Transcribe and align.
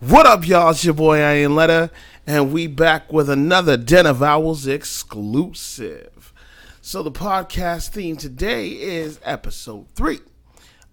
What 0.00 0.26
up, 0.26 0.46
y'all? 0.46 0.72
It's 0.72 0.84
your 0.84 0.92
boy 0.92 1.20
Ironletta, 1.20 1.88
and 2.26 2.52
we 2.52 2.66
back 2.66 3.10
with 3.10 3.30
another 3.30 3.78
Den 3.78 4.04
of 4.04 4.22
Owls 4.22 4.66
exclusive. 4.66 6.34
So 6.82 7.02
the 7.02 7.10
podcast 7.10 7.88
theme 7.88 8.18
today 8.18 8.72
is 8.72 9.18
episode 9.24 9.86
three. 9.94 10.18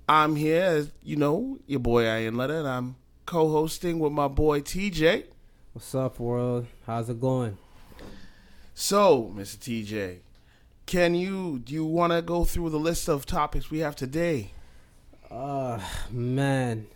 I'm 0.08 0.38
here, 0.38 0.64
as 0.64 0.92
you 1.04 1.18
know, 1.18 1.60
your 1.68 1.82
boy 1.82 2.04
Ironletta, 2.04 2.60
and 2.60 2.68
I'm 2.68 2.96
co-hosting 3.26 4.00
with 4.00 4.14
my 4.14 4.30
boy 4.30 4.62
TJ. 4.62 5.26
What's 5.74 5.94
up, 5.94 6.18
world? 6.18 6.68
How's 6.88 7.10
it 7.10 7.20
going? 7.20 7.58
So, 8.74 9.34
Mr. 9.36 9.58
TJ, 9.58 10.20
can 10.86 11.14
you 11.14 11.60
do 11.60 11.74
you 11.74 11.84
want 11.84 12.14
to 12.14 12.22
go 12.22 12.46
through 12.46 12.70
the 12.70 12.80
list 12.80 13.10
of 13.10 13.26
topics 13.26 13.70
we 13.70 13.80
have 13.80 13.98
today? 13.98 14.54
Uh, 15.30 15.82
man. 16.10 16.88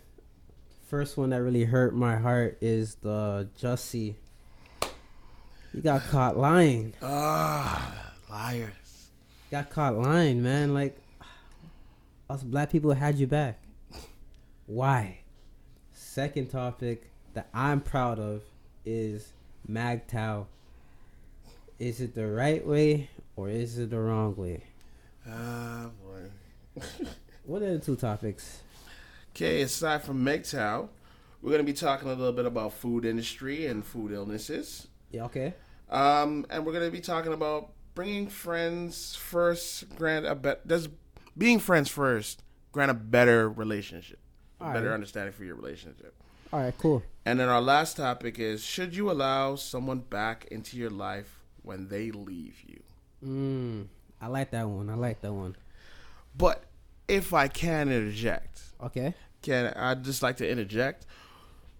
First 0.88 1.18
one 1.18 1.30
that 1.30 1.42
really 1.42 1.64
hurt 1.64 1.94
my 1.94 2.16
heart 2.16 2.56
is 2.62 2.94
the 2.94 3.46
Jussie. 3.60 4.14
He 5.70 5.82
got 5.82 6.02
caught 6.04 6.38
lying. 6.38 6.94
Ah, 7.02 8.14
liars. 8.30 9.10
Got 9.50 9.68
caught 9.68 9.98
lying, 9.98 10.42
man. 10.42 10.72
Like, 10.72 10.96
us 12.30 12.42
black 12.42 12.70
people 12.70 12.92
had 12.92 13.16
you 13.16 13.26
back. 13.26 13.60
Why? 14.64 15.18
Second 15.92 16.48
topic 16.48 17.10
that 17.34 17.50
I'm 17.52 17.82
proud 17.82 18.18
of 18.18 18.40
is 18.86 19.34
MGTOW. 19.70 20.46
Is 21.78 22.00
it 22.00 22.14
the 22.14 22.28
right 22.28 22.66
way 22.66 23.10
or 23.36 23.50
is 23.50 23.78
it 23.78 23.90
the 23.90 24.00
wrong 24.00 24.34
way? 24.36 24.62
Ah, 25.28 25.90
boy. 26.02 26.80
What 27.44 27.62
are 27.62 27.78
the 27.78 27.78
two 27.78 27.96
topics? 27.96 28.60
Okay, 29.40 29.62
aside 29.62 30.02
from 30.02 30.24
MGTOW, 30.24 30.88
we're 31.42 31.50
going 31.50 31.64
to 31.64 31.72
be 31.72 31.72
talking 31.72 32.08
a 32.08 32.12
little 32.12 32.32
bit 32.32 32.44
about 32.44 32.72
food 32.72 33.04
industry 33.04 33.66
and 33.66 33.84
food 33.86 34.10
illnesses. 34.10 34.88
Yeah, 35.12 35.26
okay. 35.26 35.54
Um, 35.88 36.44
and 36.50 36.66
we're 36.66 36.72
going 36.72 36.84
to 36.84 36.90
be 36.90 37.00
talking 37.00 37.32
about 37.32 37.70
bringing 37.94 38.26
friends 38.26 39.14
first, 39.14 39.94
grant 39.94 40.26
a 40.26 40.34
bet. 40.34 40.66
Does 40.66 40.88
being 41.36 41.60
friends 41.60 41.88
first 41.88 42.42
grant 42.72 42.90
a 42.90 42.94
better 42.94 43.48
relationship, 43.48 44.18
a 44.60 44.64
All 44.64 44.72
better 44.72 44.88
right. 44.88 44.94
understanding 44.94 45.32
for 45.32 45.44
your 45.44 45.54
relationship? 45.54 46.20
All 46.52 46.58
right, 46.58 46.74
cool. 46.76 47.04
And 47.24 47.38
then 47.38 47.48
our 47.48 47.62
last 47.62 47.96
topic 47.96 48.40
is: 48.40 48.64
Should 48.64 48.96
you 48.96 49.08
allow 49.08 49.54
someone 49.54 50.00
back 50.00 50.48
into 50.50 50.76
your 50.76 50.90
life 50.90 51.44
when 51.62 51.86
they 51.86 52.10
leave 52.10 52.60
you? 52.66 52.82
Mm, 53.24 53.86
I 54.20 54.26
like 54.26 54.50
that 54.50 54.68
one. 54.68 54.90
I 54.90 54.94
like 54.94 55.20
that 55.20 55.32
one. 55.32 55.54
But 56.36 56.64
if 57.06 57.32
I 57.32 57.46
can 57.46 57.88
interject, 57.92 58.62
Okay. 58.82 59.14
I'd 59.52 60.04
just 60.04 60.22
like 60.22 60.36
to 60.38 60.48
interject 60.48 61.06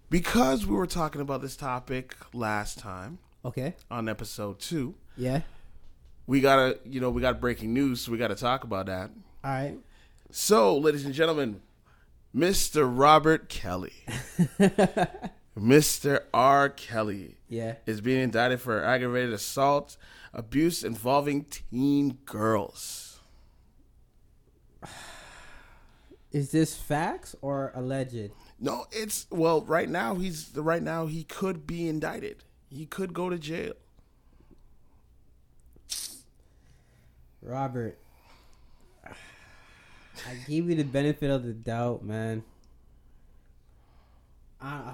because 0.09 0.65
we 0.65 0.75
were 0.75 0.87
talking 0.87 1.21
about 1.21 1.41
this 1.41 1.55
topic 1.55 2.15
last 2.33 2.79
time 2.79 3.19
Okay. 3.45 3.75
on 3.91 4.09
episode 4.09 4.59
two. 4.59 4.95
Yeah. 5.17 5.41
We 6.27 6.41
gotta, 6.41 6.79
you 6.85 6.99
know, 6.99 7.09
we 7.09 7.21
got 7.21 7.39
breaking 7.41 7.73
news, 7.73 8.01
so 8.01 8.11
we 8.11 8.17
gotta 8.17 8.35
talk 8.35 8.63
about 8.63 8.85
that. 8.87 9.11
All 9.43 9.51
right. 9.51 9.77
So, 10.31 10.77
ladies 10.77 11.05
and 11.05 11.13
gentlemen, 11.13 11.61
Mr. 12.35 12.87
Robert 12.87 13.49
Kelly, 13.49 13.93
Mr. 15.57 16.21
R. 16.33 16.69
Kelly, 16.69 17.37
Yeah. 17.47 17.75
is 17.85 18.01
being 18.01 18.21
indicted 18.21 18.61
for 18.61 18.83
aggravated 18.83 19.33
assault, 19.33 19.97
abuse 20.33 20.83
involving 20.83 21.45
teen 21.45 22.19
girls. 22.25 23.08
Is 26.31 26.51
this 26.51 26.75
facts 26.75 27.35
or 27.41 27.71
alleged? 27.73 28.31
No, 28.59 28.85
it's 28.91 29.25
well, 29.31 29.61
right 29.61 29.89
now 29.89 30.15
he's 30.15 30.51
right 30.55 30.83
now 30.83 31.07
he 31.07 31.23
could 31.23 31.65
be 31.65 31.87
indicted. 31.87 32.43
He 32.69 32.85
could 32.85 33.13
go 33.13 33.29
to 33.29 33.37
jail. 33.39 33.73
Robert, 37.41 37.97
I 39.05 40.35
give 40.47 40.69
you 40.69 40.75
the 40.75 40.83
benefit 40.83 41.31
of 41.31 41.43
the 41.43 41.53
doubt, 41.53 42.03
man. 42.03 42.43
I, 44.61 44.75
uh, 44.75 44.93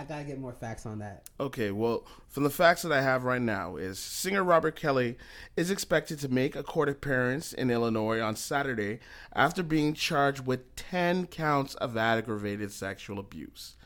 I 0.00 0.04
gotta 0.04 0.24
get 0.24 0.38
more 0.38 0.54
facts 0.54 0.86
on 0.86 1.00
that. 1.00 1.28
Okay, 1.38 1.70
well, 1.70 2.06
from 2.26 2.44
the 2.44 2.48
facts 2.48 2.80
that 2.82 2.92
I 2.92 3.02
have 3.02 3.24
right 3.24 3.42
now 3.42 3.76
is 3.76 3.98
singer 3.98 4.42
Robert 4.42 4.74
Kelly 4.74 5.18
is 5.58 5.70
expected 5.70 6.18
to 6.20 6.28
make 6.30 6.56
a 6.56 6.62
court 6.62 6.88
appearance 6.88 7.52
in 7.52 7.70
Illinois 7.70 8.18
on 8.18 8.34
Saturday 8.34 9.00
after 9.34 9.62
being 9.62 9.92
charged 9.92 10.46
with 10.46 10.74
10 10.74 11.26
counts 11.26 11.74
of 11.74 11.98
aggravated 11.98 12.72
sexual 12.72 13.18
abuse. 13.18 13.76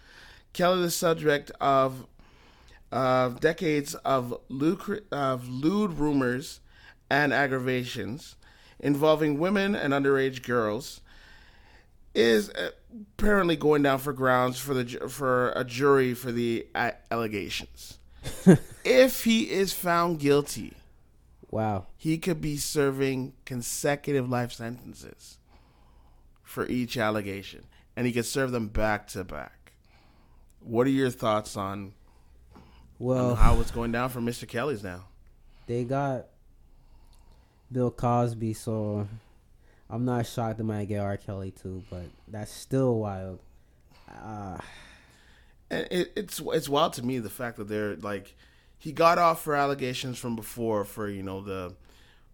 Kelly 0.53 0.83
the 0.83 0.91
subject 0.93 1.51
of 1.61 2.07
uh, 2.93 3.31
decades 3.31 3.97
of, 3.97 4.39
lucra- 4.49 5.03
of 5.11 5.49
lewd 5.49 5.95
rumors 5.99 6.61
and 7.11 7.33
aggravations 7.33 8.37
involving 8.79 9.41
women 9.41 9.75
and 9.75 9.93
underage 9.93 10.45
girls 10.45 11.01
is 12.15 12.51
uh, 12.51 12.71
apparently 13.19 13.57
going 13.57 13.83
down 13.83 13.99
for 13.99 14.13
grounds 14.13 14.59
for 14.59 14.75
the 14.75 15.09
for 15.09 15.51
a 15.53 15.65
jury 15.65 16.15
for 16.15 16.31
the 16.33 16.67
allegations. 17.11 17.99
if 18.85 19.25
he 19.25 19.51
is 19.51 19.73
found 19.73 20.19
guilty, 20.19 20.73
Wow. 21.51 21.87
he 21.97 22.17
could 22.19 22.41
be 22.41 22.57
serving 22.57 23.33
consecutive 23.45 24.29
life 24.29 24.53
sentences 24.53 25.39
for 26.43 26.67
each 26.67 26.97
allegation, 26.97 27.65
and 27.97 28.07
he 28.07 28.13
could 28.13 28.25
serve 28.27 28.51
them 28.53 28.69
back 28.69 29.07
to 29.09 29.25
back. 29.25 29.73
What 30.61 30.87
are 30.87 30.91
your 30.91 31.11
thoughts 31.11 31.57
on, 31.57 31.93
Well, 32.99 33.33
on 33.33 33.37
how 33.37 33.61
it's 33.61 33.71
going 33.71 33.93
down 33.93 34.09
for 34.09 34.21
Mr. 34.21 34.49
Kelly's 34.49 34.83
now? 34.83 35.05
they 35.67 35.85
got 35.85 36.27
Bill 37.73 37.91
Cosby, 37.91 38.53
so 38.55 39.09
I'm 39.91 40.05
not 40.05 40.27
shocked 40.27 40.59
they 40.59 40.65
might 40.65 40.89
get 40.89 41.01
R. 41.01 41.17
Kelly 41.17 41.51
too, 41.51 41.83
but 41.91 42.05
that's 42.29 42.53
still 42.53 42.99
wild. 42.99 43.41
Uh, 44.11 44.59
And 45.71 45.87
it, 45.91 46.13
it's 46.17 46.41
it's 46.45 46.69
wild 46.69 46.93
to 46.95 47.03
me 47.05 47.19
the 47.19 47.31
fact 47.31 47.57
that 47.57 47.69
they're 47.69 47.97
like 47.97 48.35
he 48.79 48.93
got 48.93 49.19
off 49.19 49.43
for 49.43 49.55
allegations 49.55 50.19
from 50.19 50.37
before 50.37 50.85
for 50.85 51.09
you 51.09 51.23
know 51.23 51.41
the 51.41 51.75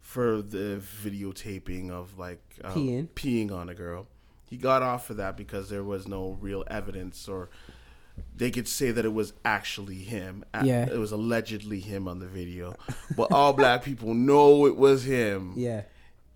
for 0.01 0.43
the 0.43 0.81
videotaping 1.05 1.91
of 1.91 2.19
like 2.19 2.43
um, 2.65 2.73
Peeing. 2.75 3.09
peeing 3.09 3.53
on 3.53 3.69
a 3.69 3.75
girl. 3.75 4.07
He 4.47 4.57
got 4.57 4.83
off 4.83 5.07
for 5.07 5.15
that 5.15 5.37
because 5.37 5.69
there 5.69 5.85
was 5.85 6.09
no 6.09 6.37
real 6.41 6.65
evidence 6.69 7.29
or 7.29 7.51
they 8.37 8.51
could 8.51 8.67
say 8.67 8.91
that 8.91 9.05
it 9.05 9.13
was 9.13 9.33
actually 9.45 9.97
him. 9.99 10.45
Yeah. 10.65 10.87
It 10.91 10.99
was 10.99 11.13
allegedly 11.13 11.79
him 11.81 12.09
on 12.09 12.19
the 12.19 12.27
video. 12.27 12.75
But 13.17 13.31
all 13.33 13.53
black 13.53 13.83
people 13.85 14.13
know 14.13 14.67
it 14.67 14.77
was 14.77 15.05
him. 15.05 15.53
yeah. 15.57 15.83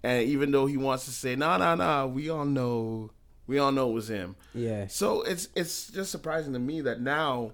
And 0.05 0.29
even 0.29 0.51
though 0.51 0.67
he 0.67 0.77
wants 0.77 1.07
to 1.07 1.11
say, 1.13 1.35
nah, 1.35 1.57
nah, 1.57 1.75
nah, 1.75 2.05
we 2.07 2.29
all 2.29 2.45
know 2.45 3.11
we 3.47 3.59
all 3.59 3.73
know 3.73 3.91
it 3.91 3.95
was 3.95 4.09
him. 4.11 4.37
Yeah. 4.55 4.87
So 4.87 5.23
it's 5.23 5.49
it's 5.57 5.89
just 5.89 6.11
surprising 6.11 6.53
to 6.53 6.59
me 6.59 6.81
that 6.83 7.01
now 7.01 7.53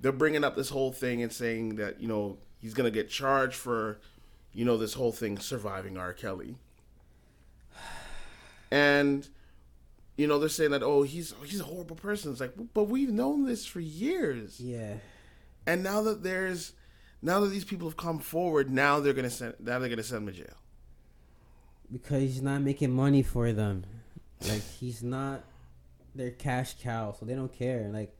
they're 0.00 0.10
bringing 0.10 0.42
up 0.42 0.56
this 0.56 0.70
whole 0.70 0.90
thing 0.92 1.22
and 1.22 1.30
saying 1.32 1.76
that 1.76 2.00
you 2.00 2.08
know 2.08 2.38
he's 2.60 2.74
gonna 2.74 2.90
get 2.90 3.10
charged 3.10 3.54
for 3.56 3.98
you 4.54 4.64
know 4.64 4.76
this 4.78 4.94
whole 4.94 5.12
thing 5.12 5.38
surviving 5.38 5.96
R. 5.98 6.12
Kelly, 6.14 6.56
and 8.70 9.28
you 10.16 10.26
know 10.26 10.38
they're 10.38 10.48
saying 10.48 10.70
that 10.70 10.82
oh 10.82 11.02
he's 11.02 11.34
he's 11.44 11.60
a 11.60 11.64
horrible 11.64 11.96
person. 11.96 12.32
It's 12.32 12.40
like 12.40 12.54
but 12.74 12.84
we've 12.84 13.10
known 13.12 13.44
this 13.44 13.66
for 13.66 13.80
years, 13.80 14.60
Yeah. 14.60 14.94
and 15.66 15.82
now 15.82 16.02
that 16.02 16.22
there's 16.22 16.72
now 17.20 17.40
that 17.40 17.48
these 17.48 17.64
people 17.64 17.88
have 17.88 17.96
come 17.96 18.18
forward, 18.18 18.70
now 18.70 19.00
they're 19.00 19.12
gonna 19.12 19.30
send 19.30 19.54
now 19.60 19.78
they're 19.78 19.88
gonna 19.88 20.02
send 20.02 20.28
him 20.28 20.34
to 20.34 20.40
jail. 20.42 20.56
Because 21.92 22.22
he's 22.22 22.42
not 22.42 22.62
making 22.62 22.90
money 22.90 23.22
for 23.22 23.52
them. 23.52 23.84
Like 24.48 24.62
he's 24.62 25.02
not 25.02 25.44
their 26.14 26.30
cash 26.30 26.74
cow, 26.82 27.14
so 27.18 27.26
they 27.26 27.34
don't 27.34 27.52
care. 27.52 27.90
Like 27.92 28.14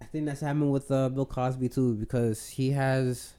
I 0.00 0.04
think 0.06 0.26
that's 0.26 0.40
happened 0.40 0.72
with 0.72 0.90
uh, 0.90 1.08
Bill 1.08 1.26
Cosby 1.26 1.68
too, 1.68 1.94
because 1.94 2.48
he 2.48 2.70
has 2.70 3.34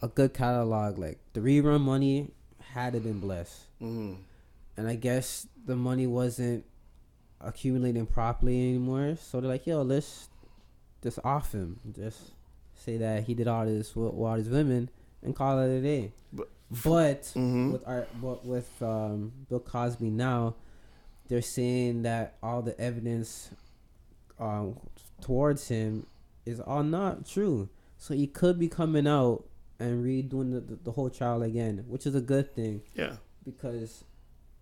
a 0.00 0.08
good 0.08 0.34
catalog. 0.34 0.98
Like 0.98 1.18
the 1.32 1.40
rerun 1.40 1.80
money 1.82 2.30
had 2.72 2.94
it 2.94 3.04
been 3.04 3.20
blessed, 3.20 3.66
hmm 3.78 4.14
and 4.76 4.88
I 4.88 4.94
guess 4.94 5.46
the 5.66 5.76
money 5.76 6.06
wasn't 6.06 6.64
accumulating 7.40 8.06
properly 8.06 8.70
anymore. 8.70 9.16
So 9.20 9.40
they're 9.40 9.50
like, 9.50 9.66
"Yo, 9.66 9.82
let's 9.82 10.28
just 11.02 11.18
off 11.24 11.52
him. 11.52 11.78
Just 11.94 12.32
say 12.74 12.96
that 12.96 13.24
he 13.24 13.34
did 13.34 13.48
all 13.48 13.66
this 13.66 13.94
with 13.94 14.12
all 14.14 14.36
these 14.36 14.48
women 14.48 14.88
and 15.22 15.36
call 15.36 15.58
it 15.60 15.68
a 15.68 15.80
day." 15.80 16.12
But 16.32 16.48
But 16.84 17.24
Mhm. 17.36 17.72
with 17.72 17.86
our 17.86 18.06
but 18.20 18.44
with 18.46 18.70
um, 18.82 19.32
Bill 19.48 19.60
Cosby 19.60 20.10
now, 20.10 20.54
they're 21.28 21.42
saying 21.42 22.02
that 22.02 22.36
all 22.42 22.62
the 22.62 22.78
evidence 22.80 23.50
um, 24.38 24.78
towards 25.20 25.68
him 25.68 26.06
is 26.46 26.60
all 26.60 26.82
not 26.82 27.26
true. 27.26 27.68
So 27.98 28.14
he 28.14 28.26
could 28.26 28.58
be 28.58 28.68
coming 28.68 29.06
out 29.06 29.44
and 29.78 30.04
redoing 30.04 30.52
the, 30.52 30.60
the, 30.60 30.76
the 30.84 30.92
whole 30.92 31.10
trial 31.10 31.42
again, 31.42 31.84
which 31.88 32.06
is 32.06 32.14
a 32.14 32.20
good 32.20 32.54
thing 32.54 32.82
yeah, 32.94 33.16
because 33.44 34.04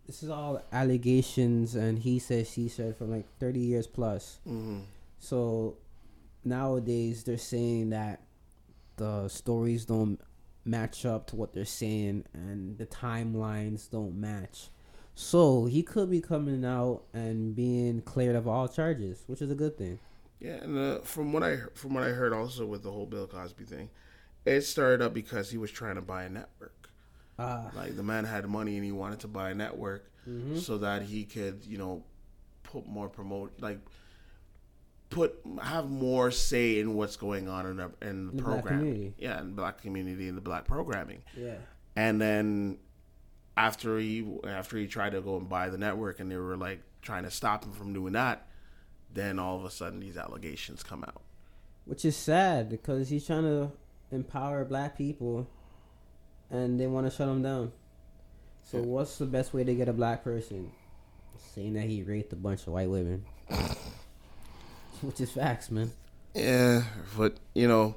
this 0.07 0.23
is 0.23 0.31
all 0.31 0.61
allegations 0.73 1.75
and 1.75 1.99
he 2.01 2.19
said 2.19 2.47
she 2.47 2.69
said 2.69 2.97
for 2.97 3.05
like 3.05 3.27
30 3.39 3.61
years 3.61 3.87
plus. 3.87 4.41
hmm 4.45 4.81
So 5.19 5.77
nowadays 6.45 7.25
they're 7.25 7.39
saying 7.39 7.91
that 7.91 8.21
the 8.97 9.29
stories 9.29 9.85
don't 9.85 10.21
match 10.65 11.05
up 11.07 11.27
to 11.29 11.37
what 11.37 11.53
they're 11.55 11.65
saying 11.65 12.25
and 12.33 12.79
the 12.79 12.87
timelines 12.87 13.91
don't 13.91 14.15
match. 14.21 14.69
So 15.15 15.67
he 15.67 15.83
could 15.83 16.11
be 16.11 16.21
coming 16.21 16.65
out 16.65 17.03
and 17.13 17.55
being 17.55 18.01
cleared 18.03 18.37
of 18.37 18.47
all 18.49 18.69
charges, 18.69 19.25
which 19.27 19.43
is 19.43 19.51
a 19.51 19.55
good 19.55 19.77
thing. 19.77 19.99
Yeah, 20.39 20.55
and 20.63 20.79
uh, 20.79 21.01
from 21.01 21.33
what 21.33 21.43
I 21.43 21.59
from 21.75 21.93
what 21.95 22.03
I 22.03 22.11
heard 22.11 22.33
also 22.33 22.65
with 22.65 22.83
the 22.83 22.91
whole 22.91 23.05
Bill 23.07 23.27
Cosby 23.27 23.65
thing, 23.65 23.91
it 24.47 24.63
started 24.63 25.03
up 25.03 25.13
because 25.13 25.51
he 25.51 25.59
was 25.59 25.71
trying 25.71 25.97
to 25.97 26.01
buy 26.03 26.25
a 26.25 26.31
network. 26.31 26.89
Ah, 27.39 27.71
Like 27.75 27.97
the 27.97 28.03
man 28.03 28.25
had 28.25 28.47
money 28.49 28.77
and 28.77 28.85
he 28.85 28.93
wanted 28.93 29.21
to 29.21 29.29
buy 29.29 29.51
a 29.51 29.55
network 29.55 30.11
mhm. 30.29 30.59
so 30.59 30.79
that 30.79 31.03
he 31.03 31.25
could, 31.25 31.65
you 31.67 31.77
know, 31.79 32.05
put 32.63 32.87
more 32.87 33.09
promote 33.09 33.53
like 33.61 33.81
put 35.11 35.35
have 35.63 35.91
more 35.91 36.31
say 36.31 36.79
in 36.81 36.95
what's 36.95 37.17
going 37.17 37.49
on 37.49 37.67
in 37.67 37.77
the, 37.79 37.91
in 38.03 38.27
the 38.37 38.43
The 38.43 38.63
community. 38.63 39.15
Yeah, 39.19 39.41
in 39.41 39.49
the 39.49 39.55
black 39.55 39.83
community 39.83 40.29
and 40.29 40.37
the 40.37 40.41
black 40.43 40.67
programming. 40.67 41.23
yeah. 41.37 41.57
And 41.97 42.21
then 42.21 42.79
after 43.57 43.99
he 43.99 44.25
after 44.47 44.77
he 44.79 44.87
tried 44.87 45.11
to 45.13 45.21
go 45.21 45.37
and 45.37 45.49
buy 45.49 45.69
the 45.69 45.77
network 45.79 46.21
and 46.21 46.31
they 46.31 46.37
were 46.37 46.57
like 46.57 46.81
trying 47.03 47.25
to 47.25 47.31
stop 47.31 47.65
him 47.65 47.73
from 47.73 47.93
doing 47.93 48.13
that, 48.13 48.47
then 49.13 49.39
all 49.39 49.57
of 49.59 49.65
a 49.65 49.71
sudden 49.71 49.99
these 50.01 50.17
allegations 50.17 50.83
come 50.85 51.03
out. 51.05 51.21
Which 51.85 52.05
is 52.05 52.17
sad 52.17 52.69
because 52.69 53.09
he's 53.09 53.27
trying 53.27 53.43
to 53.43 53.73
empower 54.13 54.65
black 54.65 54.97
people 54.97 55.49
and 56.51 56.79
they 56.79 56.87
want 56.87 57.07
to 57.07 57.15
shut 57.17 57.29
him 57.29 57.43
down. 57.43 57.73
So, 58.63 58.79
Yeah. 58.79 58.85
what's 58.85 59.19
the 59.19 59.27
best 59.27 59.53
way 59.53 59.65
to 59.65 59.75
get 59.75 59.89
a 59.89 59.93
black 59.93 60.23
person? 60.23 60.71
Saying 61.55 61.73
that 61.75 61.85
he 61.87 62.03
raped 62.05 62.33
a 62.33 62.37
bunch 62.37 62.67
of 62.69 62.73
white 62.75 62.89
women. 62.91 63.25
Which 65.03 65.21
is 65.21 65.33
facts, 65.33 65.71
man. 65.71 65.93
Yeah, 66.35 66.85
but 67.17 67.37
you 67.55 67.67
know, 67.67 67.97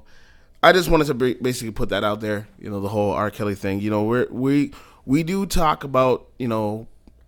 I 0.62 0.72
just 0.72 0.90
wanted 0.90 1.08
to 1.08 1.14
basically 1.14 1.72
put 1.72 1.90
that 1.90 2.04
out 2.04 2.20
there. 2.22 2.48
You 2.60 2.70
know, 2.70 2.80
the 2.80 2.90
whole 2.90 3.12
R. 3.12 3.30
Kelly 3.30 3.56
thing. 3.56 3.82
You 3.82 3.90
know, 3.90 4.04
we're 4.04 4.28
we 4.32 4.74
we 5.06 5.24
do 5.24 5.46
talk 5.46 5.84
about 5.84 6.28
you 6.40 6.48
know 6.48 6.88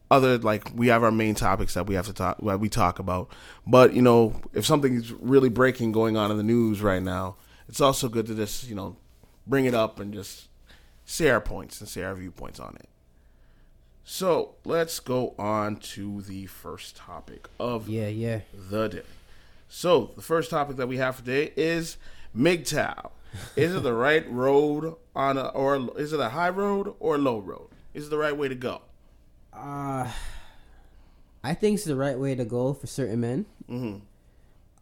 other 0.10 0.38
like 0.38 0.72
we 0.74 0.88
have 0.88 1.04
our 1.04 1.12
main 1.12 1.36
topics 1.36 1.74
that 1.74 1.88
we 1.88 1.96
have 1.96 2.06
to 2.08 2.14
talk 2.14 2.38
that 2.44 2.60
we 2.60 2.70
talk 2.70 3.00
about. 3.00 3.30
But 3.68 3.94
you 3.94 4.02
know, 4.02 4.40
if 4.54 4.66
something's 4.66 5.12
really 5.12 5.50
breaking 5.50 5.92
going 5.92 6.18
on 6.18 6.32
in 6.32 6.38
the 6.38 6.44
news 6.44 6.82
right 6.82 7.04
now, 7.04 7.36
it's 7.68 7.82
also 7.82 8.08
good 8.10 8.26
to 8.28 8.36
just 8.36 8.68
you 8.68 8.76
know 8.76 8.96
bring 9.46 9.66
it 9.66 9.74
up 9.76 10.00
and 10.00 10.14
just 10.14 10.48
say 11.06 11.30
our 11.30 11.42
points 11.42 11.80
and 11.82 11.88
say 11.90 12.02
our 12.04 12.16
viewpoints 12.16 12.60
on 12.60 12.76
it. 12.80 12.90
So 14.04 14.56
let's 14.64 15.00
go 15.00 15.34
on 15.40 15.78
to 15.78 16.22
the 16.22 16.46
first 16.46 16.96
topic 16.96 17.48
of 17.60 17.90
Yeah, 17.90 18.08
yeah. 18.08 18.42
the 18.70 18.88
day. 18.88 19.02
So 19.78 20.12
the 20.16 20.22
first 20.22 20.52
topic 20.52 20.78
that 20.78 20.88
we 20.88 20.96
have 21.00 21.18
today 21.18 21.52
is 21.58 21.98
MGTOW. 22.34 23.12
Is 23.58 23.76
it 23.76 23.84
the 23.84 23.92
right 24.08 24.26
road 24.32 24.96
on 25.14 25.38
a, 25.38 25.48
or 25.48 26.00
is 26.00 26.14
it 26.14 26.20
a 26.22 26.30
high 26.30 26.48
road 26.48 26.96
or 27.02 27.16
a 27.16 27.18
low 27.18 27.40
road? 27.40 27.68
Is 27.94 28.08
it 28.08 28.10
the 28.10 28.18
right 28.18 28.36
way 28.38 28.48
to 28.48 28.56
go? 28.56 28.84
Uh, 29.54 30.10
I 31.44 31.54
think 31.56 31.76
it's 31.76 31.84
the 31.84 31.98
right 31.98 32.18
way 32.18 32.36
to 32.36 32.46
go 32.46 32.74
for 32.74 32.88
certain 32.88 33.20
men. 33.20 33.46
hmm 33.68 33.98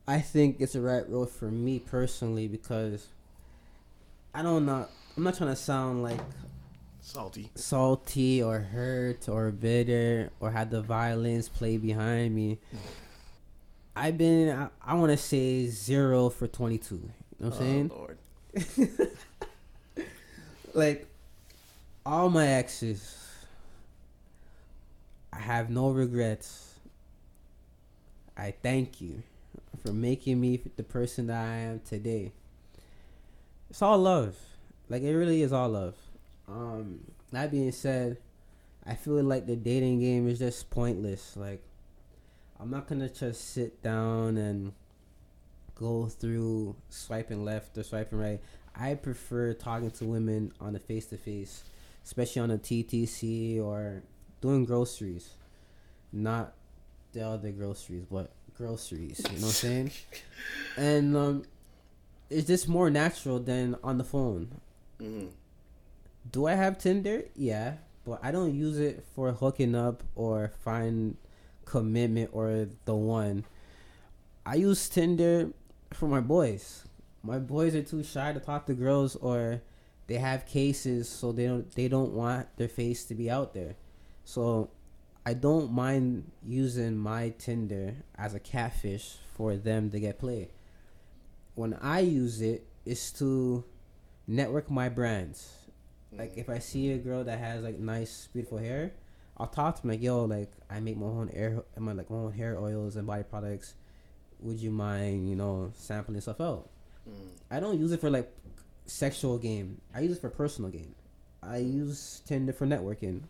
I 0.07 0.19
think 0.19 0.57
it's 0.60 0.74
the 0.74 0.81
right 0.81 1.10
road 1.10 1.31
for 1.31 1.50
me 1.50 1.80
personally 1.80 2.48
because 2.48 3.07
I 4.31 4.44
don't 4.44 4.68
know. 4.68 4.86
I'm 5.18 5.24
not 5.24 5.38
trying 5.38 5.50
to 5.50 5.56
sound 5.56 6.04
like 6.04 6.19
Salty. 7.01 7.50
salty 7.56 8.44
or 8.44 8.60
hurt 8.60 9.28
or 9.28 9.50
bitter 9.50 10.30
or 10.39 10.51
have 10.51 10.69
the 10.69 10.84
violence 10.84 11.50
play 11.50 11.78
behind 11.78 12.36
me. 12.36 12.60
I've 13.95 14.18
been, 14.18 14.50
I, 14.50 14.69
I 14.84 14.95
want 14.95 15.12
to 15.12 15.18
say 15.18 15.68
zero 15.68 16.30
for 16.30 16.48
22. 16.48 16.95
You 16.95 17.01
know 17.01 17.50
what 17.50 17.54
I'm 17.54 17.60
saying? 17.60 17.92
Oh, 17.94 17.98
Lord. 17.98 19.10
Like, 20.75 21.06
all 22.04 22.30
my 22.31 22.48
exes, 22.48 23.16
I 25.31 25.38
have 25.38 25.69
no 25.69 25.92
regrets. 25.92 26.74
I 28.36 28.56
thank 28.63 29.00
you 29.00 29.22
for 29.86 29.94
making 29.94 30.42
me 30.42 30.60
the 30.75 30.81
person 30.81 31.28
that 31.28 31.46
I 31.46 31.57
am 31.57 31.81
today. 31.88 32.31
It's 33.69 33.84
all 33.84 34.00
love. 34.00 34.36
Like, 34.89 35.04
it 35.04 35.16
really 35.16 35.44
is 35.44 35.54
all 35.54 35.69
love. 35.69 35.94
Um, 36.48 37.01
that 37.31 37.51
being 37.51 37.72
said, 37.72 38.18
I 38.84 38.96
feel 38.96 39.22
like 39.22 39.46
the 39.46 39.56
dating 39.56 40.00
game 40.00 40.28
is 40.28 40.39
just 40.39 40.72
pointless. 40.72 41.38
Like, 41.38 41.62
I'm 42.59 42.69
not 42.69 42.88
gonna 42.88 43.09
just 43.09 43.50
sit 43.53 43.81
down 43.81 44.38
and 44.38 44.73
go 45.75 46.07
through 46.07 46.75
swiping 46.89 47.44
left 47.44 47.77
or 47.77 47.83
swiping 47.83 48.19
right. 48.19 48.41
I 48.75 48.95
prefer 48.95 49.53
talking 49.53 49.91
to 49.91 50.05
women 50.05 50.53
on 50.59 50.75
a 50.75 50.79
face 50.79 51.05
to 51.07 51.17
face, 51.17 51.63
especially 52.03 52.41
on 52.41 52.51
a 52.51 52.57
TTC 52.57 53.61
or 53.61 54.03
doing 54.41 54.65
groceries, 54.65 55.31
not 56.11 56.53
the 57.11 57.21
other 57.27 57.51
groceries, 57.51 58.05
but 58.09 58.31
groceries. 58.55 59.19
You 59.25 59.38
know 59.39 59.41
what 59.41 59.44
I'm 59.47 59.51
saying? 59.51 59.91
And 60.77 61.15
um, 61.15 61.44
it's 62.29 62.47
just 62.47 62.67
more 62.67 62.89
natural 62.89 63.39
than 63.39 63.75
on 63.83 63.97
the 63.97 64.03
phone. 64.03 64.59
Mhm. 65.00 65.29
Do 66.31 66.47
I 66.47 66.53
have 66.53 66.77
Tinder? 66.77 67.25
Yeah, 67.35 67.75
but 68.05 68.19
I 68.23 68.31
don't 68.31 68.53
use 68.55 68.79
it 68.79 69.03
for 69.15 69.31
hooking 69.33 69.75
up 69.75 70.03
or 70.15 70.51
find 70.63 71.17
commitment 71.65 72.30
or 72.33 72.68
the 72.86 72.95
one. 72.95 73.45
I 74.45 74.56
use 74.56 74.89
Tinder 74.89 75.51
for 75.94 76.07
my 76.07 76.19
boys. 76.19 76.86
My 77.24 77.39
boys 77.39 77.75
are 77.75 77.83
too 77.83 78.04
shy 78.04 78.33
to 78.33 78.39
talk 78.39 78.65
to 78.68 78.74
girls 78.74 79.15
or 79.15 79.62
they 80.07 80.15
have 80.15 80.45
cases 80.45 81.07
so 81.07 81.31
they 81.31 81.45
don't 81.48 81.71
they 81.71 81.88
don't 81.88 82.12
want 82.12 82.48
their 82.57 82.68
face 82.68 83.06
to 83.06 83.15
be 83.15 83.30
out 83.30 83.54
there. 83.54 83.75
So 84.25 84.69
I 85.25 85.33
don't 85.33 85.71
mind 85.71 86.30
using 86.45 86.98
my 86.98 87.30
Tinder 87.38 87.95
as 88.18 88.33
a 88.33 88.39
catfish 88.39 89.18
for 89.36 89.56
them 89.56 89.89
to 89.92 90.00
get 90.00 90.19
play. 90.19 90.50
When 91.56 91.75
I 91.75 92.00
use 92.00 92.42
it, 92.42 92.65
it's 92.86 93.12
to 93.13 93.63
network 94.27 94.69
my 94.69 94.89
brands. 94.89 95.54
Like 96.12 96.33
if 96.38 96.50
I 96.50 96.60
see 96.60 96.92
a 96.92 96.98
girl 96.98 97.24
that 97.24 97.39
has 97.39 97.63
like 97.63 97.80
nice, 97.80 98.27
beautiful 98.33 98.57
hair, 98.57 98.92
I'll 99.38 99.47
talk 99.47 99.75
to 99.75 99.81
them 99.81 99.91
like, 99.91 100.01
"Yo, 100.01 100.25
like 100.25 100.51
I 100.69 100.80
make 100.80 100.97
my 100.97 101.07
own 101.07 101.27
hair, 101.30 101.63
my 101.77 101.94
like 101.94 102.09
my 102.09 102.18
own 102.18 102.33
hair 102.33 102.57
oils 102.59 102.95
and 102.95 103.07
body 103.07 103.24
products. 103.24 103.74
Would 104.39 104.59
you 104.59 104.71
mind, 104.71 105.30
you 105.30 105.35
know, 105.35 105.71
sampling 105.75 106.22
stuff 106.22 106.41
out?" 106.41 106.69
Mm. 107.10 107.29
I 107.51 107.60
don't 107.60 107.79
use 107.79 107.91
it 107.91 108.01
for 108.01 108.10
like 108.10 108.31
sexual 108.86 109.38
game. 109.38 109.81
I 109.93 110.01
use 110.01 110.17
it 110.17 110.22
for 110.22 110.29
personal 110.29 110.69
game. 110.69 110.96
I 111.41 111.58
use 111.58 112.22
Tinder 112.25 112.53
for 112.53 112.65
networking. 112.65 113.22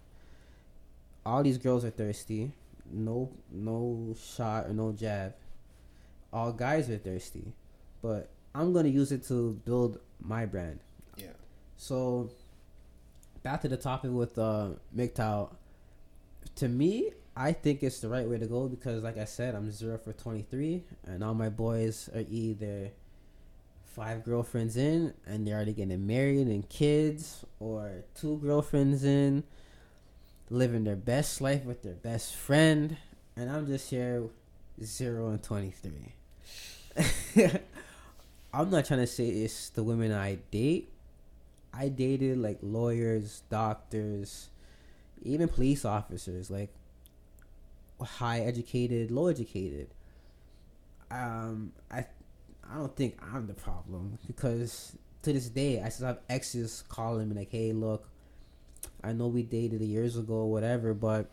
All 1.25 1.42
these 1.42 1.58
girls 1.58 1.86
are 1.86 1.89
thirsty. 1.89 2.51
No, 2.92 3.32
no 3.51 4.16
shot 4.20 4.68
or 4.68 4.74
no 4.74 4.92
jab. 4.92 5.34
All 6.32 6.51
guys 6.51 6.89
are 6.89 6.98
thirsty, 6.98 7.54
but 8.01 8.30
I'm 8.54 8.74
gonna 8.74 8.89
use 8.89 9.12
it 9.12 9.25
to 9.28 9.54
build 9.66 10.00
my 10.22 10.46
brand. 10.46 10.80
Yeah. 11.18 11.28
So, 11.78 12.30
back 13.42 13.62
to 13.62 13.68
the 13.68 13.78
topic 13.78 14.12
with 14.12 14.38
uh, 14.38 14.70
MGTOW. 14.96 15.50
To 16.58 16.68
me, 16.68 17.12
I 17.36 17.52
think 17.52 17.82
it's 17.82 18.00
the 18.00 18.10
right 18.10 18.28
way 18.28 18.38
to 18.38 18.46
go 18.46 18.68
because, 18.68 19.04
like 19.04 19.18
I 19.18 19.26
said, 19.26 19.56
I'm 19.56 19.72
zero 19.72 19.98
for 19.98 20.14
23, 20.14 20.84
and 21.06 21.24
all 21.24 21.34
my 21.34 21.50
boys 21.50 22.10
are 22.14 22.24
either 22.30 22.92
five 23.96 24.24
girlfriends 24.24 24.76
in 24.76 25.14
and 25.26 25.46
they're 25.46 25.56
already 25.56 25.74
getting 25.74 26.06
married 26.08 26.48
and 26.48 26.68
kids, 26.70 27.46
or 27.60 28.04
two 28.16 28.38
girlfriends 28.38 29.04
in, 29.04 29.44
living 30.50 30.84
their 30.84 30.96
best 30.96 31.42
life 31.42 31.64
with 31.64 31.82
their 31.84 31.94
best 31.94 32.36
friend, 32.36 32.98
and 33.36 33.50
I'm 33.50 33.66
just 33.66 33.90
here, 33.90 34.24
zero 34.84 35.30
and 35.30 35.42
23. 35.42 35.92
I'm 38.54 38.70
not 38.70 38.86
trying 38.86 39.00
to 39.00 39.08
say 39.08 39.28
it's 39.28 39.70
the 39.70 39.84
women 39.84 40.12
I 40.12 40.38
date. 40.52 40.92
I 41.74 41.90
dated 41.90 42.38
like 42.38 42.60
lawyers, 42.62 43.42
doctors, 43.50 44.50
even 45.24 45.48
police 45.48 45.86
officers, 45.86 46.50
like 46.51 46.70
high 48.01 48.39
educated, 48.42 49.12
low 49.12 49.27
educated. 49.27 49.88
Um, 51.12 51.72
I, 51.92 52.06
I 52.70 52.75
don't 52.77 52.96
think 52.96 53.18
I'm 53.34 53.48
the 53.48 53.53
problem 53.53 54.18
because 54.27 54.96
to 55.22 55.32
this 55.32 55.48
day 55.50 55.82
I 55.82 55.89
still 55.89 56.08
have 56.08 56.20
exes 56.30 56.84
calling 56.89 57.30
me 57.30 57.36
like, 57.36 57.51
"Hey, 57.51 57.72
look, 57.72 58.10
I 59.03 59.13
know 59.13 59.27
we 59.27 59.44
dated 59.44 59.82
years 59.82 60.18
ago, 60.18 60.46
whatever, 60.46 60.94
but 60.94 61.30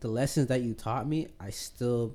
the 0.00 0.08
lessons 0.08 0.48
that 0.48 0.62
you 0.62 0.74
taught 0.74 1.08
me, 1.08 1.28
I 1.40 1.50
still 1.50 2.14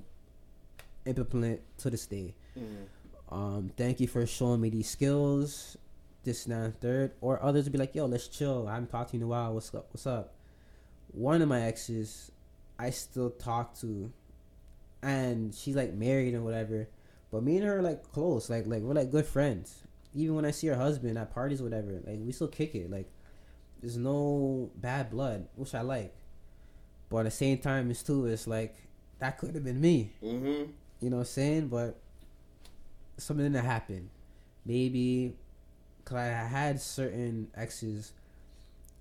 implement 1.06 1.62
to 1.80 1.90
this 1.90 2.06
day." 2.06 2.36
Mhm. 2.58 2.88
um, 3.30 3.72
thank 3.78 4.00
you 4.00 4.08
for 4.08 4.26
showing 4.26 4.62
me 4.62 4.70
these 4.70 4.90
skills, 4.90 5.76
this, 6.24 6.46
and 6.46 6.54
that, 6.56 6.64
and 6.66 6.80
third. 6.80 7.12
Or 7.22 7.42
others 7.44 7.66
would 7.66 7.74
be 7.74 7.78
like, 7.78 7.94
yo, 7.94 8.06
let's 8.06 8.28
chill. 8.30 8.68
I 8.68 8.76
haven't 8.76 8.90
talked 8.90 9.12
to 9.12 9.18
you 9.18 9.22
in 9.22 9.26
a 9.26 9.28
while. 9.28 9.54
What's 9.54 9.74
up? 9.76 9.88
What's 9.92 10.08
up? 10.08 10.34
One 11.12 11.42
of 11.42 11.50
my 11.50 11.62
exes, 11.62 12.32
I 12.78 12.92
still 12.92 13.30
talk 13.32 13.78
to 13.80 14.12
and 15.02 15.54
she's 15.54 15.76
like 15.76 15.94
married 15.94 16.34
and 16.34 16.44
whatever. 16.44 16.90
But 17.32 17.44
me 17.44 17.58
and 17.58 17.66
her 17.66 17.80
are 17.80 17.82
like 17.82 18.12
close, 18.12 18.50
like 18.50 18.68
like 18.68 18.82
we're 18.82 18.94
like 18.94 19.12
good 19.12 19.26
friends. 19.26 19.84
Even 20.14 20.36
when 20.36 20.46
I 20.46 20.52
see 20.52 20.68
her 20.68 20.76
husband 20.76 21.18
at 21.18 21.34
parties, 21.34 21.62
whatever, 21.62 22.02
like 22.06 22.20
we 22.20 22.32
still 22.32 22.48
kick 22.48 22.76
it. 22.76 22.90
Like 22.90 23.08
there's 23.82 23.98
no 23.98 24.72
bad 24.76 25.12
blood, 25.12 25.48
which 25.56 25.76
I 25.76 25.82
like. 25.82 26.14
But 27.10 27.20
at 27.20 27.24
the 27.26 27.32
same 27.32 27.60
time, 27.60 27.92
it's 27.92 28.04
too. 28.04 28.26
It's 28.26 28.48
like 28.48 28.76
that 29.20 29.38
could 29.38 29.56
have 29.56 29.64
been 29.64 29.82
me. 29.82 30.14
Mm-hmm. 30.24 30.72
You 31.00 31.10
know 31.10 31.18
what 31.18 31.22
I'm 31.22 31.26
saying? 31.26 31.68
But 31.68 32.00
something 33.18 33.52
that 33.52 33.64
happened. 33.64 34.10
Maybe 34.66 35.36
because 36.04 36.18
I 36.18 36.28
had 36.28 36.82
certain 36.82 37.48
exes, 37.56 38.14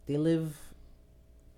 they 0.06 0.16
live 0.16 0.56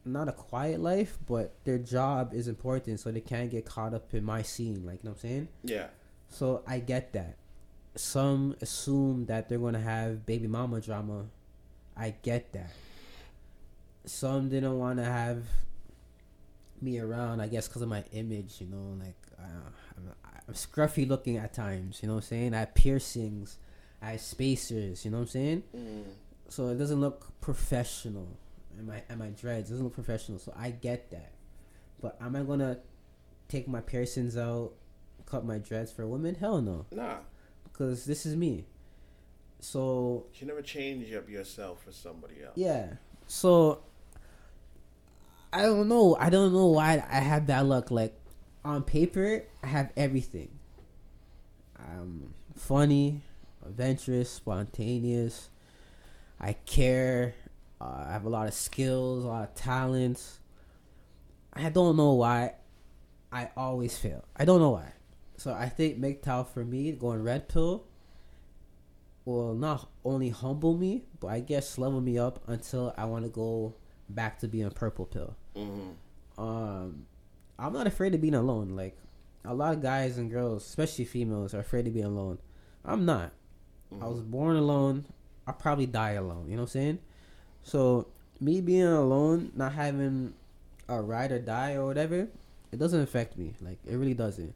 not 0.05 0.28
a 0.28 0.33
quiet 0.33 0.81
life, 0.81 1.19
but 1.26 1.55
their 1.64 1.78
job 1.78 2.33
is 2.33 2.49
important, 2.49 3.00
so 3.00 3.11
they 3.11 3.21
can't 3.21 3.50
get 3.50 3.64
caught 3.64 3.95
up 3.95 4.14
in 4.14 4.25
my 4.25 4.43
scene. 4.43 4.87
Like, 4.87 5.02
you 5.02 5.09
know 5.09 5.11
what 5.11 5.25
I'm 5.25 5.31
saying? 5.31 5.49
Yeah. 5.64 5.87
So 6.28 6.62
I 6.67 6.78
get 6.81 7.12
that. 7.12 7.37
Some 7.95 8.57
assume 8.61 9.26
that 9.26 9.49
they're 9.49 9.59
gonna 9.59 9.81
have 9.81 10.25
baby 10.25 10.47
mama 10.47 10.81
drama. 10.81 11.26
I 11.97 12.14
get 12.23 12.52
that. 12.52 12.71
Some 14.05 14.49
didn't 14.49 14.78
want 14.78 14.99
to 14.99 15.05
have 15.05 15.43
me 16.81 17.00
around. 17.00 17.40
I 17.40 17.49
guess 17.49 17.67
because 17.67 17.83
of 17.83 17.88
my 17.88 18.05
image, 18.12 18.57
you 18.61 18.67
know, 18.67 18.97
like 19.05 19.17
uh, 19.38 19.71
I'm, 19.97 20.14
I'm 20.47 20.55
scruffy 20.55 21.09
looking 21.09 21.37
at 21.37 21.52
times. 21.52 22.00
You 22.02 22.09
know 22.09 22.14
what 22.14 22.25
I'm 22.25 22.28
saying? 22.28 22.55
I 22.55 22.61
have 22.61 22.75
piercings. 22.75 23.59
I 24.00 24.12
have 24.12 24.21
spacers. 24.21 25.05
You 25.05 25.11
know 25.11 25.19
what 25.19 25.23
I'm 25.23 25.28
saying? 25.28 25.62
Mm. 25.76 26.05
So 26.49 26.69
it 26.69 26.76
doesn't 26.76 27.00
look 27.00 27.40
professional. 27.40 28.28
And 28.78 28.87
my 28.87 29.02
and 29.08 29.18
my 29.18 29.28
dreads 29.28 29.70
doesn't 29.70 29.85
look 29.85 29.94
professional. 29.94 30.38
So 30.38 30.54
I 30.56 30.70
get 30.70 31.11
that. 31.11 31.32
But 32.00 32.16
am 32.20 32.37
I 32.37 32.42
gonna 32.44 32.78
take 33.49 33.66
my 33.68 33.80
piercings 33.80 34.37
out, 34.37 34.73
cut 35.26 35.44
my 35.44 35.58
dreads 35.58 35.90
for 35.92 36.06
women? 36.06 36.37
Hell 36.37 36.62
no. 36.62 36.87
Nah. 36.92 37.16
Because 37.64 38.04
this 38.04 38.25
is 38.25 38.37
me. 38.37 38.66
So 39.61 40.26
You 40.35 40.47
never 40.47 40.62
change 40.62 41.12
up 41.12 41.28
yourself 41.28 41.82
for 41.85 41.90
somebody 41.92 42.37
else. 42.44 42.52
yeah. 42.56 42.94
So 43.26 43.82
I 45.52 45.62
don't 45.62 45.88
know. 45.88 46.16
I 46.20 46.30
don't 46.30 46.52
know 46.52 46.66
why 46.68 47.04
I 47.11 47.16
have 47.20 47.49
that 47.49 47.66
luck. 47.66 47.90
Like 47.90 48.14
on 48.64 48.85
paper, 48.85 49.42
I 49.62 49.66
have 49.66 49.90
everything. 49.97 50.50
I'm 51.76 52.35
funny, 52.54 53.23
adventurous, 53.66 54.30
spontaneous. 54.30 55.49
I 56.40 56.52
care. 56.52 57.35
Uh, 57.80 58.04
I 58.08 58.12
have 58.12 58.25
a 58.25 58.28
lot 58.28 58.49
of 58.49 58.54
skills, 58.54 59.25
a 59.25 59.28
lot 59.28 59.44
of 59.44 59.54
talents. 59.54 60.40
I 61.52 61.68
don't 61.70 61.97
know 61.97 62.12
why 62.14 62.54
I 63.32 63.50
always 63.56 63.97
fail. 63.97 64.25
I 64.37 64.44
don't 64.44 64.61
know 64.61 64.70
why. 64.70 64.92
So 65.37 65.52
I 65.52 65.68
think 65.68 66.00
MGTOW 66.00 66.49
for 66.49 66.64
me 66.64 66.92
going 66.92 67.23
red 67.23 67.49
pill 67.49 67.85
will 69.25 69.54
not 69.54 69.88
only 70.04 70.30
humble 70.30 70.76
me, 70.76 71.04
but 71.20 71.28
I 71.28 71.40
guess 71.40 71.78
level 71.78 72.00
me 72.00 72.18
up 72.18 72.42
until 72.49 72.94
I 72.97 73.04
want 73.04 73.25
to 73.25 73.30
go 73.30 73.75
back 74.08 74.38
to 74.40 74.49
being 74.49 74.70
purple 74.70 75.06
pill. 75.06 75.37
Mm-hmm. 75.54 76.42
Um, 76.42 77.06
I'm 77.58 77.73
not 77.73 77.87
afraid 77.87 78.14
of 78.14 78.20
being 78.20 78.35
alone. 78.35 78.70
Like 78.70 78.97
a 79.44 79.54
lot 79.54 79.75
of 79.75 79.82
guys 79.82 80.18
and 80.18 80.30
girls, 80.30 80.64
especially 80.66 81.04
females, 81.04 81.54
are 81.54 81.61
afraid 81.61 81.87
of 81.87 81.94
being 81.94 82.06
alone. 82.06 82.38
I'm 82.85 83.04
not. 83.04 83.32
I 84.00 84.06
was 84.06 84.20
born 84.20 84.56
alone. 84.56 85.06
I'll 85.47 85.54
probably 85.54 85.87
die 85.87 86.12
alone. 86.12 86.47
You 86.49 86.56
know 86.56 86.62
what 86.62 86.75
I'm 86.75 86.80
saying? 86.80 86.99
So 87.69 88.07
me 88.41 88.63
being 88.63 88.83
alone, 88.85 89.53
not 89.55 89.75
having 89.75 90.33
a 90.89 91.03
ride 91.03 91.33
or 91.33 91.39
die 91.39 91.75
or 91.75 91.85
whatever, 91.85 92.27
it 92.73 92.79
doesn't 92.79 93.03
affect 93.03 93.37
me. 93.37 93.53
Like 93.61 93.77
it 93.87 93.97
really 93.97 94.15
doesn't, 94.15 94.55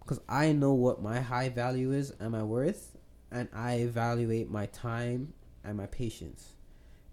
because 0.00 0.20
I 0.26 0.52
know 0.52 0.72
what 0.72 1.02
my 1.02 1.20
high 1.20 1.50
value 1.50 1.92
is 1.92 2.14
and 2.18 2.30
my 2.32 2.42
worth, 2.42 2.96
and 3.30 3.50
I 3.54 3.80
evaluate 3.80 4.50
my 4.50 4.64
time 4.64 5.34
and 5.62 5.76
my 5.76 5.84
patience. 5.84 6.54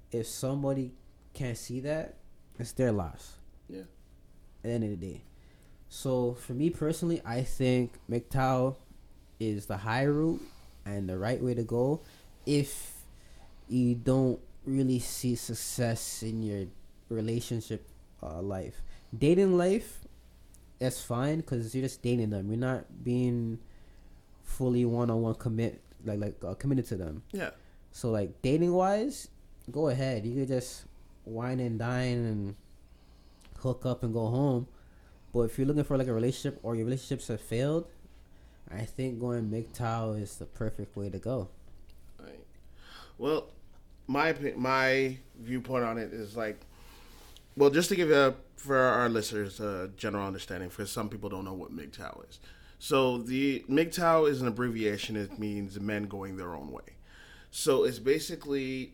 If 0.10 0.26
somebody 0.26 0.94
can't 1.34 1.58
see 1.58 1.82
that, 1.82 2.16
it's 2.58 2.72
their 2.72 2.94
loss. 2.94 3.34
Yeah. 3.68 3.80
At 3.80 4.64
the 4.64 4.70
end 4.70 4.84
of 4.86 4.90
the 4.92 4.96
day. 4.96 5.24
So 5.90 6.36
for 6.36 6.54
me 6.54 6.70
personally, 6.70 7.22
I 7.26 7.42
think 7.42 7.92
MGTOW 8.10 8.78
is 9.42 9.66
the 9.66 9.76
high 9.76 10.06
route 10.06 10.42
and 10.86 11.10
the 11.10 11.18
right 11.18 11.44
way 11.44 11.56
to 11.56 11.64
go 11.64 12.00
if 12.46 12.94
you 13.68 13.96
don't 13.96 14.40
really 14.66 15.00
see 15.00 15.36
success 15.36 16.24
in 16.24 16.44
your 16.44 16.66
relationship 17.10 17.88
uh, 18.22 18.42
life. 18.42 18.82
Dating 19.18 19.58
life, 19.58 20.00
that's 20.80 21.02
fine 21.02 21.38
because 21.38 21.74
you're 21.74 21.84
just 21.84 22.02
dating 22.02 22.32
them. 22.32 22.50
You're 22.50 22.60
not 22.60 23.04
being 23.04 23.60
fully 24.44 24.86
one 24.86 25.10
on 25.10 25.22
one 25.22 25.36
commit 25.36 25.82
like 26.06 26.20
like 26.20 26.36
uh, 26.44 26.54
committed 26.56 26.86
to 26.88 26.96
them. 26.96 27.24
Yeah. 27.32 27.52
So 27.92 28.12
like 28.12 28.42
dating 28.42 28.74
wise, 28.74 29.30
go 29.72 29.90
ahead. 29.90 30.26
You 30.26 30.36
could 30.36 30.48
just 30.48 30.86
wine 31.26 31.60
and 31.60 31.80
dine 31.80 32.18
and 32.18 32.56
hook 33.60 33.86
up 33.86 34.04
and 34.04 34.14
go 34.14 34.28
home. 34.28 34.68
But 35.34 35.42
if 35.42 35.58
you're 35.58 35.68
looking 35.68 35.84
for 35.84 35.98
like 35.98 36.08
a 36.08 36.14
relationship 36.14 36.60
or 36.64 36.76
your 36.76 36.86
relationships 36.86 37.28
have 37.28 37.42
failed, 37.42 37.88
I 38.72 38.82
think 38.82 39.20
going 39.20 39.50
MGTOW 39.50 40.22
is 40.22 40.38
the 40.38 40.46
perfect 40.46 40.96
way 40.96 41.10
to 41.10 41.20
go. 41.20 41.50
Right. 42.20 42.46
Well, 43.18 43.50
my 44.08 44.36
my 44.56 45.18
viewpoint 45.40 45.84
on 45.84 45.98
it 45.98 46.14
is 46.14 46.36
like, 46.36 46.60
well, 47.58 47.70
just 47.70 47.90
to 47.90 47.96
give 47.96 48.12
a 48.12 48.36
for 48.56 48.78
our 48.78 49.10
listeners 49.10 49.60
a 49.60 49.92
general 49.96 50.26
understanding, 50.26 50.70
because 50.70 50.92
some 50.92 51.10
people 51.10 51.30
don't 51.30 51.46
know 51.46 51.54
what 51.54 51.72
MGTOW 51.72 52.30
is. 52.30 52.40
So 52.80 53.20
the 53.20 53.64
MGTOW 53.70 54.30
is 54.30 54.42
an 54.42 54.48
abbreviation. 54.48 55.16
It 55.16 55.38
means 55.38 55.80
men 55.80 56.04
going 56.04 56.38
their 56.38 56.56
own 56.56 56.72
way. 56.72 56.84
So 57.52 57.84
it's 57.84 58.00
basically 58.00 58.94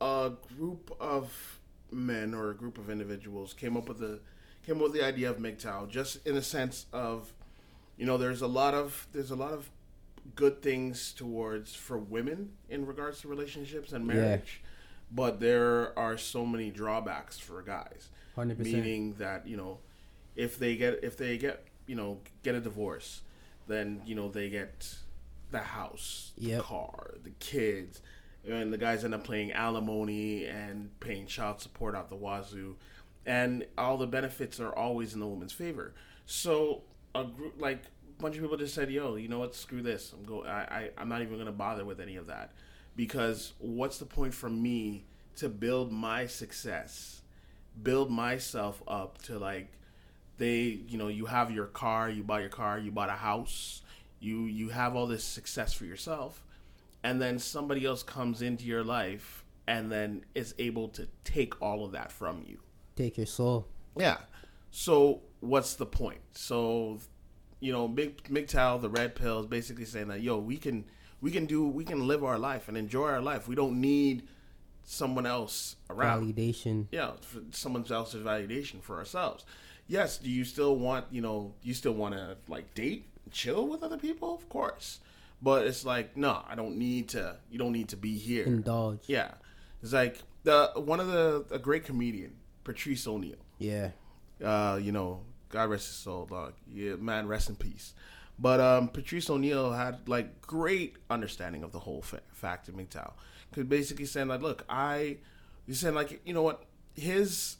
a 0.00 0.32
group 0.56 0.94
of 1.00 1.60
men 1.90 2.34
or 2.34 2.50
a 2.50 2.54
group 2.54 2.78
of 2.78 2.90
individuals 2.90 3.54
came 3.54 3.76
up 3.76 3.88
with 3.88 3.98
the 3.98 4.20
came 4.66 4.76
up 4.76 4.82
with 4.82 4.92
the 4.92 5.04
idea 5.04 5.30
of 5.30 5.38
MGTOW, 5.38 5.88
just 5.88 6.26
in 6.26 6.36
a 6.36 6.42
sense 6.42 6.86
of, 6.92 7.32
you 7.96 8.04
know, 8.04 8.18
there's 8.18 8.42
a 8.42 8.46
lot 8.46 8.74
of 8.74 9.06
there's 9.12 9.30
a 9.30 9.36
lot 9.36 9.52
of 9.52 9.70
good 10.34 10.62
things 10.62 11.12
towards 11.12 11.74
for 11.74 11.98
women 11.98 12.50
in 12.68 12.86
regards 12.86 13.20
to 13.20 13.28
relationships 13.28 13.92
and 13.92 14.06
marriage, 14.06 14.62
but 15.10 15.40
there 15.40 15.96
are 15.98 16.16
so 16.18 16.44
many 16.44 16.70
drawbacks 16.70 17.38
for 17.38 17.62
guys. 17.62 18.08
100%. 18.36 18.58
Meaning 18.58 19.14
that 19.18 19.46
you 19.46 19.56
know, 19.56 19.78
if 20.34 20.58
they 20.58 20.76
get 20.76 21.00
if 21.02 21.16
they 21.16 21.38
get 21.38 21.64
you 21.86 21.94
know 21.94 22.18
get 22.42 22.54
a 22.54 22.60
divorce, 22.60 23.22
then 23.66 24.02
you 24.04 24.14
know 24.14 24.28
they 24.28 24.50
get 24.50 24.94
the 25.50 25.58
house, 25.60 26.32
the 26.36 26.48
Yep. 26.48 26.62
car, 26.64 27.14
the 27.22 27.30
kids, 27.38 28.02
and 28.46 28.72
the 28.72 28.78
guys 28.78 29.04
end 29.04 29.14
up 29.14 29.24
playing 29.24 29.52
alimony 29.52 30.44
and 30.44 30.90
paying 31.00 31.26
child 31.26 31.60
support 31.60 31.94
out 31.94 32.10
the 32.10 32.16
wazoo, 32.16 32.76
and 33.24 33.64
all 33.78 33.96
the 33.96 34.06
benefits 34.06 34.58
are 34.60 34.74
always 34.74 35.14
in 35.14 35.20
the 35.20 35.26
woman's 35.26 35.52
favor. 35.52 35.94
So 36.26 36.82
a 37.14 37.24
group 37.24 37.54
like 37.58 37.84
bunch 38.18 38.36
of 38.36 38.42
people 38.42 38.56
just 38.56 38.74
said, 38.74 38.90
"Yo, 38.90 39.16
you 39.16 39.28
know 39.28 39.38
what? 39.38 39.54
Screw 39.54 39.82
this. 39.82 40.12
I'm 40.12 40.24
go. 40.24 40.44
I, 40.44 40.50
I 40.50 40.90
I'm 40.98 41.08
not 41.08 41.22
even 41.22 41.38
gonna 41.38 41.52
bother 41.52 41.84
with 41.84 42.00
any 42.00 42.16
of 42.16 42.26
that, 42.26 42.52
because 42.96 43.52
what's 43.58 43.98
the 43.98 44.06
point 44.06 44.34
for 44.34 44.48
me 44.50 45.04
to 45.36 45.48
build 45.48 45.92
my 45.92 46.26
success, 46.26 47.22
build 47.82 48.10
myself 48.10 48.82
up 48.88 49.18
to 49.22 49.38
like." 49.38 49.68
they 50.38 50.78
you 50.86 50.98
know 50.98 51.08
you 51.08 51.24
have 51.24 51.50
your 51.50 51.64
car 51.64 52.10
you 52.10 52.22
bought 52.22 52.42
your 52.42 52.50
car 52.50 52.78
you 52.78 52.90
bought 52.90 53.08
a 53.08 53.12
house 53.12 53.80
you 54.20 54.42
you 54.44 54.68
have 54.68 54.94
all 54.94 55.06
this 55.06 55.24
success 55.24 55.72
for 55.72 55.86
yourself 55.86 56.44
and 57.02 57.22
then 57.22 57.38
somebody 57.38 57.86
else 57.86 58.02
comes 58.02 58.42
into 58.42 58.66
your 58.66 58.84
life 58.84 59.46
and 59.66 59.90
then 59.90 60.22
is 60.34 60.54
able 60.58 60.88
to 60.88 61.08
take 61.24 61.62
all 61.62 61.86
of 61.86 61.92
that 61.92 62.12
from 62.12 62.44
you 62.46 62.58
Take 62.96 63.16
your 63.16 63.24
soul. 63.24 63.66
yeah 63.96 64.18
so 64.70 65.22
what's 65.40 65.72
the 65.72 65.86
point 65.86 66.20
so 66.32 66.98
you 67.60 67.72
know 67.72 67.88
Mig 67.88 68.22
MGTOW, 68.24 68.80
the 68.80 68.90
red 68.90 69.14
pill 69.14 69.40
is 69.40 69.46
basically 69.46 69.84
saying 69.84 70.08
that 70.08 70.20
yo 70.20 70.38
we 70.38 70.56
can 70.56 70.84
we 71.20 71.30
can 71.30 71.46
do 71.46 71.66
we 71.66 71.84
can 71.84 72.06
live 72.06 72.22
our 72.24 72.38
life 72.38 72.68
and 72.68 72.76
enjoy 72.76 73.08
our 73.08 73.20
life 73.20 73.48
we 73.48 73.54
don't 73.54 73.80
need 73.80 74.22
someone 74.86 75.26
else 75.26 75.76
around 75.90 76.32
Validation. 76.34 76.86
yeah, 76.92 77.12
someone 77.50 77.84
else's 77.90 78.22
validation 78.24 78.80
for 78.80 78.96
ourselves. 78.96 79.44
Yes, 79.88 80.16
do 80.18 80.30
you 80.30 80.44
still 80.44 80.76
want, 80.76 81.06
you 81.10 81.20
know, 81.20 81.54
you 81.62 81.74
still 81.74 81.92
want 81.92 82.14
to 82.14 82.36
like 82.48 82.74
date, 82.74 83.06
chill 83.30 83.66
with 83.66 83.82
other 83.82 83.98
people? 83.98 84.34
Of 84.34 84.48
course. 84.48 85.00
But 85.42 85.66
it's 85.66 85.84
like, 85.84 86.16
no, 86.16 86.42
I 86.48 86.54
don't 86.54 86.76
need 86.76 87.08
to 87.10 87.36
you 87.50 87.58
don't 87.58 87.72
need 87.72 87.88
to 87.88 87.96
be 87.96 88.16
here. 88.16 88.44
Indulge. 88.44 89.00
Yeah. 89.06 89.32
It's 89.82 89.92
like 89.92 90.22
the 90.44 90.70
one 90.76 91.00
of 91.00 91.08
the 91.08 91.44
a 91.50 91.58
great 91.58 91.84
comedian, 91.84 92.36
Patrice 92.64 93.06
O'Neal. 93.06 93.36
Yeah. 93.58 93.90
Uh, 94.42 94.78
you 94.80 94.92
know, 94.92 95.20
God 95.56 95.70
rest 95.70 95.86
his 95.86 95.96
soul, 95.96 96.26
dog. 96.26 96.52
Yeah, 96.70 96.96
man, 96.96 97.26
rest 97.26 97.48
in 97.48 97.56
peace. 97.56 97.94
But 98.38 98.60
um, 98.60 98.88
Patrice 98.88 99.30
O'Neal 99.30 99.72
had 99.72 100.06
like 100.06 100.42
great 100.42 100.96
understanding 101.08 101.62
of 101.62 101.72
the 101.72 101.78
whole 101.78 102.02
fa- 102.02 102.20
fact 102.30 102.68
of 102.68 102.74
MGTOW. 102.74 103.14
Could 103.52 103.66
basically 103.66 104.04
saying 104.04 104.28
like, 104.28 104.42
look, 104.42 104.66
I, 104.68 105.16
he's 105.66 105.80
saying 105.80 105.94
like, 105.94 106.20
you 106.26 106.34
know 106.34 106.42
what, 106.42 106.64
his 106.94 107.56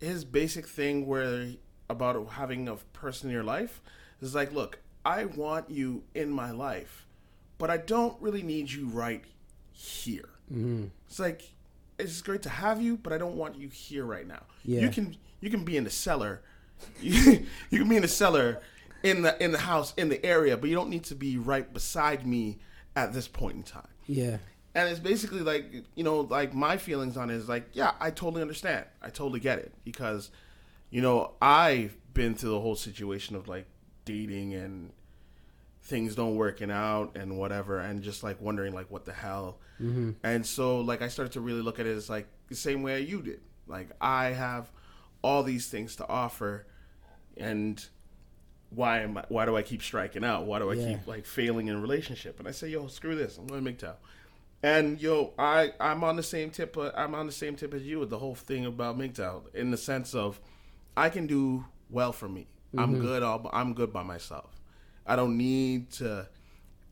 his 0.00 0.24
basic 0.24 0.66
thing 0.66 1.06
where 1.06 1.48
about 1.90 2.30
having 2.30 2.66
a 2.66 2.76
person 2.94 3.28
in 3.28 3.34
your 3.34 3.44
life 3.44 3.82
is 4.22 4.34
like, 4.34 4.50
look, 4.50 4.78
I 5.04 5.26
want 5.26 5.68
you 5.68 6.04
in 6.14 6.30
my 6.30 6.50
life, 6.50 7.06
but 7.58 7.68
I 7.68 7.76
don't 7.76 8.18
really 8.22 8.42
need 8.42 8.72
you 8.72 8.86
right 8.86 9.22
here. 9.72 10.30
Mm-hmm. 10.50 10.86
It's 11.06 11.18
like 11.18 11.42
it's 11.98 12.22
great 12.22 12.40
to 12.44 12.48
have 12.48 12.80
you, 12.80 12.96
but 12.96 13.12
I 13.12 13.18
don't 13.18 13.36
want 13.36 13.56
you 13.56 13.68
here 13.68 14.06
right 14.06 14.26
now. 14.26 14.44
Yeah. 14.64 14.80
You 14.80 14.88
can 14.88 15.14
you 15.40 15.50
can 15.50 15.62
be 15.62 15.76
in 15.76 15.84
the 15.84 15.90
cellar. 15.90 16.40
You, 17.00 17.46
you 17.70 17.78
can 17.80 17.88
be 17.88 17.96
in 17.96 18.02
the 18.02 18.08
cellar 18.08 18.60
in 19.02 19.22
the 19.22 19.42
in 19.42 19.52
the 19.52 19.58
house 19.58 19.92
in 19.96 20.08
the 20.08 20.24
area, 20.24 20.56
but 20.56 20.68
you 20.70 20.74
don't 20.74 20.88
need 20.88 21.04
to 21.04 21.14
be 21.14 21.36
right 21.36 21.72
beside 21.72 22.26
me 22.26 22.58
at 22.96 23.12
this 23.12 23.28
point 23.28 23.56
in 23.56 23.62
time. 23.62 23.88
Yeah. 24.06 24.38
And 24.74 24.88
it's 24.88 24.98
basically 24.98 25.40
like 25.40 25.84
you 25.94 26.02
know, 26.02 26.20
like 26.20 26.54
my 26.54 26.76
feelings 26.78 27.16
on 27.16 27.30
it 27.30 27.34
is 27.34 27.48
like, 27.48 27.68
yeah, 27.74 27.92
I 28.00 28.10
totally 28.10 28.42
understand. 28.42 28.86
I 29.02 29.10
totally 29.10 29.40
get 29.40 29.58
it 29.58 29.72
because, 29.84 30.30
you 30.90 31.02
know, 31.02 31.32
I've 31.40 31.96
been 32.14 32.34
through 32.34 32.50
the 32.50 32.60
whole 32.60 32.76
situation 32.76 33.36
of 33.36 33.46
like 33.46 33.66
dating 34.04 34.54
and 34.54 34.90
things 35.82 36.14
don't 36.14 36.36
working 36.36 36.70
out 36.70 37.16
and 37.16 37.38
whatever, 37.38 37.78
and 37.78 38.02
just 38.02 38.22
like 38.22 38.40
wondering 38.40 38.72
like 38.72 38.90
what 38.90 39.04
the 39.04 39.12
hell. 39.12 39.58
Mm-hmm. 39.80 40.12
And 40.22 40.46
so 40.46 40.80
like 40.80 41.02
I 41.02 41.08
started 41.08 41.32
to 41.32 41.40
really 41.40 41.60
look 41.60 41.78
at 41.78 41.86
it 41.86 41.96
as 41.96 42.08
like 42.08 42.26
the 42.48 42.56
same 42.56 42.82
way 42.82 43.02
you 43.02 43.20
did. 43.20 43.40
Like 43.66 43.90
I 44.00 44.26
have 44.26 44.70
all 45.22 45.42
these 45.42 45.68
things 45.68 45.96
to 45.96 46.08
offer, 46.08 46.66
and 47.36 47.84
why 48.70 49.00
am 49.00 49.18
I, 49.18 49.24
why 49.28 49.44
do 49.46 49.56
I 49.56 49.62
keep 49.62 49.82
striking 49.82 50.24
out? 50.24 50.46
Why 50.46 50.58
do 50.58 50.70
I 50.70 50.74
Yeah. 50.74 50.88
keep 50.96 51.06
like 51.06 51.26
failing 51.26 51.68
in 51.68 51.76
a 51.76 51.80
relationship? 51.80 52.38
And 52.38 52.48
I 52.48 52.50
say, 52.50 52.68
yo, 52.68 52.86
screw 52.88 53.14
this. 53.14 53.38
I'm 53.38 53.46
going 53.46 53.64
to 53.64 53.70
MGTOW. 53.72 53.94
And 54.62 55.00
yo, 55.00 55.32
I 55.38 55.72
I'm 55.78 56.02
on 56.02 56.16
the 56.16 56.22
same 56.22 56.50
tip. 56.50 56.76
Uh, 56.76 56.90
I'm 56.96 57.14
on 57.14 57.26
the 57.26 57.32
same 57.32 57.54
tip 57.54 57.74
as 57.74 57.82
you 57.82 57.98
with 58.00 58.10
the 58.10 58.18
whole 58.18 58.34
thing 58.34 58.64
about 58.66 58.98
MGTOW 58.98 59.54
in 59.54 59.70
the 59.70 59.76
sense 59.76 60.14
of 60.14 60.40
I 60.96 61.10
can 61.10 61.26
do 61.26 61.66
well 61.90 62.12
for 62.12 62.28
me. 62.28 62.46
I'm 62.76 62.98
good. 62.98 63.22
All 63.22 63.48
I'm 63.52 63.74
good 63.74 63.92
by 63.92 64.02
myself. 64.02 64.60
I 65.06 65.16
don't 65.16 65.36
need 65.36 65.90
to. 65.92 66.26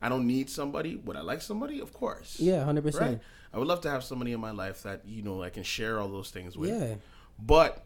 I 0.00 0.08
don't 0.08 0.26
need 0.26 0.50
somebody. 0.50 0.96
Would 0.96 1.16
I 1.16 1.22
like 1.22 1.40
somebody? 1.42 1.80
Of 1.80 1.92
course. 1.92 2.38
Yeah, 2.38 2.62
hundred 2.64 2.82
percent. 2.82 3.04
Right. 3.04 3.20
I 3.54 3.58
would 3.58 3.66
love 3.68 3.80
to 3.82 3.90
have 3.90 4.04
somebody 4.04 4.32
in 4.32 4.40
my 4.40 4.50
life 4.50 4.82
that 4.84 5.02
you 5.06 5.22
know 5.22 5.42
I 5.42 5.50
can 5.50 5.62
share 5.62 5.99
all 5.99 6.08
those 6.08 6.30
things 6.30 6.56
with. 6.56 6.70
Yeah. 6.70 6.94
But 7.38 7.84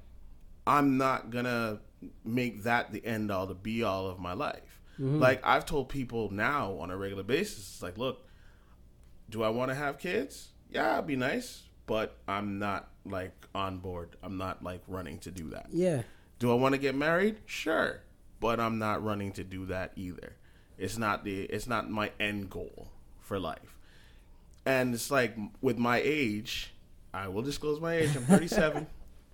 I'm 0.67 0.99
not 0.99 1.31
gonna 1.31 1.81
make 2.25 2.65
that 2.65 2.93
the 2.93 3.05
end 3.05 3.31
all, 3.31 3.47
the 3.47 3.55
be 3.55 3.83
all 3.83 4.09
of 4.09 4.19
my 4.19 4.33
life. 4.33 4.81
Mm-hmm. 4.95 5.21
Like 5.21 5.41
I've 5.45 5.67
told 5.67 5.89
people 5.89 6.31
now 6.31 6.73
on 6.75 6.91
a 6.91 6.97
regular 6.97 7.23
basis, 7.23 7.59
it's 7.59 7.83
like, 7.83 7.99
look, 7.99 8.27
do 9.31 9.43
I 9.43 9.49
want 9.49 9.71
to 9.71 9.75
have 9.75 9.99
kids? 9.99 10.49
Yeah, 10.71 10.95
it'd 10.95 11.07
be 11.07 11.17
nice, 11.17 11.63
but 11.87 12.17
I'm 12.27 12.59
not 12.59 12.91
like 13.05 13.47
on 13.55 13.79
board. 13.79 14.17
I'm 14.23 14.37
not 14.37 14.63
like 14.63 14.83
running 14.89 15.19
to 15.21 15.31
do 15.31 15.51
that. 15.51 15.67
Yeah. 15.71 16.03
Do 16.39 16.51
I 16.51 16.55
want 16.55 16.75
to 16.75 16.79
get 16.79 16.95
married? 16.95 17.37
Sure, 17.47 18.01
but 18.41 18.61
I'm 18.61 18.79
not 18.79 19.03
running 19.03 19.33
to 19.33 19.45
do 19.45 19.67
that 19.67 19.93
either. 19.97 20.37
It's 20.79 20.99
not 20.99 21.25
the 21.25 21.43
it's 21.43 21.67
not 21.67 21.91
my 21.91 22.11
end 22.21 22.51
goal 22.51 22.89
for 23.21 23.39
life. 23.39 23.77
And 24.65 24.95
it's 24.95 25.11
like 25.11 25.37
with 25.61 25.79
my 25.79 26.01
age, 26.05 26.73
I 27.15 27.29
will 27.29 27.43
disclose 27.43 27.81
my 27.81 27.95
age. 27.95 28.17
I'm 28.17 28.25
37. 28.25 28.87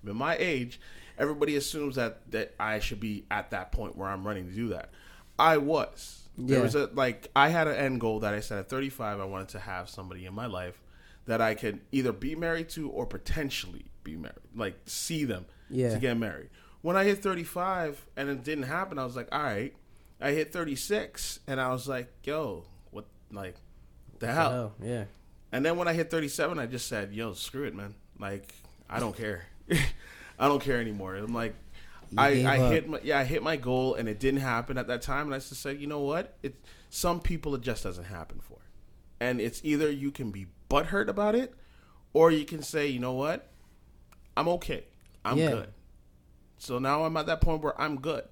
with 0.04 0.14
my 0.14 0.36
age, 0.38 0.78
everybody 1.18 1.56
assumes 1.56 1.96
that 1.96 2.30
that 2.32 2.54
I 2.58 2.78
should 2.78 3.00
be 3.00 3.24
at 3.30 3.50
that 3.50 3.72
point 3.72 3.96
where 3.96 4.08
I'm 4.08 4.26
running 4.26 4.46
to 4.48 4.52
do 4.54 4.68
that. 4.68 4.90
I 5.38 5.56
was. 5.58 6.28
There 6.38 6.58
Yeah. 6.58 6.62
was 6.62 6.74
a 6.74 6.86
like 6.94 7.30
I 7.36 7.48
had 7.48 7.68
an 7.68 7.76
end 7.76 8.00
goal 8.00 8.20
that 8.20 8.32
I 8.34 8.40
said 8.40 8.58
at 8.58 8.68
35 8.68 9.20
I 9.20 9.24
wanted 9.24 9.48
to 9.50 9.58
have 9.58 9.88
somebody 9.90 10.24
in 10.26 10.34
my 10.34 10.46
life 10.46 10.80
that 11.26 11.40
I 11.40 11.54
could 11.54 11.80
either 11.92 12.12
be 12.12 12.34
married 12.34 12.68
to 12.70 12.88
or 12.90 13.06
potentially 13.06 13.84
be 14.02 14.16
married, 14.16 14.38
like 14.54 14.76
see 14.86 15.24
them 15.24 15.46
Yeah. 15.70 15.90
to 15.94 15.98
get 16.00 16.16
married. 16.16 16.48
When 16.80 16.96
I 16.96 17.04
hit 17.04 17.22
35 17.22 18.04
and 18.16 18.28
it 18.28 18.42
didn't 18.42 18.64
happen, 18.64 18.98
I 18.98 19.04
was 19.04 19.14
like, 19.14 19.28
all 19.30 19.42
right. 19.42 19.72
I 20.20 20.32
hit 20.32 20.52
36 20.52 21.38
and 21.46 21.60
I 21.60 21.68
was 21.72 21.86
like, 21.88 22.08
yo, 22.24 22.64
what, 22.90 23.06
like, 23.30 23.56
the 24.18 24.26
hell? 24.32 24.52
Oh, 24.52 24.72
yeah. 24.84 25.04
And 25.52 25.64
then 25.64 25.76
when 25.76 25.86
I 25.86 25.92
hit 25.92 26.10
37, 26.10 26.58
I 26.58 26.66
just 26.66 26.88
said, 26.88 27.12
yo, 27.12 27.34
screw 27.34 27.64
it, 27.64 27.74
man. 27.74 27.94
Like, 28.18 28.52
I 28.90 28.98
don't 29.00 29.16
care. 29.16 29.44
I 30.42 30.48
don't 30.48 30.62
care 30.62 30.80
anymore. 30.80 31.14
I'm 31.16 31.32
like, 31.34 31.54
You 32.10 32.18
I, 32.18 32.42
I 32.42 32.58
up. 32.58 32.72
hit 32.72 32.88
my 32.88 33.00
yeah 33.02 33.18
I 33.20 33.24
hit 33.24 33.42
my 33.42 33.56
goal 33.56 33.94
and 33.94 34.08
it 34.08 34.18
didn't 34.20 34.40
happen 34.40 34.76
at 34.76 34.86
that 34.88 35.00
time. 35.02 35.26
And 35.26 35.34
I 35.34 35.38
just 35.38 35.54
said 35.54 35.80
you 35.80 35.86
know 35.86 36.00
what? 36.00 36.36
It 36.42 36.54
some 36.90 37.20
people 37.20 37.54
it 37.54 37.60
just 37.62 37.82
doesn't 37.84 38.04
happen 38.04 38.40
for. 38.40 38.58
And 39.20 39.40
it's 39.40 39.60
either 39.64 39.90
you 39.90 40.10
can 40.10 40.30
be 40.30 40.46
butthurt 40.68 41.08
about 41.08 41.34
it 41.34 41.54
or 42.12 42.30
you 42.30 42.44
can 42.44 42.62
say 42.62 42.88
you 42.88 42.98
know 42.98 43.12
what? 43.12 43.48
I'm 44.36 44.48
okay. 44.48 44.84
I'm 45.24 45.38
Yeah. 45.38 45.50
good. 45.50 45.68
So 46.58 46.78
now 46.78 47.04
I'm 47.04 47.16
at 47.16 47.26
that 47.26 47.40
point 47.40 47.62
where 47.62 47.80
I'm 47.80 48.00
good. 48.00 48.24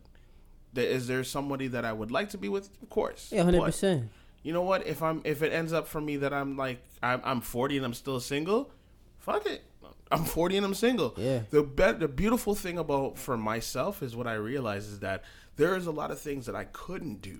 Is 0.74 1.06
there 1.08 1.24
somebody 1.24 1.66
that 1.68 1.84
I 1.84 1.92
would 1.92 2.10
like 2.12 2.30
to 2.30 2.38
be 2.38 2.48
with? 2.48 2.70
Of 2.82 2.90
course. 2.90 3.30
Yeah, 3.32 3.42
hundred 3.42 3.62
percent. 3.64 4.08
you 4.42 4.52
know 4.52 4.62
what? 4.62 4.86
If 4.86 5.02
I'm 5.02 5.20
if 5.24 5.42
it 5.42 5.52
ends 5.52 5.72
up 5.72 5.86
for 5.88 6.00
me 6.00 6.16
that 6.18 6.32
I'm 6.32 6.56
like 6.56 6.80
I'm, 7.02 7.20
I'm 7.24 7.40
40 7.40 7.78
and 7.78 7.86
I'm 7.86 7.94
still 7.94 8.20
single 8.20 8.70
fuck 9.20 9.46
it 9.46 9.62
I'm 10.12 10.24
40 10.24 10.56
and 10.56 10.66
I'm 10.66 10.74
single 10.74 11.14
Yeah. 11.16 11.42
the 11.50 11.62
be- 11.62 11.92
the 11.92 12.09
beautiful 12.09 12.54
thing 12.56 12.78
about 12.78 13.16
for 13.16 13.37
myself 13.37 14.02
is 14.02 14.16
what 14.16 14.26
I 14.26 14.35
realize 14.35 14.87
is 14.88 14.98
that 15.00 15.22
there 15.56 15.76
is 15.76 15.87
a 15.87 15.92
lot 15.92 16.11
of 16.11 16.18
things 16.18 16.46
that 16.46 16.56
I 16.56 16.64
couldn't 16.64 17.22
do 17.22 17.38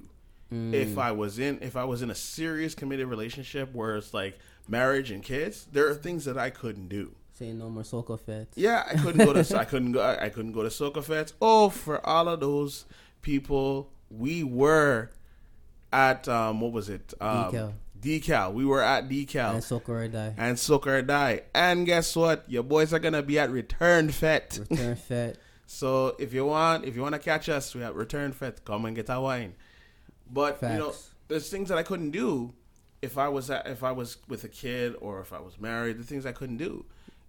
if 0.53 0.99
I 0.99 1.13
was 1.13 1.39
in 1.39 1.59
if 1.63 1.77
I 1.77 1.85
was 1.85 2.03
in 2.03 2.11
a 2.11 2.15
serious 2.15 2.75
committed 2.75 3.07
relationship 3.07 3.73
where 3.73 3.97
it's 3.97 4.13
like 4.13 4.37
marriage 4.69 5.11
and 5.13 5.23
kids. 5.23 5.67
There 5.73 5.89
are 5.89 5.95
things 5.95 6.25
that 6.25 6.37
I 6.37 6.51
couldn't 6.51 6.89
do. 6.89 7.15
Say 7.33 7.53
no 7.53 7.71
more 7.71 7.85
Soca 7.85 8.19
fets. 8.19 8.57
Yeah, 8.59 8.83
I 8.91 8.95
couldn't 8.97 9.25
go 9.25 9.33
to 9.33 9.59
I 9.59 9.65
couldn't 9.73 9.93
go 9.93 10.03
I 10.03 10.29
couldn't 10.29 10.53
go 10.53 10.63
to 10.65 10.69
Soca 10.69 11.03
Fest. 11.05 11.35
Oh, 11.41 11.69
for 11.71 12.05
all 12.05 12.29
of 12.29 12.41
those 12.41 12.85
people, 13.23 13.91
we 14.11 14.43
were 14.43 15.11
at 15.93 16.29
um 16.29 16.61
what 16.61 16.73
was 16.73 16.89
it? 16.89 17.15
Um, 17.21 17.53
Decal. 17.53 17.73
Decal. 18.01 18.53
We 18.53 18.65
were 18.65 18.83
at 18.83 19.09
Decal 19.09 19.55
And 19.55 19.63
Soca 19.63 19.89
or 19.89 20.09
die. 20.09 20.35
and 20.37 20.57
Soca 20.57 20.87
or 20.87 21.03
Die. 21.03 21.43
And 21.55 21.87
guess 21.87 22.17
what? 22.17 22.45
Your 22.49 22.63
boys 22.63 22.93
are 22.93 22.99
gonna 22.99 23.23
be 23.23 23.39
at 23.39 23.51
Return 23.51 24.11
Fest. 24.11 24.61
Return 24.71 24.97
fet. 25.09 25.37
So 25.67 26.17
if 26.19 26.33
you 26.33 26.45
want, 26.47 26.85
if 26.85 26.97
you 26.97 27.03
want 27.03 27.15
to 27.15 27.19
catch 27.21 27.49
us, 27.49 27.75
we 27.75 27.83
have 27.83 27.95
Return 27.95 28.33
Fest. 28.33 28.65
Come 28.65 28.85
and 28.87 28.97
get 28.97 29.09
our 29.09 29.23
wine. 29.23 29.55
But 30.33 30.61
you 30.63 30.69
know, 30.69 30.95
there's 31.29 31.49
things 31.51 31.69
that 31.69 31.79
I 31.79 31.83
couldn't 31.83 32.11
do 32.11 32.55
if 33.03 33.17
I 33.19 33.29
was 33.29 33.51
at, 33.51 33.67
if 33.67 33.83
I 33.85 33.93
was 33.93 34.17
with 34.29 34.45
a 34.45 34.49
kid 34.49 34.95
or 35.01 35.21
if 35.21 35.33
I 35.33 35.41
was 35.41 35.61
married. 35.61 35.99
The 35.99 36.05
things 36.05 36.27
I 36.27 36.33
couldn't 36.33 36.57
do, 36.59 36.85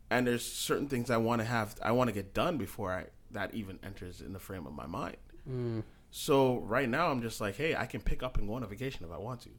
and 0.10 0.26
there's 0.26 0.46
certain 0.46 0.88
things 0.88 1.10
I 1.10 1.18
want 1.18 1.42
to 1.42 1.46
have. 1.46 1.76
I 1.82 1.92
want 1.92 2.08
to 2.10 2.14
get 2.14 2.34
done 2.34 2.58
before 2.58 2.92
I 2.92 3.06
that 3.32 3.54
even 3.54 3.80
enters 3.84 4.22
in 4.22 4.34
the 4.34 4.40
frame 4.40 4.66
of 4.68 4.74
my 4.74 4.86
mind. 4.88 5.18
Mm. 5.50 5.84
So 6.12 6.60
right 6.60 6.90
now, 6.90 7.10
I'm 7.10 7.22
just 7.22 7.40
like, 7.42 7.56
hey, 7.56 7.76
I 7.76 7.86
can 7.86 8.02
pick 8.02 8.22
up 8.22 8.38
and 8.38 8.48
go 8.48 8.56
on 8.56 8.64
a 8.64 8.68
vacation 8.68 9.06
if 9.06 9.12
I 9.12 9.18
want 9.18 9.42
to. 9.42 9.50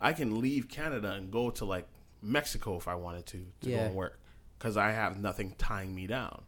I 0.00 0.12
can 0.12 0.40
leave 0.40 0.68
Canada 0.68 1.12
and 1.12 1.30
go 1.30 1.50
to 1.50 1.64
like 1.64 1.86
Mexico 2.22 2.76
if 2.76 2.88
I 2.88 2.94
wanted 2.94 3.26
to 3.26 3.38
to 3.62 3.70
go 3.70 3.76
and 3.86 3.94
work 3.94 4.18
because 4.58 4.76
I 4.76 4.90
have 4.92 5.20
nothing 5.20 5.54
tying 5.58 5.94
me 5.94 6.06
down. 6.06 6.42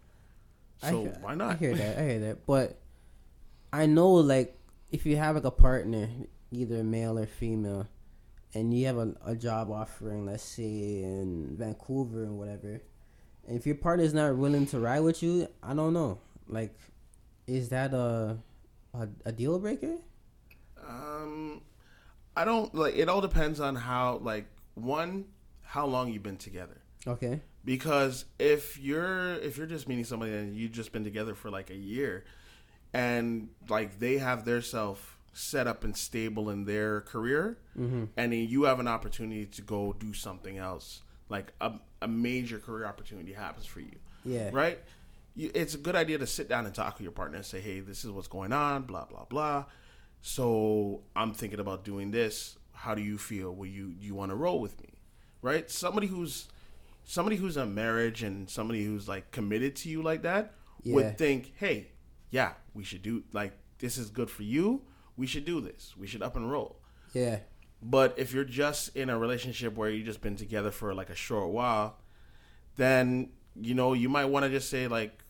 So 0.82 1.02
hear- 1.02 1.18
why 1.20 1.34
not? 1.34 1.52
I 1.52 1.56
hear 1.56 1.74
that. 1.74 1.98
I 1.98 2.02
hear 2.08 2.18
that. 2.20 2.46
But 2.46 2.78
I 3.72 3.86
know, 3.86 4.12
like, 4.14 4.56
if 4.90 5.06
you 5.06 5.16
have 5.16 5.34
like 5.36 5.44
a 5.44 5.50
partner, 5.50 6.08
either 6.50 6.82
male 6.82 7.18
or 7.18 7.26
female, 7.26 7.86
and 8.54 8.74
you 8.74 8.86
have 8.86 8.96
a, 8.98 9.14
a 9.24 9.36
job 9.36 9.70
offering, 9.70 10.26
let's 10.26 10.42
say 10.42 11.02
in 11.02 11.54
Vancouver 11.56 12.24
and 12.24 12.38
whatever, 12.38 12.80
and 13.46 13.56
if 13.56 13.66
your 13.66 13.76
partner's 13.76 14.14
not 14.14 14.36
willing 14.36 14.66
to 14.66 14.80
ride 14.80 15.00
with 15.00 15.22
you, 15.22 15.46
I 15.62 15.74
don't 15.74 15.92
know. 15.92 16.18
Like, 16.48 16.74
is 17.46 17.68
that 17.68 17.92
a 17.94 18.38
a, 18.94 19.08
a 19.24 19.32
deal 19.32 19.58
breaker? 19.60 19.96
Um, 20.88 21.60
I 22.36 22.44
don't 22.44 22.74
like. 22.74 22.96
It 22.96 23.08
all 23.08 23.20
depends 23.20 23.60
on 23.60 23.74
how, 23.76 24.18
like, 24.22 24.46
one, 24.74 25.26
how 25.62 25.86
long 25.86 26.12
you've 26.12 26.22
been 26.22 26.36
together. 26.36 26.78
Okay. 27.06 27.40
Because 27.64 28.24
if 28.38 28.78
you're 28.78 29.34
if 29.34 29.56
you're 29.58 29.66
just 29.66 29.88
meeting 29.88 30.04
somebody 30.04 30.32
and 30.32 30.56
you've 30.56 30.72
just 30.72 30.92
been 30.92 31.04
together 31.04 31.34
for 31.34 31.50
like 31.50 31.70
a 31.70 31.74
year, 31.76 32.24
and 32.92 33.48
like 33.68 33.98
they 33.98 34.18
have 34.18 34.44
their 34.44 34.62
self 34.62 35.18
set 35.32 35.66
up 35.66 35.84
and 35.84 35.96
stable 35.96 36.50
in 36.50 36.64
their 36.64 37.02
career, 37.02 37.58
Mm-hmm. 37.78 38.04
and 38.16 38.32
then 38.32 38.46
you 38.48 38.64
have 38.64 38.80
an 38.80 38.88
opportunity 38.88 39.46
to 39.46 39.62
go 39.62 39.94
do 39.98 40.12
something 40.12 40.58
else, 40.58 41.02
like 41.28 41.52
a, 41.60 41.72
a 42.02 42.08
major 42.08 42.58
career 42.58 42.84
opportunity 42.86 43.32
happens 43.32 43.64
for 43.64 43.80
you 43.80 43.92
Yeah. 44.24 44.50
right? 44.52 44.78
You, 45.36 45.50
it's 45.54 45.74
a 45.74 45.78
good 45.78 45.94
idea 45.94 46.18
to 46.18 46.26
sit 46.26 46.48
down 46.48 46.66
and 46.66 46.74
talk 46.74 46.94
with 46.94 47.02
your 47.04 47.12
partner 47.12 47.36
and 47.36 47.46
say, 47.46 47.60
"Hey, 47.60 47.80
this 47.80 48.04
is 48.04 48.10
what's 48.10 48.26
going 48.28 48.52
on." 48.52 48.82
Blah 48.82 49.04
blah 49.04 49.24
blah. 49.26 49.66
So 50.22 51.02
I'm 51.16 51.32
thinking 51.32 51.60
about 51.60 51.84
doing 51.84 52.10
this. 52.10 52.56
How 52.72 52.94
do 52.94 53.02
you 53.02 53.18
feel? 53.18 53.54
Will 53.54 53.66
you 53.66 53.94
you 53.98 54.14
want 54.14 54.30
to 54.30 54.36
roll 54.36 54.60
with 54.60 54.80
me? 54.80 54.88
Right? 55.42 55.70
Somebody 55.70 56.06
who's 56.06 56.48
somebody 57.04 57.36
who's 57.36 57.56
in 57.56 57.74
marriage 57.74 58.22
and 58.22 58.48
somebody 58.48 58.84
who's 58.84 59.08
like 59.08 59.30
committed 59.30 59.76
to 59.76 59.88
you 59.88 60.02
like 60.02 60.22
that 60.22 60.54
Yeah. 60.82 60.94
would 60.94 61.18
think, 61.18 61.52
"Hey, 61.56 61.92
yeah, 62.30 62.54
we 62.74 62.84
should 62.84 63.02
do 63.02 63.24
like 63.32 63.52
this 63.78 63.96
is 63.98 64.10
good 64.10 64.30
for 64.30 64.42
you. 64.42 64.82
We 65.16 65.26
should 65.26 65.44
do 65.44 65.60
this. 65.60 65.94
We 65.96 66.06
should 66.06 66.22
up 66.22 66.36
and 66.36 66.50
roll." 66.50 66.80
Yeah. 67.14 67.40
But 67.82 68.18
if 68.18 68.34
you're 68.34 68.44
just 68.44 68.94
in 68.94 69.08
a 69.08 69.18
relationship 69.18 69.74
where 69.74 69.88
you've 69.90 70.04
just 70.06 70.20
been 70.20 70.36
together 70.36 70.70
for 70.70 70.94
like 70.94 71.08
a 71.08 71.14
short 71.14 71.48
while, 71.50 71.96
then 72.76 73.30
you 73.56 73.74
know 73.74 73.94
you 73.94 74.08
might 74.10 74.26
want 74.26 74.44
to 74.44 74.50
just 74.50 74.68
say 74.68 74.86
like, 74.86 75.24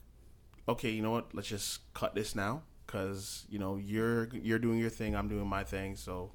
okay, 0.68 0.90
you 0.90 1.00
know 1.03 1.12
what? 1.12 1.33
Let's 1.35 1.48
just 1.48 1.92
cut 1.94 2.14
this 2.14 2.35
now 2.35 2.62
because 2.90 3.46
you 3.48 3.59
know 3.59 3.76
you're 3.76 4.29
you're 4.33 4.59
doing 4.59 4.79
your 4.79 4.90
thing, 4.90 5.14
I'm 5.14 5.29
doing 5.29 5.46
my 5.46 5.62
thing, 5.62 5.96
so 5.96 6.33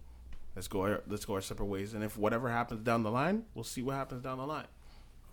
let's 0.55 0.67
go 0.67 0.81
our, 0.81 1.03
let's 1.07 1.25
go 1.25 1.33
our 1.33 1.41
separate 1.41 1.65
ways. 1.65 1.93
And 1.93 2.03
if 2.03 2.17
whatever 2.17 2.49
happens 2.49 2.81
down 2.81 3.03
the 3.03 3.11
line, 3.11 3.43
we'll 3.53 3.63
see 3.63 3.81
what 3.81 3.95
happens 3.95 4.21
down 4.21 4.37
the 4.37 4.47
line. 4.47 4.67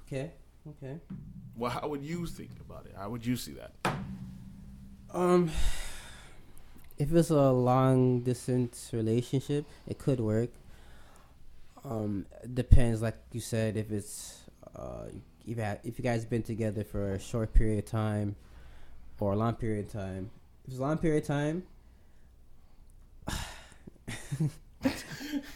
Okay. 0.06 0.32
Okay. 0.68 0.98
Well, 1.56 1.70
how 1.70 1.88
would 1.88 2.02
you 2.02 2.26
think 2.26 2.50
about 2.60 2.86
it? 2.86 2.94
How 2.96 3.08
would 3.10 3.24
you 3.24 3.36
see 3.36 3.52
that? 3.52 3.94
Um, 5.12 5.50
if 6.98 7.12
it's 7.12 7.30
a 7.30 7.50
long 7.50 8.20
distance 8.20 8.90
relationship, 8.92 9.64
it 9.86 9.98
could 9.98 10.20
work. 10.20 10.50
Um, 11.84 12.26
depends, 12.52 13.02
like 13.02 13.16
you 13.32 13.40
said, 13.40 13.76
if 13.76 13.90
it's 13.90 14.40
uh, 14.74 15.06
if 15.46 15.56
you 15.58 15.64
if 15.84 15.98
you 15.98 16.02
guys 16.02 16.24
been 16.24 16.42
together 16.42 16.84
for 16.84 17.12
a 17.12 17.18
short 17.18 17.52
period 17.54 17.78
of 17.78 17.84
time 17.90 18.36
or 19.20 19.34
a 19.34 19.36
long 19.36 19.54
period 19.54 19.86
of 19.86 19.92
time. 19.92 20.30
If 20.64 20.70
it's 20.70 20.78
a 20.78 20.82
long 20.82 20.98
period 20.98 21.22
of 21.24 21.26
time, 21.28 21.62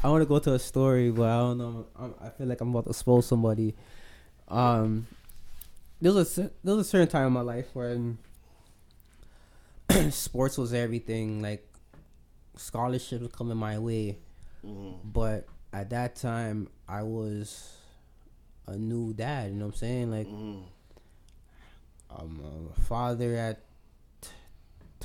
I 0.03 0.09
want 0.09 0.23
to 0.23 0.27
go 0.27 0.39
to 0.39 0.55
a 0.55 0.59
story, 0.59 1.11
but 1.11 1.29
I 1.29 1.39
don't 1.39 1.59
know. 1.59 1.87
I'm, 1.97 2.15
I 2.21 2.29
feel 2.31 2.47
like 2.47 2.61
I'm 2.61 2.71
about 2.71 2.85
to 2.85 2.91
expose 2.91 3.27
somebody. 3.27 3.75
Um, 4.49 5.07
there 6.01 6.13
was 6.13 6.39
a 6.39 6.51
there 6.63 6.75
was 6.77 6.87
a 6.87 6.91
certain 6.91 7.09
time 7.09 7.27
in 7.27 7.33
my 7.33 7.41
life 7.41 7.67
when 7.75 8.19
sports 10.11 10.57
was 10.59 10.73
everything. 10.73 11.43
Like 11.43 11.67
scholarships 12.57 13.23
were 13.23 13.29
coming 13.29 13.57
my 13.57 13.79
way, 13.79 14.19
Mm-hmm. 14.65 15.09
but 15.13 15.47
at 15.73 15.91
that 15.91 16.17
time 16.17 16.69
I 16.89 17.03
was 17.03 17.73
a 18.67 18.77
new 18.77 19.13
dad. 19.13 19.51
You 19.51 19.57
know 19.59 19.67
what 19.67 19.75
I'm 19.75 19.79
saying? 19.79 20.11
Like 20.11 20.27
Mm-hmm. 20.27 20.63
I'm 22.09 22.41
a 22.77 22.81
father 22.83 23.35
at 23.37 23.61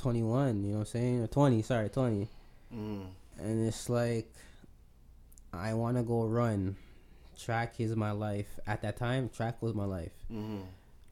21. 0.02 0.64
You 0.64 0.70
know 0.72 0.74
what 0.74 0.80
I'm 0.80 0.86
saying? 0.86 1.22
Or 1.22 1.26
20. 1.28 1.62
Sorry, 1.62 1.88
20. 1.88 2.28
Mm-hmm. 2.74 3.02
And 3.38 3.66
it's 3.66 3.88
like 3.88 4.32
I 5.52 5.74
want 5.74 5.96
to 5.96 6.02
go 6.02 6.24
run. 6.24 6.76
Track 7.38 7.80
is 7.80 7.94
my 7.96 8.10
life. 8.10 8.58
At 8.66 8.82
that 8.82 8.96
time, 8.96 9.28
track 9.28 9.62
was 9.62 9.74
my 9.74 9.84
life. 9.84 10.12
Mm-hmm. 10.30 10.60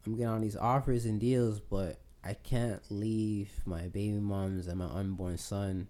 I'm 0.06 0.12
getting 0.12 0.26
all 0.26 0.40
these 0.40 0.56
offers 0.56 1.04
and 1.04 1.20
deals, 1.20 1.60
but 1.60 1.98
I 2.24 2.34
can't 2.34 2.80
leave 2.90 3.50
my 3.64 3.82
baby 3.88 4.18
moms 4.18 4.66
and 4.66 4.78
my 4.78 4.86
unborn 4.86 5.38
son 5.38 5.88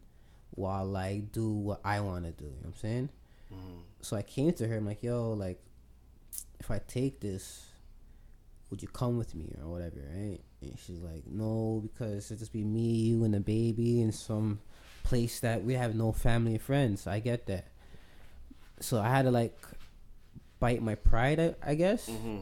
while 0.52 0.96
I 0.96 1.18
do 1.18 1.50
what 1.50 1.80
I 1.84 2.00
want 2.00 2.24
to 2.24 2.32
do. 2.32 2.44
You 2.44 2.50
know 2.50 2.56
what 2.62 2.68
I'm 2.68 2.76
saying? 2.76 3.08
Mm-hmm. 3.52 3.78
So 4.02 4.16
I 4.16 4.22
came 4.22 4.52
to 4.54 4.66
her. 4.66 4.76
I'm 4.76 4.86
like, 4.86 5.02
yo, 5.02 5.32
like, 5.32 5.60
if 6.58 6.70
I 6.70 6.80
take 6.86 7.20
this, 7.20 7.66
would 8.70 8.82
you 8.82 8.88
come 8.88 9.16
with 9.16 9.34
me 9.34 9.54
or 9.62 9.70
whatever, 9.70 10.00
right? 10.14 10.40
And 10.62 10.78
she's 10.78 11.00
like, 11.00 11.26
no, 11.26 11.82
because 11.82 12.30
it'll 12.30 12.38
just 12.38 12.52
be 12.52 12.64
me, 12.64 12.92
you, 12.92 13.24
and 13.24 13.32
the 13.34 13.40
baby 13.40 14.00
in 14.02 14.12
some 14.12 14.60
place 15.04 15.40
that 15.40 15.64
we 15.64 15.74
have 15.74 15.94
no 15.94 16.12
family 16.12 16.52
and 16.54 16.62
friends. 16.62 17.06
I 17.06 17.20
get 17.20 17.46
that. 17.46 17.66
So 18.80 19.00
I 19.00 19.08
had 19.08 19.22
to 19.22 19.30
like 19.30 19.58
bite 20.58 20.82
my 20.82 20.94
pride, 20.94 21.40
I, 21.40 21.54
I 21.62 21.74
guess. 21.74 22.08
Mm-hmm. 22.08 22.38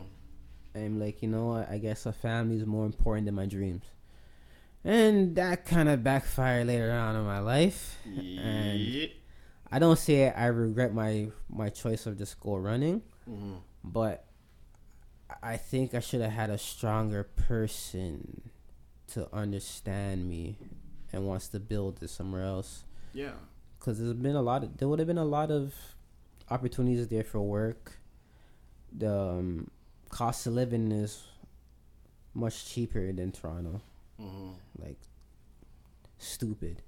I'm 0.74 1.00
like, 1.00 1.22
you 1.22 1.28
know 1.28 1.46
what? 1.46 1.70
I 1.70 1.78
guess 1.78 2.06
a 2.06 2.12
family 2.12 2.56
is 2.56 2.66
more 2.66 2.86
important 2.86 3.26
than 3.26 3.34
my 3.34 3.46
dreams. 3.46 3.84
And 4.84 5.34
that 5.36 5.64
kind 5.66 5.88
of 5.88 6.02
backfired 6.04 6.66
later 6.68 6.92
on 6.92 7.16
in 7.16 7.24
my 7.24 7.40
life. 7.40 7.96
And 8.06 9.10
I 9.70 9.78
don't 9.78 9.98
say 9.98 10.30
I 10.30 10.46
regret 10.46 10.94
my 10.94 11.28
my 11.50 11.68
choice 11.68 12.06
of 12.06 12.16
just 12.16 12.38
go 12.40 12.56
running, 12.56 13.02
Mm-hmm. 13.28 13.54
but 13.84 14.24
I 15.42 15.56
think 15.56 15.94
I 15.94 16.00
should 16.00 16.20
have 16.20 16.32
had 16.32 16.50
a 16.50 16.58
stronger 16.58 17.24
person 17.24 18.50
to 19.08 19.28
understand 19.34 20.28
me 20.28 20.56
and 21.12 21.26
wants 21.26 21.48
to 21.48 21.60
build 21.60 21.98
this 21.98 22.12
somewhere 22.12 22.42
else. 22.44 22.84
Yeah. 23.12 23.32
Because 23.78 23.98
there's 23.98 24.12
been 24.14 24.36
a 24.36 24.42
lot 24.42 24.64
of 24.64 24.76
there 24.78 24.88
would 24.88 24.98
have 24.98 25.08
been 25.08 25.18
a 25.18 25.24
lot 25.24 25.50
of 25.50 25.74
opportunities 26.50 27.08
there 27.08 27.24
for 27.24 27.40
work. 27.40 28.00
The 28.96 29.12
um, 29.14 29.70
cost 30.10 30.46
of 30.46 30.54
living 30.54 30.90
is 30.92 31.22
much 32.34 32.66
cheaper 32.66 33.12
than 33.12 33.32
Toronto. 33.32 33.80
Mm-hmm. 34.20 34.82
Like 34.82 34.98
stupid. 36.18 36.82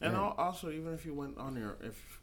And 0.00 0.12
Right. 0.14 0.34
also, 0.36 0.70
even 0.70 0.92
if 0.92 1.06
you 1.06 1.14
went 1.14 1.38
on 1.38 1.56
your, 1.56 1.76
if 1.82 2.20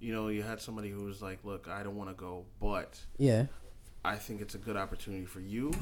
you 0.00 0.12
know, 0.12 0.28
you 0.28 0.42
had 0.42 0.60
somebody 0.60 0.90
who 0.90 1.04
was 1.04 1.22
like, 1.22 1.38
"Look, 1.44 1.68
I 1.68 1.82
don't 1.82 1.96
want 1.96 2.10
to 2.10 2.14
go, 2.14 2.44
but 2.60 3.00
Yeah. 3.18 3.46
I 4.04 4.16
think 4.16 4.40
it's 4.40 4.54
a 4.54 4.58
good 4.58 4.76
opportunity 4.76 5.24
for 5.24 5.40
you, 5.40 5.72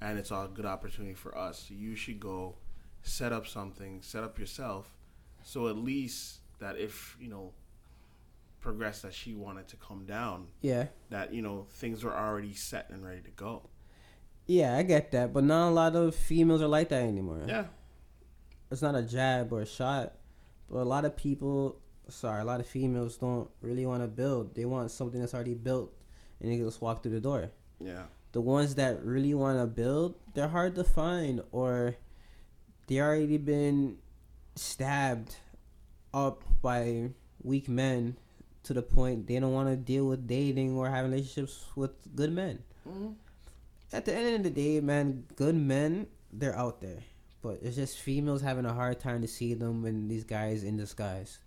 and 0.00 0.18
it's 0.18 0.30
a 0.30 0.48
good 0.52 0.66
opportunity 0.66 1.14
for 1.14 1.36
us. 1.36 1.70
You 1.70 1.94
should 1.94 2.18
go, 2.18 2.56
set 3.02 3.32
up 3.32 3.46
something, 3.46 4.00
set 4.02 4.24
up 4.24 4.38
yourself, 4.38 4.92
so 5.42 5.68
at 5.68 5.76
least 5.76 6.40
that 6.58 6.76
if 6.78 7.16
you 7.20 7.28
know, 7.28 7.52
progress 8.60 9.02
that 9.02 9.14
she 9.14 9.34
wanted 9.34 9.68
to 9.68 9.76
come 9.76 10.04
down, 10.06 10.48
Yeah. 10.60 10.88
that 11.10 11.32
you 11.32 11.40
know 11.42 11.66
things 11.70 12.02
were 12.02 12.14
already 12.16 12.52
set 12.54 12.90
and 12.90 13.04
ready 13.04 13.20
to 13.22 13.30
go. 13.30 13.68
Yeah, 14.46 14.76
I 14.76 14.82
get 14.82 15.10
that, 15.12 15.32
but 15.32 15.44
not 15.44 15.68
a 15.68 15.70
lot 15.70 15.94
of 15.96 16.14
females 16.14 16.62
are 16.62 16.68
like 16.68 16.88
that 16.88 17.02
anymore. 17.02 17.42
Yeah. 17.46 17.66
It's 18.70 18.82
not 18.82 18.94
a 18.96 19.02
jab 19.02 19.52
or 19.52 19.60
a 19.62 19.66
shot, 19.66 20.14
but 20.68 20.78
a 20.78 20.84
lot 20.84 21.04
of 21.04 21.16
people, 21.16 21.80
sorry, 22.08 22.40
a 22.40 22.44
lot 22.44 22.58
of 22.58 22.66
females 22.66 23.16
don't 23.18 23.48
really 23.60 23.86
want 23.86 24.02
to 24.02 24.08
build. 24.08 24.54
They 24.56 24.64
want 24.64 24.90
something 24.90 25.20
that's 25.20 25.34
already 25.34 25.54
built, 25.54 25.92
and 26.40 26.50
they 26.52 26.58
just 26.58 26.80
walk 26.82 27.02
through 27.02 27.12
the 27.12 27.20
door. 27.20 27.50
Yeah. 27.80 28.04
The 28.32 28.40
ones 28.40 28.74
that 28.76 29.02
really 29.04 29.34
want 29.34 29.58
to 29.58 29.66
build, 29.66 30.14
they're 30.34 30.48
hard 30.48 30.74
to 30.76 30.84
find, 30.84 31.40
or 31.52 31.96
they 32.86 33.00
already 33.00 33.38
been 33.38 33.96
stabbed 34.54 35.36
up 36.14 36.42
by 36.62 37.10
weak 37.42 37.68
men 37.68 38.16
to 38.64 38.74
the 38.74 38.82
point 38.82 39.26
they 39.26 39.38
don't 39.38 39.52
want 39.52 39.68
to 39.68 39.76
deal 39.76 40.06
with 40.06 40.26
dating 40.26 40.76
or 40.76 40.88
having 40.90 41.10
relationships 41.12 41.64
with 41.76 41.90
good 42.16 42.32
men 42.32 42.58
Mm-hmm. 42.88 43.08
at 43.92 44.04
the 44.04 44.14
end 44.14 44.36
of 44.36 44.42
the 44.44 44.50
day, 44.50 44.80
man, 44.80 45.24
good 45.34 45.54
men, 45.56 46.06
they're 46.32 46.56
out 46.56 46.80
there. 46.80 46.98
But 47.42 47.58
it's 47.62 47.74
just 47.76 47.98
females 47.98 48.42
having 48.42 48.64
a 48.64 48.72
hard 48.72 49.00
time 49.00 49.22
to 49.22 49.28
see 49.28 49.54
them 49.54 49.84
and 49.84 50.08
these 50.10 50.22
guys 50.24 50.62
in 50.64 50.76
disguise. 50.76 51.38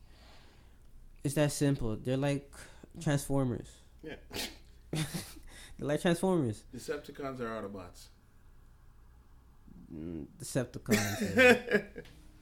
It's 1.23 1.35
that 1.35 1.51
simple. 1.53 1.95
They're 1.95 2.17
like 2.17 2.51
Transformers. 3.01 3.69
Yeah. 4.03 4.15
They're 4.91 5.05
like 5.79 6.01
Transformers. 6.01 6.63
Decepticons 6.75 7.39
are 7.39 7.61
Autobots. 7.61 8.07
Mm, 9.93 10.27
Decepticons. 10.41 11.83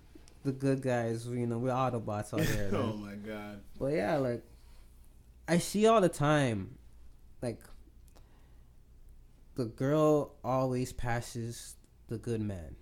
the 0.44 0.52
good 0.52 0.82
guys, 0.82 1.28
you 1.28 1.48
know, 1.48 1.58
we're 1.58 1.72
Autobots 1.72 2.34
out 2.34 2.48
there. 2.48 2.70
oh 2.74 2.94
my 2.94 3.16
god. 3.16 3.62
But 3.80 3.94
yeah, 3.94 4.18
like, 4.18 4.44
I 5.48 5.58
see 5.58 5.88
all 5.88 6.02
the 6.02 6.10
time, 6.10 6.78
like, 7.42 7.62
the 9.56 9.66
girl 9.66 10.36
always 10.44 10.94
passes 10.94 11.76
the 12.08 12.18
good 12.18 12.42
man. 12.42 12.76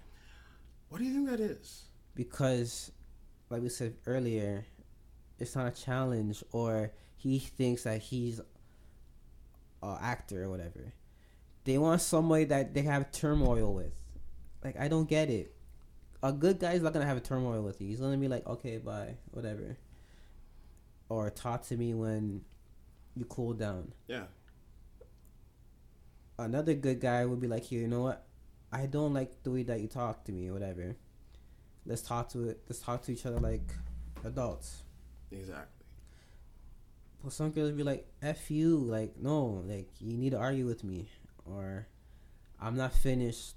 What 0.90 1.00
do 1.00 1.06
you 1.06 1.14
think 1.14 1.30
that 1.30 1.40
is? 1.40 1.86
because 2.16 2.92
like 3.50 3.62
we 3.62 3.70
said 3.70 3.94
earlier 4.08 4.66
it's 5.38 5.56
not 5.56 5.68
a 5.68 5.72
challenge 5.72 6.44
or 6.52 6.92
he 7.18 7.40
thinks 7.40 7.84
that 7.84 8.02
he's 8.02 8.40
a 9.86 10.00
actor 10.02 10.44
or 10.46 10.50
whatever 10.50 10.94
they 11.64 11.78
want 11.78 12.02
somebody 12.02 12.44
that 12.46 12.74
they 12.74 12.82
have 12.82 13.12
turmoil 13.12 13.74
with 13.74 13.94
like 14.64 14.80
i 14.80 14.88
don't 14.88 15.10
get 15.10 15.30
it 15.30 15.54
a 16.24 16.32
good 16.32 16.60
guy's 16.60 16.82
not 16.82 16.94
gonna 16.94 17.06
have 17.06 17.18
a 17.18 17.22
turmoil 17.22 17.62
with 17.62 17.80
you 17.82 17.88
he's 17.88 18.00
gonna 18.00 18.18
be 18.18 18.28
like 18.28 18.46
okay 18.48 18.78
bye 18.78 19.16
whatever 19.32 19.78
or 21.10 21.30
talk 21.30 21.64
to 21.64 21.78
me 21.78 21.94
when 21.94 22.42
you 23.16 23.26
cool 23.26 23.54
down 23.54 23.92
Yeah. 24.08 24.26
another 26.38 26.74
good 26.74 27.00
guy 27.00 27.26
would 27.26 27.40
be 27.40 27.48
like, 27.48 27.64
here, 27.64 27.82
you 27.82 27.88
know 27.88 28.02
what? 28.02 28.26
I 28.72 28.88
don't 28.88 29.14
like 29.14 29.44
the 29.44 29.52
way 29.52 29.64
that 29.64 29.80
you 29.80 29.88
talk 29.88 30.26
to 30.26 30.32
me 30.32 30.50
or 30.50 30.54
whatever. 30.54 30.96
Let's 31.86 32.02
talk 32.02 32.30
to 32.30 32.50
it. 32.50 32.62
Let's 32.68 32.80
talk 32.80 33.04
to 33.04 33.14
each 33.14 33.26
other 33.26 33.40
like 33.40 33.74
adults. 34.26 34.82
Exactly. 35.32 35.75
Some 37.30 37.52
girls 37.52 37.72
be 37.72 37.84
like, 37.84 38.08
"F 38.22 38.52
you," 38.52 38.78
like 38.78 39.18
no, 39.18 39.64
like 39.66 39.90
you 40.00 40.18
need 40.18 40.32
to 40.32 40.38
argue 40.38 40.66
with 40.66 40.84
me, 40.84 41.10
or 41.46 41.88
I'm 42.60 42.76
not 42.76 42.94
finished. 42.94 43.56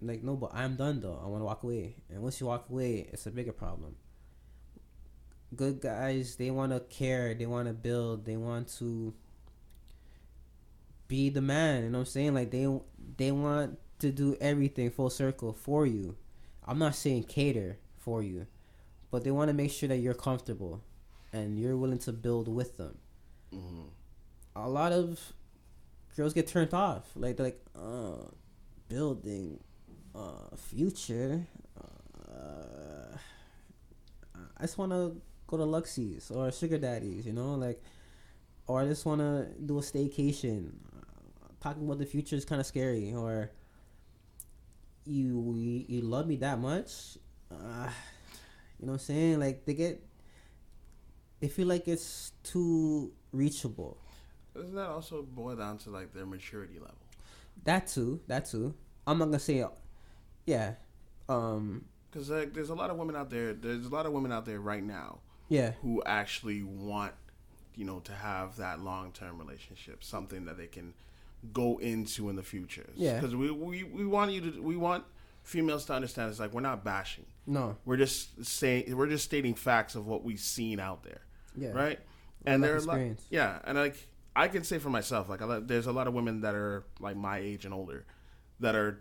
Like 0.00 0.22
no, 0.22 0.36
but 0.36 0.50
I'm 0.54 0.76
done 0.76 1.00
though. 1.00 1.20
I 1.22 1.26
want 1.26 1.40
to 1.40 1.44
walk 1.46 1.62
away, 1.62 1.96
and 2.08 2.22
once 2.22 2.40
you 2.40 2.46
walk 2.46 2.68
away, 2.70 3.08
it's 3.12 3.26
a 3.26 3.30
bigger 3.30 3.52
problem. 3.52 3.96
Good 5.56 5.80
guys, 5.80 6.36
they 6.36 6.50
want 6.50 6.72
to 6.72 6.80
care, 6.80 7.34
they 7.34 7.46
want 7.46 7.68
to 7.68 7.74
build, 7.74 8.26
they 8.26 8.36
want 8.36 8.68
to 8.78 9.14
be 11.08 11.30
the 11.30 11.40
man. 11.40 11.84
You 11.84 11.90
know 11.90 11.98
what 11.98 12.02
I'm 12.08 12.10
saying? 12.12 12.34
Like 12.34 12.50
they 12.50 12.68
they 13.16 13.32
want 13.32 13.78
to 14.00 14.12
do 14.12 14.36
everything 14.40 14.90
full 14.90 15.10
circle 15.10 15.52
for 15.52 15.86
you. 15.86 16.16
I'm 16.66 16.78
not 16.78 16.94
saying 16.94 17.24
cater 17.24 17.78
for 17.96 18.22
you, 18.22 18.46
but 19.10 19.24
they 19.24 19.30
want 19.30 19.48
to 19.48 19.54
make 19.54 19.70
sure 19.70 19.88
that 19.88 19.96
you're 19.98 20.14
comfortable 20.14 20.82
and 21.32 21.58
you're 21.58 21.76
willing 21.76 21.98
to 22.00 22.12
build 22.12 22.48
with 22.48 22.76
them. 22.76 22.98
Mm-hmm. 23.54 23.88
A 24.56 24.68
lot 24.68 24.92
of 24.92 25.20
girls 26.16 26.34
get 26.34 26.46
turned 26.46 26.74
off. 26.74 27.04
Like 27.14 27.36
they're 27.36 27.46
like, 27.46 27.60
uh, 27.76 28.26
building, 28.88 29.60
uh, 30.14 30.56
future. 30.56 31.46
uh, 31.78 33.16
I 34.56 34.62
just 34.62 34.78
want 34.78 34.92
to 34.92 35.20
go 35.46 35.56
to 35.56 35.64
Luxies 35.64 36.34
or 36.34 36.50
Sugar 36.50 36.78
Daddies, 36.78 37.26
you 37.26 37.32
know, 37.32 37.54
like, 37.54 37.82
or 38.66 38.80
I 38.82 38.86
just 38.86 39.06
want 39.06 39.20
to 39.20 39.48
do 39.64 39.78
a 39.78 39.80
staycation. 39.80 40.72
talking 41.60 41.84
about 41.84 41.98
the 41.98 42.06
future 42.06 42.36
is 42.36 42.44
kind 42.44 42.60
of 42.60 42.66
scary, 42.66 43.12
or 43.14 43.50
you 45.04 45.54
you, 45.56 45.84
you 45.88 46.00
love 46.02 46.26
me 46.26 46.36
that 46.36 46.58
much, 46.58 47.18
uh, 47.50 47.88
you 48.78 48.86
know 48.86 48.92
what 48.92 48.92
I'm 48.92 48.98
saying? 48.98 49.40
Like 49.40 49.64
they 49.64 49.74
get, 49.74 50.02
they 51.40 51.48
feel 51.48 51.66
like 51.66 51.88
it's 51.88 52.32
too 52.42 53.12
reachable. 53.32 53.98
Doesn't 54.54 54.74
that 54.74 54.88
also 54.88 55.22
boil 55.22 55.56
down 55.56 55.78
to 55.78 55.90
like 55.90 56.12
their 56.12 56.26
maturity 56.26 56.78
level? 56.78 56.96
That 57.64 57.86
too, 57.86 58.20
that 58.26 58.46
too. 58.46 58.74
I'm 59.06 59.18
not 59.18 59.26
gonna 59.26 59.38
say, 59.38 59.64
yeah, 60.46 60.74
um, 61.28 61.84
because 62.10 62.30
like 62.30 62.54
there's 62.54 62.70
a 62.70 62.74
lot 62.74 62.90
of 62.90 62.96
women 62.96 63.16
out 63.16 63.30
there. 63.30 63.52
There's 63.52 63.86
a 63.86 63.90
lot 63.90 64.06
of 64.06 64.12
women 64.12 64.32
out 64.32 64.46
there 64.46 64.60
right 64.60 64.82
now. 64.82 65.18
Yeah. 65.48 65.72
Who 65.82 66.02
actually 66.04 66.62
want, 66.62 67.12
you 67.74 67.84
know, 67.84 68.00
to 68.00 68.12
have 68.12 68.56
that 68.56 68.80
long 68.80 69.12
term 69.12 69.38
relationship, 69.38 70.04
something 70.04 70.44
that 70.46 70.56
they 70.58 70.66
can 70.66 70.94
go 71.52 71.78
into 71.78 72.28
in 72.28 72.36
the 72.36 72.42
future. 72.42 72.88
Yeah. 72.94 73.14
Because 73.14 73.34
we, 73.34 73.50
we 73.50 73.84
we 73.84 74.06
want 74.06 74.32
you 74.32 74.50
to 74.50 74.62
we 74.62 74.76
want 74.76 75.04
females 75.42 75.84
to 75.86 75.94
understand 75.94 76.30
it's 76.30 76.40
like 76.40 76.52
we're 76.52 76.60
not 76.60 76.84
bashing. 76.84 77.26
No. 77.46 77.76
We're 77.84 77.96
just 77.96 78.44
saying 78.44 78.94
we're 78.96 79.08
just 79.08 79.24
stating 79.24 79.54
facts 79.54 79.94
of 79.94 80.06
what 80.06 80.24
we've 80.24 80.40
seen 80.40 80.80
out 80.80 81.02
there. 81.02 81.20
Yeah. 81.58 81.70
Right. 81.70 81.98
And 82.46 82.62
there 82.62 82.76
are 82.76 82.80
lot, 82.80 83.00
yeah, 83.30 83.58
and 83.64 83.76
like 83.76 84.08
I 84.34 84.48
can 84.48 84.62
say 84.64 84.78
for 84.78 84.90
myself, 84.90 85.28
like 85.28 85.40
there's 85.66 85.86
a 85.86 85.92
lot 85.92 86.06
of 86.06 86.14
women 86.14 86.42
that 86.42 86.54
are 86.54 86.84
like 87.00 87.16
my 87.16 87.38
age 87.38 87.64
and 87.64 87.74
older 87.74 88.06
that 88.60 88.74
are 88.74 89.00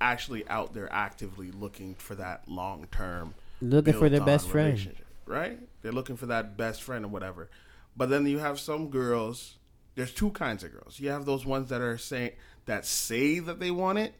actually 0.00 0.46
out 0.48 0.74
there 0.74 0.92
actively 0.92 1.50
looking 1.50 1.94
for 1.94 2.14
that 2.14 2.48
long 2.48 2.86
term 2.92 3.34
looking 3.60 3.94
for 3.94 4.08
their 4.08 4.20
best 4.20 4.48
friend. 4.48 4.94
right? 5.26 5.58
They're 5.82 5.92
looking 5.92 6.16
for 6.16 6.26
that 6.26 6.56
best 6.56 6.82
friend 6.82 7.04
or 7.04 7.08
whatever. 7.08 7.50
But 7.96 8.10
then 8.10 8.26
you 8.26 8.38
have 8.38 8.60
some 8.60 8.90
girls 8.90 9.56
there's 9.94 10.14
two 10.14 10.30
kinds 10.30 10.62
of 10.62 10.70
girls. 10.70 11.00
You 11.00 11.10
have 11.10 11.24
those 11.24 11.44
ones 11.44 11.70
that 11.70 11.80
are 11.80 11.98
saying 11.98 12.32
that 12.66 12.86
say 12.86 13.40
that 13.40 13.58
they 13.58 13.72
want 13.72 13.98
it 13.98 14.14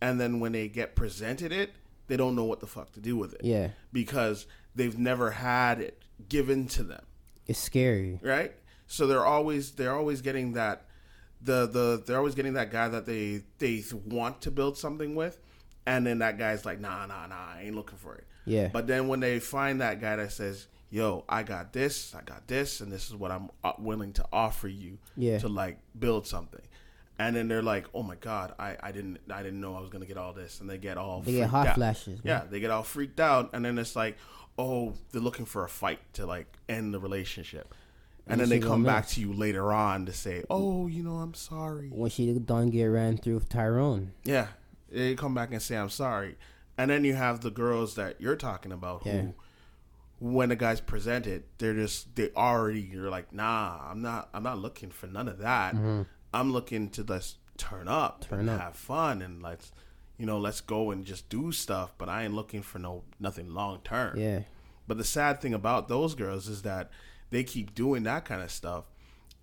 and 0.00 0.20
then 0.20 0.40
when 0.40 0.52
they 0.52 0.68
get 0.68 0.94
presented 0.94 1.52
it 1.52 1.70
they 2.08 2.16
don't 2.16 2.36
know 2.36 2.44
what 2.44 2.60
the 2.60 2.66
fuck 2.66 2.92
to 2.92 3.00
do 3.00 3.16
with 3.16 3.32
it. 3.34 3.40
Yeah. 3.42 3.68
Because 3.92 4.46
they've 4.74 4.98
never 4.98 5.30
had 5.30 5.80
it 5.80 6.02
given 6.28 6.66
to 6.66 6.82
them 6.82 7.04
it's 7.46 7.58
scary 7.58 8.18
right 8.22 8.52
so 8.86 9.06
they're 9.06 9.26
always 9.26 9.72
they're 9.72 9.94
always 9.94 10.20
getting 10.20 10.52
that 10.52 10.86
the 11.42 11.66
the 11.66 12.02
they're 12.04 12.18
always 12.18 12.34
getting 12.34 12.54
that 12.54 12.70
guy 12.70 12.88
that 12.88 13.06
they 13.06 13.42
they 13.58 13.82
want 14.04 14.42
to 14.42 14.50
build 14.50 14.78
something 14.78 15.14
with, 15.14 15.38
and 15.86 16.06
then 16.06 16.18
that 16.18 16.38
guy's 16.38 16.64
like, 16.64 16.80
nah, 16.80 17.06
nah, 17.06 17.26
nah, 17.26 17.54
I 17.54 17.62
ain't 17.64 17.74
looking 17.74 17.98
for 17.98 18.14
it. 18.16 18.24
Yeah. 18.44 18.68
But 18.72 18.86
then 18.86 19.08
when 19.08 19.20
they 19.20 19.38
find 19.40 19.80
that 19.80 20.00
guy 20.00 20.16
that 20.16 20.32
says, 20.32 20.66
yo, 20.90 21.24
I 21.28 21.42
got 21.42 21.72
this, 21.72 22.14
I 22.14 22.22
got 22.22 22.46
this, 22.46 22.80
and 22.80 22.92
this 22.92 23.08
is 23.08 23.16
what 23.16 23.30
I'm 23.30 23.50
uh, 23.64 23.72
willing 23.78 24.12
to 24.14 24.24
offer 24.32 24.68
you 24.68 24.98
yeah. 25.16 25.38
to 25.38 25.48
like 25.48 25.78
build 25.98 26.26
something. 26.26 26.62
And 27.18 27.34
then 27.34 27.48
they're 27.48 27.62
like, 27.62 27.86
"Oh 27.94 28.02
my 28.02 28.16
god, 28.16 28.52
I, 28.58 28.76
I 28.78 28.92
didn't 28.92 29.20
I 29.30 29.42
didn't 29.42 29.58
know 29.58 29.74
I 29.74 29.80
was 29.80 29.88
gonna 29.88 30.04
get 30.04 30.18
all 30.18 30.34
this," 30.34 30.60
and 30.60 30.68
they 30.68 30.76
get 30.76 30.98
all 30.98 31.22
they 31.22 31.32
get 31.32 31.48
hot 31.48 31.68
out. 31.68 31.74
flashes. 31.76 32.22
Man. 32.22 32.42
Yeah, 32.42 32.42
they 32.50 32.60
get 32.60 32.70
all 32.70 32.82
freaked 32.82 33.20
out, 33.20 33.50
and 33.54 33.64
then 33.64 33.78
it's 33.78 33.96
like, 33.96 34.18
"Oh, 34.58 34.94
they're 35.10 35.20
looking 35.20 35.46
for 35.46 35.64
a 35.64 35.68
fight 35.68 36.00
to 36.14 36.26
like 36.26 36.46
end 36.68 36.94
the 36.94 37.00
relationship." 37.00 37.74
and 38.26 38.40
then 38.40 38.48
they 38.48 38.58
come 38.58 38.82
back 38.82 39.06
to 39.08 39.20
you 39.20 39.32
later 39.32 39.72
on 39.72 40.06
to 40.06 40.12
say, 40.12 40.42
"Oh, 40.50 40.86
you 40.86 41.02
know, 41.02 41.16
I'm 41.16 41.34
sorry." 41.34 41.88
When 41.88 42.10
she 42.10 42.32
done 42.32 42.70
get 42.70 42.84
ran 42.86 43.18
through 43.18 43.34
with 43.34 43.48
Tyrone. 43.48 44.12
Yeah, 44.24 44.48
they 44.90 45.14
come 45.14 45.34
back 45.34 45.52
and 45.52 45.62
say, 45.62 45.76
"I'm 45.76 45.90
sorry," 45.90 46.36
and 46.76 46.90
then 46.90 47.04
you 47.04 47.14
have 47.14 47.40
the 47.40 47.50
girls 47.50 47.94
that 47.94 48.20
you're 48.20 48.36
talking 48.36 48.72
about 48.72 49.02
yeah. 49.06 49.12
who, 49.12 49.34
when 50.18 50.48
the 50.48 50.56
guys 50.56 50.80
present 50.80 51.26
it, 51.26 51.46
they're 51.58 51.74
just 51.74 52.16
they 52.16 52.30
already 52.36 52.80
you're 52.80 53.10
like, 53.10 53.32
"Nah, 53.32 53.80
I'm 53.88 54.02
not. 54.02 54.28
I'm 54.34 54.42
not 54.42 54.58
looking 54.58 54.90
for 54.90 55.06
none 55.06 55.28
of 55.28 55.38
that. 55.38 55.74
Mm-hmm. 55.74 56.02
I'm 56.34 56.52
looking 56.52 56.90
to 56.90 57.04
let's 57.04 57.36
turn 57.56 57.86
up, 57.86 58.26
turn 58.28 58.40
and 58.40 58.50
up. 58.50 58.60
have 58.60 58.76
fun, 58.76 59.22
and 59.22 59.42
let's." 59.42 59.72
You 60.18 60.26
know, 60.26 60.38
let's 60.38 60.60
go 60.60 60.90
and 60.90 61.04
just 61.04 61.28
do 61.28 61.52
stuff, 61.52 61.92
but 61.98 62.08
I 62.08 62.24
ain't 62.24 62.34
looking 62.34 62.62
for 62.62 62.78
no 62.78 63.02
nothing 63.20 63.52
long 63.52 63.80
term. 63.84 64.18
Yeah. 64.18 64.40
But 64.88 64.98
the 64.98 65.04
sad 65.04 65.40
thing 65.40 65.52
about 65.52 65.88
those 65.88 66.14
girls 66.14 66.48
is 66.48 66.62
that 66.62 66.90
they 67.30 67.44
keep 67.44 67.74
doing 67.74 68.04
that 68.04 68.24
kind 68.24 68.42
of 68.42 68.50
stuff, 68.50 68.84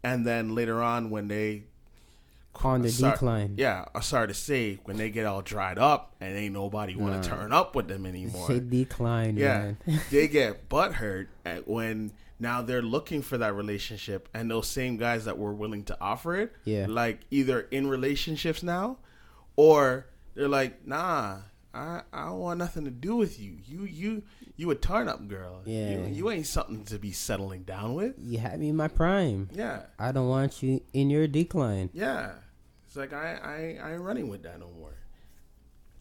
and 0.04 0.26
then 0.26 0.56
later 0.56 0.82
on 0.82 1.10
when 1.10 1.28
they 1.28 1.66
on 2.64 2.82
the 2.82 2.90
start, 2.90 3.16
decline, 3.16 3.56
yeah, 3.58 3.86
I 3.94 4.00
started 4.02 4.34
to 4.34 4.40
say 4.40 4.80
when 4.84 4.98
they 4.98 5.10
get 5.10 5.26
all 5.26 5.42
dried 5.42 5.78
up 5.78 6.16
and 6.22 6.38
ain't 6.38 6.54
nobody 6.54 6.96
want 6.96 7.22
to 7.22 7.30
turn 7.30 7.52
up 7.52 7.76
with 7.76 7.88
them 7.88 8.06
anymore. 8.06 8.48
They 8.48 8.60
decline, 8.60 9.38
yeah, 9.38 9.74
they 10.12 10.28
get 10.28 10.70
butthurt 10.70 11.28
at 11.46 11.68
when 11.68 12.14
now 12.40 12.62
they're 12.62 12.82
looking 12.82 13.22
for 13.22 13.38
that 13.38 13.54
relationship, 13.54 14.30
and 14.34 14.50
those 14.50 14.68
same 14.68 14.98
guys 14.98 15.26
that 15.26 15.38
were 15.38 15.54
willing 15.54 15.84
to 15.86 15.98
offer 16.00 16.36
it, 16.36 16.54
yeah, 16.64 16.86
like 16.88 17.22
either 17.32 17.62
in 17.72 17.88
relationships 17.88 18.64
now, 18.64 18.98
or 19.56 20.08
they're 20.36 20.48
like, 20.48 20.86
nah, 20.86 21.40
I 21.74 22.02
I 22.12 22.26
don't 22.26 22.40
want 22.40 22.60
nothing 22.60 22.86
to 22.86 22.92
do 22.92 23.16
with 23.16 23.40
you. 23.40 23.58
You 23.66 23.86
you 23.86 24.24
you 24.56 24.72
a 24.72 24.76
turn 24.76 25.08
up 25.08 25.28
girl. 25.28 25.62
Yeah. 25.66 26.06
You, 26.06 26.14
you, 26.14 26.32
ain't 26.32 26.46
something 26.46 26.86
to 26.86 27.00
be 27.00 27.12
settling 27.12 27.64
down 27.64 27.96
with. 27.96 28.14
You 28.20 28.38
had 28.38 28.60
me 28.60 28.70
in 28.70 28.76
my 28.76 28.88
prime. 28.88 29.50
Yeah. 29.52 29.84
I 29.98 30.12
don't 30.12 30.30
want 30.30 30.62
you 30.62 30.82
in 30.94 31.10
your 31.10 31.28
decline. 31.28 31.90
Yeah. 31.92 32.34
It's 32.86 32.96
like 32.96 33.14
I 33.14 33.40
I 33.82 33.88
I 33.88 33.94
ain't 33.94 34.02
running 34.02 34.28
with 34.28 34.44
that 34.44 34.60
no 34.60 34.70
more. 34.78 34.94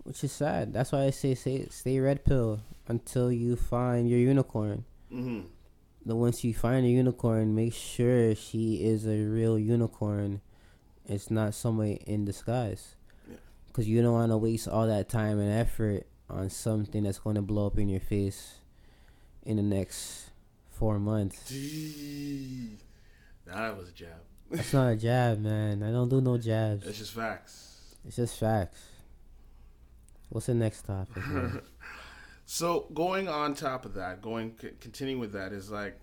Which 0.04 0.22
is 0.24 0.32
sad. 0.32 0.72
That's 0.72 0.92
why 0.92 1.04
I 1.04 1.10
say 1.10 1.34
stay 1.34 1.66
stay 1.70 1.98
red 1.98 2.24
pill 2.24 2.60
until 2.88 3.32
you 3.32 3.56
find 3.56 4.10
your 4.10 4.18
unicorn. 4.18 4.84
Mm-hmm. 5.10 5.46
The 6.04 6.16
once 6.16 6.42
you 6.42 6.52
find 6.52 6.84
a 6.84 6.88
unicorn, 6.88 7.54
make 7.54 7.72
sure 7.72 8.34
she 8.34 8.84
is 8.84 9.06
a 9.06 9.22
real 9.22 9.58
unicorn. 9.58 10.40
It's 11.06 11.30
not 11.30 11.54
somebody 11.54 12.02
in 12.06 12.24
disguise. 12.24 12.96
Because 13.72 13.88
you 13.88 14.02
don't 14.02 14.12
want 14.12 14.30
to 14.30 14.36
waste 14.36 14.68
all 14.68 14.86
that 14.86 15.08
time 15.08 15.40
and 15.40 15.50
effort 15.50 16.06
on 16.28 16.50
something 16.50 17.04
that's 17.04 17.18
going 17.18 17.36
to 17.36 17.42
blow 17.42 17.66
up 17.66 17.78
in 17.78 17.88
your 17.88 18.00
face 18.00 18.56
in 19.44 19.56
the 19.56 19.62
next 19.62 20.30
four 20.70 20.98
months. 20.98 21.50
Nah, 23.46 23.68
that 23.68 23.76
was 23.76 23.88
a 23.88 23.92
jab. 23.92 24.10
That's 24.50 24.72
not 24.74 24.92
a 24.92 24.96
jab, 24.96 25.40
man. 25.40 25.82
I 25.82 25.90
don't 25.90 26.08
do 26.08 26.20
no 26.20 26.36
jabs. 26.36 26.86
It's 26.86 26.98
just 26.98 27.12
facts. 27.12 27.96
It's 28.06 28.16
just 28.16 28.38
facts. 28.38 28.82
What's 30.28 30.46
the 30.46 30.54
next 30.54 30.82
topic? 30.82 31.22
so 32.46 32.86
going 32.92 33.28
on 33.28 33.54
top 33.54 33.84
of 33.86 33.94
that, 33.94 34.20
going 34.20 34.54
c- 34.60 34.70
continuing 34.80 35.20
with 35.20 35.32
that 35.32 35.52
is 35.52 35.70
like 35.70 35.98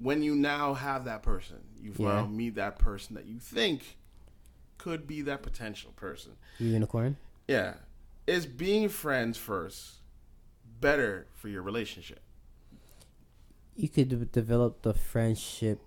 when 0.00 0.22
you 0.22 0.34
now 0.36 0.74
have 0.74 1.04
that 1.06 1.22
person, 1.22 1.58
you've 1.80 1.98
yeah. 1.98 2.06
now 2.06 2.26
meet 2.26 2.54
that 2.56 2.78
person 2.78 3.14
that 3.16 3.26
you 3.26 3.38
think 3.38 3.97
could 4.78 5.06
be 5.06 5.22
that 5.22 5.42
potential 5.42 5.92
person. 5.96 6.32
Unicorn. 6.58 7.16
Yeah, 7.46 7.74
is 8.26 8.46
being 8.46 8.88
friends 8.88 9.36
first 9.36 9.96
better 10.80 11.26
for 11.34 11.48
your 11.48 11.62
relationship? 11.62 12.20
You 13.74 13.88
could 13.88 14.08
d- 14.08 14.28
develop 14.30 14.82
the 14.82 14.94
friendship 14.94 15.80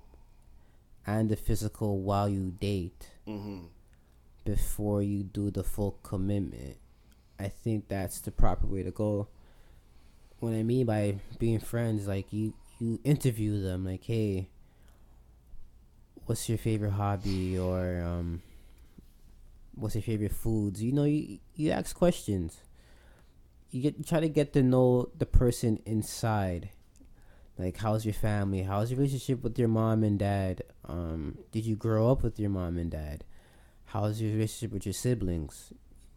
and 1.06 1.30
the 1.30 1.36
physical 1.36 1.99
while 1.99 2.30
you 2.30 2.51
date 2.60 3.08
mm-hmm. 3.27 3.65
before 4.45 5.01
you 5.01 5.23
do 5.23 5.49
the 5.51 5.63
full 5.63 5.97
commitment. 6.04 6.77
I 7.39 7.47
think 7.47 7.88
that's 7.88 8.21
the 8.21 8.32
proper 8.32 8.67
way 8.67 8.84
to 8.84 8.91
go. 8.91 9.27
What 10.39 10.54
I 10.54 10.63
mean 10.63 10.86
by 10.86 11.15
being 11.39 11.60
friends, 11.60 12.08
like 12.08 12.32
you, 12.32 12.54
you 12.80 12.99
interview 13.04 13.62
them, 13.62 13.86
like, 13.86 14.04
hey, 14.04 14.47
what's 16.25 16.47
your 16.49 16.58
favorite 16.58 16.91
hobby, 16.91 17.58
or 17.58 18.01
um, 18.01 18.41
what's 19.75 19.95
your 19.95 20.01
favorite 20.01 20.34
foods. 20.34 20.81
You 20.81 20.91
know, 20.91 21.03
you 21.03 21.39
you 21.55 21.71
ask 21.71 21.95
questions. 21.95 22.57
You 23.69 23.81
get 23.81 23.97
you 23.97 24.03
try 24.03 24.19
to 24.19 24.29
get 24.29 24.53
to 24.53 24.63
know 24.63 25.10
the 25.17 25.25
person 25.25 25.79
inside. 25.86 26.69
Like, 27.57 27.77
how's 27.77 28.05
your 28.05 28.13
family? 28.13 28.63
How's 28.63 28.91
your 28.91 28.99
relationship 28.99 29.43
with 29.43 29.60
your 29.60 29.67
mom 29.67 30.03
and 30.03 30.17
dad? 30.17 30.63
Um, 30.88 31.38
did 31.51 31.65
you 31.65 31.75
grow 31.75 32.12
up 32.12 32.23
with 32.23 32.39
your 32.39 32.49
mom 32.49 32.77
and 32.77 32.89
dad? 32.89 33.23
How's 33.86 34.21
your 34.21 34.31
relationship 34.31 34.71
with 34.71 34.86
your 34.86 34.93
siblings? 34.93 35.71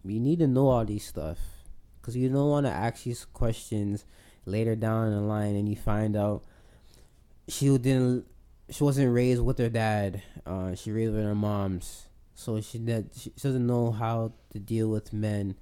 You 0.05 0.21
need 0.21 0.39
to 0.39 0.47
know 0.47 0.69
all 0.69 0.85
these 0.85 1.07
stuff 1.07 1.39
because 2.01 2.17
you 2.17 2.29
don't 2.29 2.49
want 2.49 2.67
to 2.67 2.73
ask 2.73 3.05
these 3.05 3.25
questions 3.25 4.05
later 4.47 4.77
down 4.77 5.11
the 5.11 5.21
line 5.21 5.57
and 5.57 5.69
you 5.69 5.77
find 5.77 6.17
out 6.17 6.45
she 7.49 7.77
didn't 7.79 8.27
she 8.71 8.83
wasn't 8.83 9.13
raised 9.13 9.43
with 9.43 9.59
her 9.59 9.69
dad. 9.69 10.23
Uh, 10.47 10.75
she 10.75 10.91
raised 10.93 11.13
with 11.13 11.25
her 11.25 11.35
mom's 11.35 12.07
so 12.35 12.61
she, 12.61 12.79
that 12.79 13.07
she 13.17 13.31
doesn't 13.31 13.67
know 13.67 13.91
how 13.91 14.33
to 14.51 14.59
deal 14.59 14.89
with 14.89 15.13
men 15.13 15.57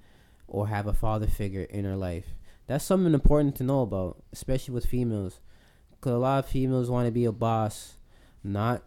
or 0.48 0.68
have 0.68 0.86
a 0.86 0.92
father 0.92 1.26
figure 1.26 1.62
in 1.62 1.84
her 1.84 1.96
life. 1.96 2.26
That's 2.66 2.84
something 2.84 3.14
important 3.14 3.56
to 3.56 3.64
know 3.64 3.82
about, 3.82 4.22
especially 4.32 4.74
with 4.74 4.86
females. 4.86 5.40
Because 5.90 6.12
a 6.12 6.18
lot 6.18 6.44
of 6.44 6.50
females 6.50 6.90
want 6.90 7.06
to 7.06 7.12
be 7.12 7.24
a 7.24 7.32
boss, 7.32 7.94
not 8.42 8.82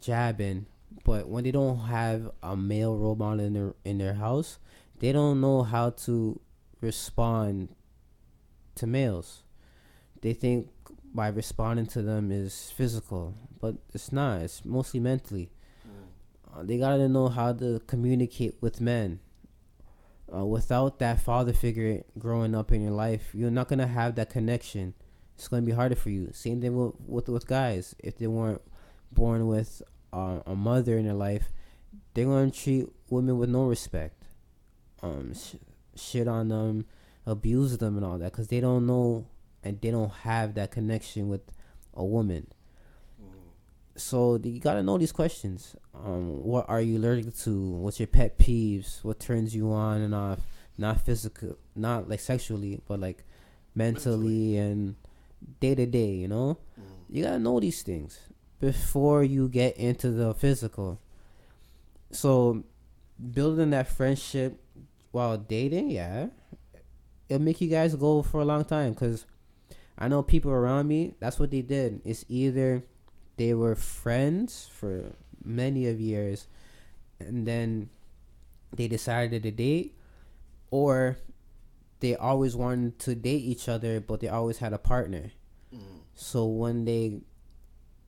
jabbing, 0.00 0.66
but 1.04 1.28
when 1.28 1.44
they 1.44 1.50
don't 1.50 1.78
have 1.78 2.30
a 2.42 2.56
male 2.56 2.96
role 2.96 3.16
model 3.16 3.44
in 3.44 3.54
their 3.54 3.74
in 3.84 3.98
their 3.98 4.14
house, 4.14 4.58
they 4.98 5.12
don't 5.12 5.40
know 5.40 5.62
how 5.62 5.90
to 5.90 6.40
respond 6.80 7.68
to 8.74 8.86
males. 8.86 9.42
They 10.20 10.32
think 10.32 10.68
by 11.14 11.28
responding 11.28 11.86
to 11.86 12.02
them 12.02 12.30
is 12.30 12.72
physical, 12.74 13.34
but 13.60 13.76
it's 13.92 14.12
not. 14.12 14.42
It's 14.42 14.64
mostly 14.64 15.00
mentally. 15.00 15.50
Uh, 16.54 16.62
they 16.62 16.78
gotta 16.78 17.08
know 17.08 17.28
how 17.28 17.52
to 17.52 17.80
communicate 17.86 18.56
with 18.60 18.80
men. 18.80 19.20
Uh, 20.34 20.44
without 20.44 20.98
that 20.98 21.20
father 21.20 21.52
figure 21.52 22.02
growing 22.18 22.54
up 22.54 22.72
in 22.72 22.82
your 22.82 22.92
life, 22.92 23.30
you're 23.34 23.50
not 23.50 23.68
gonna 23.68 23.86
have 23.86 24.14
that 24.14 24.30
connection. 24.30 24.94
It's 25.34 25.48
gonna 25.48 25.62
be 25.62 25.72
harder 25.72 25.96
for 25.96 26.10
you. 26.10 26.30
Same 26.32 26.60
thing 26.60 26.76
with 26.76 26.94
with, 27.06 27.28
with 27.28 27.46
guys. 27.46 27.94
If 27.98 28.18
they 28.18 28.26
weren't 28.26 28.62
born 29.10 29.46
with 29.46 29.82
uh, 30.12 30.40
a 30.46 30.54
mother 30.54 30.98
in 30.98 31.04
their 31.06 31.14
life, 31.14 31.48
they're 32.14 32.26
gonna 32.26 32.50
treat 32.50 32.86
women 33.10 33.38
with 33.38 33.50
no 33.50 33.64
respect. 33.64 34.24
Um, 35.02 35.34
sh- 35.34 35.56
shit 35.96 36.28
on 36.28 36.48
them, 36.48 36.86
abuse 37.26 37.76
them, 37.78 37.96
and 37.96 38.04
all 38.04 38.18
that, 38.18 38.32
because 38.32 38.48
they 38.48 38.60
don't 38.60 38.86
know 38.86 39.26
and 39.64 39.80
they 39.80 39.90
don't 39.90 40.12
have 40.12 40.54
that 40.54 40.70
connection 40.70 41.28
with 41.28 41.42
a 41.94 42.04
woman. 42.04 42.46
So 43.96 44.40
you 44.42 44.60
gotta 44.60 44.82
know 44.82 44.98
these 44.98 45.12
questions. 45.12 45.76
Um, 45.94 46.42
what 46.42 46.68
are 46.68 46.80
you 46.80 46.98
allergic 46.98 47.36
to? 47.38 47.70
What's 47.72 48.00
your 48.00 48.06
pet 48.06 48.38
peeves? 48.38 49.04
What 49.04 49.20
turns 49.20 49.54
you 49.54 49.72
on 49.72 50.00
and 50.00 50.14
off? 50.14 50.40
Not 50.78 51.00
physical, 51.02 51.58
not 51.76 52.08
like 52.08 52.20
sexually, 52.20 52.80
but 52.88 53.00
like 53.00 53.24
mentally, 53.74 54.56
and 54.56 54.96
day 55.60 55.74
to 55.74 55.86
day. 55.86 56.12
You 56.12 56.28
know, 56.28 56.58
you 57.08 57.24
gotta 57.24 57.38
know 57.38 57.60
these 57.60 57.82
things 57.82 58.18
before 58.60 59.22
you 59.22 59.48
get 59.48 59.76
into 59.76 60.10
the 60.10 60.32
physical. 60.32 60.98
So, 62.10 62.64
building 63.32 63.70
that 63.70 63.88
friendship 63.88 64.58
while 65.10 65.36
dating, 65.36 65.90
yeah, 65.90 66.28
it'll 67.28 67.42
make 67.42 67.60
you 67.60 67.68
guys 67.68 67.94
go 67.94 68.22
for 68.22 68.40
a 68.40 68.44
long 68.44 68.64
time. 68.64 68.94
Cause 68.94 69.26
I 69.98 70.08
know 70.08 70.22
people 70.22 70.50
around 70.50 70.88
me. 70.88 71.14
That's 71.20 71.38
what 71.38 71.50
they 71.50 71.60
did. 71.60 72.00
It's 72.04 72.24
either 72.28 72.84
they 73.36 73.54
were 73.54 73.74
friends 73.74 74.68
for 74.72 75.14
many 75.44 75.86
of 75.88 76.00
years 76.00 76.46
and 77.18 77.46
then 77.46 77.88
they 78.74 78.88
decided 78.88 79.42
to 79.42 79.50
date 79.50 79.96
or 80.70 81.18
they 82.00 82.16
always 82.16 82.56
wanted 82.56 82.98
to 82.98 83.14
date 83.14 83.42
each 83.42 83.68
other 83.68 84.00
but 84.00 84.20
they 84.20 84.28
always 84.28 84.58
had 84.58 84.72
a 84.72 84.78
partner. 84.78 85.32
So 86.14 86.46
when 86.46 86.84
they 86.84 87.22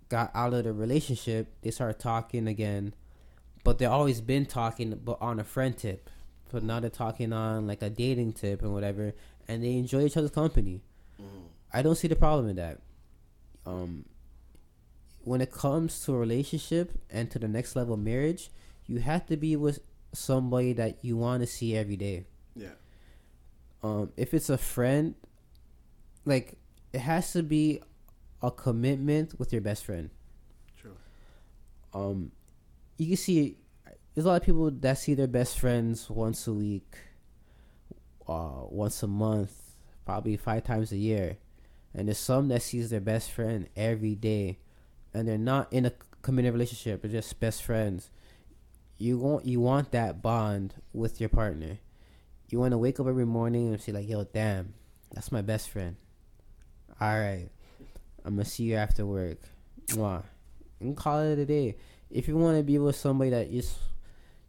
got 0.09 0.31
out 0.35 0.53
of 0.53 0.65
the 0.65 0.73
relationship 0.73 1.49
they 1.63 1.71
started 1.71 1.99
talking 1.99 2.47
again 2.47 2.95
but 3.65 3.79
they 3.79 3.87
always 3.87 4.21
been 4.21 4.45
talking 4.47 5.01
but 5.03 5.17
on 5.21 5.41
a 5.41 5.45
friend 5.45 5.77
tip 5.77 6.11
but 6.53 6.63
now 6.63 6.79
they're 6.79 6.91
talking 6.91 7.33
on 7.33 7.67
like 7.67 7.83
a 7.83 7.89
dating 7.91 8.33
tip 8.35 8.63
and 8.63 8.73
whatever 8.73 9.15
and 9.49 9.65
they 9.65 9.73
enjoy 9.73 10.05
each 10.05 10.17
other's 10.17 10.31
company. 10.31 10.83
I 11.73 11.83
don't 11.83 11.97
see 11.97 12.07
the 12.09 12.17
problem 12.17 12.49
in 12.49 12.57
that. 12.57 12.81
Um 13.67 14.05
when 15.25 15.41
it 15.41 15.51
comes 15.51 16.05
to 16.05 16.15
a 16.15 16.19
relationship 16.19 16.93
and 17.11 17.31
to 17.31 17.39
the 17.39 17.49
next 17.49 17.75
level 17.75 17.95
of 17.95 18.01
marriage, 18.01 18.51
you 18.87 19.01
have 19.01 19.27
to 19.27 19.37
be 19.37 19.57
with 19.57 19.81
somebody 20.13 20.73
that 20.75 20.99
you 21.03 21.17
want 21.17 21.41
to 21.41 21.47
see 21.47 21.77
every 21.77 21.97
day. 21.97 22.25
Yeah. 22.55 22.69
Um, 23.83 24.13
if 24.17 24.35
it's 24.35 24.51
a 24.51 24.59
friend, 24.59 25.15
like 26.25 26.55
it 26.93 27.01
has 27.01 27.33
to 27.33 27.43
be 27.43 27.81
a 28.43 28.51
commitment 28.51 29.39
with 29.39 29.53
your 29.53 29.63
best 29.63 29.85
friend. 29.85 30.11
True. 30.81 30.97
Um, 31.93 32.31
you 32.99 33.07
can 33.09 33.17
see 33.17 33.57
there's 34.15 34.27
a 34.27 34.29
lot 34.29 34.37
of 34.37 34.43
people 34.43 34.71
that 34.71 34.99
see 34.99 35.15
their 35.15 35.27
best 35.27 35.59
friends 35.59 36.09
once 36.09 36.47
a 36.47 36.53
week, 36.53 36.97
uh, 38.29 38.61
once 38.69 39.03
a 39.03 39.09
month, 39.09 39.75
probably 40.05 40.37
five 40.37 40.65
times 40.65 40.93
a 40.93 40.97
year, 40.97 41.39
and 41.95 42.09
there's 42.09 42.19
some 42.19 42.49
that 42.49 42.63
sees 42.63 42.91
their 42.91 43.01
best 43.01 43.31
friend 43.31 43.69
every 43.75 44.15
day 44.15 44.59
and 45.14 45.29
they're 45.29 45.38
not 45.38 45.72
in 45.72 45.87
a 45.87 45.92
committed 46.22 46.53
relationship, 46.53 47.03
they're 47.03 47.11
just 47.11 47.38
best 47.40 47.62
friends. 47.62 48.11
You 48.98 49.18
want 49.18 49.46
you 49.46 49.61
want 49.61 49.92
that 49.92 50.22
bond 50.22 50.74
with 50.92 51.20
your 51.20 51.29
partner. 51.29 51.79
You 52.50 52.59
want 52.59 52.72
to 52.72 52.79
wake 52.79 53.00
up 53.00 53.07
every 53.07 53.27
morning 53.27 53.68
and 53.68 53.81
say 53.81 53.92
like, 53.92 54.09
"Yo, 54.09 54.24
damn, 54.24 54.74
that's 55.12 55.33
my 55.33 55.42
best 55.42 55.68
friend." 55.70 55.96
All 57.00 57.18
right, 57.18 57.48
I'm 58.24 58.35
gonna 58.35 58.44
see 58.44 58.64
you 58.64 58.77
after 58.77 59.05
work. 59.07 59.38
Mwah. 59.88 60.22
And 60.81 60.96
call 60.96 61.20
it 61.20 61.38
a 61.38 61.46
day. 61.46 61.77
If 62.11 62.29
you 62.29 62.37
want 62.37 62.59
to 62.59 62.62
be 62.62 62.79
with 62.79 62.96
somebody 62.96 63.31
that 63.31 63.50
you 63.50 63.62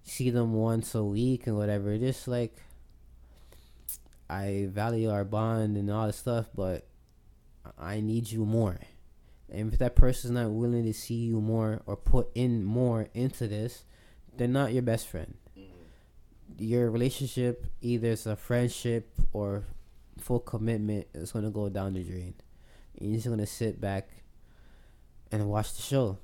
see 0.04 0.30
them 0.30 0.54
once 0.54 0.93
a 0.93 1.04
week 1.04 1.47
and 1.47 1.58
whatever, 1.58 1.97
just 1.97 2.28
like 2.28 2.62
I 4.30 4.67
value 4.69 5.10
our 5.10 5.23
bond 5.23 5.78
and 5.78 5.89
all 5.89 6.08
this 6.08 6.17
stuff, 6.17 6.47
but 6.56 6.88
I 7.78 8.01
need 8.01 8.32
you 8.32 8.45
more. 8.45 8.80
And 9.50 9.72
if 9.72 9.80
that 9.80 9.96
person's 9.96 10.34
not 10.34 10.50
willing 10.50 10.84
to 10.86 10.94
see 10.94 11.16
you 11.16 11.40
more 11.40 11.82
or 11.86 11.96
put 11.96 12.30
in 12.36 12.64
more 12.64 13.08
into 13.14 13.48
this, 13.48 13.86
they're 14.36 14.48
not 14.48 14.74
your 14.74 14.82
best 14.82 15.08
friend. 15.08 15.36
Mm-hmm. 15.58 16.64
Your 16.64 16.90
relationship, 16.90 17.68
either 17.82 18.10
it's 18.10 18.26
a 18.26 18.36
friendship 18.36 19.12
or 19.34 19.64
full 20.20 20.40
commitment, 20.40 21.08
is 21.14 21.32
gonna 21.32 21.52
go 21.52 21.70
down 21.70 21.94
the 21.94 22.04
drain. 22.04 22.34
And 22.98 23.10
you're 23.10 23.18
just 23.18 23.30
gonna 23.30 23.46
sit 23.46 23.80
back 23.80 24.10
and 25.32 25.48
watch 25.50 25.76
the 25.76 25.82
show, 25.82 26.18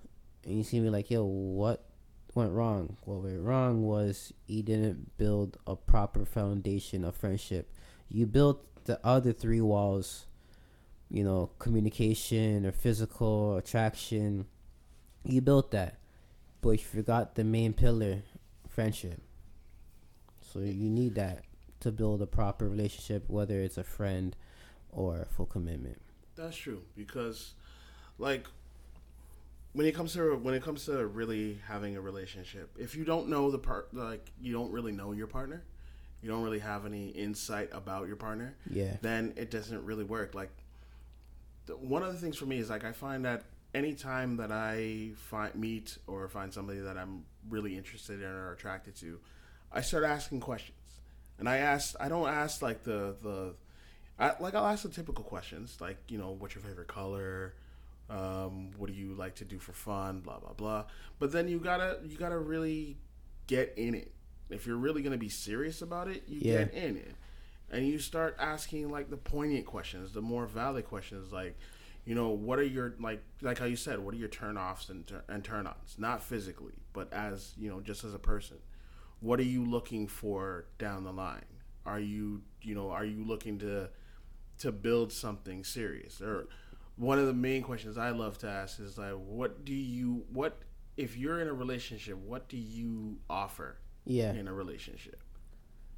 and 0.44 0.58
you 0.58 0.64
see 0.64 0.80
me 0.80 0.90
like, 0.90 1.12
yo, 1.12 1.24
what 1.24 1.86
went 2.34 2.52
wrong? 2.52 2.98
What 3.04 3.24
went 3.24 3.42
wrong 3.42 3.84
was 3.84 4.34
he 4.46 4.62
didn't 4.62 5.18
build 5.18 5.58
a 5.68 5.76
proper 5.76 6.26
foundation 6.26 7.04
of 7.04 7.16
friendship. 7.16 7.74
You 8.10 8.26
built 8.26 8.86
the 8.86 9.06
other 9.06 9.34
three 9.34 9.62
walls 9.62 10.28
you 11.12 11.24
know, 11.24 11.50
communication 11.60 12.66
or 12.66 12.72
physical 12.72 13.58
attraction. 13.58 14.46
You 15.24 15.42
built 15.42 15.72
that, 15.72 15.98
but 16.62 16.72
you 16.72 16.78
forgot 16.80 17.36
the 17.36 17.44
main 17.44 17.74
pillar, 17.74 18.24
friendship. 18.70 19.22
So 20.42 20.60
you 20.60 20.90
need 20.90 21.16
that 21.16 21.44
to 21.82 21.92
build 21.92 22.22
a 22.22 22.26
proper 22.28 22.68
relationship, 22.68 23.26
whether 23.28 23.60
it's 23.62 23.78
a 23.78 23.84
friend 23.84 24.36
or 24.92 25.20
a 25.22 25.26
full 25.26 25.46
commitment. 25.46 26.02
That's 26.36 26.56
true 26.56 26.82
because, 26.96 27.54
like, 28.18 28.48
when 29.74 29.86
it 29.86 29.94
comes 29.94 30.14
to 30.14 30.36
when 30.38 30.54
it 30.54 30.64
comes 30.64 30.86
to 30.86 31.06
really 31.08 31.60
having 31.68 31.96
a 31.98 32.02
relationship, 32.02 32.70
if 32.78 32.96
you 32.96 33.04
don't 33.06 33.28
know 33.30 33.52
the 33.52 33.60
part, 33.60 33.94
like 33.94 34.32
you 34.42 34.54
don't 34.54 34.72
really 34.72 34.92
know 34.92 35.12
your 35.12 35.28
partner, 35.28 35.64
you 36.22 36.30
don't 36.30 36.44
really 36.44 36.60
have 36.60 36.86
any 36.86 37.10
insight 37.10 37.70
about 37.74 38.08
your 38.08 38.16
partner, 38.18 38.56
Yeah. 38.70 38.98
then 39.02 39.34
it 39.38 39.50
doesn't 39.52 39.84
really 39.86 40.04
work. 40.04 40.36
Like, 40.36 40.50
one 41.68 42.04
of 42.04 42.12
the 42.14 42.20
things 42.20 42.38
for 42.38 42.46
me 42.46 42.58
is 42.58 42.70
like 42.70 42.84
I 42.84 42.92
find 42.92 43.26
that 43.26 43.44
anytime 43.74 44.38
that 44.38 44.52
I 44.52 45.12
find 45.16 45.54
meet 45.56 45.98
or 46.08 46.28
find 46.28 46.54
somebody 46.54 46.80
that 46.80 46.98
I'm 46.98 47.24
really 47.50 47.78
interested 47.78 48.22
in 48.22 48.28
or 48.30 48.52
attracted 48.54 48.96
to, 48.98 49.20
I 49.72 49.82
start 49.82 50.04
asking 50.04 50.42
questions, 50.42 50.78
and 51.40 51.48
I 51.48 51.58
ask 51.58 51.96
I 52.00 52.10
don't 52.10 52.28
ask 52.28 52.62
like 52.62 52.84
the 52.84 53.16
the 53.22 53.56
I, 54.20 54.34
like 54.40 54.54
I'll 54.56 54.66
ask 54.68 54.84
the 54.84 54.90
typical 54.90 55.24
questions 55.24 55.78
like 55.80 55.98
you 56.10 56.18
know 56.18 56.32
what's 56.38 56.54
your 56.56 56.64
favorite 56.64 56.88
color, 56.90 57.54
um, 58.10 58.72
what 58.78 58.88
do 58.88 58.94
you 58.94 59.14
like 59.14 59.36
to 59.36 59.46
do 59.46 59.58
for 59.60 59.72
fun, 59.74 60.20
blah 60.20 60.40
blah 60.40 60.54
blah. 60.54 60.86
But 61.20 61.32
then 61.32 61.48
you 61.48 61.60
gotta 61.60 62.00
you 62.06 62.18
gotta 62.18 62.38
really 62.38 62.98
get 63.48 63.74
in 63.78 63.96
it. 63.96 64.12
If 64.50 64.68
you're 64.68 64.76
really 64.78 65.02
gonna 65.02 65.18
be 65.18 65.30
serious 65.30 65.82
about 65.82 66.10
it, 66.10 66.24
you 66.28 66.42
Yeah. 66.44 66.64
get 66.66 66.74
in 66.74 66.98
it, 66.98 67.16
and 67.72 67.88
you 67.88 67.98
start 68.00 68.36
asking 68.40 68.90
like 68.92 69.10
the 69.10 69.18
poignant 69.18 69.66
questions, 69.66 70.12
the 70.14 70.22
more 70.22 70.46
valid 70.46 70.86
questions, 70.86 71.32
like 71.32 71.58
you 72.06 72.14
know 72.16 72.30
what 72.30 72.58
are 72.60 72.64
your 72.64 72.94
like 73.00 73.22
like 73.42 73.58
how 73.60 73.66
you 73.66 73.76
said 73.76 74.00
what 74.00 74.14
are 74.14 74.18
your 74.18 74.28
turnoffs 74.30 74.90
and, 74.90 75.06
tur- 75.06 75.24
and 75.30 75.44
turn 75.44 75.68
ons 75.68 75.96
not 76.00 76.24
physically 76.24 76.74
but 76.94 77.14
as 77.14 77.54
you 77.60 77.70
know 77.70 77.80
just 77.80 78.04
as 78.04 78.14
a 78.14 78.20
person. 78.20 78.58
What 79.20 79.40
are 79.40 79.44
you 79.44 79.64
looking 79.66 80.08
for 80.08 80.66
down 80.80 81.04
the 81.04 81.14
line? 81.14 81.46
Are 81.86 82.00
you 82.00 82.42
you 82.62 82.74
know 82.76 82.90
are 82.90 83.06
you 83.06 83.24
looking 83.24 83.60
to 83.60 83.90
to 84.60 84.72
build 84.72 85.12
something 85.14 85.64
serious? 85.64 86.22
Or 86.22 86.48
one 86.98 87.18
of 87.20 87.26
the 87.26 87.34
main 87.34 87.64
questions 87.64 87.98
i 87.98 88.10
love 88.10 88.38
to 88.40 88.48
ask 88.48 88.80
is 88.80 88.98
like 88.98 89.14
what 89.14 89.64
do 89.64 89.74
you 89.74 90.26
what 90.34 90.60
if 90.98 91.16
you're 91.18 91.40
in 91.40 91.48
a 91.48 91.54
relationship 91.54 92.16
what 92.18 92.48
do 92.50 92.58
you 92.58 93.18
offer 93.30 93.78
Yeah. 94.06 94.34
in 94.34 94.48
a 94.48 94.54
relationship? 94.54 95.22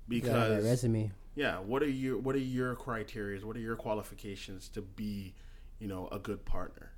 Because 0.08 0.64
resume. 0.64 1.12
Yeah 1.36 1.60
what 1.60 1.82
are 1.84 1.90
your 1.90 2.18
what 2.18 2.36
are 2.36 2.40
your 2.40 2.76
criteria? 2.76 3.46
What 3.46 3.56
are 3.58 3.60
your 3.62 3.76
qualifications 3.76 4.70
to 4.70 4.82
be 4.82 5.34
you 5.80 5.88
know 5.88 6.08
a 6.12 6.20
good 6.20 6.46
partner? 6.46 6.92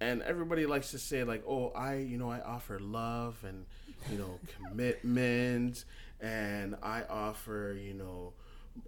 And 0.00 0.22
everybody 0.22 0.64
likes 0.66 0.92
to 0.92 0.98
say 0.98 1.24
like 1.24 1.42
oh 1.48 1.70
i 1.70 1.96
you 1.96 2.18
know 2.18 2.30
i 2.30 2.40
offer 2.40 2.78
love 2.78 3.42
and 3.46 3.66
you 4.10 4.16
know 4.18 4.38
commitment 4.68 5.84
and 6.20 6.76
i 6.82 7.02
offer 7.10 7.76
you 7.80 7.94
know 7.94 8.32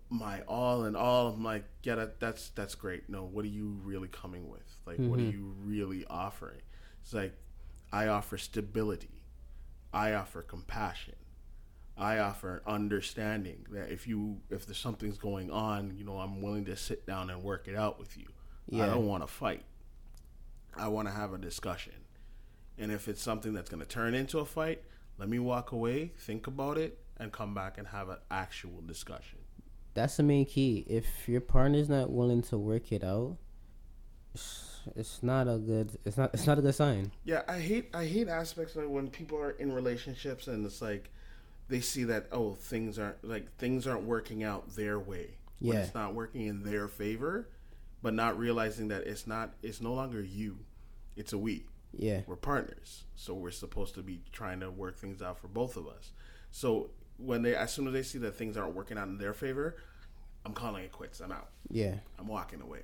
my 0.09 0.41
all 0.43 0.85
and 0.85 0.97
all. 0.97 1.29
I'm 1.29 1.43
like 1.43 1.65
yeah 1.83 1.97
that, 1.97 2.21
that's 2.21 2.51
that's 2.51 2.77
great. 2.77 3.09
No 3.09 3.25
what 3.25 3.45
are 3.45 3.49
you 3.49 3.77
really 3.83 4.07
coming 4.09 4.49
with? 4.49 4.63
Like 4.87 4.99
what 4.99 5.19
are 5.19 5.23
Mhm. 5.23 5.33
you 5.33 5.55
really 5.65 6.05
offering? 6.09 6.61
It's 7.03 7.13
like 7.13 7.35
i 7.93 8.07
offer 8.07 8.39
stability. 8.39 9.23
I 9.93 10.13
offer 10.15 10.43
compassion 10.43 11.17
I 12.01 12.19
offer 12.19 12.63
understanding 12.67 13.67
that 13.73 13.93
if 13.93 14.07
you 14.07 14.41
if 14.49 14.65
there's 14.65 14.79
something's 14.79 15.19
going 15.19 15.51
on, 15.51 15.95
you 15.97 16.05
know, 16.05 16.19
I'm 16.19 16.41
willing 16.41 16.65
to 16.65 16.77
sit 16.77 17.07
down 17.07 17.29
and 17.29 17.43
work 17.43 17.69
it 17.69 17.77
out 17.77 17.99
with 17.99 18.17
you. 18.17 18.27
I 18.73 18.87
don't 18.87 19.07
want 19.07 19.23
to 19.23 19.27
fight. 19.27 19.65
I 20.77 20.89
want 20.89 21.09
to 21.09 21.15
have 21.15 21.33
a 21.33 21.39
discussion. 21.39 21.95
And 22.79 22.91
if 22.91 23.09
it's 23.09 23.21
something 23.21 23.53
that's 23.53 23.69
going 23.69 23.83
to 23.83 23.89
turn 23.89 24.15
into 24.15 24.39
a 24.39 24.45
fight, 24.45 24.83
let 25.19 25.29
me 25.29 25.39
walk 25.39 25.73
away, 25.73 26.13
think 26.19 26.47
about 26.47 26.79
it, 26.79 26.99
and 27.19 27.33
come 27.33 27.53
back 27.53 27.77
and 27.77 27.89
have 27.89 28.09
an 28.09 28.17
actual 28.31 28.81
discussion. 28.87 29.39
That's 29.93 30.17
the 30.17 30.23
main 30.23 30.47
key. 30.47 30.87
If 30.89 31.29
your 31.29 31.41
partner's 31.41 31.89
not 31.89 32.11
willing 32.11 32.43
to 32.43 32.57
work 32.57 32.93
it 32.93 33.05
out, 33.05 33.37
it's, 34.33 34.81
it's 34.97 35.23
not 35.23 35.49
a 35.49 35.59
good. 35.59 35.99
It's 36.05 36.17
not. 36.17 36.31
It's 36.33 36.47
not 36.47 36.59
a 36.59 36.63
good 36.63 36.75
sign. 36.75 37.11
Yeah, 37.25 37.43
I 37.49 37.59
hate 37.59 37.91
I 37.93 38.07
hate 38.07 38.29
aspects 38.29 38.77
of 38.77 38.89
when 38.89 39.09
people 39.09 39.37
are 39.39 39.51
in 39.51 39.73
relationships 39.73 40.47
and 40.47 40.65
it's 40.65 40.81
like 40.81 41.11
they 41.71 41.81
see 41.81 42.05
that 42.05 42.27
oh 42.33 42.55
things 42.55 42.99
aren't 42.99 43.25
like 43.25 43.57
things 43.57 43.87
aren't 43.87 44.03
working 44.03 44.43
out 44.43 44.75
their 44.75 44.99
way. 44.99 45.37
Yeah. 45.61 45.81
it's 45.81 45.95
not 45.95 46.15
working 46.15 46.47
in 46.47 46.63
their 46.63 46.89
favor, 46.89 47.49
but 48.03 48.15
not 48.15 48.39
realizing 48.39 48.89
that 48.89 49.07
it's 49.07 49.27
not 49.27 49.55
it's 49.63 49.81
no 49.81 49.95
longer 49.95 50.21
you. 50.21 50.59
It's 51.17 51.33
a 51.33 51.39
we. 51.39 51.67
Yeah. 51.93 52.23
We're 52.27 52.37
partners. 52.37 53.05
So 53.15 53.35
we're 53.35 53.51
supposed 53.51 53.95
to 53.95 54.03
be 54.03 54.21
trying 54.33 54.61
to 54.61 54.71
work 54.71 54.99
things 54.99 55.23
out 55.23 55.39
for 55.39 55.49
both 55.49 55.77
of 55.77 55.87
us. 55.87 56.13
So 56.51 56.91
when 57.17 57.43
they 57.43 57.55
as 57.55 57.73
soon 57.73 57.87
as 57.87 57.93
they 57.93 58.03
see 58.03 58.19
that 58.19 58.37
things 58.37 58.57
aren't 58.57 58.75
working 58.75 58.99
out 58.99 59.09
in 59.09 59.19
their 59.19 59.35
favor, 59.35 59.77
I'm 60.45 60.53
calling 60.53 60.85
it 60.85 60.93
quits. 60.93 61.21
I'm 61.21 61.33
out. 61.33 61.51
Yeah. 61.71 61.97
I'm 62.19 62.27
walking 62.27 62.61
away. 62.61 62.83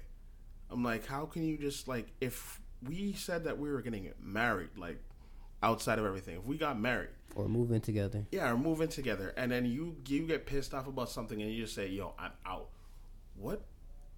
I'm 0.71 0.83
like, 0.83 1.07
how 1.07 1.27
can 1.27 1.45
you 1.45 1.59
just 1.59 1.89
like 1.89 2.09
if 2.21 2.61
we 2.87 3.13
said 3.15 3.45
that 3.45 3.59
we 3.59 3.71
were 3.71 3.83
gonna 3.83 4.01
married, 4.23 4.71
like 4.77 4.99
outside 5.63 5.99
of 5.99 6.05
everything, 6.05 6.37
if 6.37 6.45
we 6.45 6.59
got 6.59 6.79
married, 6.79 7.11
Or 7.37 7.49
moving 7.49 7.81
together. 7.81 8.27
yeah, 8.33 8.51
or 8.51 8.57
moving 8.57 8.89
together, 8.89 9.35
and 9.37 9.53
then 9.53 9.67
you 9.67 9.97
you 10.09 10.27
get 10.27 10.47
pissed 10.47 10.73
off 10.73 10.87
about 10.87 11.11
something 11.11 11.41
and 11.41 11.51
you 11.51 11.63
just 11.63 11.75
say, 11.75 11.89
yo, 11.89 12.15
I'm 12.19 12.33
out. 12.47 12.71
What? 13.35 13.63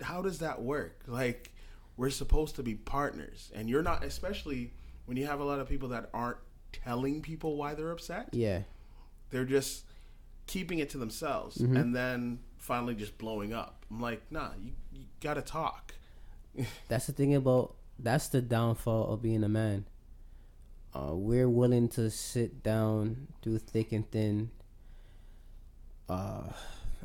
How 0.00 0.22
does 0.22 0.38
that 0.38 0.62
work? 0.62 1.02
Like, 1.06 1.52
we're 1.96 2.10
supposed 2.10 2.54
to 2.56 2.62
be 2.62 2.74
partners, 2.74 3.50
and 3.54 3.68
you're 3.68 3.82
not, 3.82 4.04
especially 4.04 4.72
when 5.06 5.16
you 5.16 5.26
have 5.26 5.40
a 5.40 5.44
lot 5.44 5.58
of 5.58 5.68
people 5.68 5.88
that 5.88 6.10
aren't 6.14 6.38
telling 6.72 7.22
people 7.22 7.56
why 7.56 7.74
they're 7.74 7.90
upset. 7.90 8.28
Yeah. 8.32 8.60
They're 9.30 9.44
just 9.44 9.84
keeping 10.46 10.78
it 10.78 10.90
to 10.90 10.98
themselves, 10.98 11.58
mm-hmm. 11.58 11.76
and 11.76 11.94
then 11.94 12.38
finally 12.56 12.94
just 12.94 13.18
blowing 13.18 13.52
up. 13.52 13.84
I'm 13.90 14.00
like, 14.00 14.22
nah, 14.30 14.50
you, 14.62 14.72
you 14.92 15.04
gotta 15.20 15.42
talk. 15.42 15.94
That's 16.88 17.06
the 17.06 17.12
thing 17.12 17.34
about. 17.34 17.74
That's 17.98 18.28
the 18.28 18.40
downfall 18.40 19.12
of 19.12 19.22
being 19.22 19.42
a 19.42 19.48
man. 19.48 19.86
Uh, 20.98 21.14
we're 21.14 21.48
willing 21.48 21.88
to 21.88 22.10
sit 22.10 22.62
down 22.64 23.28
through 23.40 23.58
thick 23.58 23.92
and 23.92 24.10
thin. 24.10 24.50
Uh, 26.08 26.42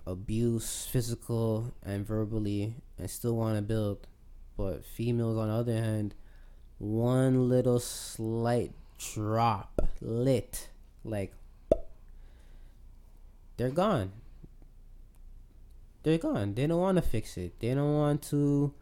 abuse, 0.08 0.88
physical 0.90 1.74
and 1.84 2.06
verbally, 2.06 2.76
and 2.98 3.10
still 3.10 3.36
want 3.36 3.56
to 3.56 3.62
build. 3.62 4.08
But 4.58 4.84
females, 4.84 5.38
on 5.38 5.50
the 5.50 5.54
other 5.54 5.74
hand, 5.74 6.16
one 6.80 7.50
little 7.50 7.80
slight 7.80 8.72
drop, 8.98 9.82
lit, 10.02 10.70
like 11.04 11.34
they're 13.58 13.70
gone. 13.70 14.12
They're 16.02 16.18
gone. 16.18 16.56
They 16.56 16.66
don't 16.66 16.82
want 16.82 16.96
to 16.98 17.02
fix 17.02 17.38
it. 17.38 17.60
They 17.60 17.74
don't 17.76 17.94
want 17.94 18.24
to 18.24 18.74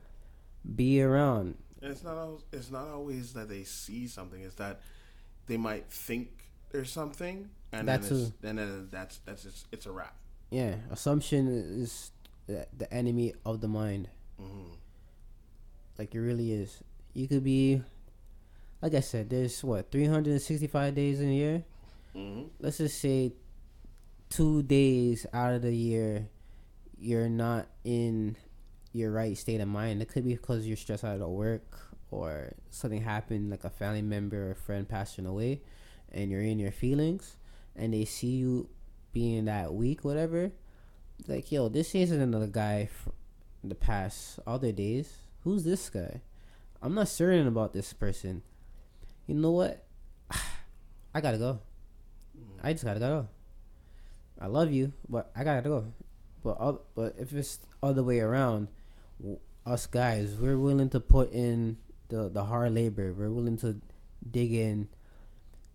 be 0.75 1.01
around. 1.01 1.55
It's 1.81 2.03
not 2.03 2.17
always, 2.17 2.43
it's 2.53 2.71
not 2.71 2.87
always 2.87 3.33
that 3.33 3.49
they 3.49 3.63
see 3.63 4.07
something. 4.07 4.41
It's 4.41 4.55
that 4.55 4.81
they 5.51 5.57
might 5.57 5.91
think 5.91 6.29
there's 6.71 6.89
something, 6.89 7.49
and 7.73 7.85
then 7.85 7.99
it's, 7.99 8.07
too. 8.07 8.31
and 8.41 8.57
then 8.57 8.87
that's 8.89 9.19
that's 9.25 9.43
just, 9.43 9.67
it's 9.73 9.85
a 9.85 9.91
wrap. 9.91 10.15
Yeah, 10.49 10.75
assumption 10.89 11.49
is 11.81 12.11
the 12.47 12.87
enemy 12.93 13.33
of 13.45 13.59
the 13.59 13.67
mind. 13.67 14.07
hmm 14.39 14.71
Like 15.99 16.15
it 16.15 16.21
really 16.21 16.53
is. 16.53 16.81
You 17.13 17.27
could 17.27 17.43
be, 17.43 17.81
like 18.81 18.93
I 18.93 19.01
said, 19.01 19.29
there's 19.29 19.61
what 19.61 19.91
365 19.91 20.95
days 20.95 21.19
in 21.19 21.27
a 21.29 21.33
year. 21.33 21.63
hmm 22.13 22.43
Let's 22.61 22.77
just 22.77 23.01
say 23.01 23.33
two 24.29 24.63
days 24.63 25.25
out 25.33 25.53
of 25.53 25.63
the 25.63 25.75
year, 25.75 26.29
you're 26.97 27.27
not 27.27 27.67
in 27.83 28.37
your 28.93 29.11
right 29.11 29.37
state 29.37 29.59
of 29.59 29.67
mind. 29.67 30.01
It 30.01 30.07
could 30.07 30.23
be 30.23 30.35
because 30.35 30.65
you're 30.65 30.77
stressed 30.77 31.03
out 31.03 31.19
at 31.19 31.27
work 31.27 31.90
or 32.11 32.53
something 32.69 33.01
happened, 33.01 33.49
like 33.49 33.63
a 33.63 33.69
family 33.69 34.01
member 34.01 34.51
or 34.51 34.55
friend 34.55 34.87
passing 34.87 35.25
away, 35.25 35.61
and 36.11 36.29
you're 36.29 36.41
in 36.41 36.59
your 36.59 36.71
feelings, 36.71 37.37
and 37.75 37.93
they 37.93 38.05
see 38.05 38.27
you 38.27 38.69
being 39.13 39.45
that 39.45 39.73
weak, 39.73 40.03
whatever. 40.03 40.51
Like, 41.27 41.51
yo, 41.51 41.69
this 41.69 41.95
isn't 41.95 42.21
another 42.21 42.47
guy 42.47 42.89
from 42.91 43.13
the 43.69 43.75
past 43.75 44.39
other 44.45 44.71
days. 44.71 45.13
Who's 45.43 45.63
this 45.63 45.89
guy? 45.89 46.21
I'm 46.81 46.95
not 46.95 47.07
certain 47.07 47.47
about 47.47 47.73
this 47.73 47.93
person. 47.93 48.41
You 49.27 49.35
know 49.35 49.51
what? 49.51 49.83
I 51.13 51.21
gotta 51.21 51.37
go. 51.37 51.59
I 52.63 52.73
just 52.73 52.85
gotta 52.85 52.99
go. 52.99 53.27
I 54.39 54.47
love 54.47 54.71
you, 54.71 54.93
but 55.07 55.31
I 55.35 55.43
gotta 55.43 55.61
go. 55.61 55.85
But 56.43 56.95
but 56.95 57.15
if 57.19 57.33
it's 57.33 57.59
other 57.83 58.03
way 58.03 58.19
around, 58.19 58.67
us 59.65 59.85
guys, 59.85 60.35
we're 60.39 60.57
willing 60.57 60.89
to 60.89 60.99
put 60.99 61.31
in 61.31 61.77
the 62.11 62.29
the 62.29 62.43
hard 62.45 62.73
labor. 62.75 63.11
We're 63.17 63.31
willing 63.31 63.57
to 63.65 63.81
dig 64.29 64.53
in, 64.53 64.87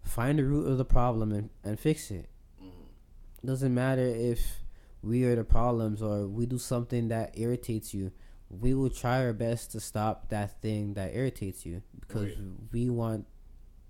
find 0.04 0.38
the 0.38 0.44
root 0.44 0.66
of 0.70 0.78
the 0.78 0.84
problem, 0.84 1.32
and, 1.32 1.50
and 1.64 1.78
fix 1.80 2.10
it. 2.12 2.28
Mm-hmm. 2.62 3.46
Doesn't 3.46 3.74
matter 3.74 4.06
if 4.06 4.62
we 5.02 5.24
are 5.24 5.34
the 5.36 5.44
problems 5.44 6.00
or 6.02 6.26
we 6.28 6.46
do 6.46 6.58
something 6.58 7.08
that 7.08 7.36
irritates 7.38 7.92
you. 7.92 8.12
We 8.48 8.74
will 8.74 8.90
try 8.90 9.24
our 9.24 9.32
best 9.32 9.72
to 9.72 9.80
stop 9.80 10.28
that 10.30 10.60
thing 10.62 10.94
that 10.94 11.14
irritates 11.14 11.66
you 11.66 11.82
because 12.00 12.30
Right. 12.36 12.70
we 12.72 12.88
want 12.90 13.26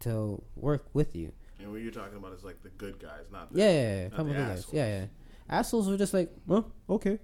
to 0.00 0.42
work 0.56 0.86
with 0.94 1.14
you. 1.14 1.32
And 1.60 1.70
what 1.72 1.80
you're 1.82 1.92
talking 1.92 2.16
about 2.16 2.32
is 2.32 2.44
like 2.44 2.62
the 2.62 2.70
good 2.70 2.98
guys, 2.98 3.24
not 3.32 3.52
the, 3.52 3.60
Yeah, 3.60 3.70
yeah, 3.70 3.96
yeah. 3.96 4.08
Not 4.08 4.16
Come 4.16 4.28
the 4.28 4.34
guys. 4.34 4.58
assholes. 4.60 4.74
Yeah, 4.74 4.86
yeah. 4.98 5.06
Assholes 5.48 5.88
were 5.88 5.96
just 5.98 6.14
like, 6.14 6.30
well, 6.46 6.72
okay. 6.88 7.18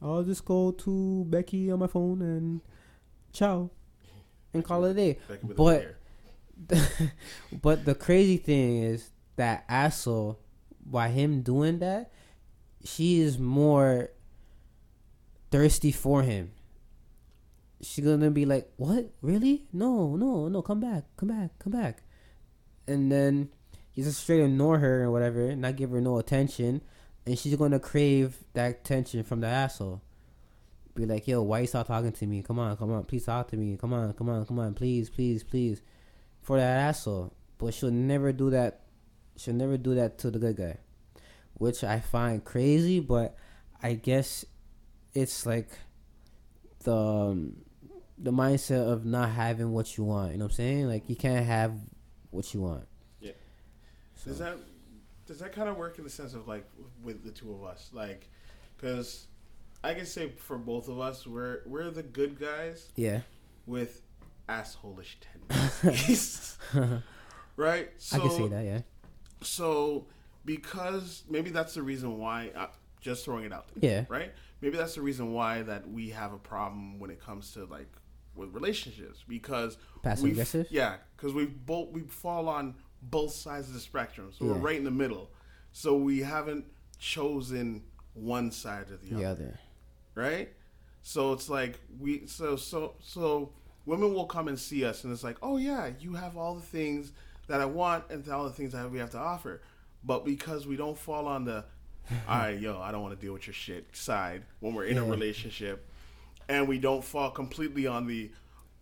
I'll 0.00 0.22
just 0.22 0.44
go 0.44 0.70
to 0.72 1.24
Becky 1.28 1.70
on 1.72 1.78
my 1.80 1.86
phone 1.88 2.22
and 2.22 2.60
ciao, 3.32 3.70
and 4.58 4.64
call 4.64 4.84
it 4.84 4.90
a 4.90 4.94
day. 4.94 5.18
But- 5.56 5.96
but 7.62 7.84
the 7.84 7.94
crazy 7.94 8.36
thing 8.36 8.82
is 8.82 9.10
that 9.36 9.64
asshole, 9.68 10.40
by 10.84 11.08
him 11.08 11.42
doing 11.42 11.78
that, 11.78 12.10
she 12.84 13.20
is 13.20 13.38
more 13.38 14.10
thirsty 15.50 15.92
for 15.92 16.22
him. 16.22 16.50
She's 17.80 18.04
gonna 18.04 18.30
be 18.30 18.44
like, 18.44 18.72
"What? 18.76 19.10
Really? 19.22 19.66
No, 19.72 20.16
no, 20.16 20.48
no! 20.48 20.62
Come 20.62 20.80
back, 20.80 21.04
come 21.16 21.28
back, 21.28 21.56
come 21.60 21.72
back!" 21.72 22.02
And 22.88 23.12
then 23.12 23.50
he's 23.92 24.06
just 24.06 24.22
straight 24.22 24.42
ignore 24.42 24.78
her 24.78 25.04
or 25.04 25.12
whatever, 25.12 25.54
not 25.54 25.76
give 25.76 25.90
her 25.90 26.00
no 26.00 26.18
attention, 26.18 26.82
and 27.24 27.38
she's 27.38 27.54
gonna 27.54 27.78
crave 27.78 28.38
that 28.54 28.70
attention 28.70 29.22
from 29.22 29.40
the 29.40 29.46
asshole. 29.46 30.02
Be 30.98 31.06
like, 31.06 31.28
"Yo, 31.28 31.42
why 31.42 31.60
you 31.60 31.68
stop 31.68 31.86
talking 31.86 32.10
to 32.10 32.26
me? 32.26 32.42
Come 32.42 32.58
on, 32.58 32.76
come 32.76 32.90
on, 32.92 33.04
please 33.04 33.24
talk 33.24 33.48
to 33.50 33.56
me. 33.56 33.76
Come 33.76 33.92
on, 33.92 34.12
come 34.14 34.28
on, 34.28 34.44
come 34.44 34.58
on, 34.58 34.74
please, 34.74 35.08
please, 35.08 35.44
please." 35.44 35.80
For 36.42 36.56
that 36.56 36.78
asshole, 36.88 37.32
but 37.58 37.72
she'll 37.72 37.92
never 37.92 38.32
do 38.32 38.50
that. 38.50 38.80
She'll 39.36 39.54
never 39.54 39.76
do 39.76 39.94
that 39.94 40.18
to 40.18 40.30
the 40.32 40.40
good 40.40 40.56
guy, 40.56 40.78
which 41.54 41.84
I 41.84 42.00
find 42.00 42.44
crazy. 42.44 42.98
But 42.98 43.36
I 43.80 43.94
guess 43.94 44.44
it's 45.14 45.46
like 45.46 45.68
the 46.82 46.96
um, 46.96 47.58
the 48.18 48.32
mindset 48.32 48.90
of 48.90 49.04
not 49.04 49.30
having 49.30 49.70
what 49.70 49.96
you 49.96 50.02
want. 50.02 50.32
You 50.32 50.38
know 50.38 50.46
what 50.46 50.52
I'm 50.52 50.56
saying? 50.56 50.88
Like 50.88 51.08
you 51.08 51.14
can't 51.14 51.46
have 51.46 51.74
what 52.30 52.52
you 52.52 52.62
want. 52.62 52.88
Yeah. 53.20 53.32
So, 54.16 54.30
Does 54.30 54.38
that 54.40 54.56
does 55.26 55.38
that 55.38 55.52
kind 55.52 55.68
of 55.68 55.76
work 55.76 55.98
in 55.98 56.04
the 56.04 56.10
sense 56.10 56.34
of 56.34 56.48
like 56.48 56.64
with 57.04 57.22
the 57.22 57.30
two 57.30 57.52
of 57.52 57.62
us, 57.62 57.90
like, 57.92 58.28
because 58.76 59.28
I 59.82 59.94
can 59.94 60.06
say 60.06 60.30
for 60.36 60.58
both 60.58 60.88
of 60.88 60.98
us, 61.00 61.26
we're 61.26 61.62
we're 61.66 61.90
the 61.90 62.02
good 62.02 62.38
guys 62.38 62.90
yeah. 62.96 63.20
with 63.66 64.02
assholish 64.48 65.16
tendencies, 65.48 66.58
right? 67.56 67.90
So, 67.98 68.16
I 68.16 68.20
can 68.20 68.30
see 68.30 68.48
that. 68.48 68.64
Yeah. 68.64 68.80
So 69.42 70.06
because 70.44 71.22
maybe 71.28 71.50
that's 71.50 71.74
the 71.74 71.82
reason 71.82 72.18
why. 72.18 72.50
Uh, 72.56 72.66
just 73.00 73.24
throwing 73.24 73.44
it 73.44 73.52
out 73.52 73.68
there, 73.76 73.90
Yeah. 73.92 74.04
right? 74.08 74.32
Maybe 74.60 74.76
that's 74.76 74.96
the 74.96 75.02
reason 75.02 75.32
why 75.32 75.62
that 75.62 75.88
we 75.88 76.10
have 76.10 76.32
a 76.32 76.36
problem 76.38 76.98
when 76.98 77.10
it 77.10 77.20
comes 77.20 77.52
to 77.52 77.64
like 77.64 77.86
with 78.34 78.52
relationships 78.52 79.24
because 79.28 79.78
Passive 80.02 80.30
aggressive? 80.32 80.66
Yeah, 80.70 80.96
because 81.16 81.32
we 81.32 81.46
both 81.46 81.90
we 81.92 82.00
fall 82.02 82.48
on 82.48 82.74
both 83.02 83.32
sides 83.32 83.68
of 83.68 83.74
the 83.74 83.80
spectrum, 83.80 84.32
so 84.36 84.46
we're 84.46 84.54
right 84.54 84.76
in 84.76 84.82
the 84.84 84.90
middle. 84.90 85.30
So 85.70 85.96
we 85.96 86.20
haven't 86.20 86.64
chosen 86.98 87.84
one 88.14 88.50
side 88.50 88.90
or 88.90 88.96
the 88.96 89.14
The 89.14 89.24
other, 89.24 89.44
other. 89.44 89.60
Right? 90.18 90.52
So 91.02 91.32
it's 91.32 91.48
like 91.48 91.78
we 91.98 92.26
so 92.26 92.56
so 92.56 92.94
so 93.00 93.52
women 93.86 94.12
will 94.12 94.26
come 94.26 94.48
and 94.48 94.58
see 94.58 94.84
us, 94.84 95.04
and 95.04 95.12
it's 95.12 95.24
like, 95.24 95.38
oh 95.42 95.56
yeah, 95.56 95.90
you 96.00 96.14
have 96.14 96.36
all 96.36 96.54
the 96.54 96.60
things 96.60 97.12
that 97.46 97.60
I 97.60 97.64
want 97.64 98.04
and 98.10 98.28
all 98.28 98.44
the 98.44 98.50
things 98.52 98.72
that 98.72 98.90
we 98.90 98.98
have 98.98 99.10
to 99.10 99.18
offer. 99.18 99.62
but 100.04 100.24
because 100.24 100.66
we 100.66 100.76
don't 100.76 100.98
fall 100.98 101.26
on 101.26 101.44
the, 101.44 101.64
all 102.28 102.38
right, 102.38 102.58
yo, 102.60 102.78
I 102.80 102.92
don't 102.92 103.02
want 103.02 103.18
to 103.18 103.20
deal 103.24 103.32
with 103.32 103.46
your 103.46 103.54
shit 103.54 103.96
side 103.96 104.42
when 104.60 104.74
we're 104.74 104.84
in 104.84 104.98
a 104.98 105.04
relationship, 105.04 105.88
and 106.48 106.68
we 106.68 106.78
don't 106.78 107.02
fall 107.02 107.30
completely 107.30 107.86
on 107.86 108.06
the, 108.06 108.30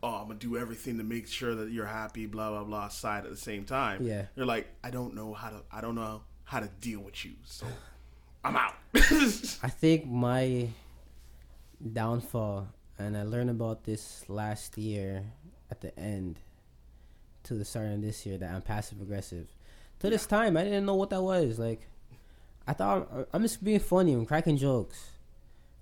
oh, 0.03 0.09
I'm 0.16 0.26
gonna 0.28 0.39
do 0.41 0.57
everything 0.57 0.99
to 0.99 1.05
make 1.05 1.28
sure 1.28 1.55
that 1.55 1.70
you're 1.70 1.87
happy, 1.87 2.26
blah 2.26 2.51
blah 2.51 2.64
blah 2.64 2.89
side 2.89 3.24
at 3.24 3.30
the 3.30 3.37
same 3.37 3.64
time. 3.64 4.03
Yeah. 4.03 4.24
you're 4.34 4.47
like, 4.47 4.66
I 4.82 4.91
don't 4.91 5.14
know 5.14 5.32
how 5.32 5.51
to, 5.51 5.62
I 5.70 5.80
don't 5.80 5.95
know 5.95 6.22
how 6.45 6.59
to 6.61 6.68
deal 6.80 7.01
with 7.01 7.24
you, 7.24 7.32
so 7.45 7.66
I'm 8.45 8.57
out. 8.57 8.74
I 8.95 9.68
think 9.68 10.07
my 10.07 10.68
downfall, 11.93 12.68
and 12.99 13.16
I 13.16 13.22
learned 13.22 13.51
about 13.51 13.85
this 13.85 14.24
last 14.29 14.77
year 14.79 15.24
at 15.70 15.81
the 15.81 15.97
end 15.99 16.39
to 17.45 17.55
the 17.55 17.64
start 17.64 17.87
of 17.87 18.03
this 18.03 18.27
year 18.27 18.39
that 18.39 18.55
I'm 18.55 18.62
passive 18.62 19.01
aggressive. 19.01 19.49
To 20.01 20.11
this 20.11 20.27
time, 20.27 20.57
I 20.57 20.64
didn't 20.64 20.87
know 20.87 20.95
what 20.95 21.11
that 21.11 21.22
was. 21.22 21.59
Like, 21.59 21.89
I 22.66 22.72
thought 22.72 23.29
I'm 23.33 23.43
just 23.43 23.62
being 23.62 23.79
funny 23.81 24.12
and 24.12 24.27
cracking 24.27 24.57
jokes. 24.57 25.11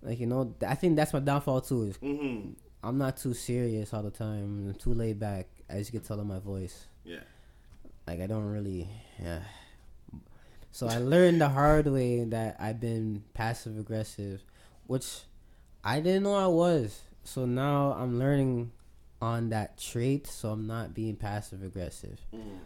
Like 0.03 0.21
you 0.21 0.27
know, 0.27 0.55
I 0.67 0.75
think 0.75 0.97
that's 0.97 1.13
my 1.13 1.21
downfall 1.21 1.63
too. 1.63 1.85
Is 1.85 1.97
hmm 1.97 2.51
I'm 2.83 2.99
not 2.99 3.17
too 3.17 3.33
serious 3.33 3.95
all 3.95 4.03
the 4.03 4.11
time. 4.11 4.69
I'm 4.69 4.75
too 4.75 4.93
laid 4.93 5.19
back, 5.19 5.47
as 5.71 5.89
you 5.91 5.99
can 5.99 6.07
tell 6.07 6.21
in 6.21 6.27
my 6.27 6.39
voice. 6.39 6.87
Yeah. 7.03 7.21
Like 8.07 8.21
I 8.21 8.27
don't 8.27 8.45
really, 8.45 8.87
yeah. 9.19 9.41
So 10.71 10.89
I 10.89 10.99
learned 10.99 11.41
the 11.41 11.49
hard 11.49 11.87
way 11.87 12.25
that 12.25 12.57
I've 12.61 12.81
been 12.81 13.25
passive 13.33 13.79
aggressive, 13.79 14.43
which 14.87 15.21
I 15.85 16.01
didn't 16.01 16.23
know 16.23 16.35
I 16.35 16.47
was. 16.47 17.03
So 17.25 17.45
now 17.47 17.93
I'm 17.93 18.19
learning 18.19 18.73
on 19.21 19.51
that 19.51 19.79
trait, 19.79 20.27
so 20.27 20.51
I'm 20.51 20.67
not 20.67 20.95
being 20.95 21.17
passive 21.17 21.63
aggressive. 21.63 22.21
Mm. 22.35 22.59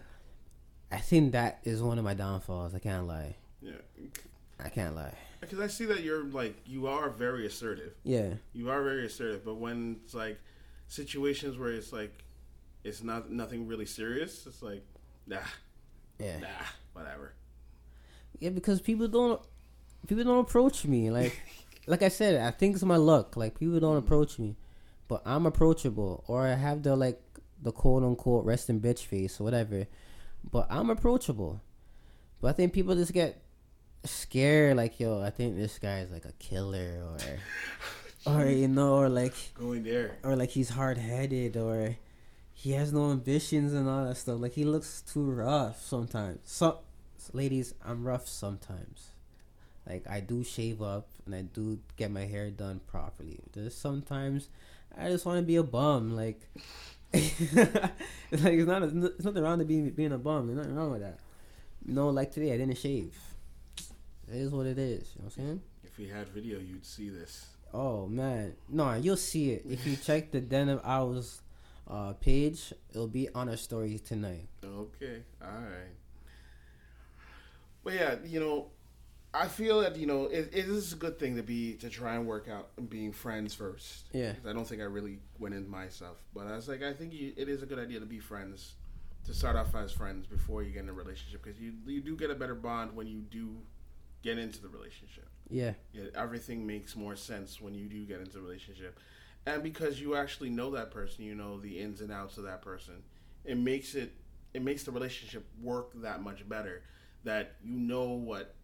I 0.91 0.99
think 0.99 1.33
that 1.33 1.61
is 1.64 1.83
one 1.83 1.99
of 1.99 2.05
my 2.05 2.14
downfalls. 2.14 2.75
I 2.75 2.79
can't 2.79 3.07
lie. 3.07 3.37
Yeah. 3.61 3.73
I 4.59 4.69
can't 4.69 4.95
lie. 4.97 5.14
Because 5.41 5.61
I 5.61 5.69
see 5.69 5.85
that 5.87 6.01
you're 6.03 6.25
like 6.25 6.57
you 6.66 6.89
are 6.89 7.11
very 7.11 7.47
assertive. 7.47 7.93
Yeah, 8.03 8.35
You 8.53 8.71
are 8.71 8.83
very 8.83 9.07
assertive, 9.07 9.45
but 9.45 9.55
when 9.57 10.01
it's 10.05 10.14
like 10.14 10.41
situations 10.89 11.57
where 11.59 11.71
it's 11.71 11.93
like 11.93 12.25
it's 12.83 13.03
not 13.05 13.31
nothing 13.31 13.69
really 13.69 13.87
serious, 13.87 14.47
it's 14.47 14.62
like 14.62 14.83
nah, 15.27 15.39
yeah, 16.19 16.39
nah, 16.41 16.49
whatever. 16.93 17.35
yeah. 18.41 18.51
Because 18.51 18.81
people 18.81 19.07
don't, 19.07 19.41
people 20.09 20.25
don't 20.25 20.41
approach 20.41 20.85
me. 20.87 21.11
Like, 21.11 21.41
like 21.89 22.03
I 22.03 22.09
said, 22.09 22.41
I 22.41 22.51
think 22.51 22.74
it's 22.74 22.84
my 22.84 22.97
luck. 22.97 23.36
Like 23.36 23.59
people 23.59 23.80
don't 23.80 23.97
mm-hmm. 23.97 24.07
approach 24.07 24.39
me, 24.39 24.57
but 25.09 25.22
I'm 25.24 25.47
approachable, 25.47 26.24
or 26.28 26.47
I 26.47 26.55
have 26.55 26.82
the 26.82 26.95
like 26.95 27.20
the 27.62 27.72
quote 27.72 28.05
unquote 28.05 28.45
resting 28.45 28.80
bitch 28.80 29.05
face 29.05 29.41
or 29.41 29.45
whatever. 29.45 29.86
But 30.49 30.66
I'm 30.70 30.91
approachable. 30.91 31.61
But 32.41 32.49
I 32.49 32.53
think 32.53 32.72
people 32.72 32.95
just 32.95 33.12
get 33.12 33.43
scared. 34.05 34.76
Like, 34.76 35.01
yo, 35.01 35.20
I 35.20 35.30
think 35.30 35.57
this 35.57 35.78
guy 35.78 36.01
is 36.01 36.11
like 36.11 36.24
a 36.24 36.32
killer, 36.32 37.03
or, 38.26 38.32
or 38.32 38.47
you 38.47 38.68
know, 38.68 38.95
or 38.95 39.09
like, 39.09 39.34
Going 39.55 39.82
there. 39.82 40.18
or 40.22 40.36
like 40.36 40.51
he's 40.51 40.68
hard 40.70 40.99
headed, 40.99 41.57
or 41.57 41.97
he 42.53 42.72
has 42.72 42.93
no 42.93 43.11
ambitions 43.11 43.72
and 43.72 43.89
all 43.89 44.05
that 44.05 44.16
stuff. 44.16 44.41
Like 44.41 44.53
he 44.53 44.64
looks 44.64 45.03
too 45.03 45.24
rough 45.24 45.82
sometimes. 45.82 46.41
So, 46.45 46.80
ladies, 47.32 47.74
I'm 47.84 48.05
rough 48.05 48.28
sometimes. 48.28 49.11
Like 49.89 50.07
I 50.09 50.20
do 50.20 50.45
shave 50.45 50.82
up 50.82 51.09
and 51.24 51.34
I 51.34 51.43
do 51.43 51.78
get 51.97 52.11
my 52.11 52.26
hair 52.26 52.51
done 52.51 52.80
properly. 52.86 53.41
There's 53.53 53.74
sometimes 53.74 54.49
I 54.97 55.09
just 55.09 55.24
want 55.24 55.39
to 55.39 55.43
be 55.47 55.57
a 55.57 55.62
bum. 55.62 56.14
Like 56.14 56.41
it's 57.12 57.53
like 57.53 58.53
it's 58.55 58.66
not 58.66 58.82
a, 58.82 59.07
it's 59.07 59.24
nothing 59.24 59.43
wrong 59.43 59.59
to 59.59 59.64
being 59.64 59.89
being 59.91 60.12
a 60.12 60.18
bum. 60.18 60.47
There's 60.47 60.59
nothing 60.59 60.74
wrong 60.74 60.91
with 60.91 61.01
that. 61.01 61.18
You 61.86 61.95
know, 61.95 62.11
like 62.11 62.32
today 62.32 62.53
I 62.53 62.59
didn't 62.59 62.76
shave. 62.76 63.16
It 64.30 64.36
is 64.36 64.51
what 64.51 64.66
it 64.66 64.78
is. 64.78 65.14
You 65.14 65.22
know 65.22 65.24
what 65.24 65.39
I'm 65.39 65.45
saying? 65.45 65.62
If 65.84 65.97
we 65.97 66.09
had 66.09 66.28
video, 66.28 66.59
you'd 66.59 66.84
see 66.84 67.09
this. 67.09 67.47
Oh 67.72 68.07
man, 68.07 68.55
no, 68.68 68.95
you'll 68.95 69.16
see 69.16 69.53
it 69.53 69.62
if 69.68 69.86
you 69.86 69.97
check 69.97 70.32
the 70.32 70.41
Den 70.41 70.68
of 70.68 70.82
Owls 70.84 71.41
uh, 71.89 72.12
page. 72.12 72.74
It'll 72.91 73.07
be 73.07 73.30
on 73.34 73.49
our 73.49 73.57
story 73.57 73.99
tonight. 73.99 74.49
Okay, 74.62 75.22
all 75.41 75.49
right. 75.49 75.97
But 77.82 77.95
yeah, 77.95 78.16
you 78.26 78.41
know, 78.41 78.66
I 79.39 79.47
feel 79.47 79.80
that 79.82 79.97
you 79.97 80.07
know 80.07 80.24
it, 80.24 80.51
it 80.53 80.66
is 80.66 80.93
a 80.93 80.97
good 80.97 81.18
thing 81.18 81.36
to 81.36 81.43
be 81.45 81.74
to 81.74 81.89
try 81.89 82.16
and 82.16 82.26
work 82.26 82.49
out 82.49 82.70
being 82.91 83.12
friends 83.12 83.55
first. 83.55 84.09
Yeah. 84.12 84.32
I 84.47 84.53
don't 84.53 84.66
think 84.66 84.80
I 84.80 84.86
really 84.86 85.20
went 85.39 85.55
into 85.55 85.70
myself, 85.70 86.16
but 86.34 86.49
I 86.49 86.57
was 86.57 86.68
like, 86.68 86.82
I 86.82 86.93
think 86.93 87.12
you, 87.12 87.32
it 87.36 87.49
is 87.49 87.62
a 87.62 87.66
good 87.66 87.78
idea 87.78 88.01
to 88.01 88.07
be 88.07 88.18
friends, 88.18 88.74
to 89.26 89.32
start 89.32 89.55
off 89.55 89.74
as 89.76 89.93
friends 89.93 90.26
before 90.26 90.64
you 90.64 90.72
get 90.72 90.82
in 90.82 90.89
a 90.89 90.93
relationship, 90.93 91.45
because 91.45 91.61
you 91.61 91.72
you 91.86 92.01
do 92.01 92.16
get 92.16 92.30
a 92.30 92.34
better 92.34 92.57
bond 92.57 92.97
when 92.97 93.07
you 93.07 93.20
do 93.20 93.57
get 94.24 94.39
into 94.39 94.61
the 94.61 94.68
relationship. 94.68 95.28
Yeah, 95.49 95.74
Yeah, 95.93 96.07
everything 96.16 96.66
makes 96.66 96.97
more 96.97 97.14
sense 97.14 97.61
when 97.61 97.74
you 97.74 97.86
do 97.89 98.05
get 98.05 98.20
into 98.20 98.39
a 98.39 98.43
relationship, 98.43 98.99
and 99.47 99.62
because 99.62 100.01
you 100.01 100.16
actually 100.16 100.51
know 100.51 100.72
that 100.72 100.91
person, 100.91 101.24
you 101.24 101.36
know 101.36 101.61
the 101.61 101.78
ins 101.78 102.01
and 102.01 102.11
outs 102.11 102.39
of 102.39 102.45
that 102.45 102.61
person. 102.61 103.03
It 103.45 103.57
makes 103.57 103.95
it 103.95 104.12
it 104.53 104.62
makes 104.62 104.82
the 104.82 104.91
relationship 104.91 105.47
work 105.62 105.93
that 106.03 106.22
much 106.22 106.47
better. 106.49 106.82
That 107.24 107.57
you 107.62 107.78
know 107.78 108.11
what 108.11 108.55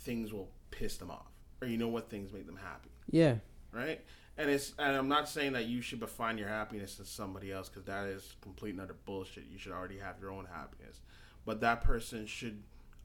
things 0.00 0.32
will 0.32 0.50
piss 0.70 0.96
them 0.96 1.10
off, 1.10 1.30
or 1.60 1.68
you 1.68 1.76
know 1.76 1.88
what 1.88 2.10
things 2.10 2.32
make 2.32 2.46
them 2.46 2.58
happy, 2.62 2.90
yeah, 3.10 3.36
right? 3.72 4.00
And 4.36 4.50
it's 4.50 4.72
and 4.78 4.96
I'm 4.96 5.08
not 5.08 5.28
saying 5.28 5.52
that 5.52 5.66
you 5.66 5.82
should 5.82 6.06
find 6.08 6.38
your 6.38 6.48
happiness 6.48 6.98
in 6.98 7.04
somebody 7.04 7.52
else 7.52 7.68
because 7.68 7.84
that 7.84 8.06
is 8.06 8.34
complete 8.40 8.70
and 8.70 8.80
utter 8.80 8.96
bullshit. 9.04 9.44
You 9.50 9.58
should 9.58 9.72
already 9.72 9.98
have 9.98 10.16
your 10.20 10.30
own 10.30 10.46
happiness, 10.50 11.00
but 11.44 11.60
that 11.60 11.82
person 11.82 12.26
should 12.26 12.62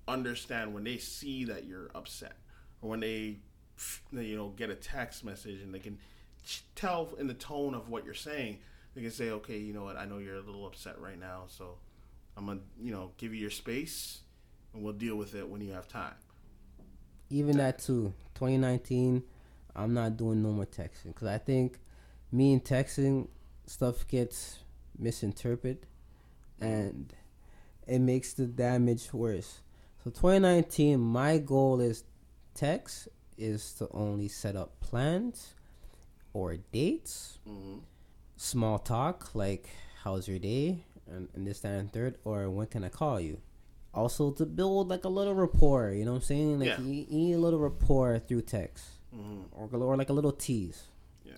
understand 0.08 0.74
when 0.74 0.84
they 0.84 0.98
see 0.98 1.46
that 1.46 1.66
you're 1.66 1.90
upset 1.96 2.38
or 2.82 2.90
when 2.92 3.00
they 3.00 3.38
you 4.12 4.38
know 4.38 4.50
get 4.50 4.70
a 4.70 4.76
text 4.76 5.24
message 5.26 5.62
and 5.62 5.74
they 5.74 5.80
can 5.80 5.98
tell 6.76 7.10
in 7.20 7.28
the 7.28 7.34
tone 7.34 7.74
of 7.74 7.90
what 7.90 8.06
you're 8.06 8.14
saying. 8.14 8.60
They 8.96 9.02
can 9.02 9.12
say 9.12 9.32
okay 9.32 9.58
you 9.58 9.74
know 9.74 9.84
what? 9.84 9.98
I 9.98 10.06
know 10.06 10.20
you're 10.20 10.38
a 10.38 10.42
little 10.42 10.66
upset 10.66 11.00
right 11.02 11.20
now 11.20 11.44
so 11.48 11.78
i'm 12.38 12.46
gonna 12.46 12.60
you 12.82 12.92
know 12.92 13.12
give 13.18 13.34
you 13.34 13.40
your 13.42 13.50
space 13.50 14.20
and 14.74 14.84
we'll 14.84 14.94
deal 14.94 15.16
with 15.16 15.36
it 15.36 15.48
when 15.48 15.62
you 15.62 15.72
have 15.72 15.88
time 15.88 16.14
even 17.30 17.58
that 17.58 17.80
too. 17.80 18.14
2019, 18.36 19.24
I'm 19.76 19.94
not 19.94 20.18
doing 20.18 20.44
no 20.44 20.50
more 20.50 20.66
texting 20.66 21.08
because 21.08 21.28
I 21.28 21.38
think 21.38 21.80
me 22.32 22.54
and 22.54 22.64
texting 22.64 23.28
stuff 23.66 24.08
gets 24.08 24.60
misinterpreted, 24.98 25.86
and 26.60 27.14
it 27.88 28.00
makes 28.00 28.34
the 28.34 28.46
damage 28.46 29.14
worse. 29.14 29.62
So 30.04 30.10
2019, 30.10 31.00
my 31.00 31.38
goal 31.38 31.80
is 31.82 32.04
text 32.54 33.10
is 33.38 33.74
to 33.74 33.88
only 33.92 34.28
set 34.28 34.56
up 34.56 34.80
plans 34.80 35.54
or 36.34 36.58
dates 36.72 37.40
mm-hmm. 37.48 37.80
small 38.38 38.80
talk 38.80 39.34
like 39.34 39.70
how's 40.04 40.28
your 40.28 40.40
day 40.40 40.84
and, 41.08 41.28
and 41.36 41.46
this 41.46 41.60
that 41.60 41.74
and 41.80 41.92
third 41.92 42.18
or 42.24 42.50
when 42.50 42.68
can 42.68 42.84
i 42.84 42.90
call 42.90 43.20
you 43.20 43.40
also 43.96 44.32
to 44.32 44.46
build 44.46 44.90
like 44.90 45.06
a 45.06 45.10
little 45.10 45.34
rapport 45.34 45.92
you 45.92 46.04
know 46.06 46.12
what 46.12 46.18
i'm 46.18 46.24
saying 46.24 46.60
like 46.60 46.68
Yeah. 46.70 46.82
you, 46.82 47.06
you 47.10 47.18
need 47.18 47.34
a 47.34 47.38
little 47.40 47.60
rapport 47.60 48.20
through 48.20 48.42
text 48.42 48.86
Mm-hmm. 49.16 49.44
or, 49.54 49.70
or 49.92 49.96
like 49.96 50.10
a 50.10 50.14
little 50.14 50.34
tease 50.34 50.84
Yeah, 51.24 51.34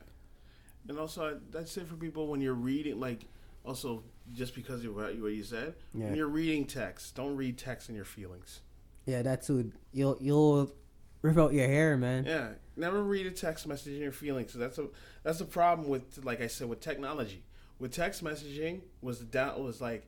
and 0.90 0.98
also 0.98 1.36
I- 1.36 1.40
that's 1.52 1.78
it 1.78 1.88
for 1.88 1.96
people 1.96 2.28
when 2.28 2.42
you're 2.42 2.56
reading 2.56 3.00
like 3.00 3.26
also 3.64 4.04
just 4.34 4.56
because 4.56 4.84
of 4.84 4.96
what 4.96 5.16
you, 5.16 5.22
what 5.24 5.34
you 5.34 5.44
said 5.44 5.76
Yeah. 5.94 6.06
when 6.06 6.16
you're 6.16 6.28
reading 6.28 6.66
text 6.66 7.16
don't 7.16 7.36
read 7.36 7.58
text 7.58 7.90
in 7.90 7.96
your 7.96 8.06
feelings 8.06 8.62
yeah 9.06 9.22
that 9.22 9.44
too 9.44 9.72
you'll 9.94 10.18
you'll 10.20 10.74
rip 11.22 11.38
out 11.38 11.54
your 11.54 11.68
hair 11.68 11.98
man 11.98 12.26
Yeah, 12.26 12.50
never 12.76 13.04
read 13.04 13.28
a 13.28 13.32
text 13.32 13.68
message 13.68 13.94
in 13.94 14.02
your 14.02 14.12
feelings. 14.12 14.54
So 14.54 14.60
that's 14.60 14.78
a 14.80 14.88
that's 15.24 15.40
a 15.42 15.46
problem 15.46 15.88
with 15.90 16.24
like 16.24 16.42
I 16.42 16.48
said 16.48 16.70
with 16.70 16.80
technology. 16.80 17.44
With 17.80 17.92
text 17.92 18.24
messaging 18.24 18.82
was 19.02 19.20
the 19.20 19.26
down 19.26 19.64
was 19.64 19.82
like 19.82 20.08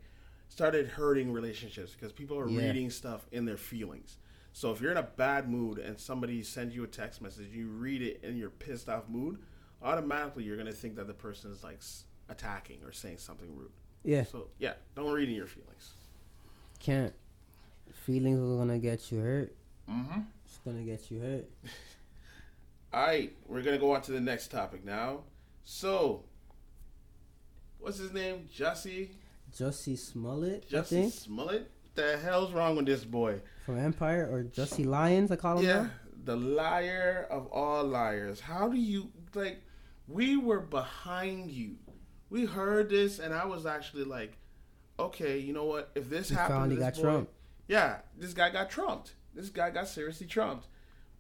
started 0.50 0.88
hurting 0.88 1.32
relationships 1.32 1.94
because 1.94 2.12
people 2.12 2.38
are 2.38 2.50
Yeah. 2.50 2.68
reading 2.68 2.90
stuff 2.90 3.26
in 3.32 3.46
their 3.46 3.58
feelings. 3.58 4.18
So 4.52 4.72
if 4.72 4.82
you're 4.82 4.92
in 4.92 4.98
a 4.98 5.04
bad 5.04 5.48
mood 5.50 5.78
and 5.78 5.98
somebody 6.00 6.44
sends 6.44 6.76
you 6.76 6.84
a 6.84 6.88
text 6.88 7.22
message, 7.22 7.48
you 7.54 7.68
read 7.68 8.02
it 8.02 8.20
in 8.24 8.36
your 8.36 8.50
pissed 8.50 8.90
off 8.90 9.08
mood, 9.08 9.38
automatically 9.82 10.44
you're 10.44 10.58
gonna 10.58 10.74
think 10.74 10.96
that 10.96 11.08
the 11.08 11.14
person 11.14 11.52
is 11.52 11.64
like 11.64 11.80
attacking 12.28 12.84
or 12.84 12.92
saying 12.92 13.18
something 13.20 13.56
rude. 13.56 13.72
yeah 14.04 14.24
So 14.24 14.50
yeah, 14.58 14.74
don't 14.96 15.12
read 15.12 15.30
in 15.30 15.36
your 15.36 15.48
feelings. 15.48 15.94
can't 16.80 17.14
feelings 17.92 18.40
are 18.40 18.58
gonna 18.58 18.80
get 18.80 19.12
you 19.12 19.20
hurt 19.20 19.56
Mm-hmm. 19.90 20.22
it's 20.46 20.58
gonna 20.66 20.84
get 20.84 21.10
you 21.12 21.20
hurt 21.20 21.50
All 22.94 23.06
right, 23.06 23.36
we're 23.48 23.62
gonna 23.62 23.78
go 23.78 23.94
on 23.94 24.02
to 24.04 24.12
the 24.12 24.20
next 24.20 24.50
topic 24.50 24.84
now. 24.84 25.22
So, 25.64 26.24
what's 27.80 28.00
his 28.00 28.12
name? 28.12 28.48
Jussie. 28.56 29.10
Jussie 29.52 29.98
smollett 29.98 30.70
Jussie 30.70 31.12
Smollett. 31.12 31.62
What 31.62 31.96
the 31.96 32.18
hell's 32.18 32.52
wrong 32.54 32.76
with 32.76 32.86
this 32.86 33.04
boy? 33.04 33.42
from 33.66 33.78
empire 33.80 34.28
or 34.32 34.44
jussie 34.44 34.86
lyons 34.86 35.32
i 35.32 35.36
call 35.36 35.58
him 35.58 35.66
Yeah, 35.66 35.82
now. 35.84 35.90
the 36.26 36.36
liar 36.38 37.28
of 37.30 37.48
all 37.48 37.84
liars. 37.84 38.40
How 38.40 38.68
do 38.70 38.78
you 38.78 39.12
like? 39.36 39.62
We 40.08 40.38
were 40.38 40.60
behind 40.60 41.52
you. 41.52 41.76
We 42.32 42.46
heard 42.46 42.90
this, 42.90 43.20
and 43.20 43.34
I 43.34 43.46
was 43.46 43.66
actually 43.68 44.06
like, 44.06 44.38
okay, 45.00 45.38
you 45.40 45.54
know 45.54 45.66
what? 45.66 45.92
If 45.96 46.10
this 46.10 46.30
He 46.30 46.36
happened, 46.36 46.72
this 46.72 46.80
got 46.80 46.96
boy, 46.96 47.02
Trump. 47.02 47.30
yeah, 47.68 47.98
this 48.18 48.34
guy 48.34 48.50
got 48.50 48.70
trumped. 48.72 49.14
This 49.36 49.50
guy 49.50 49.70
got 49.70 49.88
seriously 49.88 50.26
trumped. 50.28 50.68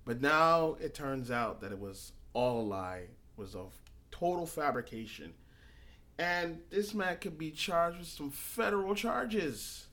But 0.05 0.21
now 0.21 0.75
it 0.79 0.93
turns 0.95 1.29
out 1.29 1.61
that 1.61 1.71
it 1.71 1.79
was 1.79 2.13
all 2.33 2.61
a 2.61 2.65
lie, 2.67 3.03
was 3.37 3.53
a 3.53 3.65
total 4.11 4.45
fabrication. 4.47 5.33
And 6.19 6.59
this 6.69 6.93
man 6.93 7.15
could 7.17 7.37
be 7.37 7.49
charged 7.49 7.97
with 7.99 8.07
some 8.07 8.29
federal 8.29 8.93
charges. 8.93 9.87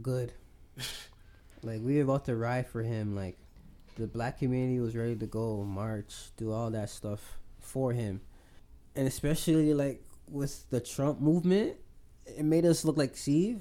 Good. 0.00 0.32
like 1.64 1.80
we 1.82 1.96
were 1.96 2.02
about 2.04 2.24
to 2.26 2.36
ride 2.36 2.68
for 2.68 2.82
him. 2.82 3.16
Like 3.16 3.36
the 3.96 4.06
black 4.06 4.38
community 4.38 4.78
was 4.78 4.94
ready 4.94 5.16
to 5.16 5.26
go 5.26 5.64
march, 5.64 6.14
do 6.36 6.52
all 6.52 6.70
that 6.70 6.88
stuff 6.90 7.38
for 7.60 7.92
him, 7.92 8.20
and 8.94 9.08
especially 9.08 9.74
like 9.74 10.00
with 10.30 10.70
the 10.70 10.78
Trump 10.80 11.20
movement, 11.20 11.74
it 12.24 12.44
made 12.44 12.64
us 12.64 12.84
look 12.84 12.96
like 12.96 13.16
Steve. 13.16 13.60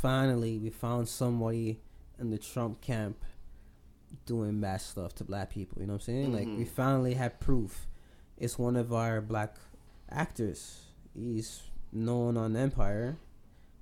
Finally, 0.00 0.58
we 0.58 0.70
found 0.70 1.08
somebody 1.08 1.80
in 2.20 2.30
the 2.30 2.38
Trump 2.38 2.80
camp 2.80 3.16
doing 4.24 4.60
bad 4.60 4.80
stuff 4.80 5.16
to 5.16 5.24
black 5.24 5.50
people. 5.50 5.80
You 5.80 5.88
know 5.88 5.94
what 5.94 6.02
I'm 6.02 6.06
saying? 6.06 6.32
Like 6.32 6.46
we 6.46 6.64
Mhm. 6.64 6.68
finally 6.68 7.14
had 7.14 7.40
proof. 7.40 7.88
It's 8.38 8.56
one 8.56 8.76
of 8.76 8.92
our 8.92 9.20
black 9.20 9.56
actors. 10.08 10.82
He's 11.14 11.62
known 11.92 12.36
on 12.36 12.56
Empire, 12.56 13.16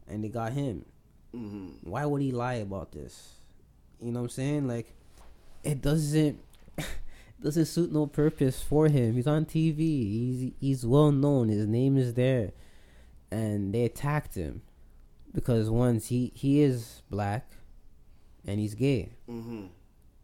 and 0.08 0.22
they 0.24 0.28
got 0.28 0.52
him. 0.52 0.84
hmm 1.32 1.70
Why 1.82 2.04
would 2.06 2.22
he 2.22 2.32
lie 2.32 2.54
about 2.54 2.92
this? 2.92 3.34
You 4.00 4.12
know 4.12 4.20
what 4.20 4.24
I'm 4.24 4.30
saying? 4.30 4.68
Like, 4.68 4.92
it 5.62 5.80
doesn't 5.80 6.38
doesn't 7.42 7.66
suit 7.66 7.92
no 7.92 8.06
purpose 8.06 8.62
for 8.62 8.88
him. 8.88 9.14
He's 9.14 9.26
on 9.26 9.44
TV. 9.46 9.78
He's 9.78 10.52
he's 10.60 10.86
well 10.86 11.12
known. 11.12 11.48
His 11.48 11.66
name 11.66 11.96
is 11.96 12.14
there, 12.14 12.52
and 13.30 13.72
they 13.74 13.84
attacked 13.84 14.34
him 14.34 14.62
because 15.32 15.70
once 15.70 16.08
he 16.08 16.32
he 16.34 16.60
is 16.60 17.02
black, 17.10 17.50
and 18.46 18.60
he's 18.60 18.74
gay. 18.74 19.10
hmm 19.26 19.66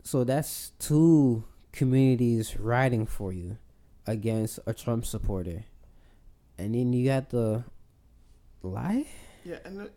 So 0.02 0.24
that's 0.24 0.70
two 0.78 1.44
communities 1.72 2.58
riding 2.58 3.06
for 3.06 3.32
you 3.32 3.58
against 4.06 4.58
a 4.66 4.72
Trump 4.74 5.04
supporter, 5.06 5.64
and 6.58 6.74
then 6.74 6.92
you 6.92 7.06
got 7.08 7.30
the 7.30 7.64
lie. 8.62 9.06
Yeah, 9.44 9.58
and 9.64 9.78
the, 9.80 9.90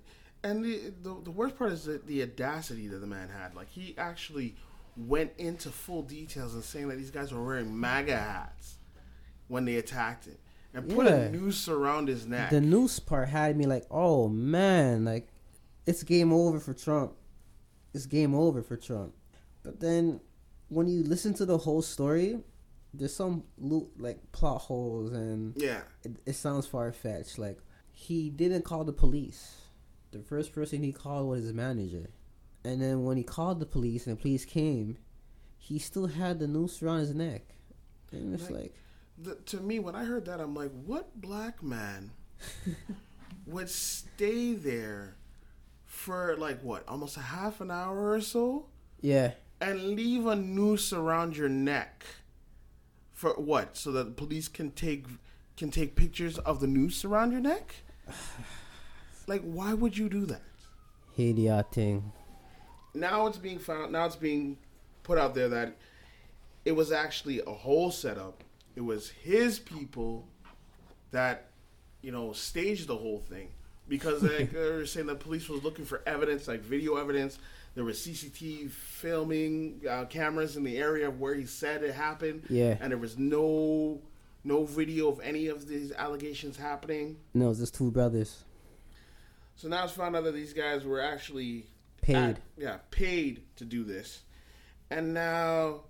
and 0.43 0.64
the, 0.64 0.93
the 1.01 1.16
the 1.24 1.32
worst 1.32 1.57
part 1.57 1.72
is 1.72 1.84
the, 1.86 1.99
the 2.05 2.24
audacity 2.24 2.88
that 2.88 2.97
the 2.99 3.07
man 3.07 3.30
had. 3.30 3.55
Like 3.55 3.70
he 3.70 3.95
actually 3.97 4.55
went 4.97 5.32
into 5.38 5.70
full 5.70 6.01
details 6.03 6.53
and 6.53 6.64
saying 6.64 6.89
that 6.89 6.97
these 6.97 7.12
guys 7.12 7.34
were 7.34 7.43
wearing 7.43 7.80
MAGA 7.80 8.16
hats 8.18 8.76
when 9.47 9.66
they 9.66 9.76
attacked 9.78 10.26
him 10.26 10.38
and 10.74 10.89
put 10.89 11.05
Yeah. 11.05 11.14
a 11.16 11.32
noose 11.32 11.68
around 11.68 12.07
his 12.07 12.28
neck. 12.28 12.49
The 12.49 12.62
noose 12.62 12.99
part 12.99 13.30
had 13.30 13.57
me 13.57 13.66
like, 13.66 13.86
oh 13.89 14.28
man, 14.28 15.05
like 15.05 15.28
it's 15.86 16.03
game 16.03 16.32
over 16.32 16.59
for 16.59 16.74
Trump. 16.74 17.14
It's 17.93 18.05
game 18.05 18.34
over 18.36 18.62
for 18.62 18.78
Trump. 18.78 19.14
But 19.64 19.80
then 19.80 20.22
when 20.70 20.88
you 20.88 21.03
listen 21.03 21.34
to 21.36 21.45
the 21.45 21.57
whole 21.57 21.82
story, 21.82 22.39
there's 22.93 23.13
some 23.15 23.43
lo- 23.59 23.89
like 23.97 24.31
plot 24.31 24.61
holes 24.61 25.11
and 25.11 25.53
yeah, 25.55 25.81
it, 26.03 26.11
it 26.25 26.33
sounds 26.33 26.65
far 26.67 26.91
fetched. 26.91 27.37
Like 27.39 27.59
he 27.91 28.29
didn't 28.29 28.63
call 28.63 28.83
the 28.83 28.93
police. 28.93 29.55
The 30.11 30.19
first 30.19 30.53
person 30.53 30.83
he 30.83 30.91
called 30.91 31.27
was 31.29 31.43
his 31.43 31.53
manager, 31.53 32.09
and 32.65 32.81
then 32.81 33.03
when 33.05 33.15
he 33.17 33.23
called 33.23 33.59
the 33.59 33.65
police 33.65 34.07
and 34.07 34.17
the 34.17 34.21
police 34.21 34.43
came, 34.43 34.97
he 35.57 35.79
still 35.79 36.07
had 36.07 36.39
the 36.39 36.47
noose 36.47 36.81
around 36.83 36.99
his 36.99 37.13
neck. 37.15 37.43
And 38.11 38.33
it's 38.33 38.49
Like- 38.49 38.61
like, 38.61 38.75
the, 39.17 39.35
to 39.35 39.57
me 39.61 39.79
when 39.79 39.95
I 39.95 40.03
heard 40.03 40.25
that, 40.25 40.41
I'm 40.41 40.53
like, 40.55 40.71
what 40.85 41.21
black 41.21 41.61
man 41.63 42.11
would 43.45 43.69
stay 43.69 44.53
there 44.53 45.15
for 45.85 46.35
like 46.37 46.61
what, 46.61 46.83
almost 46.87 47.17
a 47.17 47.21
half 47.21 47.61
an 47.61 47.71
hour 47.71 48.11
or 48.11 48.21
so? 48.21 48.65
yeah, 49.01 49.31
and 49.59 49.89
leave 49.95 50.25
a 50.25 50.35
noose 50.35 50.91
around 50.91 51.37
your 51.37 51.49
neck 51.49 52.03
for 53.22 53.34
what? 53.34 53.78
So 53.78 53.91
that 53.91 54.03
the 54.05 54.11
police 54.11 54.47
can 54.47 54.72
take 54.72 55.05
can 55.55 55.69
take 55.69 55.95
pictures 55.95 56.39
of 56.39 56.59
the 56.59 56.65
noose 56.67 57.05
around 57.05 57.32
your 57.32 57.41
neck? 57.41 57.76
Like 59.28 59.43
why 59.43 59.74
would 59.74 59.97
you 59.97 60.09
do 60.09 60.26
that? 60.26 60.41
Idiot 61.15 61.72
thing. 61.72 62.11
now 62.95 63.28
it's 63.28 63.38
being 63.38 63.59
found 63.59 63.91
now 63.93 64.05
it's 64.05 64.15
being 64.15 64.57
put 65.03 65.19
out 65.19 65.36
there 65.36 65.47
that 65.47 65.78
it 66.65 66.72
was 66.72 66.91
actually 66.91 67.39
a 67.39 67.51
whole 67.51 67.91
setup. 67.91 68.43
It 68.76 68.82
was 68.82 69.09
his 69.09 69.59
people 69.59 70.28
that 71.11 71.51
you 72.01 72.11
know 72.11 72.34
staged 72.34 72.88
the 72.88 72.97
whole 72.97 73.19
thing. 73.19 73.49
Because 73.88 74.24
like, 74.24 74.51
they 74.53 74.72
were 74.72 74.88
saying 74.88 75.05
the 75.05 75.15
police 75.15 75.47
was 75.47 75.63
looking 75.63 75.86
for 75.86 76.01
evidence 76.07 76.47
like 76.47 76.61
video 76.61 76.95
evidence 76.95 77.38
there 77.76 77.84
was 77.84 77.97
CCTV 77.99 78.69
filming 78.72 79.82
uh, 79.89 80.05
cameras 80.05 80.57
in 80.57 80.63
the 80.63 80.78
area 80.78 81.09
where 81.09 81.34
he 81.34 81.45
said 81.45 81.84
it 81.84 81.93
happened 81.93 82.43
Yeah. 82.49 82.78
and 82.80 82.91
there 82.91 82.97
was 82.97 83.17
no 83.17 84.01
no 84.43 84.65
video 84.65 85.07
of 85.09 85.19
any 85.22 85.47
of 85.47 85.67
these 85.67 85.91
allegations 85.91 86.57
happening 86.57 87.17
No, 87.34 87.49
it's 87.51 87.59
just 87.59 87.76
two 87.76 87.91
brothers 87.91 88.43
so 89.55 89.67
now 89.67 89.84
it's 89.84 89.93
found 89.93 90.15
out 90.15 90.24
that 90.24 90.34
these 90.34 90.53
guys 90.53 90.84
were 90.84 91.01
actually 91.01 91.65
paid. 92.01 92.15
at- 92.15 92.39
yeah, 92.57 92.78
paid 92.89 93.43
to 93.57 93.65
do 93.65 93.84
this. 93.84 94.22
And 94.89 95.13
now 95.13 95.82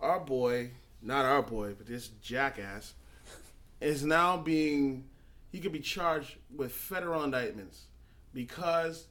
our 0.00 0.18
boy, 0.20 0.70
not 1.02 1.26
our 1.26 1.42
boy, 1.42 1.74
but 1.76 1.86
this 1.86 2.08
jackass, 2.22 2.94
is 3.80 4.04
now 4.04 4.38
being 4.38 5.04
he 5.52 5.60
could 5.60 5.72
be 5.72 5.80
charged 5.80 6.36
with 6.56 6.72
federal 6.72 7.22
indictments 7.24 7.82
because 8.32 9.06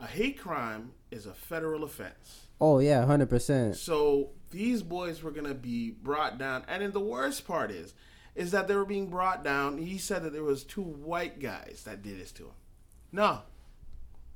a 0.00 0.06
hate 0.06 0.38
crime 0.38 0.92
is 1.10 1.26
a 1.26 1.34
federal 1.34 1.84
offense. 1.84 2.46
Oh 2.60 2.78
yeah, 2.78 3.04
hundred 3.04 3.28
percent. 3.28 3.76
So 3.76 4.30
these 4.50 4.82
boys 4.82 5.22
were 5.22 5.30
gonna 5.30 5.54
be 5.54 5.90
brought 5.90 6.38
down, 6.38 6.64
and 6.68 6.82
then 6.82 6.92
the 6.92 7.00
worst 7.00 7.46
part 7.46 7.70
is, 7.70 7.94
is 8.34 8.50
that 8.52 8.68
they 8.68 8.74
were 8.74 8.84
being 8.84 9.08
brought 9.08 9.44
down. 9.44 9.78
He 9.78 9.98
said 9.98 10.22
that 10.24 10.32
there 10.32 10.42
was 10.42 10.64
two 10.64 10.82
white 10.82 11.40
guys 11.40 11.82
that 11.84 12.02
did 12.02 12.20
this 12.20 12.32
to 12.32 12.44
him. 12.44 12.52
No, 13.12 13.42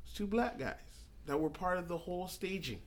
it's 0.04 0.14
two 0.14 0.26
black 0.26 0.58
guys 0.58 0.74
that 1.26 1.38
were 1.38 1.50
part 1.50 1.78
of 1.78 1.88
the 1.88 1.98
whole 1.98 2.28
staging. 2.28 2.80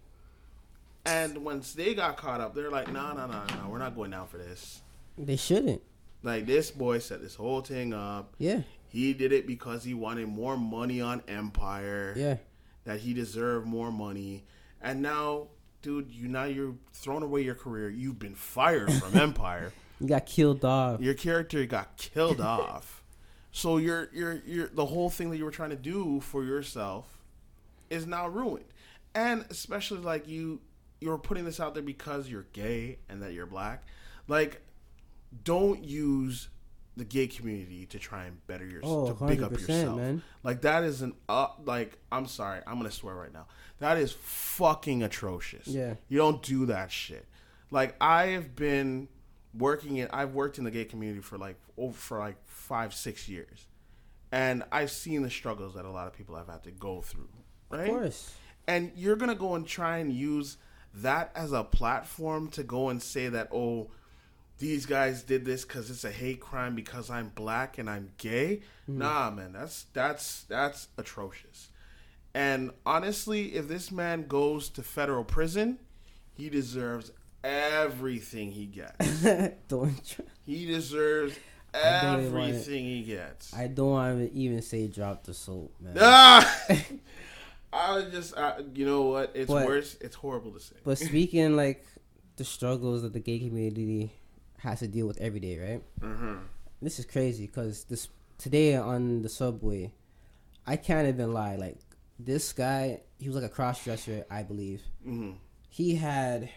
And 1.05 1.45
once 1.45 1.73
they 1.73 1.93
got 1.93 2.17
caught 2.17 2.41
up, 2.41 2.55
they're 2.55 2.71
like, 2.71 2.91
no, 2.91 3.13
no, 3.13 3.27
no, 3.27 3.43
no, 3.43 3.69
we're 3.69 3.77
not 3.77 3.95
going 3.95 4.09
down 4.11 4.27
for 4.27 4.37
this. 4.37 4.81
They 5.17 5.35
shouldn't. 5.35 5.81
Like 6.23 6.47
this 6.47 6.71
boy 6.71 6.97
set 6.99 7.21
this 7.21 7.35
whole 7.35 7.61
thing 7.61 7.93
up. 7.93 8.33
Yeah, 8.39 8.61
He 8.89 9.13
did 9.13 9.31
it 9.31 9.45
because 9.45 9.83
he 9.83 9.93
wanted 9.93 10.27
more 10.27 10.57
money 10.57 10.99
on 11.01 11.21
Empire 11.27 12.13
yeah. 12.17 12.37
That 12.85 13.01
he 13.01 13.13
deserved 13.13 13.67
more 13.67 13.91
money. 13.91 14.45
And 14.81 15.01
now, 15.01 15.47
dude, 15.81 16.11
you 16.11 16.27
now 16.27 16.45
you're 16.45 16.75
throwing 16.93 17.23
away 17.23 17.41
your 17.41 17.55
career. 17.55 17.89
You've 17.89 18.19
been 18.19 18.35
fired 18.35 18.91
from 18.93 19.17
Empire. 19.19 19.73
You 19.99 20.07
got 20.07 20.25
killed 20.25 20.63
off. 20.63 21.01
Your 21.01 21.13
character 21.13 21.65
got 21.65 21.97
killed 21.97 22.41
off. 22.41 23.03
So 23.51 23.77
your 23.77 24.09
your 24.13 24.41
your 24.45 24.67
the 24.67 24.85
whole 24.85 25.09
thing 25.09 25.29
that 25.31 25.37
you 25.37 25.45
were 25.45 25.51
trying 25.51 25.69
to 25.69 25.75
do 25.75 26.19
for 26.19 26.43
yourself 26.43 27.17
is 27.89 28.05
now 28.05 28.27
ruined. 28.27 28.65
And 29.13 29.45
especially 29.49 29.99
like 29.99 30.27
you 30.27 30.61
you're 30.99 31.17
putting 31.17 31.45
this 31.45 31.59
out 31.59 31.73
there 31.73 31.83
because 31.83 32.29
you're 32.29 32.47
gay 32.53 32.99
and 33.09 33.21
that 33.21 33.33
you're 33.33 33.45
black. 33.45 33.83
Like 34.27 34.61
don't 35.43 35.83
use 35.83 36.49
the 36.97 37.03
gay 37.05 37.27
community 37.27 37.85
to 37.87 37.99
try 37.99 38.25
and 38.25 38.45
better 38.47 38.65
yourself 38.65 39.09
Oh, 39.09 39.13
to 39.13 39.25
big 39.25 39.43
up 39.43 39.51
yourself. 39.51 39.97
man. 39.97 40.21
Like 40.43 40.61
that 40.61 40.83
is 40.83 41.01
an 41.01 41.13
up 41.27 41.61
like 41.65 41.97
I'm 42.11 42.25
sorry, 42.27 42.61
I'm 42.65 42.77
gonna 42.77 42.91
swear 42.91 43.15
right 43.15 43.33
now. 43.33 43.47
That 43.79 43.97
is 43.97 44.13
fucking 44.13 45.03
atrocious. 45.03 45.67
Yeah. 45.67 45.95
You 46.07 46.17
don't 46.17 46.41
do 46.41 46.67
that 46.67 46.91
shit. 46.91 47.25
Like 47.71 47.95
I 47.99 48.27
have 48.27 48.55
been 48.55 49.09
working 49.57 49.97
in 49.97 50.07
I've 50.11 50.33
worked 50.33 50.57
in 50.57 50.63
the 50.63 50.71
gay 50.71 50.85
community 50.85 51.21
for 51.21 51.37
like 51.37 51.57
over 51.77 51.93
for 51.93 52.19
like 52.19 52.37
five, 52.45 52.93
six 52.93 53.27
years. 53.27 53.67
And 54.31 54.63
I've 54.71 54.91
seen 54.91 55.21
the 55.21 55.29
struggles 55.29 55.75
that 55.75 55.85
a 55.85 55.91
lot 55.91 56.07
of 56.07 56.13
people 56.13 56.35
have 56.35 56.47
had 56.47 56.63
to 56.63 56.71
go 56.71 57.01
through. 57.01 57.29
Right? 57.69 57.81
Of 57.81 57.89
course. 57.89 58.33
And 58.67 58.91
you're 58.95 59.15
gonna 59.17 59.35
go 59.35 59.55
and 59.55 59.67
try 59.67 59.97
and 59.97 60.11
use 60.11 60.57
that 60.95 61.31
as 61.35 61.51
a 61.51 61.63
platform 61.63 62.47
to 62.51 62.63
go 62.63 62.87
and 62.89 63.01
say 63.03 63.27
that, 63.27 63.49
oh, 63.51 63.91
these 64.57 64.85
guys 64.85 65.23
did 65.23 65.45
this 65.45 65.65
because 65.65 65.89
it's 65.89 66.03
a 66.03 66.11
hate 66.11 66.39
crime 66.39 66.75
because 66.75 67.09
I'm 67.09 67.29
black 67.29 67.77
and 67.77 67.89
I'm 67.89 68.11
gay. 68.17 68.61
Nah, 68.87 69.29
man, 69.31 69.51
that's 69.53 69.85
that's 69.93 70.43
that's 70.43 70.87
atrocious. 70.97 71.69
And 72.33 72.71
honestly, 72.85 73.55
if 73.55 73.67
this 73.67 73.91
man 73.91 74.27
goes 74.27 74.69
to 74.71 74.83
federal 74.83 75.23
prison, 75.23 75.79
he 76.33 76.49
deserves 76.49 77.11
everything 77.43 78.51
he 78.51 78.65
gets. 78.65 79.21
don't. 79.67 80.05
Try. 80.05 80.25
he 80.45 80.65
deserves 80.65 81.37
I 81.73 81.77
everything 82.17 82.85
he 82.85 83.03
gets. 83.03 83.53
I 83.53 83.67
don't 83.67 83.89
want 83.89 84.31
to 84.31 84.37
even 84.37 84.61
say 84.61 84.87
drop 84.87 85.23
the 85.23 85.33
soap, 85.33 85.73
man. 85.79 85.95
Ah! 86.01 86.61
I 87.73 88.05
just, 88.09 88.37
uh, 88.37 88.61
you 88.73 88.85
know 88.85 89.01
what? 89.03 89.31
It's 89.33 89.51
But- 89.51 89.65
worse. 89.65 89.97
It's 89.99 90.15
horrible 90.15 90.51
to 90.51 90.59
say. 90.61 90.75
But 90.85 90.97
speaking 90.97 91.57
like 91.57 91.85
the 92.37 92.45
struggles 92.45 93.01
that 93.01 93.11
the 93.11 93.19
gay 93.19 93.39
community 93.39 94.13
has 94.65 94.79
to 94.79 94.87
deal 94.87 95.07
with 95.07 95.19
every 95.21 95.39
day, 95.39 95.55
right? 95.59 95.81
hmm 96.01 96.37
This 96.81 96.99
is 96.99 97.05
crazy 97.05 97.45
because 97.47 97.85
this 97.85 98.09
today 98.37 98.75
on 98.75 99.21
the 99.21 99.29
subway, 99.29 99.93
I 100.67 100.75
can't 100.75 101.07
even 101.07 101.33
lie. 101.33 101.55
Like 101.55 101.77
this 102.19 102.51
guy, 102.53 103.01
he 103.17 103.27
was 103.29 103.35
like 103.35 103.45
a 103.45 103.53
cross 103.53 103.83
dresser, 103.83 104.25
I 104.29 104.43
believe. 104.43 104.81
hmm 105.03 105.31
He 105.69 105.95
had 105.95 106.49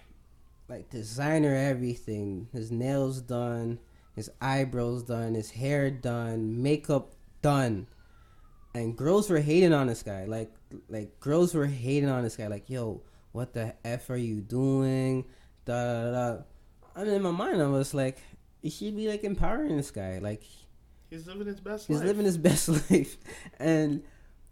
like 0.68 0.90
designer 0.90 1.54
everything. 1.54 2.48
His 2.52 2.70
nails 2.70 3.20
done, 3.20 3.78
his 4.16 4.30
eyebrows 4.40 5.02
done, 5.04 5.34
his 5.34 5.50
hair 5.50 5.90
done, 5.90 6.62
makeup 6.62 7.14
done. 7.42 7.86
And 8.74 8.96
girls 8.96 9.30
were 9.30 9.40
hating 9.40 9.72
on 9.72 9.86
this 9.86 10.02
guy. 10.02 10.24
Like 10.24 10.52
like 10.88 11.20
girls 11.20 11.54
were 11.54 11.66
hating 11.66 12.08
on 12.10 12.22
this 12.24 12.36
guy. 12.36 12.48
Like, 12.48 12.68
yo, 12.68 13.02
what 13.32 13.54
the 13.54 13.74
F 13.84 14.10
are 14.10 14.16
you 14.16 14.40
doing? 14.40 15.24
Da 15.64 15.78
da 16.02 16.10
da. 16.12 16.42
I 16.98 17.04
mean 17.04 17.14
in 17.14 17.22
my 17.22 17.30
mind 17.30 17.62
I 17.62 17.66
was 17.68 17.94
like, 17.94 18.18
he 18.62 18.70
should 18.70 18.96
be 18.96 19.08
like 19.08 19.22
empowering 19.24 19.76
this 19.76 19.90
guy. 19.90 20.18
Like 20.18 20.42
He's 21.10 21.26
living 21.26 21.46
his 21.46 21.60
best 21.60 21.86
He's 21.86 21.98
life. 21.98 22.06
living 22.06 22.24
his 22.26 22.36
best 22.38 22.68
life, 22.90 23.16
and 23.58 24.02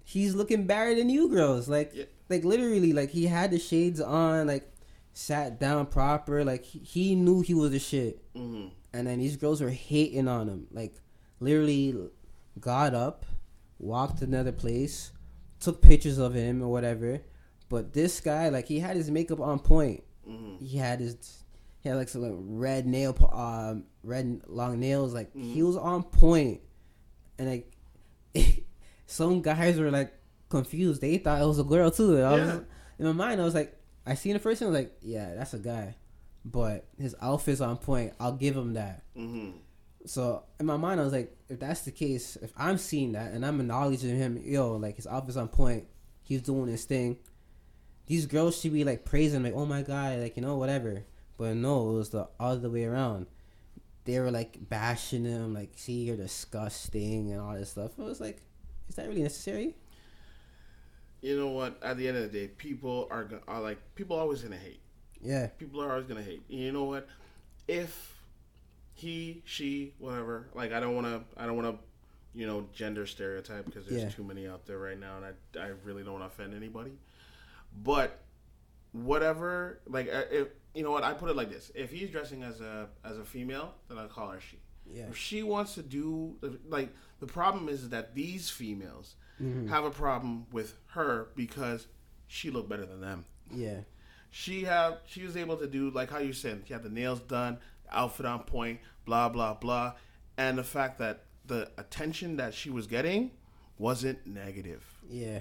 he's 0.04 0.34
looking 0.34 0.66
better 0.66 0.94
than 0.94 1.10
you 1.10 1.28
girls. 1.28 1.68
Like, 1.68 1.90
Yeah. 1.94 2.04
like 2.30 2.44
literally, 2.44 2.92
like 2.94 3.10
he 3.10 3.26
had 3.26 3.50
the 3.50 3.58
shades 3.58 4.00
on, 4.00 4.46
like 4.46 4.70
sat 5.12 5.60
down 5.60 5.86
proper. 5.86 6.44
Like 6.44 6.64
he, 6.64 7.14
knew 7.14 7.40
he 7.42 7.52
was 7.52 7.72
the 7.72 7.78
shit, 7.78 8.22
hmm 8.34 8.68
and 8.94 9.06
then 9.06 9.18
these 9.18 9.36
girls 9.36 9.60
were 9.60 9.68
hating 9.70 10.26
on 10.28 10.48
him. 10.48 10.66
Like, 10.72 10.94
literally, 11.40 11.94
got 12.58 12.94
up, 12.94 13.26
walked 13.78 14.18
to 14.20 14.24
another 14.24 14.52
place, 14.52 15.12
took 15.60 15.82
pictures 15.82 16.16
of 16.16 16.32
him 16.32 16.62
or 16.62 16.68
whatever. 16.68 17.20
But 17.68 17.92
this 17.92 18.20
guy, 18.20 18.48
like, 18.48 18.66
he 18.68 18.78
had 18.80 18.96
his 18.96 19.10
makeup 19.10 19.40
on 19.40 19.58
point. 19.58 20.02
hmm 20.24 20.56
He 20.60 20.78
had 20.78 21.00
his, 21.00 21.44
he 21.86 21.90
had 21.90 21.98
like 21.98 22.08
some 22.08 22.22
like, 22.22 22.32
red 22.36 22.84
nail, 22.86 23.16
um, 23.32 23.84
red 24.02 24.40
long 24.48 24.80
nails. 24.80 25.14
Like 25.14 25.32
he 25.34 25.60
Mhm. 25.60 25.66
was 25.66 25.76
on 25.76 26.02
point, 26.02 26.60
and 27.38 27.48
like 27.48 27.72
some 29.06 29.40
guys 29.42 29.78
were 29.78 29.90
like 29.90 30.12
confused. 30.48 31.00
They 31.00 31.18
thought 31.18 31.40
it 31.40 31.46
was 31.46 31.58
a 31.58 31.64
girl 31.64 31.90
too. 31.90 32.16
And 32.16 32.24
I 32.26 32.32
was, 32.32 32.60
in 32.98 33.06
my 33.06 33.12
mind, 33.12 33.40
I 33.40 33.44
was 33.44 33.54
like, 33.54 33.76
I 34.04 34.14
seen 34.14 34.32
the 34.34 34.38
first 34.38 34.60
one. 34.60 34.68
I 34.68 34.70
was 34.72 34.80
like, 34.80 34.96
yeah, 35.02 35.34
that's 35.34 35.54
a 35.54 35.58
guy, 35.58 35.94
but 36.44 36.86
his 36.98 37.14
outfit's 37.20 37.60
on 37.60 37.76
point. 37.76 38.12
I'll 38.20 38.32
give 38.32 38.56
him 38.56 38.74
that. 38.74 39.02
hmm 39.14 39.50
So 40.06 40.42
in 40.60 40.66
my 40.66 40.76
mind, 40.76 41.00
I 41.00 41.04
was 41.04 41.12
like, 41.12 41.36
if 41.48 41.58
that's 41.60 41.82
the 41.82 41.90
case, 41.92 42.36
if 42.42 42.52
I'm 42.56 42.78
seeing 42.78 43.12
that 43.12 43.32
and 43.32 43.44
I'm 43.46 43.60
acknowledging 43.60 44.16
him, 44.16 44.40
yo, 44.44 44.76
like 44.76 44.96
his 44.96 45.06
outfit's 45.06 45.36
on 45.36 45.48
point, 45.48 45.86
he's 46.22 46.42
doing 46.42 46.66
his 46.68 46.84
thing. 46.84 47.18
These 48.06 48.26
girls 48.26 48.60
should 48.60 48.72
be 48.72 48.84
like 48.84 49.04
praising, 49.04 49.42
like, 49.42 49.54
oh 49.54 49.66
my 49.66 49.82
god, 49.82 50.18
like 50.20 50.36
you 50.36 50.42
know, 50.42 50.56
whatever. 50.56 51.04
But 51.38 51.56
no, 51.56 51.90
it 51.90 51.94
was 51.94 52.10
the 52.10 52.28
other 52.40 52.70
way 52.70 52.84
around. 52.84 53.26
They 54.04 54.18
were 54.20 54.30
like 54.30 54.56
bashing 54.68 55.24
him, 55.24 55.52
like, 55.52 55.72
see, 55.76 56.04
you're 56.04 56.16
disgusting 56.16 57.30
and 57.32 57.40
all 57.40 57.54
this 57.54 57.70
stuff. 57.70 57.98
It 57.98 58.02
was 58.02 58.20
like, 58.20 58.40
is 58.88 58.94
that 58.94 59.08
really 59.08 59.22
necessary? 59.22 59.76
You 61.20 61.36
know 61.38 61.48
what? 61.48 61.78
At 61.82 61.96
the 61.96 62.06
end 62.08 62.16
of 62.18 62.22
the 62.30 62.38
day, 62.38 62.48
people 62.48 63.08
are, 63.10 63.24
go- 63.24 63.40
are 63.48 63.60
like 63.60 63.78
people 63.94 64.16
are 64.16 64.20
always 64.20 64.42
gonna 64.42 64.56
hate. 64.56 64.80
Yeah, 65.22 65.46
People 65.58 65.82
are 65.82 65.90
always 65.90 66.06
gonna 66.06 66.22
hate. 66.22 66.42
You 66.48 66.70
know 66.72 66.84
what? 66.84 67.08
If 67.66 68.14
he, 68.94 69.42
she, 69.44 69.94
whatever, 69.98 70.48
like 70.54 70.72
I 70.72 70.78
don't 70.80 70.94
want 70.94 71.06
to, 71.06 71.22
I 71.42 71.46
don't 71.46 71.56
want 71.56 71.76
to, 71.76 72.38
you 72.38 72.46
know, 72.46 72.66
gender 72.72 73.06
stereotype 73.06 73.64
because 73.64 73.86
there's 73.86 74.02
Yeah. 74.02 74.08
too 74.10 74.22
many 74.24 74.46
out 74.46 74.66
there 74.66 74.78
right 74.78 74.98
now, 74.98 75.16
and 75.16 75.24
I, 75.26 75.66
I 75.66 75.72
really 75.84 76.02
don't 76.04 76.12
want 76.20 76.22
to 76.24 76.26
offend 76.28 76.54
anybody. 76.54 76.92
But 77.82 78.20
whatever, 78.92 79.80
like 79.88 80.08
if 80.30 80.48
you 80.76 80.82
know 80.84 80.90
what, 80.90 81.02
I 81.04 81.12
put 81.14 81.30
it 81.30 81.36
like 81.36 81.50
this: 81.50 81.70
if 81.74 81.90
he's 81.90 82.10
dressing 82.10 82.42
as 82.42 82.60
a 82.60 82.88
as 83.04 83.16
a 83.18 83.24
female, 83.24 83.74
then 83.88 83.98
I 83.98 84.06
call 84.06 84.28
her 84.30 84.40
she. 84.40 84.58
yeah, 84.86 85.08
If 85.08 85.16
she 85.16 85.42
wants 85.42 85.74
to 85.74 85.82
do 85.82 86.36
like 86.68 86.90
the 87.20 87.26
problem 87.26 87.68
is 87.68 87.88
that 87.90 88.14
these 88.14 88.50
females 88.50 89.14
Mhm. 89.42 89.68
have 89.68 89.84
a 89.84 89.90
problem 89.90 90.46
with 90.52 90.74
her 90.88 91.28
because 91.34 91.86
she 92.28 92.50
looked 92.50 92.68
better 92.70 92.86
than 92.86 93.00
them. 93.00 93.24
yeah, 93.52 93.80
She 94.30 94.64
have 94.64 94.98
she 95.06 95.22
was 95.24 95.36
able 95.36 95.56
to 95.58 95.66
do 95.66 95.90
like 95.90 96.10
how 96.10 96.18
you 96.18 96.32
said 96.32 96.62
she 96.66 96.72
had 96.72 96.82
the 96.82 96.90
nails 96.90 97.20
done, 97.20 97.58
outfit 97.90 98.26
on 98.26 98.40
point, 98.44 98.80
blah 99.04 99.28
blah 99.28 99.54
blah, 99.54 99.94
and 100.36 100.56
the 100.58 100.64
fact 100.64 100.98
that 100.98 101.24
the 101.46 101.70
attention 101.78 102.36
that 102.36 102.52
she 102.54 102.70
was 102.70 102.86
getting 102.86 103.30
wasn't 103.78 104.26
negative. 104.26 104.82
Yeah, 105.08 105.40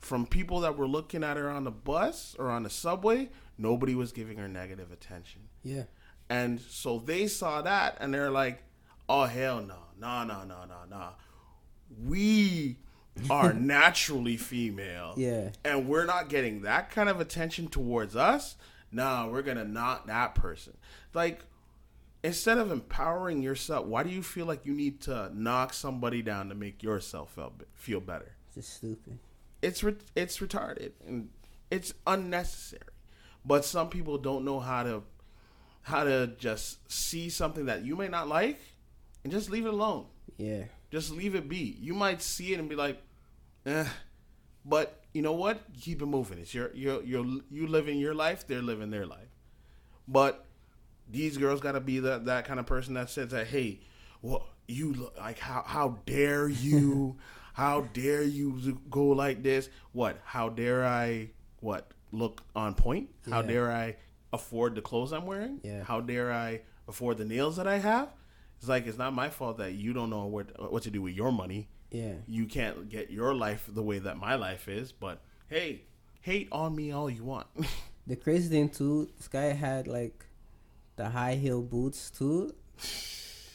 from 0.00 0.26
people 0.26 0.60
that 0.60 0.76
were 0.76 0.86
looking 0.86 1.24
at 1.24 1.36
her 1.36 1.50
on 1.50 1.64
the 1.64 1.70
bus 1.70 2.36
or 2.38 2.50
on 2.50 2.62
the 2.62 2.70
subway. 2.70 3.28
Nobody 3.56 3.94
was 3.94 4.12
giving 4.12 4.38
her 4.38 4.48
negative 4.48 4.92
attention. 4.92 5.42
yeah, 5.62 5.84
And 6.30 6.60
so 6.60 6.98
they 6.98 7.26
saw 7.26 7.62
that 7.62 7.96
and 8.00 8.14
they're 8.14 8.30
like, 8.30 8.62
oh, 9.08 9.24
hell 9.24 9.60
no, 9.60 9.78
no, 9.98 10.24
no, 10.24 10.44
no, 10.44 10.64
no, 10.68 10.76
no. 10.88 11.08
We 12.04 12.78
are 13.30 13.52
naturally 13.54 14.36
female. 14.36 15.14
yeah, 15.16 15.50
And 15.64 15.88
we're 15.88 16.04
not 16.06 16.28
getting 16.28 16.62
that 16.62 16.90
kind 16.90 17.08
of 17.08 17.20
attention 17.20 17.68
towards 17.68 18.14
us. 18.14 18.56
No, 18.92 19.28
we're 19.32 19.42
going 19.42 19.56
to 19.58 19.64
knock 19.68 20.06
that 20.06 20.34
person. 20.34 20.76
Like, 21.14 21.40
instead 22.22 22.58
of 22.58 22.70
empowering 22.70 23.42
yourself, 23.42 23.86
why 23.86 24.02
do 24.02 24.10
you 24.10 24.22
feel 24.22 24.46
like 24.46 24.64
you 24.64 24.72
need 24.72 25.00
to 25.02 25.30
knock 25.34 25.74
somebody 25.74 26.22
down 26.22 26.48
to 26.48 26.54
make 26.54 26.82
yourself 26.82 27.34
feel, 27.34 27.52
feel 27.74 28.00
better? 28.00 28.32
just 28.54 28.74
stupid. 28.76 29.18
It's 29.62 29.82
re- 29.82 29.96
it's 30.14 30.38
retarded 30.38 30.92
and 31.06 31.30
it's 31.70 31.94
unnecessary. 32.06 32.82
But 33.44 33.64
some 33.64 33.88
people 33.88 34.18
don't 34.18 34.44
know 34.44 34.60
how 34.60 34.82
to 34.82 35.02
how 35.82 36.04
to 36.04 36.32
just 36.38 36.90
see 36.90 37.30
something 37.30 37.66
that 37.66 37.84
you 37.84 37.96
may 37.96 38.08
not 38.08 38.28
like 38.28 38.60
and 39.24 39.32
just 39.32 39.50
leave 39.50 39.64
it 39.66 39.72
alone. 39.72 40.06
Yeah, 40.36 40.64
Just 40.90 41.10
leave 41.10 41.34
it 41.34 41.48
be. 41.48 41.76
You 41.80 41.94
might 41.94 42.22
see 42.22 42.52
it 42.52 42.60
and 42.60 42.68
be 42.68 42.76
like, 42.76 43.02
eh. 43.66 43.86
But 44.64 45.02
you 45.14 45.22
know 45.22 45.32
what? 45.32 45.60
Keep 45.80 46.02
it 46.02 46.06
moving. 46.06 46.38
It's 46.38 46.52
your 46.54 46.70
your 46.74 47.02
your 47.02 47.24
you 47.50 47.66
living 47.66 47.98
your 47.98 48.14
life. 48.14 48.46
They're 48.46 48.62
living 48.62 48.90
their 48.90 49.06
life. 49.06 49.28
But 50.06 50.44
these 51.10 51.36
girls 51.38 51.60
got 51.60 51.72
to 51.72 51.80
be 51.80 52.00
that 52.00 52.26
that 52.26 52.44
kind 52.44 52.60
of 52.60 52.66
person 52.66 52.94
that 52.94 53.08
says 53.10 53.30
that, 53.30 53.46
hey, 53.46 53.80
well, 54.20 54.46
you 54.66 54.92
look 54.92 55.16
like 55.18 55.38
how 55.38 55.62
how 55.66 55.98
dare 56.04 56.48
you, 56.48 57.16
how 57.58 57.82
dare 57.92 58.22
you 58.22 58.78
go 58.90 59.06
like 59.08 59.42
this? 59.42 59.68
What? 59.92 60.18
How 60.24 60.48
dare 60.48 60.84
I? 60.86 61.30
What? 61.60 61.90
Look 62.12 62.42
on 62.54 62.74
point? 62.74 63.10
How 63.28 63.40
Yeah. 63.42 63.46
dare 63.48 63.72
I 63.72 63.96
afford 64.32 64.74
the 64.76 64.80
clothes 64.82 65.12
I'm 65.12 65.26
wearing? 65.26 65.60
Yeah. 65.64 65.82
How 65.82 66.00
dare 66.00 66.32
I 66.32 66.60
afford 66.86 67.18
the 67.18 67.24
nails 67.24 67.56
that 67.56 67.66
I 67.66 67.78
have? 67.78 68.08
It's 68.58 68.68
like 68.68 68.86
it's 68.86 68.98
not 68.98 69.12
my 69.12 69.28
fault 69.28 69.58
that 69.58 69.72
you 69.74 69.92
don't 69.92 70.10
know 70.10 70.26
what 70.26 70.72
what 70.72 70.82
to 70.84 70.90
do 70.90 71.02
with 71.02 71.14
your 71.14 71.32
money. 71.32 71.68
yeah, 71.90 72.14
You 72.26 72.46
can't 72.46 72.88
get 72.88 73.10
your 73.10 73.34
life 73.34 73.64
the 73.68 73.82
way 73.82 73.98
that 73.98 74.16
my 74.18 74.34
life 74.36 74.68
is. 74.68 74.92
But 74.92 75.20
hey, 75.48 75.82
hate 76.20 76.48
on 76.52 76.74
me 76.76 76.92
all 76.92 77.10
you 77.10 77.24
want. 77.24 77.46
The 78.06 78.16
crazy 78.16 78.48
thing 78.48 78.70
too, 78.70 79.08
this 79.18 79.28
guy 79.28 79.52
had 79.52 79.86
like 79.86 80.24
the 80.96 81.10
high 81.10 81.34
heel 81.34 81.60
boots 81.60 82.10
too. 82.10 82.54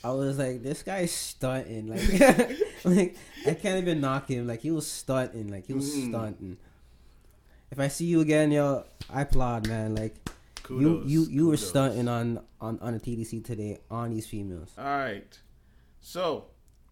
I 0.03 0.11
was 0.11 0.37
like, 0.37 0.61
this 0.61 0.83
guy's 0.83 1.11
stunting. 1.11 1.87
Like, 1.87 2.01
like 2.97 3.15
I 3.47 3.53
can't 3.53 3.81
even 3.81 4.01
knock 4.01 4.27
him. 4.29 4.47
Like 4.47 4.61
he 4.61 4.71
was 4.71 4.87
stunting. 4.87 5.49
Like 5.49 5.65
he 5.67 5.73
was 5.73 5.89
Mhm. 5.93 6.09
stunting. 6.09 6.57
If 7.71 7.79
I 7.79 7.87
see 7.87 8.05
you 8.05 8.21
again, 8.21 8.51
yo, 8.51 8.83
I 9.09 9.21
applaud, 9.21 9.67
man. 9.67 9.95
Like 9.95 10.15
Kudos. 10.63 11.09
you, 11.09 11.21
you, 11.23 11.29
you 11.29 11.45
were 11.47 11.53
kudos. 11.53 11.69
stunting 11.69 12.07
on 12.07 12.39
on 12.61 12.79
on 12.79 12.93
the 12.93 12.99
TTC 12.99 13.43
today 13.43 13.79
on 13.89 14.11
these 14.11 14.27
females. 14.27 14.71
All 14.77 14.83
right. 14.85 15.39
So 16.01 16.45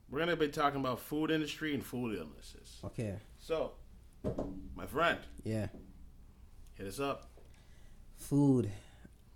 we're 0.09 0.19
gonna 0.19 0.35
be 0.35 0.47
talking 0.47 0.79
about 0.79 0.99
food 0.99 1.29
industry 1.31 1.73
and 1.73 1.83
food 1.83 2.17
illnesses. 2.17 2.79
Okay, 2.83 3.15
So, 3.39 3.73
my 4.75 4.85
friend, 4.85 5.19
yeah, 5.43 5.67
hit 6.73 6.87
us 6.87 6.99
up. 6.99 7.29
food. 8.15 8.69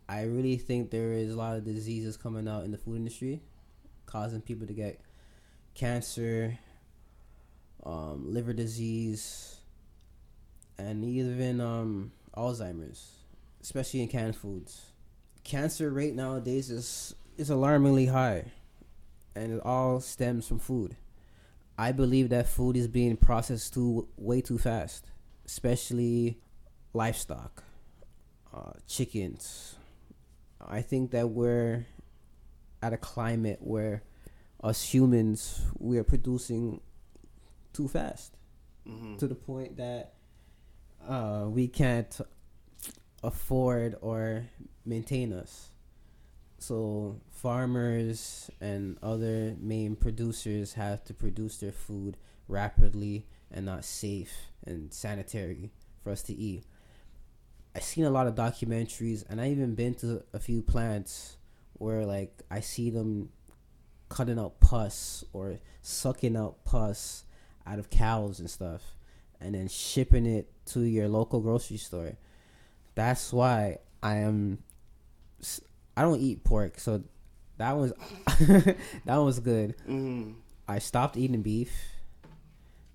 I 0.08 0.24
really 0.24 0.58
think 0.58 0.92
there 0.92 1.14
is 1.14 1.32
a 1.32 1.36
lot 1.36 1.56
of 1.58 1.64
diseases 1.64 2.16
coming 2.18 2.48
out 2.48 2.64
in 2.66 2.72
the 2.72 2.78
food 2.78 2.98
industry, 2.98 3.42
causing 4.06 4.42
people 4.42 4.68
to 4.68 4.74
get 4.74 5.00
cancer, 5.76 6.58
um, 7.86 8.34
liver 8.34 8.54
disease, 8.54 9.58
and 10.78 11.04
even 11.06 11.62
um, 11.62 12.12
Alzheimer's, 12.36 13.12
especially 13.62 14.02
in 14.02 14.08
canned 14.08 14.36
foods. 14.36 14.82
Cancer 15.44 15.92
rate 15.92 16.16
nowadays 16.16 16.72
is 16.72 17.14
is 17.38 17.50
alarmingly 17.50 18.08
high, 18.08 18.46
and 19.36 19.54
it 19.54 19.62
all 19.64 20.00
stems 20.00 20.48
from 20.48 20.60
food. 20.60 20.96
I 21.78 21.92
believe 21.92 22.30
that 22.30 22.48
food 22.48 22.78
is 22.78 22.88
being 22.88 23.18
processed 23.18 23.74
too 23.74 24.08
way 24.18 24.42
too 24.42 24.58
fast, 24.58 25.12
especially 25.46 26.40
livestock, 26.94 27.64
uh, 28.54 28.72
chickens. 28.88 29.76
I 30.66 30.82
think 30.82 31.12
that 31.12 31.30
we're 31.30 31.86
at 32.82 32.94
a 32.94 32.98
climate 32.98 33.60
where 33.62 34.04
us 34.66 34.82
humans 34.94 35.62
we 35.80 35.98
are 36.00 36.04
producing 36.04 36.82
too 37.74 37.88
fast 37.88 38.36
hmm 38.88 39.18
to 39.18 39.28
the 39.28 39.36
point 39.36 39.78
that 39.78 40.14
uh, 41.08 41.46
we 41.48 41.68
can't 41.68 42.20
afford 43.24 43.96
or 44.02 44.46
maintain 44.86 45.34
us. 45.34 45.70
So 46.60 47.22
farmers 47.30 48.50
and 48.62 48.98
other 49.04 49.56
main 49.60 49.96
producers 49.96 50.74
have 50.74 51.04
to 51.06 51.14
produce 51.14 51.58
their 51.58 51.72
food 51.72 52.18
rapidly 52.48 53.28
and 53.52 53.66
not 53.66 53.86
safe 53.86 54.34
and 54.66 54.94
sanitary 54.94 55.72
for 56.04 56.12
us 56.12 56.24
to 56.24 56.34
eat. 56.36 56.66
I've 57.76 57.84
seen 57.84 58.06
a 58.06 58.10
lot 58.10 58.28
of 58.28 58.36
documentaries 58.36 59.26
and 59.30 59.42
I 59.42 59.50
even 59.52 59.76
been 59.76 59.96
to 59.96 60.24
a 60.34 60.40
few 60.40 60.62
plants 60.62 61.38
where 61.74 62.06
like 62.06 62.44
I 62.50 62.62
see 62.62 62.90
them 62.90 63.30
cutting 64.10 64.40
out 64.40 64.60
pus 64.60 65.24
or 65.34 65.60
sucking 65.82 66.36
out 66.36 66.64
pus 66.66 67.24
out 67.66 67.80
of 67.80 67.90
cows 67.90 68.40
and 68.40 68.50
stuff 68.50 68.96
and 69.40 69.56
then 69.56 69.68
shipping 69.68 70.26
it 70.26 70.50
to 70.66 70.82
your 70.82 71.08
local 71.08 71.40
grocery 71.40 71.78
store. 71.78 72.14
That's 72.96 73.34
why 73.34 73.80
I 74.02 74.18
am 74.18 74.60
I 75.98 76.02
don't 76.02 76.20
eat 76.20 76.44
pork, 76.44 76.80
so 76.80 77.04
that 77.58 77.74
was 77.74 77.94
that 79.06 79.18
was 79.18 79.40
good. 79.40 79.76
Mm-hmm. 79.80 80.34
I 80.68 80.80
stopped 80.80 81.18
eating 81.18 81.42
beef. 81.42 81.72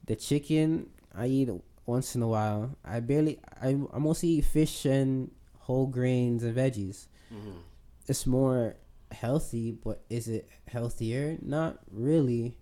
The 0.06 0.16
chicken 0.16 0.90
I 1.14 1.26
eat 1.26 1.50
once 1.86 2.14
in 2.14 2.22
a 2.22 2.28
while. 2.28 2.76
I 2.84 3.00
barely 3.00 3.38
I 3.60 3.68
I 3.92 3.98
mostly 3.98 4.30
eat 4.30 4.44
fish 4.44 4.84
and 4.84 5.30
whole 5.58 5.86
grains 5.86 6.42
and 6.42 6.56
veggies. 6.56 7.06
Mm-hmm. 7.32 7.58
It's 8.06 8.26
more 8.26 8.76
healthy, 9.12 9.72
but 9.72 10.02
is 10.08 10.28
it 10.28 10.48
healthier? 10.68 11.38
Not 11.42 11.78
really. 11.90 12.56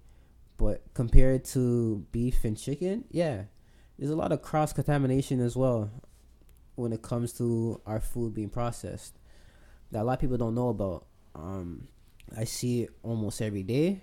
But 0.56 0.82
compared 0.94 1.44
to 1.46 2.04
beef 2.10 2.44
and 2.44 2.58
chicken, 2.58 3.04
yeah. 3.10 3.44
There's 3.98 4.10
a 4.10 4.16
lot 4.16 4.32
of 4.32 4.42
cross 4.42 4.72
contamination 4.72 5.40
as 5.40 5.56
well 5.56 5.90
when 6.76 6.92
it 6.92 7.02
comes 7.02 7.32
to 7.34 7.80
our 7.86 8.00
food 8.00 8.34
being 8.34 8.48
processed 8.48 9.18
that 9.90 10.02
a 10.02 10.04
lot 10.04 10.14
of 10.14 10.20
people 10.20 10.36
don't 10.36 10.54
know 10.54 10.68
about. 10.68 11.06
Um, 11.34 11.88
I 12.36 12.44
see 12.44 12.82
it 12.82 12.90
almost 13.02 13.40
every 13.40 13.62
day, 13.62 14.02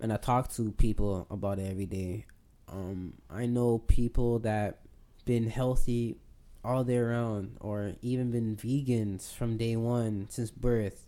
and 0.00 0.12
I 0.12 0.16
talk 0.16 0.52
to 0.54 0.72
people 0.72 1.26
about 1.30 1.58
it 1.58 1.70
every 1.70 1.86
day. 1.86 2.26
Um, 2.68 3.14
I 3.30 3.46
know 3.46 3.78
people 3.78 4.40
that 4.40 4.80
been 5.24 5.48
healthy 5.48 6.16
all 6.64 6.84
day 6.84 6.96
around, 6.96 7.56
or 7.60 7.92
even 8.02 8.30
been 8.30 8.56
vegans 8.56 9.32
from 9.32 9.56
day 9.56 9.76
one 9.76 10.26
since 10.30 10.50
birth, 10.50 11.06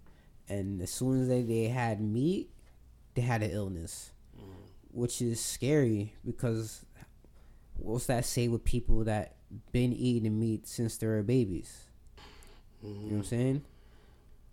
and 0.48 0.82
as 0.82 0.90
soon 0.90 1.22
as 1.22 1.28
they, 1.28 1.42
they 1.42 1.64
had 1.64 2.00
meat, 2.00 2.50
they 3.14 3.22
had 3.22 3.42
an 3.42 3.50
illness, 3.50 4.12
mm. 4.38 4.42
which 4.90 5.20
is 5.20 5.40
scary 5.40 6.14
because 6.24 6.84
what's 7.76 8.06
that 8.06 8.24
say 8.24 8.48
with 8.48 8.64
people 8.64 9.04
that 9.04 9.36
been 9.72 9.92
eating 9.92 10.38
meat 10.38 10.66
since 10.66 10.96
they 10.96 11.06
were 11.06 11.22
babies? 11.22 11.84
Mm-hmm. 12.84 12.88
You 12.88 12.94
know 12.94 13.06
what 13.08 13.16
I'm 13.16 13.24
saying? 13.24 13.64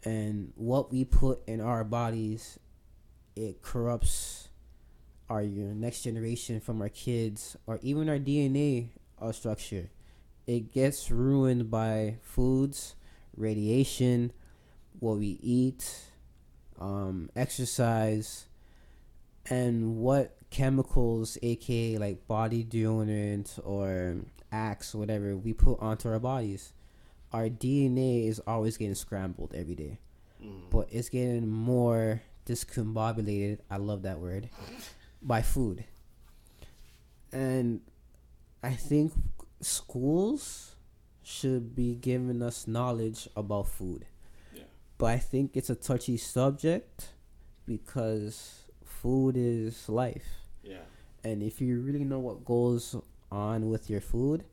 and 0.06 0.54
what 0.56 0.92
we 0.92 1.04
put 1.04 1.42
in 1.48 1.60
our 1.60 1.84
bodies 1.84 2.60
it 3.36 3.62
corrupts 3.62 4.50
our 5.30 5.42
next 5.44 6.04
generation 6.04 6.62
from 6.62 6.82
our 6.82 6.88
kids 6.88 7.58
or 7.66 7.80
even 7.82 8.08
our 8.08 8.20
DNA 8.20 8.90
uh, 9.20 9.32
structure. 9.34 9.90
It 10.48 10.72
gets 10.72 11.10
ruined 11.12 11.70
by 11.70 12.18
foods, 12.22 12.96
radiation, 13.36 14.32
what 15.00 15.18
we 15.18 15.40
eat, 15.42 15.90
um, 16.80 17.30
exercise, 17.36 18.46
and 19.50 19.98
what 19.98 20.38
chemicals, 20.50 21.38
aka 21.42 21.98
like 21.98 22.28
body 22.28 22.64
deodorant 22.64 23.60
or 23.64 24.18
Axe, 24.52 24.96
whatever, 24.96 25.36
we 25.36 25.54
put 25.54 25.80
onto 25.80 26.08
our 26.10 26.20
bodies 26.20 26.72
our 27.36 27.50
DNA 27.50 28.30
is 28.30 28.42
always 28.48 28.78
getting 28.78 28.96
scrambled 28.96 29.54
every 29.54 29.76
day, 29.76 30.00
mm. 30.42 30.62
but 30.70 30.88
it's 30.90 31.10
getting 31.10 31.50
more 31.50 32.22
discombobulated. 32.46 33.60
I 33.70 33.76
love 33.76 34.04
that 34.04 34.20
word 34.20 34.50
by 35.22 35.42
food, 35.42 35.84
and 37.34 37.82
I 38.64 38.72
think 38.72 39.12
schools 39.60 40.76
should 41.24 41.76
be 41.76 41.96
giving 41.96 42.42
us 42.42 42.68
knowledge 42.68 43.28
about 43.36 43.68
food. 43.68 44.06
But 44.98 45.08
I 45.08 45.18
think 45.18 45.58
it's 45.58 45.70
a 45.70 45.76
touchy 45.76 46.18
subject 46.18 47.10
because 47.66 48.64
food 48.84 49.36
is 49.38 49.90
life. 49.90 50.26
Yeah. 50.64 50.84
And 51.24 51.44
if 51.44 51.60
you 51.60 51.82
really 51.82 52.04
know 52.04 52.20
what 52.20 52.46
goes 52.46 52.96
on 53.32 53.70
with 53.70 53.90
your 53.90 54.02
food, 54.02 54.46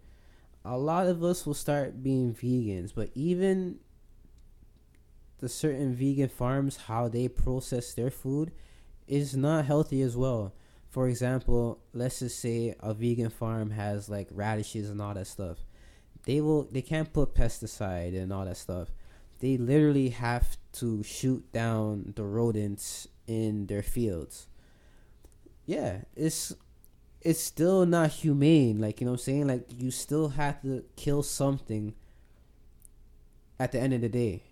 a 0.64 0.76
lot 0.76 1.07
of 1.07 1.22
us 1.22 1.47
will 1.47 1.55
start 1.55 2.03
being 2.03 2.34
vegans, 2.34 2.93
but 2.95 3.11
even 3.14 3.78
the 5.38 5.49
certain 5.49 5.95
vegan 5.95 6.28
farms, 6.28 6.76
how 6.76 7.09
they 7.09 7.28
process 7.28 7.93
their 7.95 8.11
food 8.11 8.53
is 9.07 9.36
not 9.36 9.64
healthy 9.64 10.01
as 10.03 10.16
well. 10.16 10.55
For 10.88 11.09
example, 11.09 11.80
let's 11.93 12.20
just 12.20 12.38
say 12.38 12.74
a 12.80 12.95
vegan 12.95 13.30
farm 13.30 13.70
has 13.70 14.09
like 14.09 14.28
radishes 14.30 14.88
and 14.88 15.01
all 15.01 15.14
that 15.14 15.26
stuff. 15.26 15.59
They 16.24 16.40
will 16.40 16.64
they 16.64 16.82
can't 16.82 17.12
put 17.12 17.34
pesticide 17.34 18.16
and 18.16 18.32
all 18.32 18.45
that 18.45 18.57
stuff. 18.57 18.93
They 19.43 19.57
literally 19.57 20.11
have 20.11 20.57
to 20.74 21.03
shoot 21.03 21.53
down 21.53 22.12
the 22.14 22.22
rodents 22.22 23.09
in 23.26 23.66
their 23.66 23.82
fields. 23.82 24.47
Yeah, 25.66 26.03
it's 26.14 26.55
it's 27.20 27.40
still 27.40 27.84
not 27.84 28.11
humane. 28.11 28.80
Like, 28.80 29.01
you 29.01 29.05
know 29.05 29.12
what 29.12 29.20
I'm 29.20 29.24
saying? 29.24 29.47
Like, 29.49 29.66
you 29.76 29.90
still 29.90 30.28
have 30.28 30.62
to 30.62 30.84
kill 30.95 31.24
something 31.24 31.95
at 33.59 33.72
the 33.72 33.80
end 33.80 33.95
of 33.95 34.01
the 34.01 34.09
day. 34.09 34.45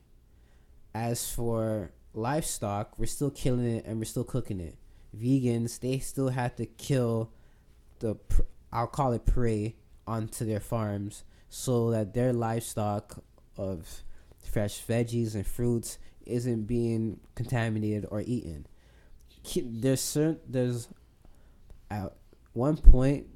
As 0.92 1.30
for 1.30 1.92
livestock, 2.12 2.98
we're 2.98 3.06
still 3.06 3.30
killing 3.30 3.66
it 3.66 3.84
and 3.86 3.98
we're 3.98 4.04
still 4.06 4.24
cooking 4.24 4.58
it. 4.58 4.76
Vegans, 5.16 5.78
they 5.78 6.00
still 6.00 6.30
have 6.30 6.56
to 6.56 6.66
kill 6.66 7.30
the, 8.00 8.16
I'll 8.72 8.88
call 8.88 9.12
it 9.12 9.24
prey, 9.24 9.76
onto 10.04 10.44
their 10.44 10.58
farms 10.58 11.22
so 11.48 11.92
that 11.92 12.14
their 12.14 12.32
livestock 12.32 13.22
of 13.56 14.02
fresh 14.42 14.84
veggies 14.84 15.34
and 15.34 15.46
fruits 15.46 15.98
isn't 16.26 16.64
being 16.64 17.20
contaminated 17.34 18.06
or 18.10 18.22
eaten. 18.26 18.66
There's 19.56 20.00
certain, 20.00 20.40
there's 20.46 20.88
out 21.90 22.16
one 22.52 22.76
point 22.76 23.26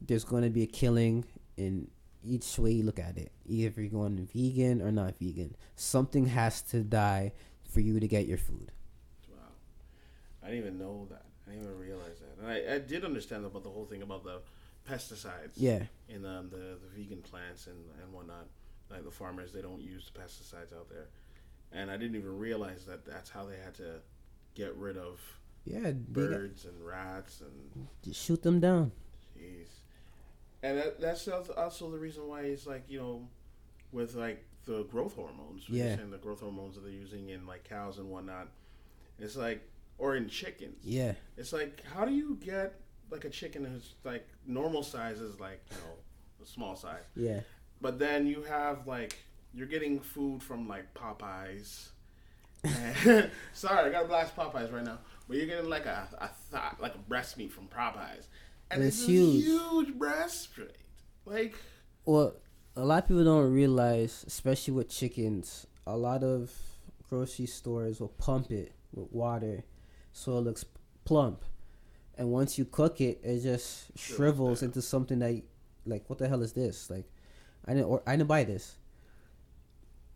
there's 0.00 0.24
going 0.24 0.42
to 0.42 0.50
be 0.50 0.62
a 0.62 0.66
killing 0.66 1.24
in 1.56 1.88
each 2.24 2.58
way 2.58 2.72
you 2.72 2.84
look 2.84 2.98
at 2.98 3.16
it. 3.16 3.32
Either 3.46 3.80
you're 3.80 3.90
going 3.90 4.28
vegan 4.32 4.80
or 4.80 4.90
not 4.90 5.14
vegan, 5.20 5.56
something 5.76 6.26
has 6.26 6.62
to 6.62 6.82
die 6.82 7.32
for 7.68 7.80
you 7.80 8.00
to 8.00 8.08
get 8.08 8.26
your 8.26 8.38
food. 8.38 8.70
Wow, 9.28 9.36
I 10.42 10.46
didn't 10.46 10.60
even 10.60 10.78
know 10.78 11.06
that. 11.10 11.26
I 11.46 11.52
didn't 11.52 11.66
even 11.66 11.78
realize 11.78 12.20
that. 12.20 12.42
And 12.42 12.50
I, 12.50 12.76
I 12.76 12.78
did 12.78 13.04
understand 13.04 13.44
about 13.44 13.64
the 13.64 13.70
whole 13.70 13.84
thing 13.84 14.02
about 14.02 14.24
the 14.24 14.40
pesticides. 14.88 15.52
Yeah. 15.56 15.84
In 16.08 16.24
um, 16.24 16.50
the 16.50 16.78
the 16.80 16.88
vegan 16.96 17.22
plants 17.22 17.66
and 17.66 17.76
and 18.02 18.12
whatnot, 18.12 18.46
like 18.90 19.04
the 19.04 19.10
farmers, 19.10 19.52
they 19.52 19.62
don't 19.62 19.80
use 19.80 20.10
the 20.12 20.20
pesticides 20.20 20.72
out 20.72 20.88
there, 20.88 21.08
and 21.72 21.90
I 21.90 21.96
didn't 21.96 22.16
even 22.16 22.38
realize 22.38 22.84
that 22.86 23.04
that's 23.04 23.30
how 23.30 23.44
they 23.44 23.56
had 23.56 23.74
to 23.74 24.00
get 24.54 24.76
rid 24.76 24.96
of 24.96 25.20
yeah, 25.64 25.92
birds 25.92 26.64
got, 26.64 26.72
and 26.72 26.86
rats 26.86 27.40
and 27.40 27.88
just 28.02 28.22
shoot 28.22 28.42
them 28.42 28.60
down. 28.60 28.92
Jeez, 29.38 29.68
and 30.62 30.78
that, 30.78 31.00
that's 31.00 31.28
also 31.28 31.90
the 31.90 31.98
reason 31.98 32.28
why 32.28 32.42
it's 32.42 32.66
like 32.66 32.84
you 32.88 32.98
know, 32.98 33.28
with 33.92 34.14
like 34.14 34.44
the 34.64 34.84
growth 34.84 35.14
hormones. 35.14 35.64
Yeah, 35.68 35.84
and 35.84 36.12
the 36.12 36.18
growth 36.18 36.40
hormones 36.40 36.74
that 36.74 36.82
they're 36.82 36.92
using 36.92 37.30
in 37.30 37.46
like 37.46 37.64
cows 37.64 37.98
and 37.98 38.10
whatnot. 38.10 38.48
It's 39.18 39.36
like, 39.36 39.62
or 39.98 40.16
in 40.16 40.28
chickens. 40.28 40.78
Yeah, 40.82 41.12
it's 41.36 41.52
like, 41.52 41.82
how 41.94 42.04
do 42.04 42.12
you 42.12 42.38
get 42.42 42.74
like 43.12 43.24
a 43.24 43.30
chicken 43.30 43.64
who's 43.64 43.94
like 44.04 44.26
normal 44.46 44.82
size 44.82 45.20
is 45.20 45.38
like 45.38 45.62
you 45.70 45.76
know, 45.76 45.94
a 46.42 46.46
small 46.46 46.74
size. 46.74 47.04
Yeah, 47.14 47.40
but 47.82 47.98
then 47.98 48.26
you 48.26 48.42
have 48.44 48.86
like 48.86 49.18
you're 49.52 49.66
getting 49.66 50.00
food 50.00 50.42
from 50.42 50.68
like 50.68 50.94
Popeyes. 50.94 51.88
sorry, 53.52 53.88
I 53.88 53.90
gotta 53.90 54.06
blast 54.06 54.36
Popeyes 54.36 54.72
right 54.72 54.84
now. 54.84 54.98
But 55.28 55.36
you're 55.36 55.46
getting 55.46 55.68
like 55.68 55.86
a, 55.86 56.08
a 56.18 56.28
thought, 56.28 56.80
like 56.80 56.94
a 56.94 56.98
breast 56.98 57.36
meat 57.36 57.52
from 57.52 57.66
Popeyes, 57.66 58.26
and 58.70 58.82
it's, 58.82 58.98
it's 58.98 59.06
huge, 59.06 59.44
huge 59.44 59.94
breast 59.94 60.56
meat. 60.56 60.76
Like, 61.26 61.54
well, 62.04 62.36
a 62.76 62.84
lot 62.84 63.02
of 63.02 63.08
people 63.08 63.24
don't 63.24 63.52
realize, 63.52 64.24
especially 64.26 64.74
with 64.74 64.88
chickens, 64.88 65.66
a 65.86 65.96
lot 65.96 66.22
of 66.22 66.50
grocery 67.08 67.46
stores 67.46 68.00
will 68.00 68.08
pump 68.08 68.50
it 68.50 68.72
with 68.94 69.12
water, 69.12 69.64
so 70.12 70.38
it 70.38 70.42
looks 70.42 70.64
plump. 71.04 71.44
And 72.16 72.30
once 72.30 72.58
you 72.58 72.64
cook 72.64 73.00
it, 73.00 73.20
it 73.22 73.40
just 73.40 73.96
shrivels 73.98 74.62
into 74.62 74.82
something 74.82 75.18
that, 75.20 75.42
like, 75.86 76.08
what 76.08 76.18
the 76.18 76.28
hell 76.28 76.42
is 76.42 76.52
this? 76.52 76.90
Like, 76.90 77.06
I 77.66 77.74
didn't, 77.74 77.86
or 77.86 78.02
I 78.06 78.16
didn't 78.16 78.28
buy 78.28 78.44
this. 78.44 78.76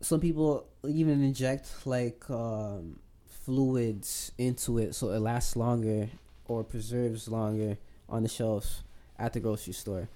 Some 0.01 0.19
people 0.19 0.67
even 0.87 1.23
inject 1.23 1.85
like 1.85 2.29
um, 2.29 2.99
fluids 3.25 4.31
into 4.37 4.77
it 4.77 4.93
so 4.93 5.09
it 5.09 5.19
lasts 5.19 5.55
longer 5.55 6.09
or 6.47 6.63
preserves 6.63 7.27
longer 7.27 7.77
on 8.09 8.23
the 8.23 8.29
shelves 8.29 8.83
at 9.17 9.33
the 9.33 9.39
grocery 9.39 9.73
store. 9.73 10.07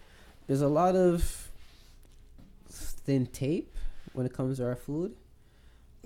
There's 0.48 0.62
a 0.62 0.68
lot 0.68 0.96
of 0.96 1.50
thin 2.70 3.26
tape 3.26 3.76
when 4.14 4.26
it 4.26 4.34
comes 4.34 4.58
to 4.58 4.66
our 4.66 4.76
food. 4.76 5.16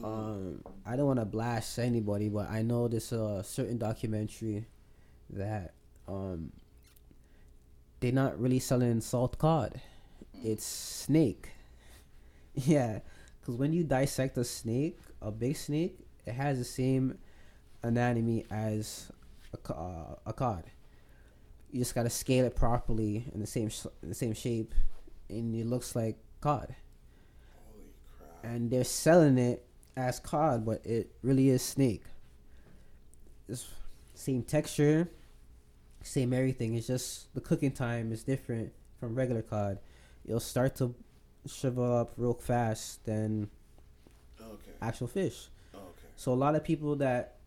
Um, 0.04 0.62
I 0.86 0.96
don't 0.96 1.08
want 1.08 1.20
to 1.20 1.26
blast 1.26 1.80
anybody, 1.80 2.30
but 2.30 2.50
I 2.50 2.62
know 2.62 2.88
there's 2.88 3.12
a 3.12 3.44
certain 3.44 3.78
documentary 3.78 4.66
that 5.30 5.74
um 6.08 6.52
they're 8.00 8.12
not 8.12 8.40
really 8.40 8.60
selling 8.60 9.02
salt 9.02 9.38
cod. 9.40 9.82
It's 10.46 10.66
snake. 10.66 11.50
Yeah, 12.54 13.00
because 13.42 13.56
when 13.56 13.74
you 13.74 13.84
dissect 13.84 14.38
a 14.38 14.44
snake, 14.44 14.98
a 15.22 15.32
big 15.32 15.58
snake, 15.58 16.00
it 16.26 16.34
has 16.34 16.58
the 16.58 16.64
same 16.64 17.18
anatomy 17.84 18.46
as 18.52 19.12
a, 19.54 19.74
uh, 19.74 20.16
a 20.26 20.34
cod. 20.34 20.64
You 21.72 21.80
just 21.80 21.94
gotta 21.94 22.10
scale 22.10 22.46
it 22.46 22.56
properly 22.56 23.26
in 23.34 23.42
the 23.42 23.48
same 23.48 23.70
sh- 23.70 23.88
in 24.02 24.10
the 24.10 24.16
same 24.16 24.34
shape, 24.34 24.74
and 25.30 25.54
it 25.56 25.66
looks 25.66 25.96
like 25.96 26.18
cod. 26.40 26.76
Holy 27.56 27.84
crap. 28.18 28.46
And 28.46 28.72
they're 28.72 28.84
selling 28.86 29.38
it 29.38 29.66
as 29.98 30.20
cod, 30.20 30.66
but 30.66 30.86
it 30.86 31.12
really 31.22 31.50
is 31.50 31.62
snake. 31.62 32.04
It's 33.48 33.68
same 34.14 34.44
texture, 34.44 35.10
same 36.04 36.34
everything. 36.34 36.76
It's 36.76 36.88
just 36.88 37.34
the 37.34 37.42
cooking 37.42 37.72
time 37.72 38.12
is 38.12 38.24
different 38.24 38.74
from 39.00 39.16
regular 39.16 39.42
cod. 39.42 39.80
It'll 40.26 40.40
start 40.40 40.76
to 40.78 40.94
shrivel 41.48 41.96
up 41.98 42.14
real 42.18 42.34
fast 42.34 43.06
than 43.06 43.50
Okay. 44.42 44.72
actual 44.82 45.08
fish. 45.08 45.50
Okay. 45.74 46.08
So 46.16 46.34
a 46.34 46.36
lot 46.36 46.56
of 46.56 46.64
people 46.64 46.96
that 46.98 47.38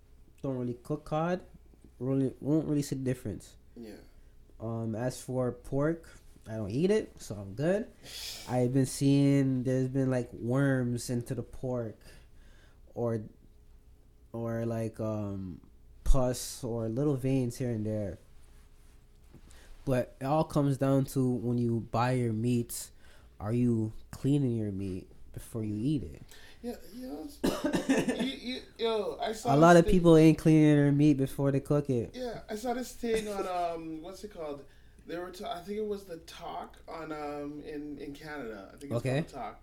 don't 0.42 0.56
really 0.56 0.78
cook 0.82 1.04
cod 1.04 1.40
really 1.98 2.32
won't 2.40 2.66
really 2.68 2.82
see 2.82 2.94
the 2.96 3.02
difference. 3.04 3.56
Yeah. 3.76 3.98
Um, 4.60 4.94
as 4.94 5.20
for 5.20 5.52
pork, 5.52 6.08
I 6.48 6.56
don't 6.56 6.70
eat 6.70 6.90
it, 6.90 7.12
so 7.18 7.34
I'm 7.34 7.54
good. 7.54 7.86
I've 8.48 8.72
been 8.72 8.86
seeing 8.86 9.62
there's 9.64 9.88
been 9.88 10.10
like 10.10 10.32
worms 10.32 11.10
into 11.10 11.34
the 11.34 11.42
pork, 11.42 11.98
or, 12.94 13.22
or 14.32 14.64
like 14.66 14.98
um, 15.00 15.60
pus 16.04 16.62
or 16.64 16.88
little 16.88 17.16
veins 17.16 17.56
here 17.58 17.70
and 17.70 17.84
there. 17.84 18.18
But 19.88 20.14
it 20.20 20.26
all 20.26 20.44
comes 20.44 20.76
down 20.76 21.06
to 21.06 21.26
when 21.26 21.56
you 21.56 21.86
buy 21.90 22.12
your 22.12 22.34
meats, 22.34 22.90
are 23.40 23.54
you 23.54 23.90
cleaning 24.10 24.58
your 24.58 24.70
meat 24.70 25.08
before 25.32 25.64
you 25.64 25.74
eat 25.74 26.02
it? 26.02 26.22
Yeah. 26.62 26.74
You 26.94 27.06
know. 27.06 27.26
you, 28.20 28.32
you, 28.54 28.60
yo, 28.78 29.18
I 29.18 29.32
saw 29.32 29.54
A 29.54 29.56
lot 29.56 29.76
of 29.78 29.86
thing- 29.86 29.94
people 29.94 30.18
ain't 30.18 30.36
cleaning 30.36 30.76
their 30.76 30.92
meat 30.92 31.14
before 31.16 31.50
they 31.52 31.60
cook 31.60 31.88
it. 31.88 32.10
Yeah, 32.12 32.40
I 32.50 32.56
saw 32.56 32.74
this 32.74 32.92
thing 32.92 33.28
on 33.28 33.46
um, 33.48 34.02
what's 34.02 34.22
it 34.24 34.34
called? 34.34 34.62
They 35.06 35.16
were, 35.16 35.30
ta- 35.30 35.54
I 35.56 35.60
think 35.60 35.78
it 35.78 35.86
was 35.86 36.04
the 36.04 36.18
talk 36.18 36.76
on 36.86 37.10
um 37.10 37.62
in 37.66 37.96
in 37.98 38.12
Canada. 38.12 38.68
I 38.74 38.76
think 38.76 38.92
it's 38.92 38.98
Okay. 38.98 39.10
called 39.22 39.28
the 39.28 39.32
talk, 39.32 39.60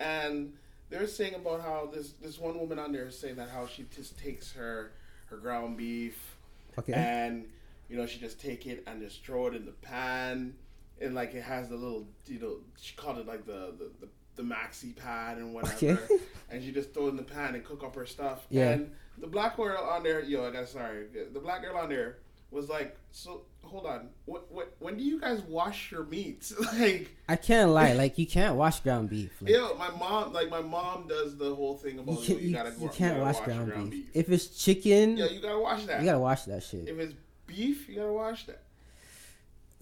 and 0.00 0.54
they 0.88 0.96
were 0.96 1.06
saying 1.06 1.34
about 1.34 1.60
how 1.60 1.90
this 1.92 2.12
this 2.22 2.38
one 2.38 2.58
woman 2.58 2.78
on 2.78 2.92
there 2.92 3.06
is 3.08 3.18
saying 3.18 3.36
that 3.36 3.50
how 3.50 3.66
she 3.66 3.84
just 3.94 4.18
takes 4.18 4.50
her 4.52 4.92
her 5.26 5.36
ground 5.36 5.76
beef 5.76 6.36
Okay. 6.78 6.94
and 6.94 7.44
you 7.88 7.96
know 7.96 8.06
she 8.06 8.18
just 8.18 8.40
take 8.40 8.66
it 8.66 8.82
and 8.86 9.00
just 9.00 9.24
throw 9.24 9.46
it 9.46 9.54
in 9.54 9.64
the 9.64 9.72
pan 9.72 10.54
and 11.00 11.14
like 11.14 11.34
it 11.34 11.42
has 11.42 11.68
the 11.68 11.76
little 11.76 12.06
you 12.26 12.38
know 12.38 12.56
she 12.80 12.94
called 12.96 13.18
it 13.18 13.26
like 13.26 13.46
the 13.46 13.74
the, 13.78 13.90
the, 14.00 14.08
the 14.36 14.42
maxi 14.42 14.94
pad 14.94 15.38
and 15.38 15.52
whatever 15.54 15.74
Okay. 15.74 15.96
and 16.50 16.62
she 16.62 16.70
just 16.72 16.92
throw 16.94 17.06
it 17.06 17.10
in 17.10 17.16
the 17.16 17.22
pan 17.22 17.54
and 17.54 17.64
cook 17.64 17.82
up 17.84 17.94
her 17.96 18.06
stuff 18.06 18.46
Yeah. 18.50 18.70
and 18.70 18.92
the 19.18 19.26
black 19.26 19.56
girl 19.56 19.82
on 19.82 20.02
there 20.02 20.22
yo 20.22 20.46
I 20.46 20.50
got 20.50 20.68
sorry 20.68 21.06
the 21.32 21.40
black 21.40 21.62
girl 21.62 21.76
on 21.76 21.88
there 21.88 22.18
was 22.50 22.68
like 22.68 22.96
so 23.10 23.42
hold 23.62 23.84
on 23.84 24.08
what, 24.24 24.50
what 24.50 24.74
when 24.78 24.96
do 24.96 25.04
you 25.04 25.20
guys 25.20 25.42
wash 25.42 25.90
your 25.92 26.04
meat? 26.04 26.50
like 26.78 27.14
I 27.28 27.36
can't 27.36 27.70
lie, 27.72 27.92
like 27.92 28.16
you 28.16 28.26
can't 28.26 28.54
wash 28.56 28.80
ground 28.80 29.10
beef. 29.10 29.30
Like, 29.42 29.50
yo 29.52 29.74
my 29.74 29.90
mom 29.90 30.32
like 30.32 30.48
my 30.48 30.62
mom 30.62 31.06
does 31.08 31.36
the 31.36 31.54
whole 31.54 31.76
thing 31.76 31.98
about 31.98 32.20
you, 32.20 32.26
can't, 32.26 32.40
you 32.40 32.48
you, 32.48 32.54
gotta 32.54 32.70
you 32.80 32.88
can't 32.88 33.14
gotta 33.16 33.20
wash 33.20 33.34
wash 33.34 33.44
ground, 33.44 33.70
ground 33.70 33.90
beef. 33.90 34.06
beef. 34.06 34.16
If 34.16 34.30
it's 34.30 34.46
chicken, 34.64 35.18
yeah 35.18 35.26
you 35.26 35.40
gotta 35.42 35.58
wash 35.58 35.84
that 35.84 36.00
you 36.00 36.06
gotta 36.06 36.18
wash 36.20 36.44
that 36.44 36.62
shit. 36.62 36.88
if 36.88 36.98
it's 36.98 37.12
beef 37.48 37.88
you 37.88 37.96
gotta 37.96 38.12
wash 38.12 38.46
that 38.46 38.62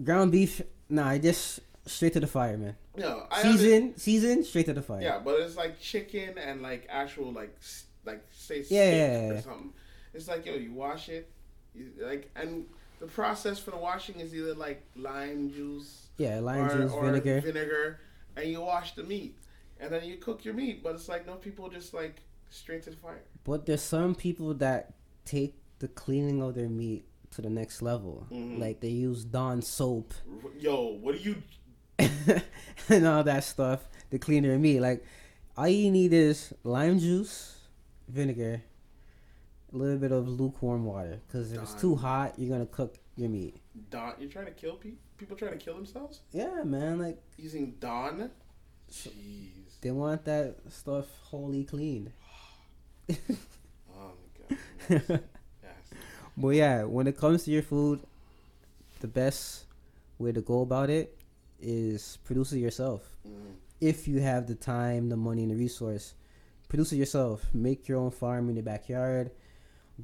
Ground 0.03 0.31
beef, 0.33 0.61
nah, 0.91 1.09
I 1.09 1.19
just 1.19 1.61
straight 1.87 2.13
to 2.15 2.21
the 2.21 2.27
fire, 2.27 2.59
man. 2.59 2.77
no 2.97 3.27
I 3.31 3.43
Season, 3.43 3.97
season, 3.97 4.45
straight 4.45 4.67
to 4.67 4.75
the 4.75 4.83
fire. 4.83 5.01
Yeah, 5.03 5.19
but 5.25 5.41
it's 5.41 5.57
like 5.57 5.81
chicken 5.81 6.37
and 6.39 6.61
like 6.63 6.87
actual 6.91 7.33
like 7.33 7.57
like 8.05 8.23
say 8.31 8.63
steak 8.63 8.77
Yeah, 8.77 8.91
yeah, 8.91 9.29
yeah. 9.29 9.33
or 9.39 9.41
something. 9.43 9.73
It's 10.15 10.29
like 10.29 10.45
yo, 10.47 10.55
you 10.55 10.73
wash 10.73 11.09
it, 11.09 11.31
you, 11.75 11.93
like 12.01 12.31
and 12.37 12.67
the 13.01 13.07
process 13.07 13.59
for 13.59 13.71
the 13.71 13.77
washing 13.79 14.21
is 14.21 14.35
either 14.35 14.55
like 14.55 14.83
lime 14.97 15.51
juice, 15.51 16.09
Yeah, 16.19 16.41
lime 16.41 16.67
or, 16.67 16.69
juice, 16.77 16.93
or 16.93 17.05
vinegar. 17.07 17.41
vinegar, 17.41 18.01
and 18.37 18.49
you 18.51 18.61
wash 18.61 18.95
the 18.95 19.03
meat, 19.05 19.37
and 19.81 19.91
then 19.91 20.05
you 20.05 20.17
cook 20.17 20.45
your 20.45 20.55
meat. 20.55 20.83
But 20.83 20.95
it's 20.97 21.09
like 21.09 21.27
no 21.27 21.35
people 21.37 21.69
just 21.71 21.95
like 21.95 22.17
straight 22.51 22.83
to 22.85 22.91
the 22.91 22.97
fire. 22.97 23.23
But 23.45 23.65
there's 23.67 23.83
some 23.83 24.15
people 24.15 24.53
that 24.55 24.93
take 25.25 25.55
the 25.79 25.89
cleaning 25.89 26.43
of 26.43 26.55
their 26.55 26.69
meat 26.69 27.05
to 27.37 27.43
the 27.43 27.51
next 27.51 27.83
level. 27.83 28.27
Mhm. 28.31 28.59
Like 28.59 28.81
they 28.81 28.89
use 28.89 29.25
Dawn 29.25 29.63
soap 29.63 30.15
Yo, 30.59 30.99
what 31.01 31.15
are 31.15 31.19
you? 31.19 31.37
and 32.89 33.07
all 33.07 33.23
that 33.25 33.45
stuff 33.45 33.87
to 34.11 34.19
clean 34.19 34.43
their 34.43 34.59
meat. 34.59 34.81
Like 34.81 35.05
all 35.57 35.69
you 35.69 35.91
need 35.91 36.13
is 36.13 36.53
lime 36.65 36.99
juice, 36.99 37.57
vinegar, 38.09 38.63
a 39.73 39.77
little 39.77 39.99
bit 39.99 40.13
of 40.13 40.29
lukewarm 40.29 40.85
water. 40.85 41.21
Because 41.27 41.53
if 41.53 41.63
it's 41.63 41.75
too 41.75 41.95
hot, 41.97 42.35
you're 42.39 42.51
gonna 42.51 42.67
cook 42.67 42.99
your 43.17 43.29
meat. 43.29 43.57
Dawn? 43.91 44.15
You're 44.19 44.31
trying 44.31 44.47
to 44.47 44.53
kill 44.53 44.77
people? 44.77 44.99
People 45.19 45.37
trying 45.37 45.53
to 45.53 45.65
kill 45.65 45.75
themselves 45.75 46.21
Yeah, 46.31 46.63
man. 46.65 46.99
Like 46.99 47.23
using 47.39 47.73
Dawn? 47.81 48.31
Jeez. 48.93 49.81
they 49.81 49.91
want 49.91 50.25
that 50.27 50.57
stuff 50.71 51.07
wholly 51.25 51.65
clean. 51.65 52.13
Oh 53.99 54.13
my 54.49 54.99
god. 54.99 55.23
But 56.37 56.49
yeah, 56.51 56.85
when 56.85 57.07
it 57.07 57.17
comes 57.17 57.45
to 57.45 57.51
your 57.51 57.63
food, 57.63 58.01
the 59.01 59.09
best 59.09 59.65
way 60.19 60.33
to 60.33 60.41
go 60.41 60.61
about 60.61 60.91
it 60.91 61.17
is 61.61 62.19
produce 62.25 62.53
it 62.53 62.59
yourself. 62.59 63.03
Mm. 63.27 63.55
If 63.81 64.07
you 64.09 64.21
have 64.21 64.47
the 64.47 64.55
time, 64.55 65.09
the 65.09 65.17
money, 65.17 65.43
and 65.43 65.51
the 65.51 65.57
resource, 65.57 66.15
produce 66.69 66.93
it 66.93 66.97
yourself. 66.97 67.47
Make 67.55 67.89
your 67.89 67.99
own 67.99 68.11
farm 68.11 68.49
in 68.49 68.57
your 68.57 68.65
backyard. 68.65 69.31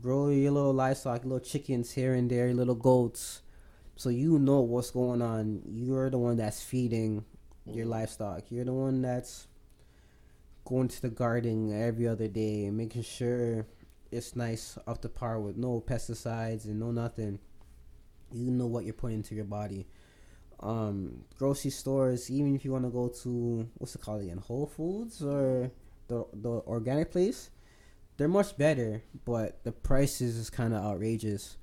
Grow 0.01 0.31
your 0.31 0.53
little 0.53 0.73
livestock, 0.73 1.25
little 1.25 1.41
chickens 1.41 1.93
here 1.93 2.15
and 2.15 2.31
there, 2.31 2.55
little 2.55 2.75
goats, 2.75 3.43
so 3.97 4.09
you 4.09 4.39
know 4.39 4.61
what's 4.61 4.91
going 4.91 5.21
on. 5.21 5.61
You're 5.71 6.09
the 6.09 6.17
one 6.19 6.39
that's 6.39 6.63
feeding 6.63 7.25
your 7.67 7.85
Mhm. 7.85 7.91
livestock. 7.91 8.51
You're 8.51 8.65
the 8.65 8.73
one 8.73 9.03
that's 9.03 9.47
going 10.65 10.89
to 10.89 11.03
the 11.03 11.11
garden 11.11 11.73
every 11.73 12.09
other 12.09 12.27
day 12.27 12.65
and 12.65 12.77
making 12.77 13.03
sure 13.03 13.67
it's 14.13 14.37
nice 14.37 14.79
up 14.87 15.01
to 15.03 15.09
par 15.09 15.41
with 15.41 15.57
no 15.57 15.81
pesticides 15.81 16.67
and 16.67 16.79
no 16.79 16.93
nothing. 16.93 17.39
You 18.31 18.51
know 18.51 18.67
what 18.67 18.85
you're 18.85 18.95
putting 18.95 19.19
into 19.19 19.35
your 19.35 19.47
body. 19.47 19.87
Um, 20.61 21.25
grocery 21.39 21.71
stores, 21.71 22.31
even 22.31 22.55
if 22.55 22.65
you 22.65 22.71
want 22.71 22.85
to 22.85 22.91
go 22.91 23.09
to 23.23 23.69
what's 23.79 23.95
it 23.95 24.01
called 24.03 24.23
again, 24.23 24.39
Whole 24.39 24.67
Foods 24.67 25.23
or 25.23 25.73
the 26.09 26.25
the 26.35 26.63
organic 26.67 27.11
place, 27.11 27.51
they're 28.17 28.29
much 28.29 28.57
better, 28.57 29.03
but 29.25 29.65
the 29.65 29.73
prices 29.73 30.37
is 30.37 30.51
kind 30.51 30.75
of 30.75 30.85
outrageous. 30.85 31.57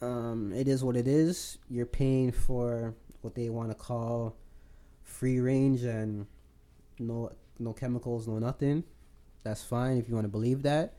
Um, 0.00 0.52
it 0.54 0.66
is 0.66 0.82
what 0.82 0.96
it 0.96 1.06
is. 1.06 1.58
You're 1.68 1.86
paying 1.86 2.32
for 2.32 2.94
what 3.20 3.34
they 3.34 3.48
want 3.50 3.70
to 3.70 3.74
call 3.74 4.36
free 5.02 5.40
range 5.40 5.82
and 5.82 6.26
no 6.98 7.32
no 7.58 7.72
chemicals, 7.72 8.26
no 8.26 8.38
nothing. 8.38 8.84
That's 9.44 9.62
fine 9.62 9.98
if 9.98 10.08
you 10.08 10.14
want 10.14 10.24
to 10.24 10.30
believe 10.30 10.62
that. 10.62 10.94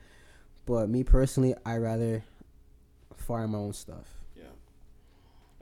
But 0.70 0.88
me 0.88 1.03
personally, 1.03 1.55
I 1.65 1.78
rather 1.78 2.24
farm 3.15 3.53
my 3.53 3.57
own 3.57 3.74
stuff. 3.74 4.05
Yeah. 4.38 4.43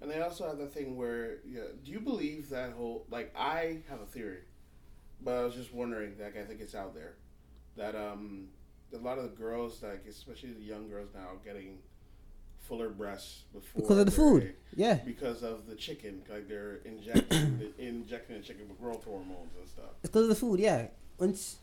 And 0.01 0.12
they 0.12 0.20
also 0.20 0.45
have 0.45 0.58
the 0.58 0.68
thing 0.68 0.97
where, 0.97 1.38
yeah, 1.45 1.62
do 1.86 1.91
you 1.93 2.01
believe 2.01 2.49
that 2.49 2.74
whole, 2.74 3.05
like, 3.10 3.34
I 3.34 3.78
have 3.89 4.01
a 4.01 4.05
theory, 4.05 4.39
but 5.24 5.36
I 5.36 5.45
was 5.45 5.55
just 5.55 5.74
wondering, 5.74 6.16
like, 6.22 6.36
I 6.36 6.43
think 6.43 6.60
it's 6.60 6.76
out 6.76 6.93
there, 6.93 7.14
that, 7.78 7.95
um, 7.95 8.49
a 8.93 8.97
lot 8.97 9.18
of 9.18 9.24
the 9.24 9.30
girls, 9.30 9.82
like, 9.82 10.03
especially 10.10 10.51
the 10.51 10.66
young 10.66 10.89
girls 10.89 11.08
now, 11.16 11.30
getting 11.45 11.78
fuller 12.68 12.89
breasts 12.89 13.45
before. 13.53 13.84
Because 13.84 13.99
of 13.99 14.05
the 14.08 14.12
food. 14.12 14.55
Yeah. 14.76 14.95
Because 14.95 15.41
of 15.41 15.68
the 15.68 15.76
chicken, 15.76 16.22
like, 16.30 16.49
they're 16.49 16.82
injecting, 16.84 17.60
the, 17.78 17.82
injecting 17.82 18.41
the 18.41 18.43
chicken 18.43 18.68
with 18.68 18.78
growth 18.78 19.05
hormones 19.05 19.55
and 19.58 19.70
stuff. 19.70 19.86
It's 20.03 20.12
because 20.12 20.24
of 20.24 20.30
the 20.30 20.36
food, 20.36 20.60
yeah. 20.60 20.88
Once 21.18 21.60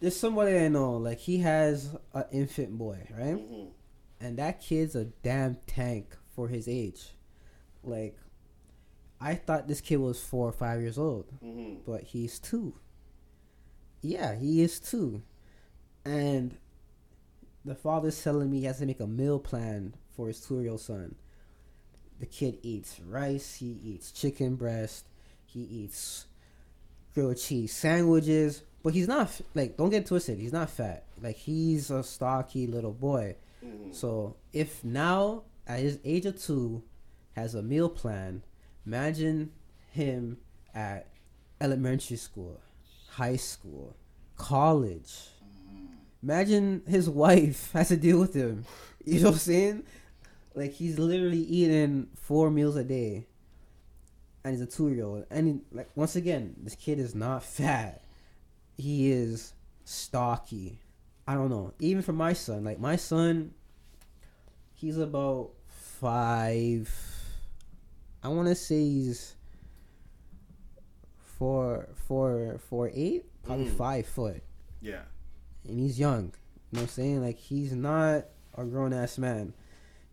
there's 0.00 0.16
somebody 0.16 0.56
I 0.58 0.68
know, 0.68 0.96
like 0.96 1.18
he 1.18 1.38
has 1.38 1.90
an 2.16 2.24
infant 2.32 2.78
boy, 2.78 3.06
right? 3.16 3.38
hmm 3.38 3.66
And 4.20 4.38
that 4.38 4.60
kid's 4.60 4.94
a 4.96 5.06
damn 5.06 5.56
tank 5.66 6.16
for 6.34 6.48
his 6.48 6.68
age. 6.68 7.10
Like, 7.84 8.18
I 9.20 9.34
thought 9.34 9.68
this 9.68 9.80
kid 9.82 9.98
was 9.98 10.22
four 10.22 10.48
or 10.48 10.52
five 10.52 10.80
years 10.80 10.98
old, 10.98 11.26
hmm 11.40 11.74
but 11.86 12.02
he's 12.02 12.38
two. 12.38 12.74
Yeah, 14.02 14.34
he 14.34 14.62
is 14.62 14.80
two. 14.80 15.22
And 16.04 16.58
the 17.64 17.74
father's 17.74 18.22
telling 18.22 18.50
me 18.50 18.60
he 18.60 18.64
has 18.64 18.78
to 18.78 18.86
make 18.86 19.00
a 19.00 19.06
meal 19.06 19.38
plan 19.38 19.94
for 20.14 20.28
his 20.28 20.40
two 20.40 20.60
year 20.60 20.70
old 20.70 20.80
son. 20.80 21.16
The 22.20 22.26
kid 22.26 22.58
eats 22.62 23.00
rice, 23.00 23.56
he 23.56 23.66
eats 23.84 24.12
chicken 24.12 24.56
breast, 24.56 25.06
he 25.46 25.60
eats 25.62 26.26
grilled 27.14 27.38
cheese 27.38 27.74
sandwiches, 27.74 28.64
But 28.84 28.94
he's 28.94 29.08
not 29.08 29.40
like 29.54 29.78
don't 29.78 29.90
get 29.90 30.06
twisted. 30.06 30.38
He's 30.40 30.52
not 30.54 30.70
fat. 30.70 31.05
Like 31.20 31.36
he's 31.36 31.90
a 31.90 32.02
stocky 32.02 32.66
little 32.66 32.92
boy. 32.92 33.36
Mhm. 33.64 33.94
So 33.94 34.36
if 34.52 34.84
now 34.84 35.44
at 35.66 35.80
his 35.80 35.98
age 36.04 36.26
of 36.26 36.40
two 36.40 36.82
has 37.34 37.54
a 37.54 37.62
meal 37.62 37.88
plan, 37.88 38.42
imagine 38.84 39.50
him 39.90 40.38
at 40.74 41.08
elementary 41.60 42.16
school, 42.16 42.60
high 43.10 43.36
school, 43.36 43.96
college. 44.36 45.30
Imagine 46.22 46.82
his 46.86 47.08
wife 47.08 47.70
has 47.74 47.88
to 47.88 47.96
deal 47.96 48.18
with 48.18 48.34
him. 48.34 48.64
You 49.04 49.20
know 49.20 49.26
what 49.26 49.34
I'm 49.34 49.38
saying? 49.38 49.82
Like 50.54 50.72
he's 50.72 50.98
literally 50.98 51.42
eating 51.42 52.08
four 52.14 52.50
meals 52.50 52.76
a 52.76 52.84
day, 52.84 53.26
and 54.44 54.52
he's 54.54 54.60
a 54.62 54.66
two 54.66 54.88
year 54.90 55.04
old. 55.04 55.26
And 55.30 55.46
he, 55.48 55.60
like 55.70 55.88
once 55.94 56.16
again, 56.16 56.56
this 56.62 56.74
kid 56.74 56.98
is 56.98 57.14
not 57.14 57.42
fat. 57.42 58.02
He 58.76 59.10
is 59.10 59.52
stocky. 59.84 60.80
I 61.26 61.34
don't 61.34 61.50
know. 61.50 61.72
Even 61.80 62.02
for 62.02 62.12
my 62.12 62.32
son, 62.32 62.64
like 62.64 62.78
my 62.78 62.96
son, 62.96 63.52
he's 64.74 64.96
about 64.98 65.50
five. 65.68 66.88
I 68.22 68.28
want 68.28 68.48
to 68.48 68.54
say 68.54 68.76
he's 68.76 69.34
four, 71.38 71.88
four, 72.06 72.58
four, 72.68 72.90
eight, 72.94 73.24
probably 73.42 73.66
Mm. 73.66 73.76
five 73.76 74.06
foot, 74.06 74.42
Yeah. 74.80 75.02
and 75.66 75.78
he's 75.78 75.98
young. 75.98 76.32
You 76.70 76.78
know 76.78 76.80
what 76.80 76.80
I'm 76.82 76.88
saying? 76.88 77.22
Like 77.22 77.38
he's 77.38 77.72
not 77.72 78.26
a 78.56 78.64
grown 78.64 78.92
ass 78.92 79.18
man. 79.18 79.52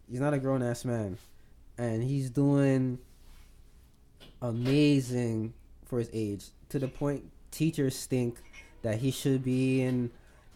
He's 0.09 0.19
not 0.19 0.33
a 0.33 0.39
grown 0.39 0.61
ass 0.61 0.83
man, 0.85 1.17
and 1.77 2.03
he's 2.03 2.29
doing 2.29 2.99
amazing 4.41 5.53
for 5.85 5.99
his 5.99 6.09
age 6.13 6.45
to 6.69 6.79
the 6.79 6.87
point 6.87 7.31
teachers 7.51 8.05
think 8.05 8.37
that 8.81 8.99
he 8.99 9.11
should 9.11 9.43
be 9.43 9.81
in 9.81 10.11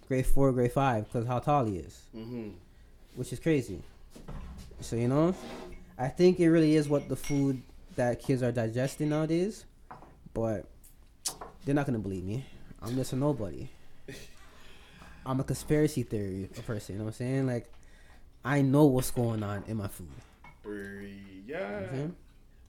grade 0.07 0.25
four, 0.25 0.51
grade 0.51 0.71
five 0.71 1.05
because 1.05 1.27
how 1.27 1.39
tall 1.39 1.65
he 1.65 1.77
is 1.77 2.01
Mm-hmm. 2.15 2.49
which 3.15 3.31
is 3.33 3.39
crazy. 3.39 3.81
So 4.81 4.95
you 4.95 5.07
know, 5.07 5.35
I 5.97 6.07
think 6.07 6.39
it 6.39 6.49
really 6.49 6.75
is 6.75 6.87
what 6.87 7.09
the 7.09 7.15
food 7.15 7.61
that 7.95 8.21
kids 8.21 8.43
are 8.43 8.51
digesting 8.51 9.09
nowadays, 9.09 9.65
but 10.33 10.65
they're 11.65 11.75
not 11.75 11.85
gonna 11.85 11.99
believe 11.99 12.23
me. 12.23 12.45
I'm 12.81 12.95
just 12.95 13.13
a 13.13 13.15
nobody. 13.15 13.67
I'm 15.25 15.39
a 15.39 15.43
conspiracy 15.43 16.03
theory 16.03 16.49
person. 16.65 16.93
You 16.95 16.99
know 16.99 17.05
what 17.05 17.09
I'm 17.09 17.13
saying? 17.15 17.47
Like, 17.47 17.71
I 18.45 18.61
know 18.61 18.85
what's 18.85 19.11
going 19.11 19.43
on 19.43 19.63
in 19.67 19.77
my 19.77 19.87
food. 19.87 20.07
Yeah. 21.45 21.81
Mhm. 21.93 22.11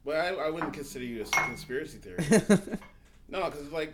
But 0.05 0.17
I, 0.17 0.29
I 0.35 0.51
wouldn't 0.51 0.73
consider 0.73 1.05
you 1.05 1.23
a 1.23 1.25
conspiracy 1.25 1.99
theorist. 1.99 2.31
no, 3.29 3.45
because 3.51 3.71
like, 3.71 3.93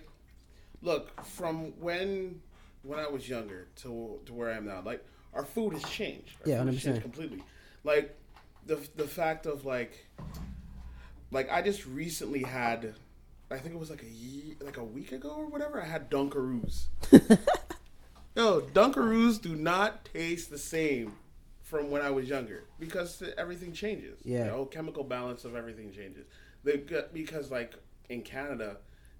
look, 0.82 1.24
from 1.24 1.72
when 1.80 2.40
when 2.84 2.98
I 2.98 3.08
was 3.08 3.28
younger 3.28 3.66
to 3.82 4.20
to 4.26 4.32
where 4.32 4.50
I 4.50 4.56
am 4.56 4.66
now, 4.66 4.82
like 4.84 5.04
our 5.32 5.44
food 5.44 5.72
has 5.72 5.82
changed. 5.84 6.36
Our 6.44 6.50
Yeah, 6.50 6.62
food 6.64 6.74
100%. 6.74 6.82
changed 6.82 7.02
completely. 7.02 7.42
Like 7.82 8.16
the 8.66 8.76
the 8.96 9.06
fact 9.08 9.46
of 9.46 9.64
like, 9.64 10.06
like 11.30 11.50
I 11.50 11.62
just 11.62 11.86
recently 11.86 12.42
had, 12.42 12.94
I 13.50 13.58
think 13.58 13.74
it 13.74 13.78
was 13.78 13.90
like 13.90 14.02
a 14.02 14.06
ye 14.08 14.56
like 14.60 14.76
a 14.76 14.84
week 14.84 15.12
ago 15.12 15.30
or 15.36 15.46
whatever. 15.46 15.80
I 15.82 15.86
had 15.86 16.10
Dunkaroos. 16.10 16.86
Yo, 18.36 18.60
Dunkaroos 18.62 19.40
do 19.40 19.54
not 19.54 20.04
taste 20.06 20.50
the 20.50 20.58
same 20.58 21.12
from 21.62 21.90
when 21.90 22.02
I 22.02 22.10
was 22.10 22.28
younger 22.28 22.64
because 22.80 23.22
everything 23.38 23.72
changes. 23.72 24.18
Yeah. 24.24 24.46
You 24.46 24.50
know, 24.50 24.64
chemical 24.66 25.04
balance 25.04 25.44
of 25.44 25.54
everything 25.54 25.92
changes. 25.92 26.26
They 26.64 26.78
because 27.12 27.50
like 27.50 27.74
in 28.08 28.22
Canada, 28.22 28.78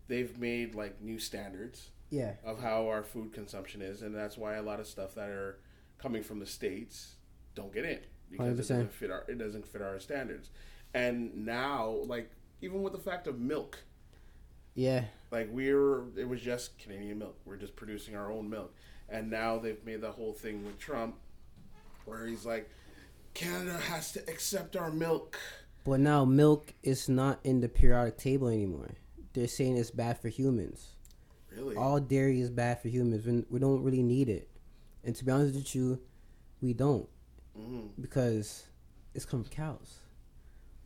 they've 0.09 0.37
made 0.39 0.75
like 0.75 1.01
new 1.01 1.19
standards 1.19 1.91
yeah, 2.15 2.35
of 2.45 2.61
how 2.61 2.89
our 2.89 3.03
food 3.03 3.33
consumption 3.33 3.83
is, 3.83 4.03
and 4.03 4.15
that's 4.15 4.37
why 4.39 4.55
a 4.55 4.63
lot 4.63 4.81
of 4.81 4.87
stuff 4.87 5.15
that 5.15 5.29
are 5.29 5.59
coming 5.99 6.23
from 6.23 6.39
the 6.39 6.47
states 6.47 7.17
don't 7.55 7.73
get 7.73 7.85
in 7.85 7.99
because 8.31 8.49
it 8.49 8.55
100%. 8.55 8.57
doesn't 8.69 8.93
fit 8.93 9.11
our 9.11 9.25
it 9.29 9.39
doesn't 9.39 9.67
fit 9.67 9.83
our 9.83 9.99
standards. 10.01 10.51
And 10.93 11.45
now, 11.47 11.99
like 12.07 12.31
even 12.61 12.83
with 12.83 12.93
the 12.93 12.99
fact 12.99 13.27
of 13.27 13.39
milk, 13.39 13.79
yeah, 14.75 15.05
like 15.31 15.49
we're 15.51 16.05
it 16.17 16.29
was 16.29 16.41
just 16.41 16.79
Canadian 16.79 17.19
milk. 17.19 17.37
We're 17.45 17.57
just 17.57 17.77
producing 17.77 18.17
our 18.17 18.31
own 18.31 18.49
milk. 18.49 18.75
And 19.09 19.31
now 19.31 19.59
they've 19.59 19.85
made 19.85 20.01
the 20.01 20.13
whole 20.13 20.33
thing 20.33 20.65
with 20.65 20.79
Trump 20.79 21.17
where 22.07 22.27
he's 22.27 22.47
like 22.47 22.71
Canada 23.35 23.77
has 23.79 24.13
to 24.13 24.21
accept 24.31 24.77
our 24.77 24.91
milk. 24.91 25.37
but 25.85 26.01
now 26.01 26.25
milk 26.25 26.73
is 26.83 27.09
not 27.09 27.39
in 27.45 27.61
the 27.61 27.69
periodic 27.69 28.17
table 28.17 28.49
anymore. 28.49 28.93
They're 29.35 29.49
saying 29.49 29.77
it's 29.77 29.91
bad 29.91 30.21
for 30.21 30.29
humans. 30.29 30.94
Really? 31.57 31.77
all 31.77 32.01
dairy 32.01 32.41
is 32.41 32.51
bad 32.51 32.81
for 32.81 32.89
humans. 32.89 33.27
We, 33.27 33.45
we 33.51 33.59
don't 33.59 33.83
really 33.83 34.03
need 34.03 34.29
it, 34.29 34.49
and 35.05 35.15
to 35.17 35.25
be 35.25 35.31
honest 35.33 35.55
with 35.55 35.75
you, 35.75 36.01
we 36.61 36.73
don't 36.75 37.09
hmm 37.57 37.87
because 38.01 38.65
it's 39.15 39.25
come 39.25 39.45
from 39.45 39.51
cows. 39.53 39.99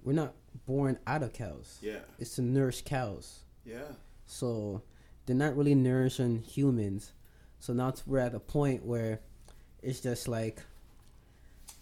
We're 0.04 0.12
not 0.12 0.34
born 0.66 0.98
out 1.06 1.22
of 1.22 1.32
cows. 1.32 1.78
Yeah. 1.80 2.00
It's 2.18 2.34
to 2.36 2.42
nourish 2.42 2.82
cows. 2.82 3.40
Yeah. 3.64 3.92
So 4.26 4.82
they're 5.26 5.34
not 5.36 5.56
really 5.56 5.74
nourishing 5.74 6.42
humans. 6.42 7.12
So 7.58 7.72
now 7.72 7.92
we're 8.06 8.18
at 8.20 8.34
a 8.34 8.40
point 8.40 8.84
where 8.84 9.20
it's 9.82 10.00
just 10.00 10.28
like, 10.28 10.62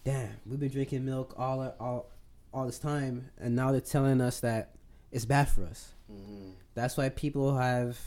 damn, 0.05 0.31
we've 0.47 0.61
been 0.61 0.71
drinking 0.71 1.05
milk 1.05 1.35
all 1.37 1.75
all 1.81 2.11
all 2.53 2.67
this 2.67 2.79
time, 2.79 3.31
and 3.39 3.55
now 3.57 3.73
they're 3.73 3.81
telling 3.81 4.21
us 4.21 4.41
that 4.41 4.77
it's 5.11 5.25
bad 5.25 5.49
for 5.49 5.65
us. 5.65 5.93
hmm 6.11 6.51
That's 6.75 6.97
why 6.97 7.09
people 7.09 7.57
have 7.57 7.99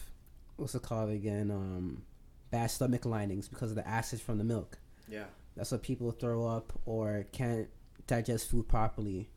what's 0.60 0.76
it 0.76 0.82
called 0.82 1.10
again? 1.10 1.52
Um, 1.52 2.04
bad 2.52 2.72
stomach 2.72 3.06
linings 3.06 3.48
because 3.48 3.72
of 3.72 3.76
the 3.76 3.88
acids 3.88 4.22
from 4.22 4.38
the 4.38 4.44
milk. 4.44 4.80
Yeah. 5.08 5.26
That's 5.56 5.72
what 5.72 5.84
people 5.84 6.12
throw 6.12 6.48
up 6.48 6.74
or 6.86 7.26
can't 7.32 7.68
digest 8.08 8.50
food 8.50 8.68
properly. 8.68 9.30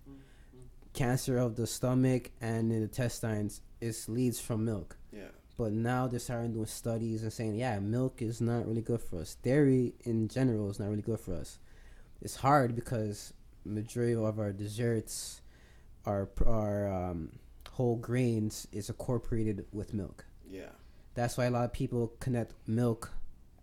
Cancer 0.92 1.38
of 1.38 1.56
the 1.56 1.66
stomach 1.66 2.30
and 2.40 2.70
the 2.70 2.76
intestines 2.76 3.62
is 3.80 4.08
leads 4.08 4.40
from 4.40 4.64
milk. 4.64 4.96
Yeah. 5.12 5.28
But 5.56 5.72
now 5.72 6.06
they're 6.06 6.20
starting 6.20 6.52
doing 6.52 6.66
studies 6.66 7.22
and 7.22 7.32
saying, 7.32 7.56
yeah, 7.56 7.78
milk 7.78 8.20
is 8.22 8.40
not 8.40 8.66
really 8.66 8.82
good 8.82 9.00
for 9.00 9.20
us. 9.20 9.36
Dairy 9.36 9.94
in 10.04 10.28
general 10.28 10.70
is 10.70 10.78
not 10.78 10.88
really 10.88 11.02
good 11.02 11.20
for 11.20 11.34
us. 11.34 11.58
It's 12.20 12.36
hard 12.36 12.74
because 12.74 13.32
majority 13.64 14.14
of 14.14 14.38
our 14.38 14.52
desserts, 14.52 15.40
our 16.06 16.28
our 16.46 16.88
um, 16.92 17.38
whole 17.70 17.96
grains 17.96 18.66
is 18.72 18.88
incorporated 18.88 19.64
with 19.72 19.94
milk. 19.94 20.24
Yeah. 20.48 20.70
That's 21.14 21.36
why 21.36 21.44
a 21.46 21.50
lot 21.50 21.64
of 21.64 21.72
people 21.72 22.12
connect 22.20 22.54
milk 22.66 23.10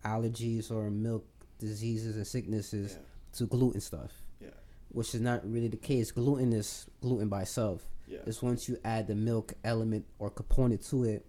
allergies 0.05 0.71
or 0.71 0.89
milk 0.89 1.25
diseases 1.57 2.15
and 2.15 2.25
sicknesses 2.25 2.93
Yeah. 2.93 2.99
to 3.33 3.45
gluten 3.47 3.81
stuff. 3.81 4.11
Yeah. 4.39 4.49
Which 4.89 5.13
is 5.15 5.21
not 5.21 5.49
really 5.49 5.67
the 5.67 5.77
case. 5.77 6.11
Gluten 6.11 6.53
is 6.53 6.87
gluten 7.01 7.27
by 7.29 7.41
itself. 7.41 7.89
Yeah. 8.07 8.19
It's 8.25 8.41
once 8.41 8.69
you 8.69 8.77
add 8.83 9.07
the 9.07 9.15
milk 9.15 9.53
element 9.63 10.05
or 10.19 10.29
component 10.29 10.83
to 10.87 11.03
it, 11.03 11.25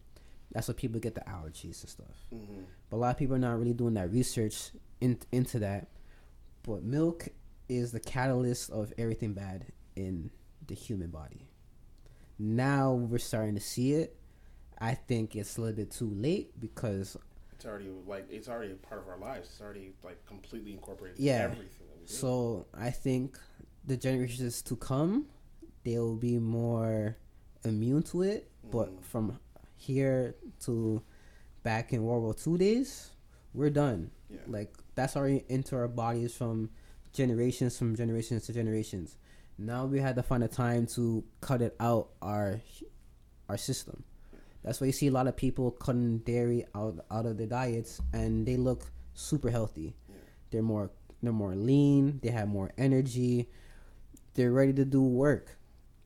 that's 0.53 0.69
what 0.69 0.77
people 0.77 1.01
get 1.01 1.15
the 1.15 1.21
allergies 1.23 1.81
and 1.83 1.89
stuff. 1.91 2.27
hmm 2.31 2.63
But 2.91 2.97
a 2.97 2.99
lot 2.99 3.11
of 3.11 3.17
people 3.19 3.37
are 3.37 3.39
not 3.41 3.59
really 3.59 3.73
doing 3.75 3.95
that 3.95 4.11
research 4.13 4.71
in, 5.01 5.19
into 5.33 5.59
that. 5.61 5.89
But 6.63 6.83
milk 6.83 7.29
is 7.69 7.93
the 7.93 8.01
catalyst 8.01 8.71
of 8.71 8.93
everything 8.99 9.33
bad 9.33 9.67
in 9.97 10.31
the 10.67 10.75
human 10.75 11.11
body. 11.11 11.49
Now 12.39 12.93
we're 12.95 13.19
starting 13.19 13.55
to 13.55 13.61
see 13.61 13.93
it. 13.95 14.17
I 14.81 14.95
think 14.95 15.37
it's 15.37 15.59
a 15.59 15.61
little 15.61 15.77
bit 15.77 15.91
too 15.91 16.11
late 16.11 16.59
because 16.59 17.17
It's 17.53 17.67
already 17.67 17.91
like 18.07 18.27
it's 18.31 18.49
already 18.49 18.73
a 18.73 18.77
part 18.77 19.03
of 19.03 19.09
our 19.09 19.19
lives. 19.19 19.49
It's 19.51 19.61
already 19.61 19.93
like 20.03 20.25
completely 20.27 20.73
incorporated 20.73 21.19
in 21.19 21.25
Yeah. 21.27 21.43
everything 21.45 21.87
that 21.89 21.99
we 22.01 22.07
do. 22.07 22.13
so 22.13 22.67
I 22.73 22.91
think 22.91 23.39
the 23.87 23.97
generations 23.97 24.63
to 24.63 24.77
come 24.77 25.27
they'll 25.85 26.15
be 26.17 26.39
more 26.39 27.17
immune 27.65 28.03
to 28.05 28.23
it. 28.23 28.51
But 28.71 28.89
Mhm. 28.91 29.03
from 29.03 29.39
here 29.77 30.35
to 30.61 31.03
back 31.63 31.93
in 31.93 32.03
World 32.05 32.23
War 32.23 32.35
Two 32.35 32.57
days, 32.59 33.11
we're 33.55 33.71
done. 33.71 34.11
yeah. 34.31 34.39
Like 34.47 34.75
that's 34.95 35.17
already 35.17 35.45
into 35.49 35.77
our 35.77 35.89
bodies 35.89 36.35
from 36.35 36.71
generations 37.13 37.77
from 37.77 37.97
generations 37.97 38.47
to 38.47 38.53
generations. 38.53 39.17
Now 39.59 39.85
we 39.87 40.01
had 40.01 40.17
to 40.17 40.23
find 40.23 40.43
a 40.45 40.49
time 40.49 40.87
to 40.97 41.25
cut 41.43 41.61
it 41.61 41.77
out 41.81 42.13
our 42.23 42.61
our 43.49 43.57
system. 43.59 44.05
That's 44.63 44.81
why 44.81 44.87
you 44.89 44.93
see 44.93 45.07
a 45.07 45.13
lot 45.13 45.27
of 45.27 45.37
people 45.37 45.71
cutting 45.71 46.19
dairy 46.19 46.65
out 46.75 47.05
out 47.11 47.27
of 47.27 47.39
their 47.39 47.47
diets 47.47 48.01
and 48.13 48.47
they 48.47 48.57
look 48.57 48.91
super 49.15 49.51
healthy. 49.51 49.97
Yeah. 50.09 50.15
They're 50.51 50.63
more 50.63 50.91
they're 51.23 51.33
more 51.33 51.55
lean, 51.55 52.21
they 52.23 52.31
have 52.31 52.49
more 52.49 52.71
energy, 52.79 53.49
they're 54.35 54.53
ready 54.53 54.73
to 54.75 54.85
do 54.85 55.03
work. 55.03 55.57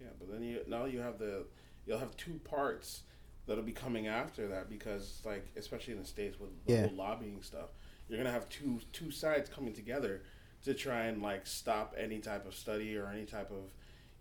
Yeah, 0.01 0.09
but 0.19 0.31
then 0.31 0.43
you 0.43 0.61
now 0.69 0.85
you 0.85 1.01
have 1.01 1.19
the 1.19 1.47
you'll 1.87 1.99
have 1.99 2.17
two 2.17 2.41
parts 2.45 3.03
that'll 3.47 3.63
be 3.65 3.73
coming 3.73 4.07
after 4.07 4.49
that 4.49 4.69
because 4.71 5.21
like 5.25 5.47
especially 5.57 5.93
in 5.95 6.01
the 6.01 6.07
states 6.07 6.39
with 6.41 6.51
the 6.67 6.73
Yeah. 6.73 6.87
whole 6.87 6.97
lobbying 6.97 7.43
stuff, 7.43 7.71
you're 8.09 8.19
gonna 8.19 8.31
have 8.33 8.49
two 8.49 8.81
two 8.93 9.11
sides 9.11 9.51
coming 9.51 9.73
together 9.75 10.23
to 10.65 10.75
try 10.75 11.05
and 11.07 11.21
like 11.23 11.47
stop 11.47 11.95
any 11.99 12.21
type 12.21 12.47
of 12.47 12.55
study 12.55 12.97
or 12.97 13.09
any 13.09 13.25
type 13.27 13.51
of 13.51 13.71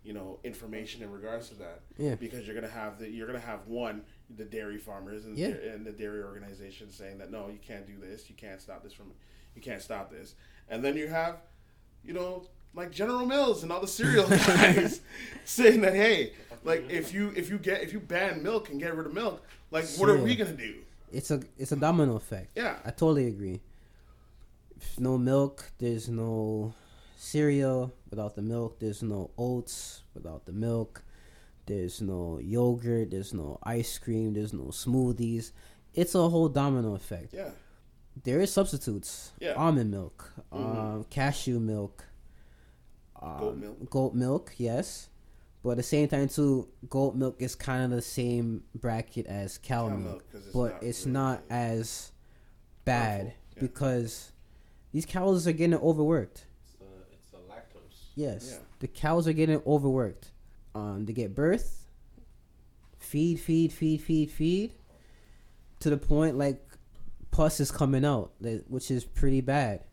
you 0.02 0.12
know 0.12 0.38
information 0.44 1.02
in 1.02 1.10
regards 1.10 1.48
to 1.48 1.54
that. 1.54 1.80
Yeah. 1.96 2.16
Because 2.16 2.46
you're 2.46 2.54
gonna 2.54 2.68
have 2.68 2.98
the 2.98 3.08
you're 3.08 3.26
gonna 3.26 3.38
have 3.38 3.66
one 3.66 4.02
the 4.36 4.44
dairy 4.44 4.78
farmers 4.78 5.24
and, 5.26 5.36
Yeah. 5.38 5.48
and 5.48 5.84
the 5.86 5.92
dairy 5.92 6.22
organization 6.22 6.90
saying 6.90 7.18
that 7.18 7.30
no 7.30 7.48
you 7.48 7.58
can't 7.66 7.86
do 7.86 7.94
this 8.00 8.28
you 8.28 8.34
can't 8.36 8.60
stop 8.60 8.82
this 8.82 8.92
from 8.92 9.12
you 9.54 9.60
can't 9.62 9.82
stop 9.82 10.10
this 10.10 10.34
and 10.68 10.82
then 10.84 10.96
you 10.96 11.06
have 11.08 11.36
you 12.04 12.12
know 12.14 12.46
like 12.74 12.90
General 12.90 13.24
Mills 13.26 13.62
and 13.62 13.70
all 13.70 13.80
the 13.80 13.86
cereal 13.86 14.26
guys 14.28 15.00
saying 15.44 15.82
that 15.82 15.94
hey 15.94 16.32
like 16.64 16.88
if 16.90 17.12
you 17.14 17.32
if 17.36 17.50
you 17.50 17.58
get 17.58 17.82
if 17.82 17.92
you 17.92 18.00
ban 18.00 18.42
milk 18.42 18.70
and 18.70 18.80
get 18.80 18.96
rid 18.96 19.06
of 19.06 19.12
milk 19.14 19.42
like 19.70 19.84
what 19.98 20.08
are 20.08 20.16
we 20.18 20.34
gonna 20.34 20.52
do 20.52 20.76
It's 21.12 21.30
a 21.30 21.40
it's 21.58 21.72
a 21.72 21.76
domino 21.76 22.16
effect. 22.16 22.52
yeah 22.56 22.76
I 22.84 22.90
totally 22.90 23.26
agree. 23.28 23.60
If 24.76 24.98
no 24.98 25.16
milk, 25.18 25.70
there's 25.78 26.08
no 26.08 26.74
cereal. 27.16 27.92
Without 28.10 28.34
the 28.34 28.42
milk, 28.42 28.78
there's 28.80 29.02
no 29.02 29.30
oats. 29.38 30.02
Without 30.14 30.44
the 30.46 30.52
milk, 30.52 31.02
there's 31.66 32.00
no 32.00 32.38
yogurt. 32.38 33.10
There's 33.10 33.32
no 33.34 33.58
ice 33.62 33.98
cream. 33.98 34.34
There's 34.34 34.52
no 34.52 34.64
smoothies. 34.64 35.52
It's 35.94 36.14
a 36.14 36.28
whole 36.28 36.48
domino 36.48 36.94
effect. 36.94 37.32
yeah 37.32 37.50
There 38.22 38.40
is 38.40 38.52
substitutes. 38.52 39.32
Yeah. 39.40 39.54
Almond 39.54 39.90
milk, 39.90 40.32
Mhm. 40.52 40.76
um, 40.78 41.04
cashew 41.10 41.58
milk, 41.58 42.04
um, 43.20 43.38
Goat 43.40 43.56
milk. 43.56 43.90
goat 43.90 44.14
milk. 44.14 44.52
Yes, 44.56 45.08
but 45.62 45.70
at 45.70 45.76
the 45.78 45.82
same 45.82 46.08
time 46.08 46.28
too, 46.28 46.68
goat 46.88 47.14
milk 47.16 47.36
is 47.40 47.54
kind 47.54 47.82
of 47.84 47.90
the 47.90 48.02
same 48.02 48.62
bracket 48.74 49.26
as 49.26 49.58
cow, 49.58 49.88
Cow 49.88 49.96
milk, 49.96 50.02
milk, 50.04 50.30
'cause 50.32 50.44
it's 50.46 50.52
but 50.54 50.72
not 50.74 50.82
it's 50.82 51.00
really 51.02 51.12
not 51.12 51.42
as 51.50 52.12
bad 52.84 53.34
yeah. 53.54 53.60
because 53.60 54.32
these 54.92 55.06
cows 55.06 55.46
are 55.48 55.52
getting 55.52 55.78
overworked. 55.78 56.46
It's 56.66 56.74
the 56.78 56.84
it's 57.12 57.26
the 57.30 57.38
lactose. 57.38 58.12
Yes, 58.14 58.50
Yeah. 58.52 58.58
the 58.80 58.88
cows 58.88 59.26
are 59.26 59.32
getting 59.32 59.60
overworked. 59.66 60.30
Um, 60.74 61.04
they 61.04 61.12
get 61.12 61.34
birth, 61.34 61.86
feed, 62.98 63.40
feed, 63.40 63.72
feed, 63.72 64.00
feed, 64.00 64.30
feed, 64.30 64.72
to 65.80 65.90
the 65.90 65.96
point 65.96 66.36
like 66.36 66.60
pus 67.30 67.60
is 67.60 67.70
coming 67.70 68.04
out, 68.04 68.32
which 68.68 68.90
is 68.90 69.04
pretty 69.04 69.40
bad. 69.40 69.84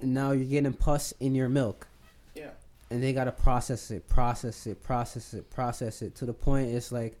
And 0.00 0.14
now 0.14 0.32
you're 0.32 0.44
getting 0.44 0.72
pus 0.72 1.12
in 1.20 1.34
your 1.34 1.48
milk, 1.48 1.88
yeah 2.34 2.50
and 2.90 3.02
they 3.02 3.12
gotta 3.12 3.32
process 3.32 3.90
it, 3.90 4.08
process 4.08 4.66
it, 4.66 4.82
process 4.82 5.34
it, 5.34 5.50
process 5.50 6.02
it 6.02 6.14
to 6.16 6.26
the 6.26 6.32
point 6.32 6.70
it's 6.70 6.90
like, 6.90 7.20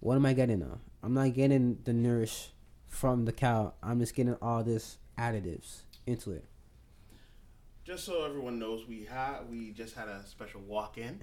what 0.00 0.16
am 0.16 0.26
I 0.26 0.32
getting 0.32 0.58
now? 0.58 0.78
I'm 1.02 1.14
not 1.14 1.34
getting 1.34 1.78
the 1.84 1.92
nourish 1.92 2.50
from 2.88 3.24
the 3.24 3.32
cow. 3.32 3.74
I'm 3.82 4.00
just 4.00 4.14
getting 4.14 4.36
all 4.42 4.62
this 4.62 4.98
additives 5.18 5.82
into 6.06 6.32
it. 6.32 6.44
Just 7.84 8.04
so 8.04 8.24
everyone 8.24 8.58
knows 8.58 8.86
we 8.88 9.04
had 9.04 9.40
we 9.50 9.70
just 9.70 9.94
had 9.94 10.08
a 10.08 10.22
special 10.26 10.60
walk 10.62 10.96
in 10.98 11.20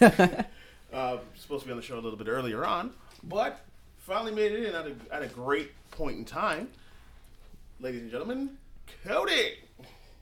uh, 0.92 1.18
supposed 1.36 1.62
to 1.62 1.66
be 1.66 1.70
on 1.70 1.76
the 1.76 1.82
show 1.82 1.94
a 1.94 2.00
little 2.00 2.18
bit 2.18 2.28
earlier 2.28 2.64
on, 2.64 2.92
but 3.24 3.60
finally 3.98 4.32
made 4.32 4.52
it 4.52 4.64
in 4.64 4.74
at 4.74 4.86
a, 4.86 4.94
at 5.14 5.22
a 5.22 5.28
great 5.28 5.70
point 5.90 6.18
in 6.18 6.24
time. 6.24 6.68
Ladies 7.78 8.02
and 8.02 8.10
gentlemen, 8.10 8.50
Cody. 9.04 9.58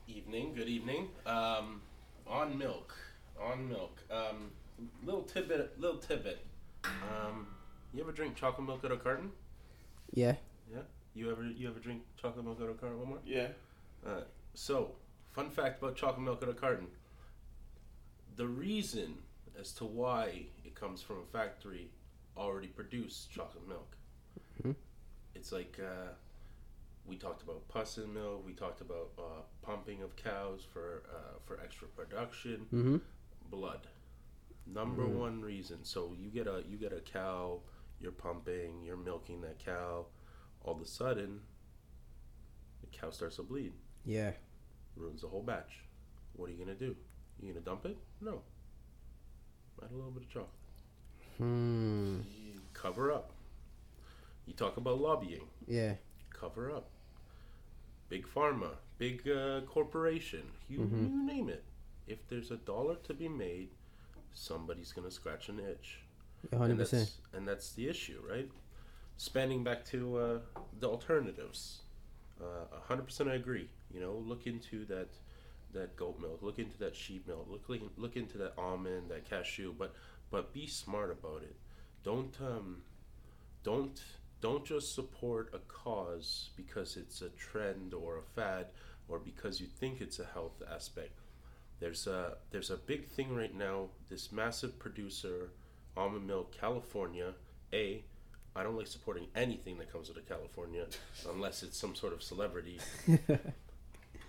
Evening, 0.07 0.55
good 0.55 0.69
evening. 0.69 1.09
Um, 1.27 1.81
on 2.27 2.57
milk, 2.59 2.95
on 3.41 3.69
milk. 3.69 3.99
Um, 4.11 4.51
little 5.05 5.23
tidbit, 5.23 5.81
little 5.81 5.99
tidbit. 5.99 6.45
Um, 6.85 7.47
you 7.93 8.03
ever 8.03 8.13
drink 8.13 8.37
chocolate 8.37 8.67
milk 8.67 8.85
out 8.85 8.93
of 8.93 9.03
carton? 9.03 9.33
Yeah. 10.13 10.35
Yeah. 10.71 10.83
You 11.15 11.33
ever 11.33 11.43
you 11.45 11.69
ever 11.69 11.79
drink 11.79 12.03
chocolate 12.21 12.45
milk 12.45 12.59
out 12.63 12.69
of 12.69 12.81
carton? 12.81 12.99
One 12.99 13.09
more. 13.09 13.19
Yeah. 13.27 13.49
Uh, 14.07 14.21
so, 14.55 14.93
fun 15.39 15.51
fact 15.51 15.81
about 15.81 15.95
chocolate 15.95 16.25
milk 16.25 16.43
in 16.43 16.49
a 16.49 16.53
carton. 16.53 16.89
The 18.37 18.47
reason 18.49 19.19
as 19.59 19.71
to 19.75 19.85
why 19.85 20.47
it 20.65 20.75
comes 20.75 21.01
from 21.01 21.19
a 21.19 21.27
factory 21.33 21.91
already 22.37 22.67
produced 22.69 23.31
chocolate 23.31 23.67
milk. 23.69 23.97
Mhm. 24.63 24.75
It's 25.37 25.53
like 25.53 25.79
uh, 25.81 26.11
we 27.07 27.17
talked 27.17 27.43
about 27.43 27.69
pus 27.69 27.99
in 27.99 28.13
milk. 28.13 28.45
We 28.45 28.53
talked 28.53 28.81
about 28.81 29.11
uh, 29.17 29.43
pumping 29.63 30.03
of 30.03 30.17
cows 30.17 30.63
for 30.73 31.05
uh, 31.15 31.39
for 31.47 31.61
extra 31.61 31.87
production. 31.89 32.67
Mm-hmm. 32.73 32.97
Blood, 33.51 33.87
number 34.67 35.05
Mm. 35.05 35.15
one 35.27 35.41
reason. 35.41 35.85
So 35.85 36.15
you 36.19 36.31
get 36.31 36.49
a 36.49 36.65
you 36.69 36.77
get 36.77 36.93
a 36.93 37.01
cow. 37.01 37.61
You're 38.01 38.13
pumping. 38.27 38.83
You're 38.85 38.97
milking 39.11 39.41
that 39.43 39.59
cow. 39.65 40.07
All 40.63 40.75
of 40.75 40.81
a 40.81 40.87
sudden, 40.87 41.41
the 42.81 42.87
cow 42.89 43.11
starts 43.11 43.37
to 43.37 43.43
bleed 43.45 43.73
Yeah. 44.05 44.33
Ruins 44.99 45.23
the 45.23 45.29
whole 45.29 45.43
batch. 45.43 45.81
What 46.35 46.49
are 46.49 46.53
you 46.53 46.59
gonna 46.59 46.75
do? 46.75 46.95
You 47.41 47.53
gonna 47.53 47.65
dump 47.65 47.87
it? 47.87 47.97
No. 48.21 48.43
Add 49.83 49.91
a 49.93 49.95
little 49.95 50.11
bit 50.11 50.25
of 50.25 50.29
chocolate. 50.29 50.49
Hmm. 51.39 52.21
Cover 52.75 53.13
up. 53.13 53.31
You 54.47 54.55
talk 54.55 54.77
about 54.77 55.01
lobbying. 55.01 55.47
Yeah. 55.67 55.95
Cover 56.31 56.71
up. 56.71 56.89
Big 58.09 58.27
pharma, 58.27 58.71
big 58.99 59.29
uh, 59.29 59.61
corporation. 59.63 60.43
You 60.69 60.81
Mhm. 60.81 61.11
you 61.11 61.27
name 61.27 61.49
it. 61.49 61.63
If 62.07 62.27
there's 62.29 62.51
a 62.51 62.57
dollar 62.57 62.97
to 63.05 63.15
be 63.15 63.29
made, 63.29 63.69
somebody's 64.33 64.93
gonna 64.93 65.11
scratch 65.11 65.49
an 65.49 65.61
itch. 65.61 66.01
Hundred 66.53 66.71
and 66.71 66.79
percent. 66.79 67.03
that's 67.05 67.35
and 67.37 67.47
that's 67.49 67.73
the 67.73 67.89
issue, 67.89 68.23
right? 68.29 68.51
Spanning 69.17 69.63
back 69.65 69.85
to 69.87 70.17
uh, 70.17 70.41
the 70.81 70.89
alternatives, 70.89 71.83
uh, 72.41 72.65
hundred 72.89 73.03
percent 73.05 73.29
I 73.29 73.35
agree. 73.35 73.69
You 73.93 74.01
know, 74.01 74.23
look 74.27 74.47
into 74.47 74.85
that 74.87 75.09
that 75.73 75.97
goat 75.97 76.19
milk, 76.21 76.39
look 76.43 76.59
into 76.59 76.79
that 76.79 76.97
sheep 76.97 77.27
milk, 77.27 77.47
look 77.51 77.69
look, 77.69 77.81
look 77.97 78.17
into 78.17 78.39
that 78.39 78.55
almond, 78.57 79.11
that 79.11 79.29
cashew, 79.29 79.75
but 79.79 79.95
but 80.31 80.53
be 80.53 80.67
smart 80.67 81.11
about 81.11 81.43
it. 81.43 81.57
Don't 82.05 82.37
um, 82.41 82.83
don't 83.63 84.01
don't 84.41 84.65
just 84.65 84.95
support 84.95 85.51
a 85.53 85.59
cause 85.59 86.51
because 86.57 86.97
it's 86.97 87.23
a 87.23 87.29
trend 87.31 87.93
or 87.93 88.19
a 88.19 88.23
fad 88.23 88.67
or 89.09 89.19
because 89.19 89.61
you 89.61 89.67
think 89.67 90.01
it's 90.01 90.19
a 90.19 90.25
health 90.25 90.63
aspect. 90.73 91.21
There's 91.81 92.07
a 92.07 92.37
there's 92.51 92.71
a 92.71 92.77
big 92.77 93.07
thing 93.09 93.35
right 93.35 93.55
now. 93.55 93.89
This 94.09 94.33
massive 94.33 94.79
producer, 94.79 95.51
almond 95.97 96.27
milk, 96.27 96.57
California. 96.59 97.35
A, 97.73 98.03
I 98.57 98.63
don't 98.63 98.77
like 98.77 98.87
supporting 98.87 99.27
anything 99.35 99.79
that 99.79 99.93
comes 99.93 100.11
out 100.11 100.17
of 100.17 100.29
California 100.29 100.87
unless 101.31 101.63
it's 101.63 101.79
some 101.79 101.95
sort 101.95 102.13
of 102.13 102.23
celebrity. 102.23 102.81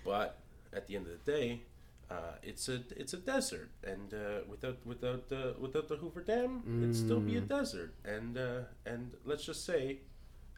but 0.10 0.40
at 0.74 0.88
the 0.88 0.96
end 0.96 1.06
of 1.06 1.14
the 1.24 1.32
day, 1.32 1.62
uh, 2.10 2.34
it's 2.42 2.68
a 2.68 2.82
it's 2.98 3.14
a 3.14 3.18
desert, 3.18 3.70
and 3.84 4.12
uh, 4.12 4.40
without 4.48 4.78
without 4.84 5.30
the 5.30 5.56
without 5.60 5.88
the 5.88 5.98
Hoover 5.98 6.22
Dam, 6.22 6.64
it'd 6.82 6.96
still 6.96 7.20
be 7.20 7.38
a 7.38 7.42
desert. 7.42 7.94
And 8.04 8.36
uh, 8.36 8.62
and 8.88 9.12
let's 9.24 9.46
just 9.46 9.64
say, 9.66 10.00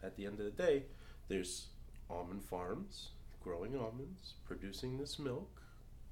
at 0.02 0.16
the 0.16 0.24
end 0.24 0.40
of 0.40 0.46
the 0.46 0.62
day, 0.66 0.84
there's 1.28 1.66
almond 2.08 2.44
farms 2.44 3.10
growing 3.44 3.76
almonds, 3.76 4.34
producing 4.46 4.96
this 4.98 5.18
milk, 5.18 5.50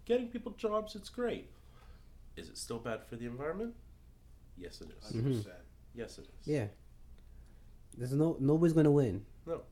getting 0.05 0.29
people 0.29 0.53
jobs. 0.53 0.95
It's 0.95 1.09
great. 1.09 1.49
Is 2.37 2.49
it 2.49 2.59
still 2.59 2.79
bad 2.79 3.01
for 3.09 3.17
the 3.17 3.25
environment? 3.27 3.75
Yes, 4.59 4.83
it 4.83 4.89
is. 4.99 5.17
100%. 5.17 5.47
Yes, 5.95 6.19
it 6.19 6.27
is. 6.41 6.47
Yeah. 6.47 6.67
There's 7.97 8.13
no 8.13 8.37
nobody's 8.41 8.75
gonna 8.75 8.91
win. 8.91 9.25
No, 9.47 9.63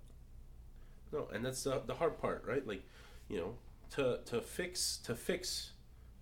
No, 1.13 1.29
and 1.33 1.45
that's 1.45 1.63
the, 1.65 1.83
the 1.87 1.95
hard 1.95 2.19
part, 2.21 2.45
right? 2.47 2.67
Like, 2.67 2.83
you 3.29 3.39
know, 3.39 3.55
to 3.91 4.19
to 4.27 4.41
fix 4.41 4.99
to 5.05 5.15
fix 5.15 5.73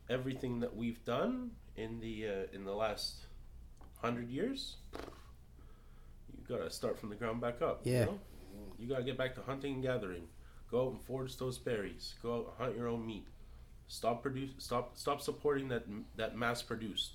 everything 0.08 0.60
that 0.60 0.74
we've 0.76 1.04
done 1.04 1.50
in 1.76 2.00
the 2.00 2.26
uh, 2.26 2.54
in 2.56 2.64
the 2.64 2.74
last 2.74 3.26
hundred 4.00 4.28
years, 4.28 4.76
you 4.92 6.44
gotta 6.48 6.70
start 6.70 6.98
from 6.98 7.08
the 7.08 7.14
ground 7.16 7.40
back 7.40 7.62
up. 7.62 7.80
Yeah. 7.84 8.00
You, 8.00 8.06
know? 8.06 8.18
you 8.78 8.88
gotta 8.88 9.02
get 9.04 9.18
back 9.18 9.34
to 9.36 9.42
hunting 9.42 9.74
and 9.74 9.82
gathering. 9.82 10.28
Go 10.70 10.86
out 10.86 10.92
and 10.92 11.00
forage 11.02 11.36
those 11.36 11.58
berries. 11.58 12.14
Go 12.22 12.34
out 12.34 12.46
and 12.58 12.66
hunt 12.66 12.76
your 12.76 12.88
own 12.88 13.06
meat. 13.06 13.26
Stop 13.88 14.22
produce. 14.22 14.50
Stop 14.58 14.96
stop 14.96 15.20
supporting 15.20 15.68
that 15.68 15.84
that 16.16 16.36
mass 16.36 16.62
produced. 16.62 17.14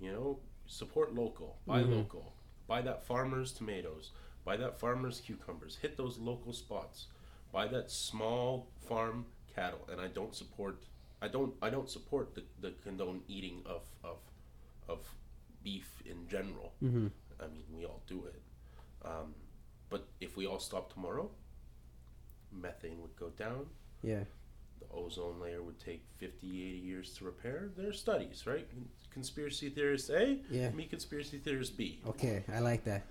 You 0.00 0.12
know, 0.12 0.38
support 0.66 1.14
local. 1.14 1.58
Buy 1.66 1.82
Mhm. 1.82 1.90
local. 1.90 2.32
Buy 2.68 2.82
that 2.82 3.02
farmer's 3.04 3.52
tomatoes. 3.52 4.12
Buy 4.44 4.56
that 4.58 4.78
farmer's 4.78 5.20
cucumbers. 5.20 5.76
Hit 5.76 5.96
those 5.96 6.18
local 6.18 6.52
spots. 6.52 7.06
Buy 7.52 7.66
that 7.68 7.90
small 7.90 8.68
farm 8.88 9.26
cattle. 9.54 9.88
And 9.90 10.00
I 10.00 10.08
don't 10.08 10.34
support. 10.34 10.82
I 11.20 11.28
don't. 11.28 11.54
I 11.62 11.70
don't 11.70 11.88
support 11.90 12.34
the, 12.34 12.42
the 12.60 12.72
condone 12.84 13.22
eating 13.28 13.62
of 13.66 13.82
of 14.04 14.18
of 14.88 15.00
beef 15.64 16.02
in 16.06 16.28
general. 16.28 16.72
Mm-hmm. 16.82 17.08
I 17.40 17.46
mean, 17.46 17.64
we 17.74 17.84
all 17.84 18.02
do 18.06 18.24
it. 18.26 18.42
Um, 19.04 19.34
but 19.90 20.06
if 20.20 20.36
we 20.36 20.46
all 20.46 20.58
stop 20.60 20.92
tomorrow, 20.92 21.30
methane 22.52 23.00
would 23.00 23.16
go 23.16 23.30
down. 23.30 23.66
Yeah. 24.02 24.24
The 24.80 24.86
ozone 24.94 25.40
layer 25.40 25.62
would 25.62 25.78
take 25.80 26.04
50, 26.18 26.46
80 26.46 26.78
years 26.78 27.12
to 27.14 27.24
repair. 27.24 27.70
There 27.76 27.88
are 27.88 27.92
studies, 27.92 28.46
right? 28.46 28.66
Conspiracy 29.12 29.70
theorists 29.70 30.10
A, 30.10 30.38
Yeah. 30.50 30.70
me 30.70 30.84
conspiracy 30.84 31.38
theorist 31.38 31.76
B. 31.76 32.00
Okay, 32.06 32.44
I 32.52 32.60
like 32.60 32.84
that. 32.84 33.02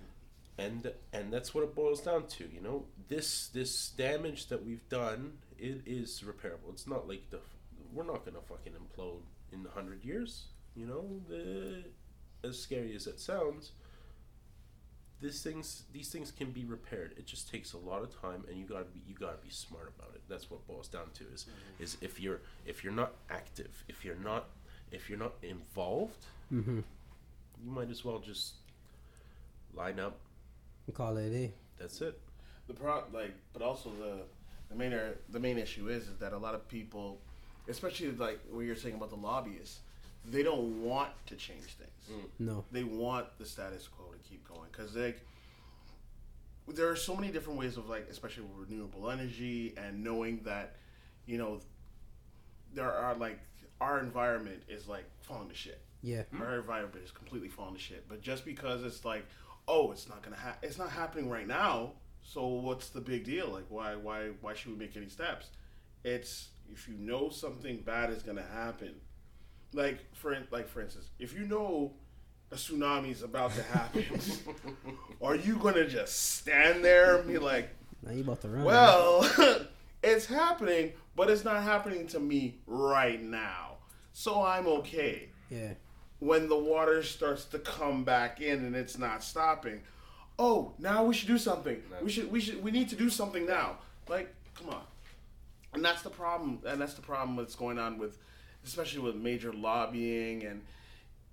And 0.58 0.92
and 1.12 1.32
that's 1.32 1.54
what 1.54 1.62
it 1.64 1.74
boils 1.74 2.00
down 2.00 2.26
to, 2.26 2.48
you 2.52 2.60
know. 2.60 2.84
This 3.08 3.48
this 3.48 3.90
damage 3.90 4.48
that 4.48 4.64
we've 4.66 4.86
done, 4.88 5.34
it 5.58 5.82
is 5.86 6.24
repairable. 6.26 6.70
It's 6.72 6.86
not 6.86 7.06
like 7.08 7.30
the 7.30 7.38
we're 7.94 8.04
not 8.04 8.24
gonna 8.24 8.40
fucking 8.40 8.72
implode 8.72 9.22
in 9.52 9.64
a 9.64 9.70
hundred 9.70 10.04
years. 10.04 10.46
You 10.74 10.86
know, 10.86 11.04
the, 11.28 11.84
as 12.46 12.58
scary 12.60 12.94
as 12.94 13.06
it 13.06 13.18
sounds, 13.20 13.72
these 15.20 15.42
things 15.42 15.84
these 15.92 16.08
things 16.10 16.30
can 16.32 16.50
be 16.50 16.64
repaired. 16.64 17.14
It 17.16 17.26
just 17.26 17.48
takes 17.50 17.72
a 17.72 17.78
lot 17.78 18.02
of 18.02 18.20
time, 18.20 18.44
and 18.48 18.58
you 18.58 18.64
gotta 18.64 18.84
be 18.84 19.00
you 19.06 19.14
gotta 19.14 19.38
be 19.42 19.50
smart 19.50 19.92
about 19.96 20.14
it. 20.14 20.22
That's 20.28 20.50
what 20.50 20.66
boils 20.66 20.88
down 20.88 21.10
to 21.14 21.24
is 21.32 21.46
is 21.78 21.96
if 22.00 22.20
you're 22.20 22.40
if 22.66 22.82
you're 22.82 22.92
not 22.92 23.12
active, 23.30 23.84
if 23.88 24.04
you're 24.04 24.16
not 24.22 24.48
if 24.90 25.08
you're 25.08 25.18
not 25.18 25.34
involved, 25.42 26.24
Mm-hmm. 26.52 26.78
you 27.64 27.70
might 27.70 27.90
as 27.90 28.04
well 28.04 28.18
just 28.20 28.54
line 29.74 30.00
up. 30.00 30.18
Call 30.94 31.16
it 31.16 31.26
a 31.26 31.30
day. 31.30 31.52
That's 31.78 32.00
it. 32.00 32.18
the 32.66 32.74
pro 32.74 33.02
like 33.12 33.34
but 33.52 33.62
also 33.62 33.90
the 34.00 34.22
the 34.68 34.74
main 34.74 34.92
er, 34.92 35.16
the 35.30 35.38
main 35.40 35.58
issue 35.58 35.88
is 35.88 36.04
is 36.08 36.16
that 36.18 36.32
a 36.32 36.38
lot 36.38 36.54
of 36.54 36.66
people 36.68 37.20
especially 37.68 38.10
like 38.12 38.40
what 38.50 38.60
you're 38.60 38.76
saying 38.76 38.94
about 38.96 39.10
the 39.10 39.16
lobbyists 39.16 39.80
they 40.24 40.42
don't 40.42 40.82
want 40.82 41.10
to 41.26 41.34
change 41.36 41.64
things 41.80 42.22
No. 42.38 42.64
they 42.72 42.82
want 42.84 43.26
the 43.38 43.46
status 43.46 43.86
quo 43.88 44.06
to 44.12 44.18
keep 44.28 44.46
going 44.48 44.68
because 44.72 44.94
like 44.96 45.20
there 46.66 46.88
are 46.90 46.96
so 46.96 47.14
many 47.14 47.30
different 47.32 47.58
ways 47.58 47.76
of 47.76 47.88
like 47.88 48.06
especially 48.10 48.42
with 48.44 48.68
renewable 48.68 49.10
energy 49.10 49.74
and 49.78 50.02
knowing 50.04 50.40
that 50.44 50.76
you 51.26 51.38
know 51.38 51.60
there 52.74 52.92
are 52.92 53.14
like 53.14 53.38
our 53.80 54.00
environment 54.00 54.62
is 54.68 54.86
like 54.88 55.04
falling 55.20 55.48
to 55.48 55.54
shit 55.54 55.80
Yeah. 56.02 56.22
our 56.40 56.56
environment 56.58 57.02
is 57.04 57.10
completely 57.12 57.48
falling 57.48 57.74
to 57.74 57.80
shit. 57.80 58.06
But 58.08 58.20
just 58.20 58.44
because 58.44 58.82
it's 58.84 59.04
like, 59.04 59.24
oh, 59.68 59.92
it's 59.92 60.08
not 60.08 60.22
gonna 60.22 60.36
ha- 60.36 60.56
it's 60.62 60.78
not 60.78 60.90
happening 60.90 61.28
right 61.30 61.46
now. 61.46 61.92
So 62.22 62.46
what's 62.46 62.88
the 62.88 63.00
big 63.00 63.24
deal? 63.24 63.48
Like, 63.48 63.66
why 63.68 63.94
why 63.94 64.30
why 64.40 64.54
should 64.54 64.72
we 64.72 64.78
make 64.78 64.96
any 64.96 65.08
steps? 65.08 65.48
It's 66.04 66.48
if 66.72 66.88
you 66.88 66.94
know 66.98 67.28
something 67.28 67.78
bad 67.78 68.10
is 68.10 68.22
gonna 68.22 68.42
happen. 68.54 68.94
Like 69.72 69.98
for 70.14 70.36
like 70.50 70.68
for 70.68 70.80
instance, 70.80 71.10
if 71.18 71.34
you 71.34 71.46
know 71.46 71.92
a 72.50 72.54
tsunami 72.56 73.10
is 73.12 73.22
about 73.22 73.54
to 73.54 73.62
happen, 73.62 74.04
are 75.22 75.36
you 75.36 75.56
gonna 75.56 75.86
just 75.86 76.36
stand 76.36 76.82
there 76.84 77.18
and 77.18 77.28
be 77.28 77.38
like, 77.38 77.68
Now 78.02 78.12
you 78.12 78.22
about 78.22 78.40
to 78.42 78.48
run. 78.48 78.64
well, 78.64 79.66
it's 80.02 80.24
happening, 80.26 80.92
but 81.14 81.28
it's 81.28 81.44
not 81.44 81.62
happening 81.62 82.06
to 82.08 82.20
me 82.20 82.56
right 82.66 83.22
now. 83.22 83.76
So 84.14 84.42
I'm 84.42 84.66
okay 84.66 85.28
Yeah. 85.50 85.74
When 86.20 86.48
the 86.48 86.58
water 86.58 87.02
starts 87.02 87.44
to 87.46 87.58
come 87.58 88.04
back 88.04 88.40
in 88.40 88.64
and 88.64 88.74
it's 88.74 88.98
not 88.98 89.22
stopping. 89.22 89.80
Oh, 90.38 90.72
now 90.78 91.04
we 91.04 91.14
should 91.14 91.28
do 91.28 91.38
something. 91.38 91.82
We 92.02 92.10
should 92.10 92.30
we 92.30 92.40
should 92.40 92.62
we 92.62 92.70
need 92.70 92.88
to 92.90 92.96
do 92.96 93.10
something 93.10 93.46
now. 93.46 93.78
Like, 94.08 94.34
come 94.54 94.70
on. 94.70 94.82
And 95.74 95.84
that's 95.84 96.02
the 96.02 96.10
problem 96.10 96.60
and 96.66 96.80
that's 96.80 96.94
the 96.94 97.02
problem 97.02 97.36
that's 97.36 97.54
going 97.54 97.78
on 97.78 97.98
with 97.98 98.18
especially 98.64 99.00
with 99.00 99.16
major 99.16 99.52
lobbying 99.52 100.44
and 100.44 100.62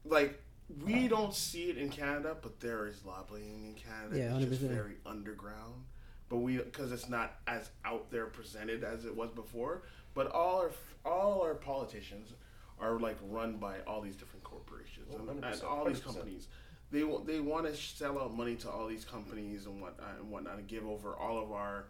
like 0.05 0.39
we 0.83 1.07
don't 1.07 1.33
see 1.33 1.69
it 1.69 1.77
in 1.77 1.89
Canada, 1.89 2.35
but 2.41 2.59
there 2.59 2.87
is 2.87 3.05
lobbying 3.05 3.65
in 3.67 3.73
Canada. 3.75 4.17
Yeah, 4.17 4.37
it's 4.37 4.49
just 4.49 4.63
100%. 4.63 4.69
very 4.69 4.95
underground. 5.05 5.83
But 6.27 6.37
we 6.37 6.57
because 6.57 6.91
it's 6.91 7.07
not 7.07 7.35
as 7.45 7.69
out 7.83 8.09
there 8.09 8.25
presented 8.25 8.83
as 8.83 9.05
it 9.05 9.15
was 9.15 9.29
before. 9.29 9.83
But 10.15 10.31
all 10.31 10.61
our 10.61 10.71
all 11.05 11.41
our 11.43 11.53
politicians 11.53 12.31
are 12.79 12.99
like 12.99 13.17
run 13.29 13.57
by 13.57 13.75
all 13.85 14.01
these 14.01 14.15
different 14.15 14.43
corporations 14.65 15.07
Oh, 15.13 15.29
and, 15.29 15.43
and 15.43 15.61
all 15.63 15.85
these 15.85 15.99
100%. 15.99 16.03
companies. 16.03 16.47
They 16.91 17.03
they 17.25 17.39
want 17.39 17.65
to 17.65 17.75
sell 17.75 18.19
out 18.19 18.33
money 18.35 18.55
to 18.57 18.69
all 18.69 18.87
these 18.87 19.05
companies 19.05 19.65
and 19.65 19.81
whatnot 19.81 20.07
uh, 20.07 20.19
and 20.21 20.31
whatnot 20.31 20.57
and 20.59 20.67
give 20.67 20.85
over 20.85 21.15
all 21.15 21.37
of 21.43 21.51
our 21.51 21.85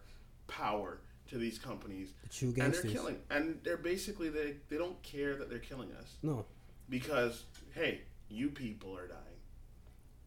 power 0.47 0.99
to 1.29 1.37
these 1.37 1.59
companies. 1.59 2.13
The 2.39 2.45
And 2.61 2.73
they're 2.73 2.81
killing. 2.83 3.17
And 3.29 3.59
they're 3.63 3.77
basically 3.77 4.29
they 4.29 4.55
they 4.69 4.77
don't 4.77 5.01
care 5.03 5.35
that 5.35 5.49
they're 5.49 5.59
killing 5.59 5.91
us 6.01 6.15
No. 6.23 6.45
because 6.89 7.43
hey, 7.73 8.01
you 8.29 8.49
people 8.49 8.97
are 8.97 9.07
dying. 9.07 9.21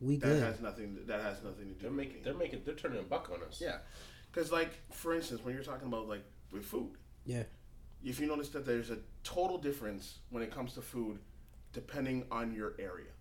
We 0.01 0.17
That 0.17 0.27
good. 0.27 0.43
has 0.43 0.61
nothing. 0.61 0.99
That 1.07 1.23
has 1.23 1.43
nothing 1.43 1.69
to 1.69 1.75
do. 1.75 1.81
They're 1.81 1.91
with 1.91 1.97
making 1.97 2.17
me. 2.17 2.21
they're 2.25 2.35
making 2.35 2.63
they're 2.65 2.75
turning 2.75 3.01
a 3.01 3.03
buck 3.03 3.31
on 3.33 3.43
us. 3.49 3.61
Yeah, 3.61 3.79
because 4.31 4.53
like 4.53 4.73
for 4.93 5.15
instance, 5.15 5.41
when 5.45 5.55
you're 5.55 5.65
talking 5.65 5.89
about 5.89 6.07
like 6.09 6.25
with 6.53 6.65
food, 6.65 6.93
Yeah. 7.25 7.45
if 8.05 8.21
you 8.21 8.27
notice 8.27 8.51
that 8.51 8.65
there's 8.67 8.91
a 8.91 8.99
total 9.25 9.59
difference 9.59 10.19
when 10.31 10.43
it 10.43 10.51
comes 10.53 10.75
to 10.75 10.83
food, 10.83 11.19
depending 11.83 12.25
on 12.33 12.53
your 12.53 12.75
area. 12.79 13.13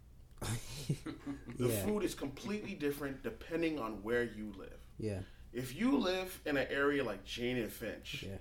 The 1.60 1.68
yeah. 1.70 1.86
food 1.86 2.04
is 2.04 2.14
completely 2.16 2.74
different 2.74 3.22
depending 3.24 3.78
on 3.80 3.92
where 4.04 4.24
you 4.24 4.54
live. 4.58 4.80
Yeah. 5.00 5.20
If 5.54 5.76
you 5.80 5.98
live 5.98 6.40
in 6.46 6.56
an 6.58 6.68
area 6.70 7.04
like 7.04 7.24
Jane 7.26 7.58
and 7.58 7.72
Finch, 7.72 8.24
Yeah. 8.28 8.38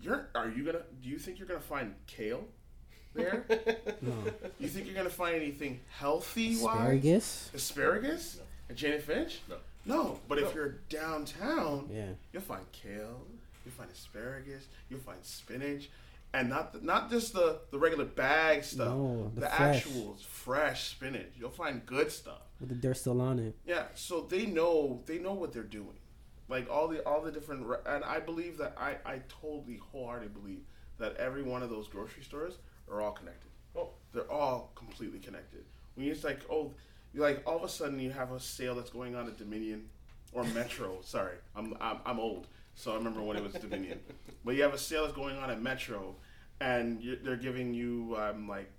you're 0.00 0.28
are 0.34 0.48
you 0.48 0.64
gonna? 0.64 0.82
Do 1.02 1.08
you 1.08 1.18
think 1.18 1.38
you're 1.38 1.48
gonna 1.48 1.60
find 1.76 1.94
kale 2.06 2.44
there? 3.14 3.44
No. 4.02 4.12
you 4.60 4.68
think 4.68 4.86
you're 4.86 4.94
gonna 4.94 5.10
find 5.24 5.34
anything 5.36 5.80
healthy? 5.98 6.50
wise? 6.56 6.76
Asparagus. 6.78 7.50
Asparagus 7.54 8.40
at 8.70 8.76
Jane 8.76 8.92
and 8.94 9.02
Finch? 9.02 9.40
No. 9.48 9.56
No, 9.86 10.20
but 10.28 10.38
if 10.38 10.54
you're 10.54 10.74
downtown, 10.90 11.88
Yeah. 11.92 12.12
You'll 12.32 12.42
find 12.42 12.64
kale. 12.72 13.22
You'll 13.64 13.74
find 13.80 13.90
asparagus. 13.90 14.64
You'll 14.88 15.00
find 15.00 15.18
spinach, 15.22 15.90
and 16.32 16.48
not 16.48 16.72
the, 16.72 16.80
not 16.80 17.10
just 17.10 17.32
the 17.32 17.60
the 17.70 17.78
regular 17.78 18.04
bag 18.04 18.64
stuff. 18.64 18.88
No, 18.88 19.30
the 19.34 19.40
the 19.42 19.46
fresh. 19.46 19.76
actual 19.76 20.16
fresh 20.28 20.90
spinach. 20.90 21.32
You'll 21.36 21.50
find 21.50 21.84
good 21.86 22.12
stuff. 22.12 22.42
With 22.60 22.68
the 22.70 22.74
dirt 22.74 22.96
still 22.96 23.20
on 23.20 23.38
it. 23.38 23.56
Yeah. 23.66 23.84
So 23.94 24.22
they 24.28 24.46
know 24.46 25.02
they 25.06 25.18
know 25.18 25.34
what 25.34 25.52
they're 25.52 25.62
doing. 25.62 25.98
Like 26.48 26.70
all 26.70 26.88
the 26.88 27.02
all 27.04 27.22
the 27.22 27.32
different 27.32 27.66
and 27.86 28.04
I 28.04 28.20
believe 28.20 28.58
that 28.58 28.76
I 28.78 28.96
I 29.04 29.22
totally 29.28 29.76
wholeheartedly 29.76 30.40
believe 30.40 30.60
that 30.98 31.16
every 31.16 31.42
one 31.42 31.62
of 31.62 31.70
those 31.70 31.88
grocery 31.88 32.22
stores 32.22 32.54
are 32.90 33.00
all 33.00 33.12
connected. 33.12 33.50
Oh. 33.76 33.90
They're 34.12 34.30
all 34.30 34.72
completely 34.74 35.18
connected. 35.18 35.64
When 35.94 36.06
you 36.06 36.12
just 36.12 36.24
like 36.24 36.40
oh, 36.50 36.72
you 37.12 37.20
like 37.20 37.42
all 37.46 37.56
of 37.56 37.64
a 37.64 37.68
sudden 37.68 38.00
you 38.00 38.10
have 38.10 38.32
a 38.32 38.40
sale 38.40 38.74
that's 38.74 38.90
going 38.90 39.14
on 39.14 39.26
at 39.26 39.38
Dominion 39.38 39.88
or 40.32 40.44
Metro. 40.44 40.98
Sorry, 41.02 41.36
I'm, 41.54 41.74
I'm 41.80 41.98
I'm 42.04 42.18
old, 42.18 42.46
so 42.78 42.92
I 42.92 42.94
remember 42.94 43.20
when 43.22 43.36
it 43.36 43.42
was 43.42 43.52
Dominion. 43.54 44.00
But 44.44 44.54
you 44.54 44.62
have 44.62 44.72
a 44.72 44.78
sale 44.78 45.02
that's 45.02 45.14
going 45.16 45.36
on 45.36 45.50
at 45.50 45.60
Metro, 45.60 46.14
and 46.60 47.02
you, 47.02 47.18
they're 47.22 47.36
giving 47.36 47.74
you 47.74 48.16
um, 48.18 48.48
like 48.48 48.70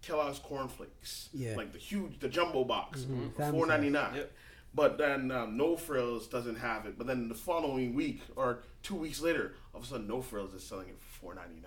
Kellogg's 0.00 0.38
cornflakes, 0.38 1.28
Yeah. 1.32 1.56
like 1.56 1.72
the 1.72 1.78
huge, 1.78 2.20
the 2.20 2.28
jumbo 2.28 2.64
box 2.64 3.00
Mhm. 3.00 3.34
for 3.34 3.50
four 3.50 3.66
ninety 3.66 3.90
nine. 3.90 4.14
Yep. 4.14 4.32
But 4.74 4.96
then 4.98 5.30
um, 5.32 5.56
No 5.56 5.76
Frills 5.76 6.28
doesn't 6.28 6.56
have 6.56 6.86
it. 6.86 6.96
But 6.96 7.06
then 7.08 7.28
the 7.28 7.34
following 7.34 7.94
week 7.94 8.20
or 8.36 8.60
two 8.82 8.94
weeks 8.94 9.20
later, 9.20 9.54
all 9.74 9.80
of 9.80 9.86
a 9.86 9.88
sudden 9.90 10.06
No 10.06 10.22
Frills 10.22 10.54
is 10.54 10.62
selling 10.62 10.88
it 10.88 10.98
for 11.00 11.20
four 11.20 11.34
ninety 11.34 11.58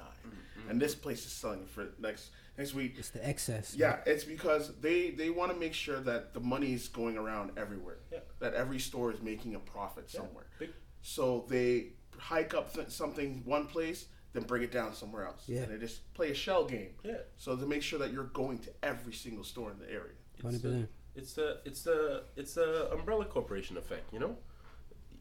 and 0.69 0.81
this 0.81 0.95
place 0.95 1.25
is 1.25 1.31
selling 1.31 1.61
it 1.61 1.69
for 1.69 1.89
next 1.99 2.29
next 2.57 2.73
week. 2.73 2.95
It's 2.97 3.09
the 3.09 3.27
excess. 3.27 3.75
Yeah, 3.75 3.99
it's 4.05 4.23
because 4.23 4.71
they 4.79 5.09
they 5.11 5.29
want 5.29 5.51
to 5.51 5.57
make 5.59 5.73
sure 5.73 5.99
that 5.99 6.33
the 6.33 6.39
money's 6.39 6.87
going 6.87 7.17
around 7.17 7.51
everywhere. 7.57 7.97
Yeah. 8.11 8.19
That 8.39 8.53
every 8.53 8.79
store 8.79 9.11
is 9.11 9.21
making 9.21 9.55
a 9.55 9.59
profit 9.59 10.09
somewhere. 10.09 10.45
Big, 10.59 10.69
So 11.01 11.45
they 11.49 11.93
hike 12.17 12.53
up 12.53 12.73
th- 12.73 12.89
something 12.89 13.41
one 13.45 13.65
place, 13.67 14.05
then 14.33 14.43
bring 14.43 14.63
it 14.63 14.71
down 14.71 14.93
somewhere 14.93 15.25
else. 15.25 15.43
Yeah. 15.47 15.61
And 15.61 15.71
they 15.73 15.77
just 15.77 16.11
play 16.13 16.31
a 16.31 16.35
shell 16.35 16.65
game. 16.65 16.91
yeah. 17.03 17.17
So 17.37 17.55
to 17.55 17.65
make 17.65 17.81
sure 17.83 17.99
that 17.99 18.11
you're 18.13 18.25
going 18.25 18.59
to 18.59 18.69
every 18.83 19.13
single 19.13 19.43
store 19.43 19.71
in 19.71 19.79
the 19.79 19.89
area. 19.91 20.13
It's 20.35 20.43
Hundred 20.43 20.61
the, 20.61 20.67
percent. 20.69 20.89
it's 21.15 21.33
the 21.33 21.57
it's 21.65 21.81
the 21.83 22.23
it's 22.35 22.53
the 22.53 22.91
umbrella 22.93 23.25
corporation 23.25 23.77
effect. 23.77 24.13
You 24.13 24.19
know, 24.19 24.37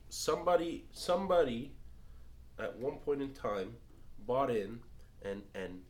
somebody 0.09 0.87
somebody 0.93 1.73
at 2.59 2.77
one 2.79 2.97
point 2.99 3.23
in 3.23 3.33
time 3.33 3.75
bought 4.27 4.51
in 4.51 4.81
and 5.23 5.43
and 5.55 5.81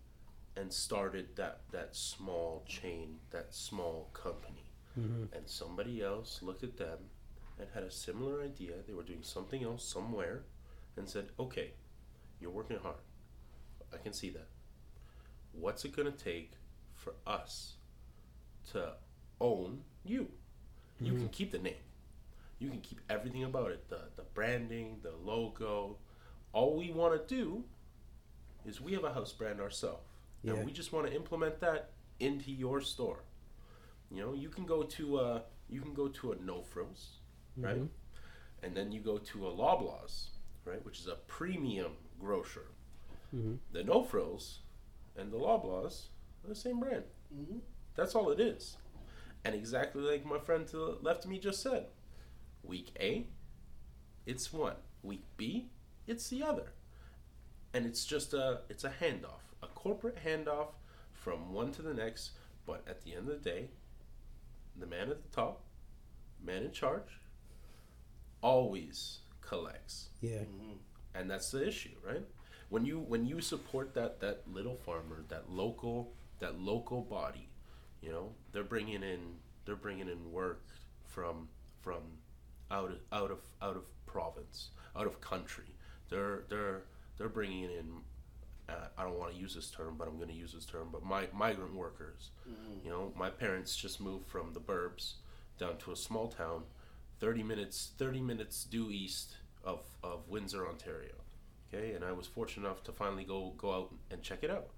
and 0.57 0.73
started 0.73 1.29
that 1.37 1.61
that 1.73 1.95
small 1.97 2.65
chain, 2.67 3.17
that 3.31 3.55
small 3.55 4.11
company, 4.13 4.65
Mm-hmm. 4.99 5.33
and 5.37 5.49
somebody 5.49 6.03
else 6.03 6.41
looked 6.43 6.65
at 6.65 6.77
them 6.77 6.99
and 7.61 7.71
had 7.75 7.83
a 7.83 7.91
similar 7.91 8.43
idea. 8.43 8.73
They 8.87 8.95
were 8.95 9.03
doing 9.03 9.23
something 9.23 9.63
else 9.63 9.85
somewhere, 9.85 10.45
and 10.97 11.09
said, 11.09 11.31
"Okay, 11.39 11.75
you're 12.41 12.51
working 12.51 12.79
hard. 12.79 13.03
I 13.93 13.99
can 13.99 14.13
see 14.13 14.31
that. 14.31 14.49
What's 15.53 15.85
it 15.85 15.95
gonna 15.95 16.11
take 16.11 16.53
for 16.95 17.15
us 17.27 17.77
to 18.73 18.95
own 19.41 19.85
you? 20.05 20.31
You 21.01 21.13
can 21.15 21.29
mm. 21.29 21.33
keep 21.33 21.51
the 21.51 21.59
name. 21.59 21.85
You 22.59 22.69
can 22.69 22.81
keep 22.81 23.01
everything 23.09 23.45
about 23.45 23.71
it. 23.71 23.89
The 23.89 24.11
the 24.17 24.23
branding, 24.23 24.99
the 25.03 25.13
logo. 25.13 25.99
All 26.53 26.77
we 26.77 26.91
want 26.91 27.29
to 27.29 27.35
do 27.35 27.65
is 28.67 28.81
we 28.81 28.93
have 28.93 29.05
a 29.05 29.13
house 29.13 29.33
brand 29.33 29.61
ourselves. 29.61 30.05
Yeah. 30.43 30.55
And 30.55 30.67
we 30.67 30.73
just 30.73 30.93
want 30.93 31.07
to 31.07 31.15
implement 31.15 31.61
that 31.61 31.91
into 32.19 32.51
your 32.51 32.81
store. 32.81 33.25
You 34.11 34.23
know, 34.23 34.33
you 34.35 34.49
can 34.49 34.67
go 34.67 34.83
to 34.83 35.19
a 35.19 35.43
you 35.69 35.81
can 35.81 35.95
go 35.95 36.09
to 36.09 36.33
a 36.33 36.37
No 36.37 36.63
Frills, 36.63 37.20
right? 37.57 37.77
Mhm. 37.77 37.89
And 38.63 38.77
then 38.77 38.93
you 38.93 39.01
go 39.01 39.19
to 39.19 39.49
a 39.49 39.53
Loblaws, 39.53 40.31
right, 40.65 40.85
which 40.85 40.99
is 41.01 41.07
a 41.07 41.17
premium 41.27 41.97
grocer. 42.19 42.69
Mhm. 43.35 43.59
The 43.73 43.85
No 43.85 44.03
Frills 44.05 44.61
and 45.17 45.33
the 45.33 45.39
Loblaws 45.39 46.09
are 46.45 46.49
the 46.49 46.55
same 46.55 46.81
brand. 46.81 47.05
Mm-hmm. 47.35 47.59
That's 47.95 48.15
all 48.15 48.31
it 48.31 48.41
is. 48.41 48.77
And 49.45 49.55
exactly 49.55 50.03
like 50.03 50.25
my 50.25 50.39
friend 50.39 50.67
to 50.69 50.77
the 50.77 50.99
left 51.01 51.25
of 51.25 51.31
me 51.31 51.39
just 51.39 51.63
said, 51.63 51.91
week 52.63 52.95
A, 53.01 53.29
it's 54.27 54.53
one. 54.53 54.77
Week 55.03 55.25
B, 55.37 55.71
it's 56.07 56.29
the 56.29 56.43
other. 56.43 56.75
And 57.73 57.87
it's 57.87 58.05
just 58.05 58.35
a 58.35 58.63
it's 58.69 58.85
a 58.85 58.91
handoff, 58.91 59.55
a 59.63 59.69
corporate 59.69 60.17
handoff 60.25 60.75
from 61.13 61.53
one 61.53 61.73
to 61.73 61.83
the 61.83 61.95
next. 61.95 62.33
But 62.67 62.87
at 62.87 63.03
the 63.03 63.15
end 63.15 63.29
of 63.29 63.43
the 63.43 63.51
day, 63.51 63.71
the 64.77 64.87
man 64.87 65.11
at 65.11 65.23
the 65.23 65.29
top, 65.35 65.65
man 66.43 66.65
in 66.65 66.73
charge, 66.73 67.20
always 68.43 69.19
collects. 69.41 70.09
Yeah. 70.21 70.43
and 71.15 71.31
that's 71.31 71.51
the 71.51 71.67
issue 71.67 71.91
right? 72.07 72.23
When 72.69 72.85
you 72.85 73.01
when 73.01 73.27
you 73.27 73.41
support 73.41 73.95
that 73.95 74.21
that 74.21 74.43
little 74.53 74.77
farmer 74.77 75.25
that 75.29 75.51
local 75.51 76.13
that 76.39 76.61
local 76.61 77.03
body 77.03 77.49
you 78.01 78.11
know 78.13 78.33
they're 78.53 78.63
bringing 78.65 79.03
in 79.03 79.21
they're 79.65 79.77
bringing 79.77 80.09
in 80.09 80.31
work 80.31 80.63
from 81.05 81.49
from 81.81 82.03
out 82.71 82.91
of 82.91 82.99
out 83.13 83.31
of 83.31 83.39
out 83.61 83.77
of 83.77 83.85
province 84.07 84.71
out 84.97 85.07
of 85.07 85.21
country. 85.21 85.75
They're 86.09 86.43
they're 86.49 86.83
they're 87.19 87.29
bringing 87.29 87.65
in 87.65 87.87
uh, 88.69 88.87
I 88.97 89.03
don't 89.03 89.19
want 89.19 89.35
to 89.35 89.39
use 89.41 89.55
this 89.55 89.71
term, 89.71 89.97
but 89.99 90.07
I'm 90.07 90.17
going 90.17 90.29
to 90.29 90.35
use 90.35 90.53
this 90.53 90.65
term. 90.65 90.89
But 90.93 91.05
my 91.05 91.27
migrant 91.33 91.75
workers, 91.75 92.31
you 92.85 92.91
know, 92.91 93.13
my 93.17 93.29
parents 93.29 93.75
just 93.75 94.01
moved 94.01 94.29
from 94.29 94.53
the 94.53 94.61
burbs 94.61 95.15
down 95.59 95.77
to 95.79 95.91
a 95.93 95.97
small 95.97 96.29
town, 96.29 96.63
30 97.21 97.43
minutes 97.43 97.91
30 97.99 98.21
minutes 98.21 98.65
due 98.65 98.91
east 98.91 99.37
of, 99.65 99.81
of 100.03 100.29
Windsor, 100.29 100.67
Ontario. 100.67 101.13
Okay, 101.73 101.93
and 101.93 102.05
I 102.05 102.13
was 102.13 102.27
fortunate 102.27 102.67
enough 102.67 102.83
to 102.85 102.93
finally 102.93 103.25
go 103.25 103.53
go 103.57 103.73
out 103.73 103.95
and 104.11 104.23
check 104.23 104.43
it 104.43 104.51
out. 104.51 104.71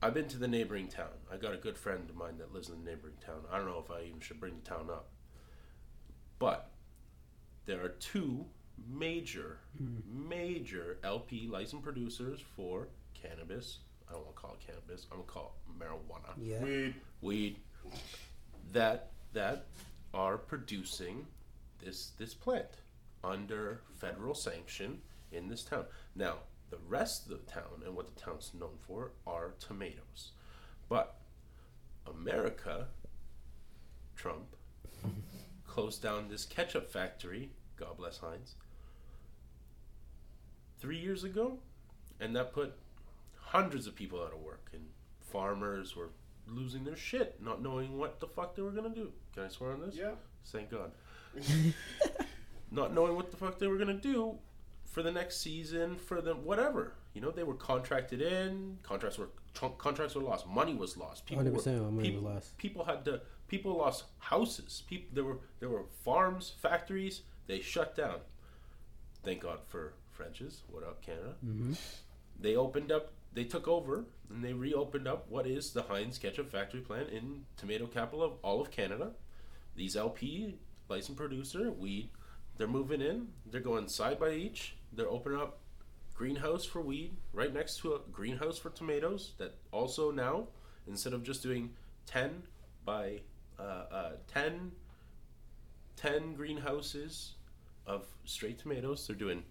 I've 0.00 0.14
been 0.14 0.28
to 0.28 0.38
the 0.38 0.48
neighboring 0.48 0.88
town. 0.88 1.08
I 1.32 1.36
got 1.36 1.52
a 1.52 1.56
good 1.56 1.76
friend 1.76 2.08
of 2.08 2.14
mine 2.14 2.38
that 2.38 2.54
lives 2.54 2.68
in 2.68 2.84
the 2.84 2.90
neighboring 2.90 3.16
town. 3.24 3.40
I 3.50 3.58
don't 3.58 3.66
know 3.66 3.82
if 3.84 3.90
I 3.90 4.04
even 4.04 4.20
should 4.20 4.38
bring 4.38 4.54
the 4.54 4.68
town 4.68 4.88
up. 4.90 5.08
But 6.38 6.70
there 7.66 7.84
are 7.84 7.88
two 7.88 8.46
major, 8.88 9.58
hmm. 9.76 10.28
major 10.28 10.98
LP 11.02 11.48
licensed 11.48 11.84
producers 11.84 12.40
for 12.56 12.88
cannabis. 13.12 13.78
I 14.08 14.12
don't 14.12 14.24
want 14.24 14.36
to 14.36 14.40
call 14.40 14.52
it 14.54 14.66
cannabis. 14.66 15.06
I'm 15.10 15.18
gonna 15.18 15.28
call 15.28 15.56
it 15.66 15.82
marijuana 15.82 16.32
Yeah. 16.40 16.62
Weed. 16.62 16.94
weed 17.20 17.56
that 18.72 19.10
that 19.32 19.66
are 20.14 20.38
producing 20.38 21.26
this 21.84 22.12
this 22.18 22.34
plant 22.34 22.80
under 23.22 23.82
federal 23.98 24.34
sanction 24.34 25.00
in 25.32 25.48
this 25.48 25.64
town. 25.64 25.84
Now, 26.14 26.36
the 26.70 26.78
rest 26.88 27.24
of 27.24 27.30
the 27.30 27.52
town 27.52 27.82
and 27.84 27.94
what 27.94 28.14
the 28.14 28.20
town's 28.20 28.52
known 28.58 28.76
for 28.86 29.12
are 29.26 29.54
tomatoes. 29.58 30.32
But 30.88 31.16
America, 32.06 32.88
Trump, 34.16 34.56
closed 35.66 36.02
down 36.02 36.28
this 36.28 36.44
ketchup 36.44 36.90
factory, 36.90 37.50
God 37.76 37.96
bless 37.96 38.18
Heinz, 38.18 38.54
three 40.80 40.98
years 40.98 41.24
ago, 41.24 41.58
and 42.20 42.34
that 42.36 42.52
put 42.52 42.74
hundreds 43.36 43.86
of 43.86 43.94
people 43.94 44.22
out 44.22 44.32
of 44.32 44.40
work, 44.40 44.70
and 44.72 44.82
farmers 45.20 45.96
were 45.96 46.10
losing 46.50 46.84
their 46.84 46.96
shit, 46.96 47.42
not 47.42 47.62
knowing 47.62 47.98
what 47.98 48.20
the 48.20 48.26
fuck 48.26 48.54
they 48.56 48.62
were 48.62 48.70
gonna 48.70 48.88
do. 48.88 49.12
Can 49.34 49.44
I 49.44 49.48
swear 49.48 49.72
on 49.72 49.80
this? 49.80 49.96
Yeah. 49.96 50.12
Thank 50.46 50.70
God. 50.70 50.92
not 52.70 52.94
knowing 52.94 53.16
what 53.16 53.30
the 53.30 53.36
fuck 53.36 53.58
they 53.58 53.66
were 53.66 53.78
gonna 53.78 53.94
do 53.94 54.38
for 54.84 55.02
the 55.02 55.12
next 55.12 55.40
season, 55.40 55.96
for 55.96 56.20
the 56.20 56.34
whatever. 56.34 56.94
You 57.14 57.20
know, 57.20 57.30
they 57.30 57.42
were 57.42 57.54
contracted 57.54 58.20
in. 58.22 58.78
Contracts 58.82 59.18
were 59.18 59.28
tr- 59.54 59.66
contracts 59.78 60.14
were 60.14 60.22
lost. 60.22 60.46
Money 60.46 60.74
was 60.74 60.96
lost. 60.96 61.26
People 61.26 61.44
were, 61.44 61.50
100% 61.50 61.66
money 61.66 61.96
was 61.96 62.06
people, 62.06 62.22
lost. 62.22 62.58
people 62.58 62.84
had 62.84 63.04
to. 63.04 63.20
People 63.48 63.76
lost 63.76 64.04
houses. 64.18 64.82
People 64.88 65.08
there 65.12 65.24
were 65.24 65.38
there 65.60 65.68
were 65.68 65.84
farms, 66.04 66.52
factories. 66.60 67.22
They 67.46 67.60
shut 67.60 67.96
down. 67.96 68.20
Thank 69.24 69.42
God 69.42 69.58
for 69.68 69.94
French's. 70.12 70.62
What 70.70 70.84
up, 70.84 71.02
Canada? 71.02 71.34
Mm-hmm. 71.44 71.72
They 72.40 72.56
opened 72.56 72.92
up. 72.92 73.10
They 73.32 73.44
took 73.44 73.68
over 73.68 74.04
and 74.30 74.44
they 74.44 74.52
reopened 74.52 75.06
up 75.06 75.26
what 75.28 75.46
is 75.46 75.72
the 75.72 75.82
Heinz 75.82 76.18
ketchup 76.18 76.50
factory 76.50 76.80
plant 76.80 77.10
in 77.10 77.44
tomato 77.56 77.86
capital 77.86 78.22
of 78.22 78.32
all 78.42 78.60
of 78.60 78.70
Canada. 78.70 79.12
These 79.76 79.96
LP 79.96 80.56
licensed 80.88 81.16
producer 81.16 81.70
weed. 81.70 82.10
They're 82.56 82.66
moving 82.66 83.00
in. 83.00 83.28
They're 83.46 83.60
going 83.60 83.88
side 83.88 84.18
by 84.18 84.32
each. 84.32 84.74
They're 84.92 85.08
opening 85.08 85.40
up 85.40 85.60
greenhouse 86.14 86.64
for 86.64 86.82
weed 86.82 87.16
right 87.32 87.54
next 87.54 87.78
to 87.78 87.94
a 87.94 88.00
greenhouse 88.10 88.58
for 88.58 88.70
tomatoes. 88.70 89.34
That 89.38 89.54
also 89.70 90.10
now 90.10 90.48
instead 90.88 91.12
of 91.12 91.22
just 91.22 91.42
doing 91.42 91.70
ten 92.06 92.42
by 92.84 93.20
uh, 93.58 93.84
uh, 93.90 94.10
10, 94.32 94.72
10 95.96 96.34
greenhouses 96.34 97.34
of 97.86 98.06
straight 98.24 98.58
tomatoes, 98.58 99.06
they're 99.06 99.16
doing 99.16 99.42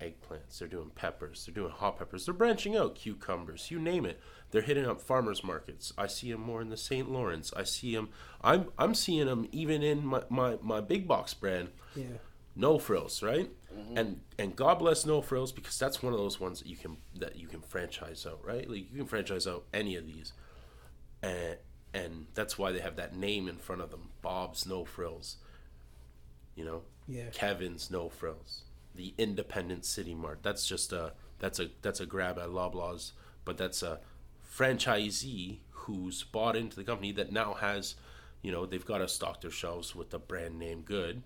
eggplants, 0.00 0.58
they're 0.58 0.68
doing 0.68 0.90
peppers, 0.94 1.44
they're 1.46 1.54
doing 1.54 1.70
hot 1.72 1.98
peppers, 1.98 2.24
they're 2.24 2.34
branching 2.34 2.76
out 2.76 2.94
cucumbers, 2.94 3.70
you 3.70 3.78
name 3.78 4.04
it. 4.06 4.20
They're 4.50 4.62
hitting 4.62 4.84
up 4.86 5.00
farmers 5.00 5.44
markets. 5.44 5.92
I 5.96 6.08
see 6.08 6.32
them 6.32 6.40
more 6.40 6.60
in 6.60 6.70
the 6.70 6.76
St. 6.76 7.08
Lawrence. 7.10 7.52
I 7.56 7.62
see 7.62 7.94
them. 7.94 8.08
I'm 8.42 8.66
I'm 8.78 8.94
seeing 8.96 9.26
them 9.26 9.48
even 9.52 9.82
in 9.82 10.04
my, 10.04 10.22
my, 10.28 10.58
my 10.60 10.80
big 10.80 11.06
box 11.06 11.34
brand. 11.34 11.68
Yeah. 11.94 12.18
No 12.56 12.76
frills, 12.80 13.22
right? 13.22 13.48
Mm-hmm. 13.72 13.96
And 13.96 14.20
and 14.40 14.56
God 14.56 14.80
bless 14.80 15.06
no 15.06 15.22
frills 15.22 15.52
because 15.52 15.78
that's 15.78 16.02
one 16.02 16.12
of 16.12 16.18
those 16.18 16.40
ones 16.40 16.58
that 16.60 16.66
you 16.68 16.76
can 16.76 16.96
that 17.14 17.36
you 17.36 17.46
can 17.46 17.60
franchise 17.60 18.26
out, 18.28 18.40
right? 18.44 18.68
Like 18.68 18.90
you 18.90 18.98
can 18.98 19.06
franchise 19.06 19.46
out 19.46 19.66
any 19.72 19.94
of 19.94 20.04
these, 20.04 20.32
and 21.22 21.56
and 21.94 22.26
that's 22.34 22.58
why 22.58 22.72
they 22.72 22.80
have 22.80 22.96
that 22.96 23.14
name 23.14 23.48
in 23.48 23.56
front 23.56 23.82
of 23.82 23.90
them, 23.92 24.08
Bob's 24.20 24.66
No 24.66 24.84
Frills. 24.84 25.36
You 26.56 26.64
know, 26.64 26.82
Yeah. 27.06 27.26
Kevin's 27.32 27.88
No 27.88 28.08
Frills, 28.08 28.62
the 29.00 29.14
Independent 29.16 29.86
City 29.86 30.14
Mart. 30.14 30.40
That's 30.42 30.68
just 30.68 30.92
a 30.92 31.14
that's 31.38 31.58
a 31.58 31.70
that's 31.80 32.00
a 32.00 32.06
grab 32.06 32.38
at 32.38 32.48
Loblaws, 32.50 33.12
but 33.46 33.56
that's 33.56 33.82
a 33.82 33.98
franchisee 34.54 35.60
who's 35.70 36.22
bought 36.22 36.54
into 36.54 36.76
the 36.76 36.84
company 36.84 37.10
that 37.12 37.32
now 37.32 37.54
has, 37.54 37.94
you 38.42 38.52
know, 38.52 38.66
they've 38.66 38.84
got 38.84 38.98
to 38.98 39.08
stock 39.08 39.40
their 39.40 39.50
shelves 39.50 39.94
with 39.94 40.10
the 40.10 40.18
brand 40.18 40.58
name 40.58 40.82
good, 40.82 41.22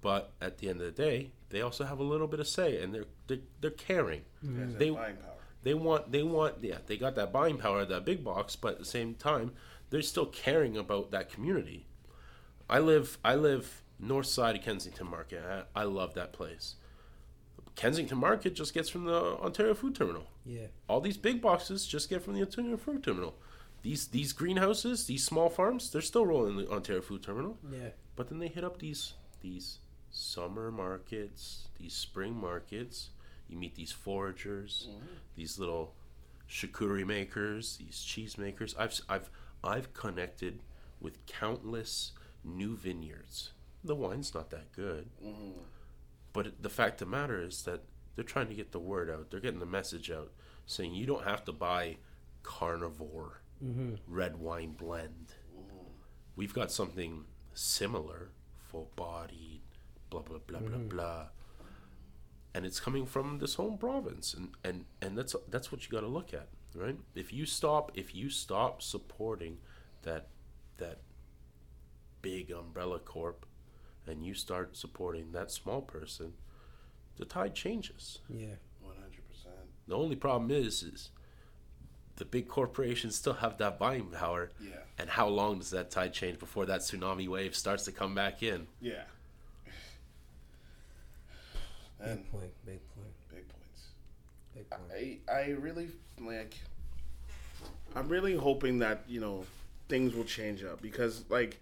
but 0.00 0.32
at 0.40 0.56
the 0.56 0.70
end 0.70 0.80
of 0.80 0.86
the 0.86 1.02
day, 1.02 1.30
they 1.50 1.60
also 1.60 1.84
have 1.84 1.98
a 1.98 2.02
little 2.02 2.26
bit 2.26 2.40
of 2.40 2.48
say, 2.48 2.82
and 2.82 2.94
they're 2.94 3.04
they're, 3.26 3.38
they're 3.60 3.70
caring. 3.72 4.22
That 4.42 4.78
They- 4.78 4.90
buying 4.90 5.16
power. 5.16 5.32
They 5.64 5.74
want 5.74 6.12
they 6.12 6.22
want 6.22 6.54
yeah 6.62 6.78
they 6.86 6.96
got 6.96 7.14
that 7.16 7.30
buying 7.32 7.58
power 7.58 7.84
that 7.84 8.04
big 8.06 8.24
box, 8.24 8.56
but 8.56 8.72
at 8.74 8.78
the 8.78 8.84
same 8.86 9.14
time 9.14 9.52
they're 9.90 10.00
still 10.02 10.26
caring 10.26 10.78
about 10.78 11.10
that 11.10 11.30
community. 11.30 11.84
I 12.70 12.78
live 12.78 13.18
I 13.22 13.34
live 13.34 13.82
north 13.98 14.28
side 14.28 14.54
of 14.56 14.62
Kensington 14.62 15.08
Market. 15.10 15.42
I, 15.44 15.80
I 15.80 15.84
love 15.84 16.14
that 16.14 16.32
place. 16.32 16.76
Kensington 17.78 18.18
Market 18.18 18.56
just 18.56 18.74
gets 18.74 18.88
from 18.88 19.04
the 19.04 19.38
Ontario 19.40 19.72
Food 19.72 19.94
Terminal. 19.94 20.26
Yeah. 20.44 20.66
All 20.88 21.00
these 21.00 21.16
big 21.16 21.40
boxes 21.40 21.86
just 21.86 22.10
get 22.10 22.24
from 22.24 22.34
the 22.34 22.42
Ontario 22.42 22.76
Food 22.76 23.04
Terminal. 23.04 23.36
These 23.82 24.08
these 24.08 24.32
greenhouses, 24.32 25.06
these 25.06 25.24
small 25.24 25.48
farms, 25.48 25.88
they're 25.88 26.02
still 26.02 26.26
rolling 26.26 26.58
in 26.58 26.64
the 26.64 26.70
Ontario 26.72 27.00
Food 27.00 27.22
Terminal. 27.22 27.56
Yeah. 27.70 27.90
But 28.16 28.30
then 28.30 28.40
they 28.40 28.48
hit 28.48 28.64
up 28.64 28.80
these 28.80 29.12
these 29.42 29.78
summer 30.10 30.72
markets, 30.72 31.68
these 31.78 31.94
spring 31.94 32.34
markets. 32.34 33.10
You 33.48 33.56
meet 33.56 33.76
these 33.76 33.92
foragers, 33.92 34.88
mm-hmm. 34.90 35.14
these 35.36 35.60
little 35.60 35.94
charcuterie 36.50 37.06
makers, 37.06 37.76
these 37.76 38.00
cheese 38.02 38.36
makers. 38.36 38.74
I've 38.76 39.00
I've 39.08 39.30
I've 39.62 39.94
connected 39.94 40.64
with 41.00 41.24
countless 41.26 42.10
new 42.42 42.76
vineyards. 42.76 43.52
The 43.84 43.94
wine's 43.94 44.34
not 44.34 44.50
that 44.50 44.72
good, 44.72 45.10
mm-hmm. 45.24 45.60
But 46.38 46.62
the 46.62 46.70
fact 46.70 47.02
of 47.02 47.10
the 47.10 47.16
matter 47.16 47.42
is 47.42 47.62
that 47.62 47.80
they're 48.14 48.22
trying 48.22 48.46
to 48.46 48.54
get 48.54 48.70
the 48.70 48.78
word 48.78 49.10
out. 49.10 49.28
They're 49.28 49.40
getting 49.40 49.58
the 49.58 49.66
message 49.66 50.08
out, 50.08 50.30
saying 50.66 50.94
you 50.94 51.04
don't 51.04 51.24
have 51.24 51.44
to 51.46 51.52
buy 51.52 51.96
carnivore 52.44 53.40
mm-hmm. 53.60 53.94
red 54.06 54.36
wine 54.36 54.70
blend. 54.70 55.34
Mm-hmm. 55.52 55.88
We've 56.36 56.54
got 56.54 56.70
something 56.70 57.24
similar, 57.54 58.30
full 58.70 58.92
bodied, 58.94 59.62
blah 60.10 60.20
blah 60.20 60.38
blah 60.46 60.60
blah 60.60 60.78
mm-hmm. 60.78 60.86
blah. 60.86 61.26
And 62.54 62.64
it's 62.64 62.78
coming 62.78 63.04
from 63.04 63.40
this 63.40 63.54
home 63.54 63.76
province, 63.76 64.32
and, 64.32 64.50
and, 64.62 64.84
and 65.02 65.18
that's 65.18 65.34
that's 65.50 65.72
what 65.72 65.84
you 65.84 65.90
got 65.90 66.02
to 66.02 66.06
look 66.06 66.32
at, 66.32 66.46
right? 66.72 66.98
If 67.16 67.32
you 67.32 67.46
stop 67.46 67.90
if 67.96 68.14
you 68.14 68.30
stop 68.30 68.80
supporting 68.80 69.58
that 70.02 70.28
that 70.76 70.98
big 72.22 72.52
umbrella 72.52 73.00
corp, 73.00 73.44
and 74.08 74.24
you 74.24 74.34
start 74.34 74.76
supporting 74.76 75.32
that 75.32 75.50
small 75.50 75.82
person, 75.82 76.32
the 77.16 77.24
tide 77.24 77.54
changes. 77.54 78.18
Yeah. 78.28 78.54
One 78.82 78.96
hundred 78.96 79.26
percent. 79.28 79.54
The 79.86 79.96
only 79.96 80.16
problem 80.16 80.50
is 80.50 80.82
is 80.82 81.10
the 82.16 82.24
big 82.24 82.48
corporations 82.48 83.14
still 83.16 83.34
have 83.34 83.58
that 83.58 83.78
buying 83.78 84.06
power. 84.06 84.50
Yeah. 84.60 84.70
And 84.98 85.08
how 85.08 85.28
long 85.28 85.58
does 85.60 85.70
that 85.70 85.90
tide 85.90 86.12
change 86.12 86.38
before 86.40 86.66
that 86.66 86.80
tsunami 86.80 87.28
wave 87.28 87.54
starts 87.54 87.84
to 87.84 87.92
come 87.92 88.14
back 88.14 88.42
in? 88.42 88.66
Yeah. 88.80 89.02
And 92.00 92.18
Big 92.22 92.30
point. 92.30 92.50
Big 92.64 92.80
point. 92.94 93.14
big 93.28 93.48
points. 93.48 93.82
Big 94.54 94.70
point. 94.70 94.82
I 94.92 95.18
I 95.32 95.50
really 95.52 95.88
like. 96.20 96.54
I'm 97.96 98.08
really 98.08 98.36
hoping 98.36 98.78
that 98.80 99.02
you 99.08 99.20
know 99.20 99.44
things 99.88 100.14
will 100.14 100.24
change 100.24 100.62
up 100.62 100.80
because 100.82 101.24
like 101.28 101.60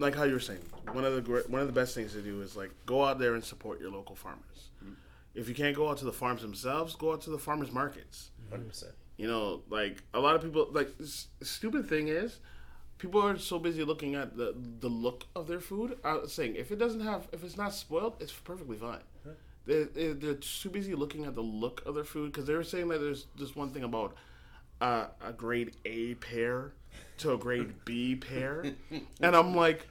like 0.00 0.14
how 0.16 0.24
you 0.24 0.32
were 0.32 0.40
saying 0.40 0.60
one 0.92 1.04
of 1.04 1.14
the 1.14 1.20
gre- 1.20 1.46
one 1.48 1.60
of 1.60 1.66
the 1.68 1.72
best 1.72 1.94
things 1.94 2.12
to 2.14 2.22
do 2.22 2.40
is 2.42 2.56
like 2.56 2.70
go 2.86 3.04
out 3.04 3.18
there 3.18 3.34
and 3.34 3.44
support 3.44 3.80
your 3.80 3.90
local 3.90 4.16
farmers. 4.16 4.70
If 5.34 5.48
you 5.48 5.54
can't 5.54 5.76
go 5.76 5.88
out 5.88 5.98
to 5.98 6.04
the 6.04 6.12
farms 6.12 6.42
themselves, 6.42 6.96
go 6.96 7.12
out 7.12 7.20
to 7.22 7.30
the 7.30 7.38
farmers 7.38 7.70
markets. 7.70 8.30
Hundred 8.50 8.68
percent. 8.68 8.92
You 9.16 9.28
know, 9.28 9.62
like 9.70 10.02
a 10.12 10.18
lot 10.18 10.34
of 10.34 10.42
people 10.42 10.66
like 10.72 10.90
s- 11.00 11.28
stupid 11.42 11.88
thing 11.88 12.08
is 12.08 12.40
people 12.98 13.22
are 13.24 13.38
so 13.38 13.58
busy 13.58 13.84
looking 13.84 14.14
at 14.16 14.36
the 14.36 14.54
the 14.80 14.88
look 14.88 15.26
of 15.36 15.46
their 15.46 15.60
food. 15.60 15.98
I 16.02 16.14
was 16.14 16.32
saying 16.32 16.56
if 16.56 16.72
it 16.72 16.78
doesn't 16.80 17.02
have 17.02 17.28
if 17.32 17.44
it's 17.44 17.56
not 17.56 17.72
spoiled, 17.74 18.16
it's 18.20 18.32
perfectly 18.32 18.76
fine. 18.76 19.00
They're, 19.66 19.84
they're, 19.84 20.14
they're 20.14 20.34
too 20.34 20.70
busy 20.70 20.94
looking 20.94 21.26
at 21.26 21.34
the 21.34 21.42
look 21.42 21.82
of 21.86 21.94
their 21.94 22.02
food 22.02 22.32
because 22.32 22.46
they 22.46 22.54
were 22.54 22.64
saying 22.64 22.88
that 22.88 22.98
there's 22.98 23.26
this 23.38 23.54
one 23.54 23.70
thing 23.70 23.84
about 23.84 24.16
uh, 24.80 25.08
a 25.24 25.32
grade 25.32 25.76
A 25.84 26.14
pear 26.14 26.72
to 27.18 27.32
a 27.32 27.38
grade 27.38 27.84
B 27.84 28.16
pear, 28.16 28.64
and 29.20 29.36
I'm 29.36 29.54
like, 29.54 29.86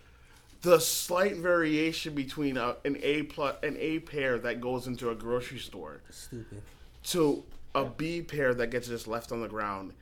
the 0.62 0.80
slight 0.80 1.38
variation 1.38 2.14
between 2.14 2.58
a, 2.58 2.76
an 2.84 2.98
A 3.02 3.24
plus 3.24 3.56
an 3.64 3.78
A 3.80 4.00
pear 4.00 4.38
that 4.40 4.60
goes 4.60 4.88
into 4.88 5.10
a 5.10 5.16
grocery 5.16 5.60
store 5.60 6.02
Stupid. 6.10 6.62
to 7.04 7.44
a 7.74 7.86
B 7.86 8.22
pear 8.22 8.54
that 8.54 8.68
gets 8.68 8.88
just 8.88 9.08
left 9.08 9.32
on 9.32 9.42
the 9.42 9.48
ground 9.48 9.94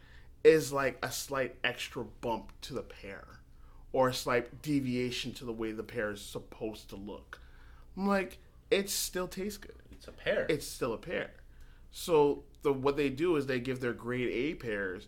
is 0.44 0.72
like 0.72 0.98
a 1.04 1.12
slight 1.12 1.56
extra 1.64 2.04
bump 2.22 2.52
to 2.62 2.74
the 2.74 2.82
pear 2.82 3.26
or 3.94 4.10
a 4.10 4.14
slight 4.14 4.62
deviation 4.62 5.34
to 5.34 5.46
the 5.46 5.52
way 5.52 5.72
the 5.72 5.84
pear 5.84 6.12
is 6.12 6.22
supposed 6.22 6.90
to 6.90 6.96
look. 6.96 7.40
I'm 7.96 8.08
like, 8.08 8.38
it 8.72 8.90
still 8.90 9.28
tastes 9.28 9.58
good. 9.58 9.76
It's 9.92 10.08
a 10.08 10.12
pear. 10.12 10.46
It's 10.50 10.68
still 10.68 10.94
a 10.94 10.98
pear. 10.98 11.32
So 11.92 12.44
the 12.62 12.74
what 12.74 12.98
they 12.98 13.10
do 13.10 13.36
is 13.36 13.46
they 13.46 13.60
give 13.60 13.80
their 13.80 13.94
grade 13.94 14.30
A 14.30 14.56
pears 14.56 15.08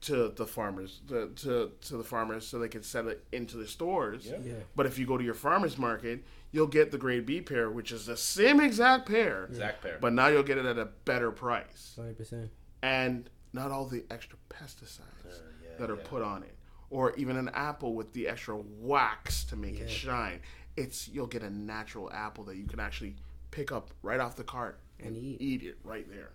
to 0.00 0.28
the 0.28 0.46
farmers 0.46 1.00
to, 1.08 1.28
to, 1.36 1.72
to 1.80 1.96
the 1.96 2.04
farmers 2.04 2.46
so 2.46 2.58
they 2.58 2.68
can 2.68 2.82
sell 2.82 3.08
it 3.08 3.24
into 3.32 3.56
the 3.56 3.66
stores. 3.66 4.26
Yeah. 4.26 4.36
Yeah. 4.44 4.52
But 4.76 4.86
if 4.86 4.98
you 4.98 5.06
go 5.06 5.18
to 5.18 5.24
your 5.24 5.34
farmers 5.34 5.76
market, 5.76 6.22
you'll 6.52 6.68
get 6.68 6.90
the 6.92 6.98
grade 6.98 7.26
B 7.26 7.40
pear, 7.40 7.68
which 7.70 7.90
is 7.90 8.06
the 8.06 8.16
same 8.16 8.60
exact 8.60 9.06
pear, 9.08 9.46
exact 9.46 9.82
pear. 9.82 9.98
but 10.00 10.12
now 10.12 10.28
you'll 10.28 10.42
get 10.44 10.56
it 10.58 10.66
at 10.66 10.78
a 10.78 10.86
better 11.04 11.30
price 11.32 11.94
Hundred 11.96 12.16
percent. 12.16 12.50
and 12.82 13.28
not 13.52 13.70
all 13.72 13.86
the 13.86 14.04
extra 14.10 14.38
pesticides 14.48 15.00
yeah, 15.24 15.70
that 15.78 15.90
are 15.90 15.96
yeah. 15.96 16.02
put 16.04 16.22
on 16.22 16.42
it, 16.44 16.54
or 16.90 17.14
even 17.16 17.36
an 17.36 17.48
apple 17.54 17.94
with 17.94 18.12
the 18.12 18.28
extra 18.28 18.56
wax 18.56 19.42
to 19.44 19.56
make 19.56 19.80
it 19.80 19.90
shine. 19.90 20.38
It's 20.76 21.08
you'll 21.08 21.26
get 21.26 21.42
a 21.42 21.50
natural 21.50 22.08
apple 22.12 22.44
that 22.44 22.56
you 22.56 22.66
can 22.66 22.78
actually 22.78 23.16
pick 23.50 23.72
up 23.72 23.90
right 24.02 24.20
off 24.20 24.36
the 24.36 24.44
cart 24.44 24.78
and, 25.00 25.08
And 25.08 25.16
eat. 25.16 25.40
eat 25.40 25.62
it 25.64 25.78
right 25.82 26.06
there. 26.08 26.30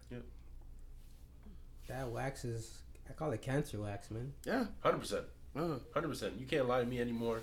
That 1.88 2.10
wax 2.10 2.44
is. 2.46 2.80
I 3.10 3.14
call 3.14 3.32
it 3.32 3.42
cancer 3.42 3.80
wax, 3.82 4.10
man. 4.12 4.34
Yeah, 4.46 4.66
Hundred 4.82 5.00
percent. 5.00 5.26
uh, 5.56 5.76
Hundred 5.94 6.08
percent. 6.10 6.34
You 6.40 6.46
can't 6.46 6.68
lie 6.68 6.80
to 6.80 6.86
me 6.86 7.00
anymore. 7.00 7.42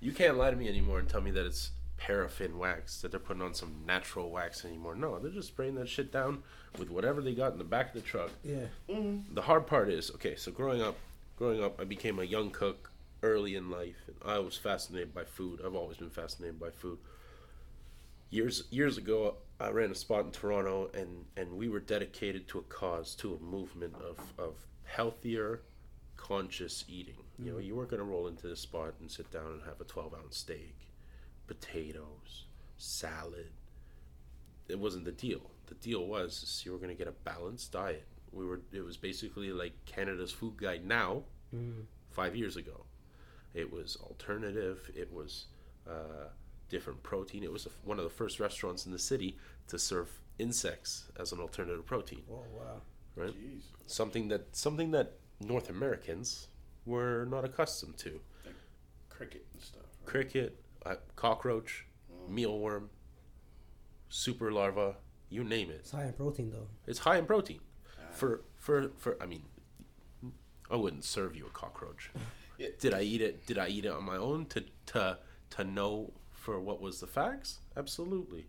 You 0.00 0.12
can't 0.12 0.36
lie 0.36 0.50
to 0.50 0.56
me 0.56 0.68
anymore 0.68 0.98
and 0.98 1.08
tell 1.08 1.20
me 1.20 1.30
that 1.32 1.44
it's 1.46 1.70
paraffin 1.98 2.58
wax 2.58 3.02
that 3.02 3.10
they're 3.10 3.20
putting 3.20 3.42
on 3.42 3.52
some 3.52 3.82
natural 3.86 4.30
wax 4.30 4.64
anymore. 4.64 4.94
No, 4.94 5.18
they're 5.18 5.30
just 5.30 5.48
spraying 5.48 5.74
that 5.74 5.88
shit 5.88 6.10
down 6.10 6.42
with 6.78 6.90
whatever 6.90 7.20
they 7.20 7.34
got 7.34 7.52
in 7.52 7.58
the 7.58 7.64
back 7.64 7.88
of 7.88 7.94
the 7.94 8.00
truck. 8.00 8.30
Yeah. 8.42 8.66
The 8.88 9.42
hard 9.42 9.66
part 9.66 9.90
is 9.90 10.10
okay. 10.12 10.36
So 10.36 10.50
growing 10.52 10.80
up, 10.82 10.96
growing 11.36 11.62
up, 11.62 11.78
I 11.80 11.84
became 11.84 12.18
a 12.18 12.24
young 12.24 12.50
cook 12.50 12.90
early 13.22 13.54
in 13.56 13.70
life, 13.70 13.96
and 14.06 14.16
I 14.24 14.38
was 14.38 14.56
fascinated 14.56 15.12
by 15.14 15.24
food. 15.24 15.60
I've 15.64 15.74
always 15.74 15.98
been 15.98 16.08
fascinated 16.10 16.58
by 16.58 16.70
food. 16.70 16.98
Years 18.30 18.64
years 18.70 18.96
ago, 18.96 19.34
I 19.58 19.70
ran 19.70 19.90
a 19.90 19.94
spot 19.94 20.24
in 20.24 20.30
Toronto, 20.30 20.88
and 20.94 21.26
and 21.36 21.52
we 21.58 21.68
were 21.68 21.80
dedicated 21.80 22.46
to 22.48 22.60
a 22.60 22.62
cause, 22.62 23.14
to 23.16 23.34
a 23.34 23.38
movement 23.44 23.94
of 23.96 24.18
of 24.38 24.54
healthier, 24.90 25.62
conscious 26.16 26.84
eating. 26.88 27.14
You 27.38 27.52
know, 27.52 27.58
you 27.58 27.74
weren't 27.74 27.90
going 27.90 28.00
to 28.00 28.04
roll 28.04 28.26
into 28.26 28.46
the 28.48 28.56
spot 28.56 28.94
and 29.00 29.10
sit 29.10 29.30
down 29.30 29.46
and 29.46 29.62
have 29.62 29.80
a 29.80 29.84
twelve 29.84 30.14
ounce 30.14 30.36
steak, 30.36 30.76
potatoes, 31.46 32.44
salad. 32.76 33.50
It 34.68 34.78
wasn't 34.78 35.04
the 35.04 35.12
deal. 35.12 35.50
The 35.66 35.74
deal 35.76 36.06
was 36.06 36.62
you 36.64 36.72
were 36.72 36.78
going 36.78 36.90
to 36.90 36.94
get 36.94 37.08
a 37.08 37.12
balanced 37.24 37.72
diet. 37.72 38.06
We 38.32 38.44
were. 38.44 38.60
It 38.72 38.84
was 38.84 38.96
basically 38.96 39.52
like 39.52 39.72
Canada's 39.86 40.32
food 40.32 40.56
guide 40.56 40.84
now, 40.86 41.22
five 42.10 42.36
years 42.36 42.56
ago. 42.56 42.84
It 43.54 43.72
was 43.72 43.96
alternative. 44.02 44.90
It 44.94 45.12
was 45.12 45.46
uh, 45.88 46.28
different 46.68 47.02
protein. 47.02 47.42
It 47.42 47.52
was 47.52 47.66
a, 47.66 47.70
one 47.84 47.98
of 47.98 48.04
the 48.04 48.10
first 48.10 48.38
restaurants 48.38 48.86
in 48.86 48.92
the 48.92 48.98
city 48.98 49.36
to 49.68 49.78
serve 49.78 50.08
insects 50.38 51.06
as 51.18 51.32
an 51.32 51.40
alternative 51.40 51.84
protein. 51.86 52.22
Oh 52.30 52.44
wow. 52.56 52.80
Right. 53.20 53.34
Something 53.86 54.28
that 54.28 54.56
something 54.56 54.90
that 54.92 55.12
North 55.40 55.68
Americans 55.70 56.48
were 56.86 57.24
not 57.24 57.44
accustomed 57.44 57.96
to. 57.98 58.20
cricket 59.08 59.46
and 59.52 59.62
stuff. 59.62 59.82
Cricket, 60.06 60.60
uh, 60.86 60.96
cockroach, 61.16 61.86
mealworm, 62.30 62.88
super 64.08 64.50
larva, 64.50 64.96
you 65.28 65.44
name 65.44 65.70
it. 65.70 65.80
It's 65.80 65.90
high 65.92 66.06
in 66.06 66.12
protein 66.14 66.50
though. 66.50 66.68
It's 66.86 67.00
high 67.00 67.18
in 67.18 67.26
protein. 67.26 67.60
For 68.12 68.42
for 68.56 68.90
for 68.96 69.16
I 69.22 69.26
mean, 69.26 69.44
I 70.70 70.76
wouldn't 70.76 71.04
serve 71.04 71.36
you 71.36 71.46
a 71.46 71.50
cockroach. 71.50 72.10
Did 72.78 72.92
I 72.92 73.02
eat 73.02 73.22
it? 73.22 73.46
Did 73.46 73.58
I 73.58 73.68
eat 73.68 73.84
it 73.84 73.92
on 73.92 74.04
my 74.04 74.16
own 74.16 74.46
to 74.46 74.64
to 74.86 75.18
to 75.50 75.64
know 75.64 76.12
for 76.30 76.60
what 76.60 76.80
was 76.80 77.00
the 77.00 77.06
facts? 77.06 77.60
Absolutely. 77.76 78.46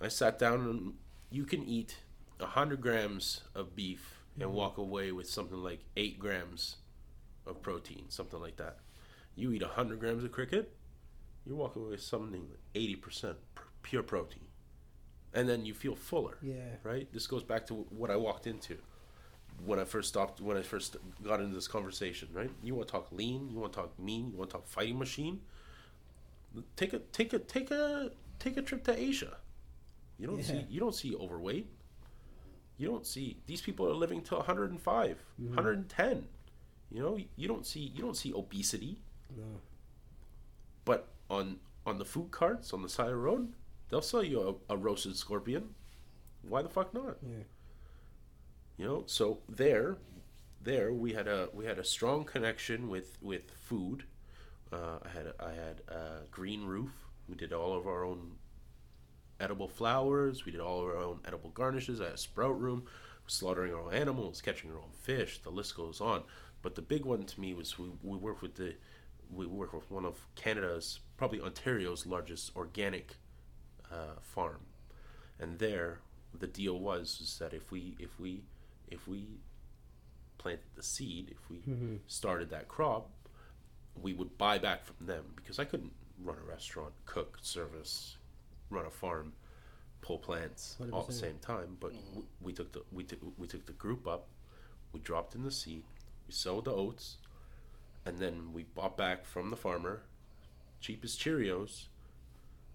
I 0.00 0.08
sat 0.08 0.38
down 0.38 0.60
and 0.60 0.94
you 1.30 1.44
can 1.44 1.64
eat 1.64 1.96
hundred 2.40 2.80
grams 2.80 3.42
of 3.54 3.74
beef 3.74 4.18
and 4.34 4.44
mm-hmm. 4.48 4.56
walk 4.56 4.78
away 4.78 5.12
with 5.12 5.28
something 5.28 5.62
like 5.62 5.80
eight 5.96 6.18
grams 6.18 6.76
of 7.46 7.62
protein, 7.62 8.04
something 8.08 8.40
like 8.40 8.56
that. 8.56 8.78
You 9.34 9.52
eat 9.52 9.62
hundred 9.62 10.00
grams 10.00 10.24
of 10.24 10.32
cricket, 10.32 10.74
you 11.46 11.54
walk 11.56 11.76
away 11.76 11.90
with 11.90 12.02
something 12.02 12.32
like 12.50 12.58
eighty 12.74 12.96
percent 12.96 13.36
pure 13.82 14.02
protein, 14.02 14.48
and 15.32 15.48
then 15.48 15.64
you 15.64 15.74
feel 15.74 15.94
fuller 15.94 16.38
Yeah. 16.42 16.76
right? 16.82 17.10
This 17.12 17.26
goes 17.26 17.42
back 17.42 17.66
to 17.68 17.74
what 17.74 18.10
I 18.10 18.16
walked 18.16 18.46
into 18.46 18.78
when 19.64 19.78
I 19.78 19.84
first 19.84 20.08
stopped, 20.08 20.40
when 20.40 20.56
I 20.56 20.62
first 20.62 20.96
got 21.24 21.40
into 21.40 21.54
this 21.54 21.68
conversation, 21.68 22.28
right? 22.32 22.50
You 22.62 22.74
want 22.74 22.88
to 22.88 22.92
talk 22.92 23.10
lean, 23.12 23.48
you 23.50 23.58
want 23.58 23.72
to 23.72 23.80
talk 23.80 23.98
mean, 23.98 24.30
you 24.30 24.36
want 24.36 24.50
to 24.50 24.56
talk 24.56 24.66
fighting 24.66 24.98
machine. 24.98 25.40
Take 26.76 26.92
a 26.92 26.98
take 26.98 27.32
a 27.32 27.38
take 27.38 27.70
a 27.70 28.10
take 28.38 28.56
a 28.56 28.62
trip 28.62 28.84
to 28.84 28.98
Asia. 28.98 29.36
You 30.18 30.26
don't 30.26 30.38
Yeah. 30.38 30.44
see 30.44 30.66
you 30.70 30.80
don't 30.80 30.94
see 30.94 31.14
overweight. 31.14 31.68
You 32.78 32.88
don't 32.88 33.06
see 33.06 33.38
these 33.46 33.62
people 33.62 33.86
are 33.88 33.94
living 33.94 34.22
to 34.22 34.36
105, 34.36 35.22
110. 35.38 36.28
You 36.90 37.02
know, 37.02 37.18
you 37.36 37.48
don't 37.48 37.66
see 37.66 37.92
you 37.94 38.02
don't 38.02 38.16
see 38.16 38.32
obesity. 38.34 38.98
No. 39.36 39.60
But 40.84 41.08
on 41.30 41.58
on 41.86 41.98
the 41.98 42.04
food 42.04 42.30
carts 42.30 42.72
on 42.72 42.82
the 42.82 42.88
side 42.88 43.06
of 43.06 43.12
the 43.12 43.16
road, 43.16 43.52
they'll 43.88 44.02
sell 44.02 44.22
you 44.22 44.58
a, 44.68 44.74
a 44.74 44.76
roasted 44.76 45.16
scorpion. 45.16 45.74
Why 46.42 46.62
the 46.62 46.68
fuck 46.68 46.92
not? 46.94 47.16
Yeah. 47.22 47.44
You 48.76 48.84
know, 48.84 49.04
so 49.06 49.38
there, 49.48 49.96
there 50.62 50.92
we 50.92 51.14
had 51.14 51.28
a 51.28 51.48
we 51.52 51.64
had 51.64 51.78
a 51.78 51.84
strong 51.84 52.24
connection 52.24 52.88
with 52.88 53.16
with 53.22 53.50
food. 53.52 54.04
Uh, 54.72 54.98
I 55.04 55.08
had 55.08 55.26
a, 55.26 55.34
I 55.42 55.52
had 55.52 55.80
a 55.88 56.26
green 56.30 56.64
roof. 56.66 56.90
We 57.28 57.36
did 57.36 57.52
all 57.52 57.76
of 57.76 57.86
our 57.86 58.04
own 58.04 58.32
edible 59.40 59.68
flowers. 59.68 60.44
We 60.44 60.52
did 60.52 60.60
all 60.60 60.80
our 60.80 60.96
own 60.96 61.20
edible 61.26 61.50
garnishes. 61.50 62.00
I 62.00 62.04
had 62.04 62.14
a 62.14 62.18
sprout 62.18 62.60
room, 62.60 62.86
slaughtering 63.26 63.72
our 63.74 63.80
own 63.80 63.94
animals, 63.94 64.40
catching 64.40 64.70
our 64.70 64.78
own 64.78 64.92
fish. 65.02 65.40
The 65.42 65.50
list 65.50 65.76
goes 65.76 66.00
on. 66.00 66.22
But 66.62 66.74
the 66.74 66.82
big 66.82 67.04
one 67.04 67.24
to 67.24 67.40
me 67.40 67.54
was 67.54 67.78
we, 67.78 67.90
we 68.02 68.16
work 68.16 68.42
with 68.42 68.54
the 68.56 68.74
we 69.32 69.46
work 69.46 69.72
with 69.72 69.90
one 69.90 70.04
of 70.04 70.24
Canada's 70.36 71.00
probably 71.16 71.40
Ontario's 71.40 72.06
largest 72.06 72.54
organic 72.56 73.16
uh, 73.90 74.20
farm, 74.20 74.60
and 75.40 75.58
there 75.58 76.00
the 76.38 76.46
deal 76.46 76.78
was 76.78 77.18
is 77.20 77.38
that 77.38 77.52
if 77.52 77.70
we 77.72 77.96
if 77.98 78.18
we 78.20 78.42
if 78.88 79.08
we 79.08 79.26
planted 80.38 80.64
the 80.76 80.82
seed, 80.82 81.30
if 81.30 81.50
we 81.50 81.60
started 82.06 82.50
that 82.50 82.68
crop, 82.68 83.10
we 84.00 84.12
would 84.12 84.36
buy 84.38 84.58
back 84.58 84.84
from 84.84 85.06
them 85.06 85.24
because 85.34 85.58
I 85.58 85.64
couldn't 85.64 85.92
run 86.22 86.36
a 86.38 86.48
restaurant, 86.48 86.92
cook, 87.04 87.38
service, 87.42 88.16
run 88.70 88.86
a 88.86 88.90
farm, 88.90 89.32
pull 90.00 90.18
plants 90.18 90.76
all 90.92 91.00
at 91.00 91.06
the 91.06 91.12
same 91.12 91.38
time. 91.38 91.76
But 91.80 91.92
w 91.92 92.24
we 92.40 92.52
took 92.52 92.72
the 92.72 92.82
we 92.92 93.04
took 93.04 93.20
we 93.38 93.46
took 93.46 93.66
the 93.66 93.72
group 93.72 94.06
up, 94.06 94.28
we 94.92 95.00
dropped 95.00 95.34
in 95.34 95.42
the 95.44 95.50
seed, 95.50 95.84
we 96.26 96.32
sowed 96.32 96.64
the 96.64 96.72
oats, 96.72 97.16
and 98.04 98.18
then 98.18 98.52
we 98.52 98.64
bought 98.64 98.96
back 98.96 99.24
from 99.24 99.50
the 99.50 99.56
farmer, 99.56 100.02
cheapest 100.80 101.20
Cheerios, 101.20 101.86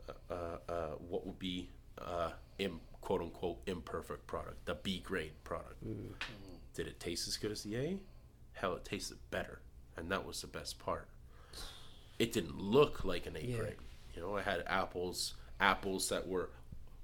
uh, 0.10 0.14
uh, 0.34 0.58
uh, 0.72 0.88
what 1.10 1.26
would 1.26 1.40
be 1.40 1.70
uh, 1.98 2.32
im, 2.60 2.80
quote 3.02 3.22
unquote 3.22 3.60
imperfect 3.68 4.26
product, 4.28 4.66
the 4.66 4.76
B 4.76 5.00
grade 5.00 5.34
product. 5.44 5.84
Did 6.74 6.88
it 6.88 7.00
taste 7.00 7.28
as 7.28 7.38
good 7.38 7.52
as 7.52 7.64
the 7.64 7.76
A? 7.76 8.00
Hell, 8.54 8.76
it 8.76 8.86
tasted 8.86 9.18
better, 9.30 9.60
and 9.98 10.10
that 10.12 10.26
was 10.26 10.42
the 10.42 10.48
best 10.48 10.80
part. 10.80 11.08
It 12.20 12.32
didn't 12.32 12.60
look 12.60 13.04
like 13.04 13.26
an 13.26 13.36
A 13.36 13.40
Yeah. 13.40 13.58
grade. 13.58 13.76
You 14.16 14.22
know, 14.22 14.36
I 14.38 14.42
had 14.42 14.64
apples, 14.68 15.34
apples 15.62 16.10
that 16.10 16.28
were 16.28 16.50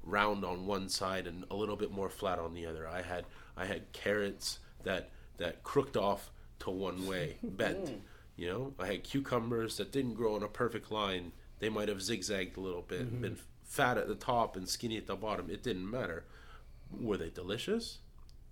round 0.03 0.43
on 0.43 0.65
one 0.65 0.89
side 0.89 1.27
and 1.27 1.45
a 1.51 1.55
little 1.55 1.75
bit 1.75 1.91
more 1.91 2.09
flat 2.09 2.39
on 2.39 2.53
the 2.53 2.65
other. 2.65 2.87
I 2.87 3.01
had 3.01 3.25
I 3.55 3.65
had 3.65 3.91
carrots 3.93 4.59
that 4.83 5.09
that 5.37 5.63
crooked 5.63 5.97
off 5.97 6.31
to 6.59 6.69
one 6.69 7.05
way, 7.07 7.37
bent. 7.43 7.85
Mm. 7.85 7.99
You 8.35 8.49
know, 8.49 8.73
I 8.79 8.87
had 8.87 9.03
cucumbers 9.03 9.77
that 9.77 9.91
didn't 9.91 10.13
grow 10.13 10.35
in 10.35 10.43
a 10.43 10.47
perfect 10.47 10.91
line. 10.91 11.31
They 11.59 11.69
might 11.69 11.89
have 11.89 12.03
zigzagged 12.03 12.57
a 12.57 12.59
little 12.59 12.83
bit, 12.83 13.07
mm-hmm. 13.07 13.21
been 13.21 13.37
fat 13.63 13.97
at 13.97 14.07
the 14.07 14.15
top 14.15 14.55
and 14.55 14.69
skinny 14.69 14.97
at 14.97 15.07
the 15.07 15.15
bottom. 15.15 15.49
It 15.49 15.63
didn't 15.63 15.89
matter. 15.89 16.25
Were 16.91 17.17
they 17.17 17.29
delicious? 17.29 17.97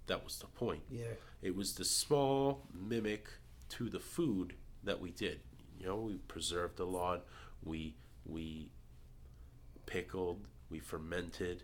that 0.08 0.24
was 0.24 0.38
the 0.40 0.48
point. 0.48 0.82
Yeah. 0.90 1.06
It 1.42 1.56
was 1.56 1.74
the 1.74 1.86
small 1.86 2.64
mimic 2.74 3.28
to 3.70 3.90
the 3.90 4.00
food 4.00 4.54
that 4.84 5.00
we 5.00 5.12
did. 5.12 5.40
You 5.80 5.88
know, 5.88 5.96
we 5.96 6.16
preserved 6.28 6.80
a 6.80 6.86
lot. 6.86 7.26
We 7.64 7.96
we 8.26 8.70
pickled. 9.86 10.48
We 10.70 10.80
fermented. 10.80 11.64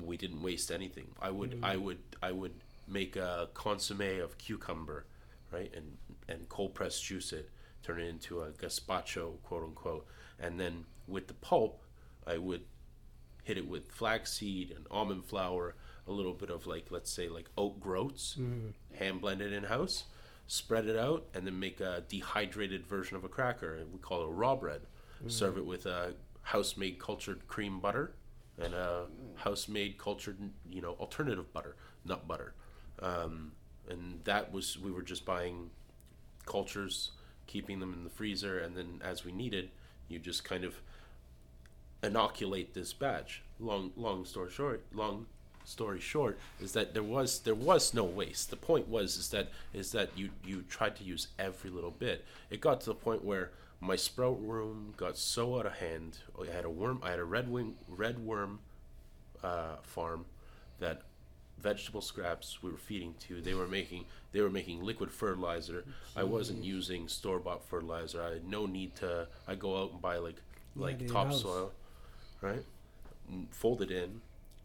We 0.00 0.16
didn't 0.16 0.42
waste 0.42 0.70
anything. 0.70 1.08
I 1.20 1.30
would 1.30 1.60
mm. 1.60 1.64
I 1.64 1.76
would 1.76 1.98
I 2.22 2.32
would 2.32 2.54
make 2.86 3.16
a 3.16 3.48
consomme 3.54 4.20
of 4.20 4.38
cucumber, 4.38 5.06
right, 5.52 5.72
and 5.74 5.96
and 6.28 6.48
cold 6.48 6.74
press 6.74 7.00
juice 7.00 7.32
it, 7.32 7.50
turn 7.82 8.00
it 8.00 8.06
into 8.06 8.42
a 8.42 8.50
gazpacho, 8.50 9.42
quote 9.42 9.64
unquote, 9.64 10.06
and 10.38 10.58
then 10.60 10.84
with 11.06 11.26
the 11.26 11.34
pulp, 11.34 11.82
I 12.26 12.38
would 12.38 12.62
hit 13.44 13.56
it 13.56 13.66
with 13.66 13.90
flaxseed 13.90 14.70
and 14.70 14.86
almond 14.90 15.24
flour, 15.24 15.74
a 16.06 16.12
little 16.12 16.34
bit 16.34 16.50
of 16.50 16.66
like 16.66 16.86
let's 16.90 17.10
say 17.10 17.28
like 17.28 17.48
oat 17.56 17.80
groats, 17.80 18.36
mm. 18.38 18.72
hand 18.94 19.20
blended 19.20 19.52
in 19.52 19.64
house, 19.64 20.04
spread 20.46 20.86
it 20.86 20.96
out, 20.96 21.26
and 21.34 21.46
then 21.46 21.58
make 21.58 21.80
a 21.80 22.04
dehydrated 22.08 22.86
version 22.86 23.16
of 23.16 23.24
a 23.24 23.28
cracker. 23.28 23.78
We 23.92 23.98
call 23.98 24.24
it 24.24 24.28
raw 24.28 24.54
bread. 24.54 24.82
Mm. 25.24 25.32
Serve 25.32 25.58
it 25.58 25.66
with 25.66 25.86
a 25.86 26.14
house 26.48 26.78
made 26.78 26.98
cultured 26.98 27.46
cream 27.46 27.78
butter 27.78 28.12
and 28.58 28.72
a 28.72 29.04
house 29.36 29.68
made 29.68 29.98
cultured 29.98 30.38
you 30.70 30.80
know 30.80 30.92
alternative 30.92 31.52
butter, 31.52 31.76
nut 32.04 32.26
butter. 32.26 32.54
Um, 33.00 33.52
and 33.88 34.20
that 34.24 34.52
was 34.52 34.78
we 34.78 34.90
were 34.90 35.02
just 35.02 35.24
buying 35.24 35.70
cultures, 36.46 37.12
keeping 37.46 37.80
them 37.80 37.92
in 37.92 38.04
the 38.04 38.10
freezer, 38.10 38.58
and 38.58 38.76
then 38.76 39.00
as 39.04 39.24
we 39.24 39.32
needed, 39.32 39.70
you 40.08 40.18
just 40.18 40.42
kind 40.42 40.64
of 40.64 40.80
inoculate 42.02 42.74
this 42.74 42.92
batch. 42.92 43.42
Long 43.60 43.92
long 43.96 44.24
story 44.24 44.50
short, 44.50 44.84
long 44.92 45.26
story 45.64 46.00
short 46.00 46.38
is 46.60 46.72
that 46.72 46.94
there 46.94 47.02
was 47.02 47.40
there 47.40 47.54
was 47.54 47.92
no 47.92 48.04
waste. 48.04 48.48
The 48.48 48.56
point 48.56 48.88
was 48.88 49.16
is 49.18 49.28
that 49.30 49.50
is 49.74 49.92
that 49.92 50.10
you 50.16 50.30
you 50.44 50.62
tried 50.62 50.96
to 50.96 51.04
use 51.04 51.28
every 51.38 51.68
little 51.70 51.90
bit. 51.90 52.24
It 52.50 52.62
got 52.62 52.80
to 52.80 52.86
the 52.86 52.94
point 52.94 53.22
where 53.22 53.50
my 53.80 53.96
sprout 53.96 54.40
room 54.44 54.94
got 54.96 55.16
so 55.16 55.58
out 55.58 55.66
of 55.66 55.74
hand. 55.74 56.18
I 56.40 56.52
had 56.52 56.64
a 56.64 56.70
worm. 56.70 57.00
I 57.02 57.10
had 57.10 57.18
a 57.18 57.24
red 57.24 57.48
wing 57.50 57.74
red 57.88 58.18
worm 58.18 58.60
uh, 59.42 59.76
farm 59.82 60.24
that 60.80 61.02
vegetable 61.58 62.00
scraps 62.00 62.62
we 62.62 62.70
were 62.70 62.76
feeding 62.78 63.14
to. 63.20 63.40
They 63.40 63.54
were 63.54 63.66
making 63.68 64.04
they 64.32 64.40
were 64.40 64.50
making 64.50 64.82
liquid 64.82 65.10
fertilizer. 65.10 65.84
I 66.16 66.24
wasn't 66.24 66.64
using 66.64 67.08
store 67.08 67.38
bought 67.38 67.64
fertilizer. 67.68 68.22
I 68.22 68.32
had 68.34 68.46
no 68.48 68.66
need 68.66 68.94
to. 68.96 69.28
I 69.46 69.54
go 69.54 69.80
out 69.82 69.92
and 69.92 70.00
buy 70.02 70.16
like 70.18 70.36
like 70.76 71.00
house. 71.10 71.42
topsoil, 71.42 71.72
right? 72.40 72.64
Mm, 73.32 73.46
Fold 73.50 73.82
it 73.82 73.90
in, 73.90 74.20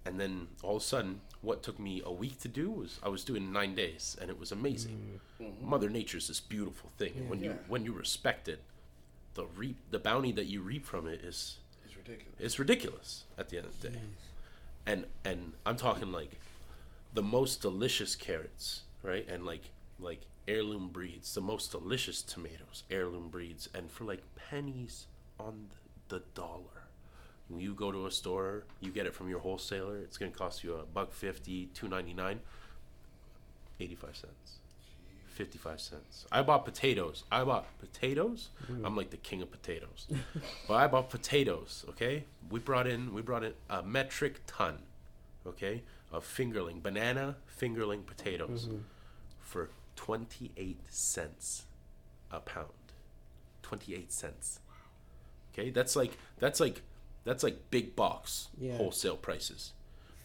and 0.05 0.19
then 0.19 0.47
all 0.61 0.77
of 0.77 0.81
a 0.81 0.85
sudden, 0.85 1.21
what 1.41 1.63
took 1.63 1.79
me 1.79 2.01
a 2.05 2.11
week 2.11 2.39
to 2.41 2.47
do 2.47 2.71
was 2.71 2.99
I 3.03 3.09
was 3.09 3.23
doing 3.23 3.43
in 3.43 3.51
nine 3.53 3.75
days, 3.75 4.15
and 4.21 4.29
it 4.29 4.39
was 4.39 4.51
amazing. 4.51 5.19
Mother 5.61 5.89
Nature's 5.89 6.27
this 6.27 6.39
beautiful 6.39 6.91
thing, 6.97 7.13
and 7.17 7.29
when 7.29 7.43
you 7.43 7.57
when 7.67 7.83
you 7.85 7.93
respect 7.93 8.47
it, 8.47 8.61
the 9.35 9.45
reap 9.45 9.77
the 9.91 9.99
bounty 9.99 10.31
that 10.33 10.45
you 10.45 10.61
reap 10.61 10.85
from 10.85 11.07
it 11.07 11.21
is 11.21 11.57
It's 11.85 11.95
ridiculous. 11.97 12.35
it's 12.39 12.59
ridiculous 12.59 13.23
at 13.37 13.49
the 13.49 13.57
end 13.57 13.65
of 13.67 13.81
the 13.81 13.89
day. 13.89 13.97
And 14.85 15.05
and 15.23 15.53
I'm 15.65 15.77
talking 15.77 16.11
like 16.11 16.39
the 17.13 17.23
most 17.23 17.61
delicious 17.61 18.15
carrots, 18.15 18.81
right? 19.01 19.27
And 19.29 19.45
like 19.45 19.69
like 19.99 20.21
heirloom 20.47 20.89
breeds, 20.89 21.33
the 21.33 21.41
most 21.41 21.71
delicious 21.71 22.21
tomatoes, 22.21 22.83
heirloom 22.91 23.29
breeds, 23.29 23.69
and 23.73 23.89
for 23.89 24.03
like 24.03 24.21
pennies 24.35 25.07
on 25.39 25.67
the 26.09 26.21
dollar. 26.35 26.63
When 27.47 27.59
you 27.61 27.73
go 27.73 27.91
to 27.91 28.07
a 28.07 28.11
store, 28.11 28.65
you 28.81 28.91
get 28.91 29.05
it 29.05 29.13
from 29.13 29.29
your 29.29 29.39
wholesaler. 29.39 29.97
It's 29.99 30.17
gonna 30.17 30.31
cost 30.31 30.63
you 30.63 30.75
a 30.75 30.83
buck 30.83 31.13
fifty, 31.13 31.67
two 31.73 31.87
ninety 31.87 32.13
nine, 32.13 32.39
eighty 33.79 33.95
five 33.95 34.15
cents. 34.17 34.59
55 35.33 35.81
cents. 35.81 36.25
I 36.31 36.41
bought 36.43 36.65
potatoes. 36.65 37.23
I 37.31 37.43
bought 37.43 37.65
potatoes. 37.79 38.49
Mm. 38.71 38.85
I'm 38.85 38.95
like 38.95 39.09
the 39.09 39.17
king 39.17 39.41
of 39.41 39.51
potatoes. 39.51 40.07
but 40.67 40.75
I 40.75 40.87
bought 40.87 41.09
potatoes, 41.09 41.85
okay? 41.89 42.25
We 42.49 42.59
brought 42.59 42.87
in 42.87 43.13
we 43.13 43.21
brought 43.21 43.43
in 43.43 43.53
a 43.69 43.81
metric 43.81 44.41
ton, 44.47 44.79
okay, 45.45 45.83
of 46.11 46.25
fingerling 46.25 46.81
banana 46.81 47.35
fingerling 47.59 48.05
potatoes 48.05 48.65
mm-hmm. 48.65 48.77
for 49.41 49.69
28 49.95 50.79
cents 50.89 51.65
a 52.31 52.39
pound. 52.39 52.69
28 53.61 54.11
cents. 54.11 54.59
Okay? 55.53 55.69
That's 55.69 55.95
like 55.95 56.17
that's 56.39 56.59
like 56.59 56.81
that's 57.23 57.43
like 57.43 57.69
big 57.71 57.95
box 57.95 58.49
Yeah. 58.59 58.77
wholesale 58.77 59.17
prices. 59.17 59.73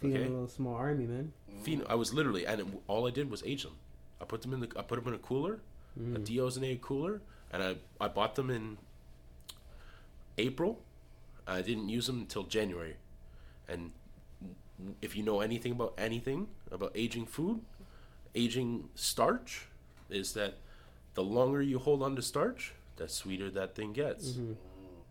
Feeding 0.00 0.16
Okay. 0.16 0.26
a 0.26 0.30
little 0.30 0.48
small 0.48 0.74
army, 0.74 1.06
man. 1.06 1.32
Phen- 1.64 1.84
I 1.88 1.94
was 1.94 2.14
literally, 2.14 2.46
and 2.46 2.60
it, 2.60 2.66
all 2.86 3.06
I 3.06 3.10
did 3.10 3.30
was 3.30 3.42
age 3.44 3.64
them. 3.64 3.76
I 4.20 4.24
put 4.24 4.42
them 4.42 4.52
in 4.52 4.60
the, 4.60 4.68
I 4.76 4.82
put 4.82 5.02
them 5.02 5.08
in 5.08 5.14
a 5.14 5.22
cooler, 5.22 5.60
a 5.96 6.00
mm. 6.00 6.26
deozonated 6.26 6.80
cooler, 6.80 7.20
and 7.52 7.62
I, 7.62 7.76
I 8.00 8.08
bought 8.08 8.34
them 8.34 8.50
in 8.50 8.78
April. 10.36 10.80
I 11.46 11.62
didn't 11.62 11.88
use 11.88 12.06
them 12.06 12.18
until 12.20 12.42
January, 12.42 12.96
and 13.68 13.92
if 15.00 15.16
you 15.16 15.22
know 15.22 15.40
anything 15.40 15.72
about 15.72 15.94
anything 15.96 16.48
about 16.70 16.92
aging 16.94 17.26
food, 17.26 17.60
aging 18.34 18.90
starch, 18.94 19.66
is 20.10 20.34
that 20.34 20.58
the 21.14 21.22
longer 21.22 21.62
you 21.62 21.78
hold 21.78 22.02
on 22.02 22.14
to 22.16 22.22
starch, 22.22 22.74
the 22.96 23.08
sweeter 23.08 23.50
that 23.50 23.74
thing 23.74 23.92
gets. 23.92 24.32
Mm-hmm. 24.32 24.52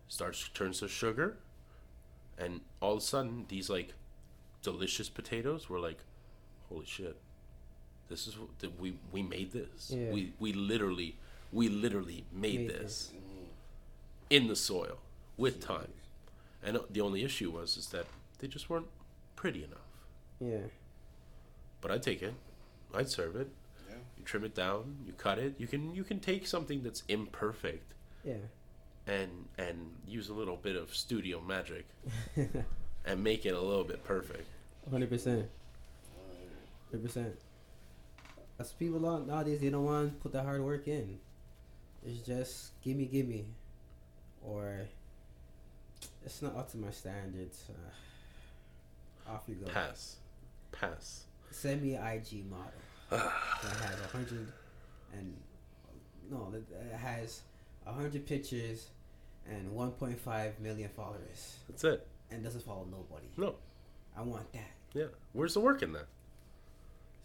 Starch 0.06 0.52
turns 0.54 0.80
to 0.80 0.88
sugar, 0.88 1.36
and 2.38 2.60
all 2.80 2.92
of 2.92 2.98
a 2.98 3.02
sudden, 3.02 3.44
these 3.48 3.68
like 3.68 3.94
delicious 4.62 5.08
potatoes 5.08 5.68
were 5.68 5.80
like, 5.80 5.98
holy 6.68 6.86
shit, 6.86 7.16
this 8.08 8.26
is 8.26 8.38
what 8.38 8.48
we 8.78 8.94
we 9.12 9.22
made 9.22 9.52
this. 9.52 9.90
Yeah. 9.94 10.10
We 10.10 10.32
we 10.38 10.52
literally 10.52 11.16
we 11.52 11.68
literally 11.68 12.24
made, 12.32 12.60
made 12.60 12.70
this, 12.70 13.10
it. 13.12 13.18
Mm-hmm. 13.18 13.44
in 14.30 14.48
the 14.48 14.56
soil 14.56 14.98
with 15.36 15.60
time. 15.60 15.92
And 16.62 16.76
uh, 16.76 16.80
the 16.90 17.00
only 17.00 17.22
issue 17.24 17.50
was 17.50 17.76
is 17.76 17.88
that 17.88 18.06
they 18.38 18.48
just 18.48 18.68
weren't 18.68 18.88
pretty 19.36 19.64
enough. 19.64 19.78
Yeah. 20.40 20.68
But 21.80 21.90
I'd 21.90 22.02
take 22.02 22.22
it. 22.22 22.34
I'd 22.94 23.08
serve 23.08 23.36
it. 23.36 23.48
Yeah. 23.88 23.96
You 24.16 24.24
trim 24.24 24.44
it 24.44 24.54
down, 24.54 24.96
you 25.06 25.12
cut 25.12 25.38
it. 25.38 25.54
You 25.58 25.66
can 25.66 25.94
you 25.94 26.04
can 26.04 26.20
take 26.20 26.46
something 26.46 26.82
that's 26.82 27.02
imperfect. 27.08 27.94
Yeah. 28.24 28.34
And 29.06 29.46
and 29.56 29.94
use 30.06 30.28
a 30.28 30.34
little 30.34 30.56
bit 30.56 30.76
of 30.76 30.94
studio 30.94 31.40
magic 31.40 31.86
and 33.04 33.22
make 33.22 33.46
it 33.46 33.54
a 33.54 33.60
little 33.60 33.84
bit 33.84 34.04
perfect. 34.04 34.46
100%. 34.90 35.44
100%. 36.94 37.32
As 38.58 38.72
people 38.72 38.98
nowadays, 39.00 39.60
they 39.60 39.70
don't 39.70 39.84
want 39.84 40.12
to 40.12 40.20
put 40.20 40.32
the 40.32 40.42
hard 40.42 40.62
work 40.62 40.88
in. 40.88 41.18
It's 42.04 42.26
just 42.26 42.80
gimme, 42.82 43.06
gimme, 43.06 43.46
or 44.44 44.88
it's 46.24 46.42
not 46.42 46.56
up 46.56 46.70
to 46.72 46.76
my 46.76 46.90
standards. 46.90 47.64
Uh, 47.70 49.30
off 49.32 49.42
you 49.46 49.54
go. 49.56 49.70
Pass, 49.70 50.16
pass. 50.72 51.24
Send 51.50 51.82
me 51.82 51.94
IG 51.94 52.44
model 52.50 52.72
that 53.10 53.20
has 53.20 54.00
a 54.04 54.08
hundred 54.12 54.52
and 55.12 55.34
no, 56.30 56.52
that 56.52 56.98
has 56.98 57.40
a 57.86 57.92
hundred 57.92 58.26
pictures 58.26 58.88
and 59.50 59.70
one 59.72 59.92
point 59.92 60.18
five 60.20 60.58
million 60.60 60.90
followers 60.94 61.56
That's 61.68 61.84
it. 61.84 62.06
and 62.30 62.42
doesn't 62.44 62.64
follow 62.64 62.86
nobody. 62.90 63.28
No, 63.36 63.54
I 64.16 64.22
want 64.22 64.52
that. 64.52 64.70
yeah. 64.94 65.06
Where's 65.32 65.54
the 65.54 65.60
work 65.60 65.82
in 65.82 65.92
that? 65.92 66.06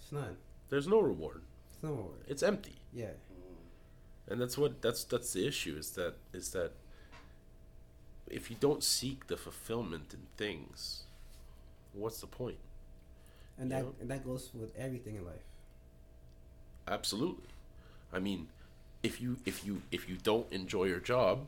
It's 0.02 0.12
none. 0.12 0.38
There's 0.74 0.88
no 0.88 1.02
reward. 1.02 1.44
It's 1.70 1.84
no 1.84 1.92
word. 1.94 2.24
It's 2.28 2.42
empty. 2.42 2.78
Yeah. 2.92 3.14
and 4.28 4.42
that's 4.42 4.58
what 4.58 4.82
that's 4.82 5.04
that's 5.04 5.34
the 5.34 5.46
issue 5.46 5.76
is 5.78 5.92
that 5.92 6.16
is 6.34 6.50
that 6.54 6.72
if 8.28 8.50
you 8.50 8.56
don't 8.60 8.84
seek 8.84 9.28
the 9.28 9.38
fulfillment 9.38 10.14
in 10.14 10.22
things 10.38 11.04
what's 11.94 12.22
the 12.22 12.26
point? 12.28 12.58
point 12.58 12.60
And 13.60 13.70
You 13.70 13.76
that 13.76 13.84
know? 13.84 13.94
and 14.02 14.10
that 14.10 14.26
goes 14.26 14.50
with 14.62 14.72
everything 14.76 15.16
in 15.18 15.26
life. 15.26 15.46
absolutely 16.88 17.50
i 18.12 18.20
mean 18.20 18.48
if 19.04 19.22
you 19.22 19.38
if 19.46 19.66
you 19.66 19.82
if 19.92 20.08
you 20.10 20.16
don't 20.32 20.52
enjoy 20.52 20.86
your 20.86 21.00
job 21.00 21.46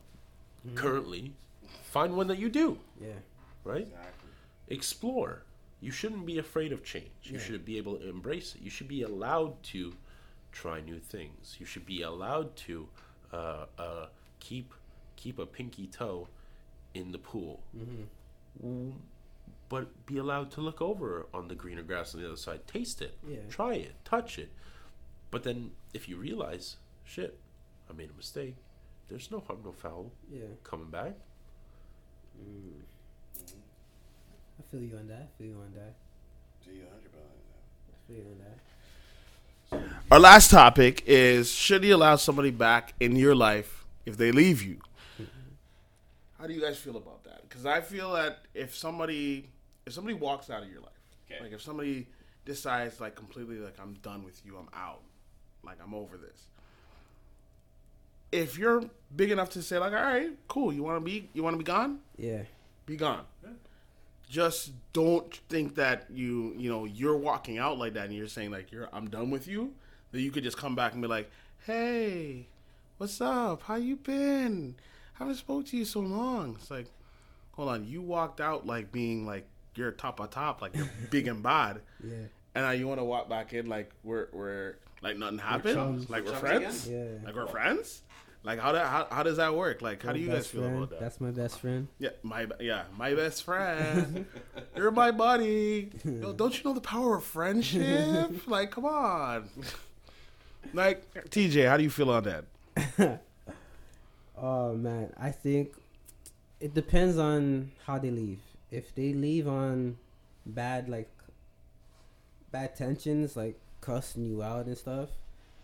mm-hmm. 0.66 0.76
currently 0.76 1.32
find 1.82 2.16
one 2.16 2.26
that 2.28 2.38
you 2.38 2.48
do 2.48 2.78
Yeah. 3.00 3.20
right 3.64 3.88
Exactly. 3.88 4.30
explore 4.68 5.42
you 5.86 5.92
shouldn't 5.92 6.26
be 6.26 6.38
afraid 6.38 6.72
of 6.72 6.80
change. 6.82 7.12
You 7.22 7.38
Yeah. 7.38 7.44
should 7.44 7.64
be 7.64 7.76
able 7.78 7.94
to 7.98 8.08
embrace 8.08 8.48
it. 8.56 8.60
You 8.66 8.70
should 8.70 8.88
be 8.88 9.02
allowed 9.02 9.62
to 9.74 9.94
try 10.50 10.80
new 10.80 10.98
things. 10.98 11.56
You 11.60 11.66
should 11.66 11.86
be 11.86 12.02
allowed 12.02 12.56
to 12.66 12.88
uh, 13.32 13.66
uh, 13.78 14.06
keep 14.40 14.68
keep 15.22 15.38
a 15.38 15.46
pinky 15.46 15.86
toe 15.86 16.28
in 16.94 17.12
the 17.12 17.18
pool. 17.18 17.54
Mm, 18.64 18.94
but 19.68 19.86
be 20.06 20.16
allowed 20.18 20.50
to 20.52 20.60
look 20.60 20.80
over 20.80 21.26
on 21.32 21.48
the 21.48 21.54
greener 21.54 21.82
grass 21.82 22.14
on 22.14 22.20
the 22.20 22.26
other 22.26 22.36
side. 22.36 22.66
Taste 22.66 23.00
it. 23.02 23.14
Yeah. 23.26 23.38
try 23.48 23.74
it. 23.74 23.94
Touch 24.04 24.38
it. 24.38 24.50
But 25.30 25.42
then 25.44 25.72
if 25.94 26.08
you 26.08 26.16
realize 26.16 26.76
shit 27.04 27.38
i 27.88 27.92
made 27.92 28.10
a 28.10 28.16
mistake 28.16 28.56
there's 29.08 29.30
no 29.30 29.38
harm 29.46 29.60
no 29.64 29.70
foul 29.72 30.10
Yeah. 30.38 30.50
coming 30.64 30.90
back. 30.90 31.14
Mm. 32.40 32.82
I 34.66 34.70
feel 34.76 34.82
you 34.82 34.96
on 34.96 35.08
that. 35.08 35.28
I 35.34 35.38
feel 35.38 35.46
you 35.48 35.54
on 35.56 35.72
that. 35.74 35.94
Do 36.64 36.70
you 36.72 36.82
100 36.82 37.10
I 37.88 38.12
feel 38.12 38.16
you 38.16 38.30
on 38.32 38.38
that. 39.80 40.06
Our 40.10 40.18
last 40.20 40.50
topic 40.50 41.02
is 41.06 41.50
should 41.52 41.84
you 41.84 41.94
allow 41.96 42.16
somebody 42.16 42.50
back 42.50 42.94
in 43.00 43.16
your 43.16 43.34
life 43.34 43.84
if 44.04 44.16
they 44.16 44.32
leave 44.32 44.62
you? 44.62 44.78
How 46.38 46.46
do 46.46 46.52
you 46.52 46.60
guys 46.60 46.78
feel 46.78 46.96
about 46.96 47.24
that? 47.24 47.48
Because 47.48 47.66
I 47.66 47.80
feel 47.80 48.12
that 48.12 48.40
if 48.54 48.76
somebody 48.76 49.48
if 49.86 49.92
somebody 49.92 50.14
walks 50.14 50.50
out 50.50 50.62
of 50.62 50.70
your 50.70 50.80
life, 50.80 50.90
Okay. 51.30 51.42
like 51.42 51.52
if 51.52 51.62
somebody 51.62 52.06
decides 52.44 53.00
like 53.00 53.14
completely 53.14 53.56
like 53.58 53.78
I'm 53.80 53.94
done 54.02 54.22
with 54.24 54.40
you, 54.44 54.56
I'm 54.56 54.68
out, 54.74 55.00
like 55.64 55.78
I'm 55.82 55.94
over 55.94 56.16
this. 56.16 56.46
If 58.32 58.58
you're 58.58 58.82
big 59.14 59.30
enough 59.30 59.50
to 59.50 59.62
say 59.62 59.78
like, 59.78 59.92
all 59.92 60.02
right, 60.02 60.30
cool, 60.48 60.72
you 60.72 60.82
want 60.82 60.96
to 60.96 61.00
be 61.04 61.28
you 61.32 61.42
want 61.42 61.54
to 61.54 61.58
be 61.58 61.64
gone, 61.64 62.00
Yeah. 62.18 62.42
be 62.84 62.96
gone. 62.96 63.24
Just 64.28 64.72
don't 64.92 65.32
think 65.48 65.76
that 65.76 66.06
you 66.10 66.52
you 66.56 66.68
know 66.68 66.84
you're 66.84 67.16
walking 67.16 67.58
out 67.58 67.78
like 67.78 67.94
that 67.94 68.06
and 68.06 68.14
you're 68.14 68.26
saying 68.28 68.50
like 68.50 68.72
you're 68.72 68.88
I'm 68.92 69.08
done 69.08 69.30
with 69.30 69.46
you. 69.46 69.72
That 70.12 70.20
you 70.20 70.30
could 70.30 70.42
just 70.44 70.56
come 70.56 70.74
back 70.74 70.92
and 70.94 71.02
be 71.02 71.08
like, 71.08 71.30
hey, 71.66 72.46
what's 72.98 73.20
up? 73.20 73.62
How 73.62 73.76
you 73.76 73.96
been? 73.96 74.74
Haven't 75.14 75.34
spoke 75.36 75.66
to 75.66 75.76
you 75.76 75.84
so 75.84 76.00
long. 76.00 76.56
It's 76.60 76.70
like, 76.70 76.86
hold 77.52 77.68
on, 77.68 77.86
you 77.86 78.02
walked 78.02 78.40
out 78.40 78.66
like 78.66 78.90
being 78.92 79.26
like 79.26 79.46
you're 79.74 79.92
top 79.92 80.20
of 80.20 80.30
top, 80.30 80.60
like 80.62 80.74
you're 80.76 80.88
big 81.10 81.28
and 81.28 81.42
bad, 81.42 81.80
Yeah. 82.02 82.14
and 82.54 82.64
now 82.64 82.70
you 82.70 82.88
want 82.88 82.98
to 83.00 83.04
walk 83.04 83.28
back 83.28 83.52
in 83.52 83.66
like 83.68 83.90
we're 84.02 84.28
we're 84.32 84.76
like 85.02 85.18
nothing 85.18 85.38
happened, 85.38 85.74
chums. 85.76 86.10
like 86.10 86.24
we're 86.24 86.30
Chums 86.32 86.40
friends, 86.40 86.86
again? 86.88 87.20
Yeah. 87.22 87.26
like 87.26 87.34
we're 87.36 87.46
friends. 87.46 88.02
Like 88.46 88.60
how, 88.60 88.70
that, 88.70 88.86
how 88.86 89.08
how 89.10 89.22
does 89.24 89.38
that 89.38 89.56
work? 89.56 89.82
Like 89.82 90.04
how 90.04 90.12
do 90.12 90.20
you 90.20 90.28
guys 90.28 90.46
feel 90.46 90.62
friend. 90.62 90.76
about 90.76 90.90
that? 90.90 91.00
That's 91.00 91.20
my 91.20 91.32
best 91.32 91.58
friend. 91.58 91.88
Yeah, 91.98 92.10
my 92.22 92.46
yeah, 92.60 92.84
my 92.96 93.12
best 93.12 93.42
friend. 93.42 94.24
You're 94.76 94.92
my 94.92 95.10
buddy. 95.10 95.90
Yo, 96.04 96.32
don't 96.32 96.56
you 96.56 96.62
know 96.62 96.72
the 96.72 96.80
power 96.80 97.16
of 97.16 97.24
friendship? 97.24 98.30
like, 98.46 98.70
come 98.70 98.84
on. 98.84 99.50
Like, 100.72 101.12
TJ, 101.30 101.68
how 101.68 101.76
do 101.76 101.82
you 101.82 101.90
feel 101.90 102.08
on 102.08 102.22
that? 102.22 103.20
Oh 104.38 104.74
man, 104.74 105.12
I 105.18 105.32
think 105.32 105.74
it 106.60 106.72
depends 106.72 107.18
on 107.18 107.72
how 107.84 107.98
they 107.98 108.10
leave. 108.10 108.38
If 108.70 108.94
they 108.94 109.12
leave 109.12 109.48
on 109.48 109.96
bad 110.44 110.88
like 110.88 111.10
bad 112.52 112.76
tensions, 112.76 113.36
like 113.36 113.58
cussing 113.80 114.24
you 114.24 114.44
out 114.44 114.66
and 114.66 114.78
stuff, 114.78 115.08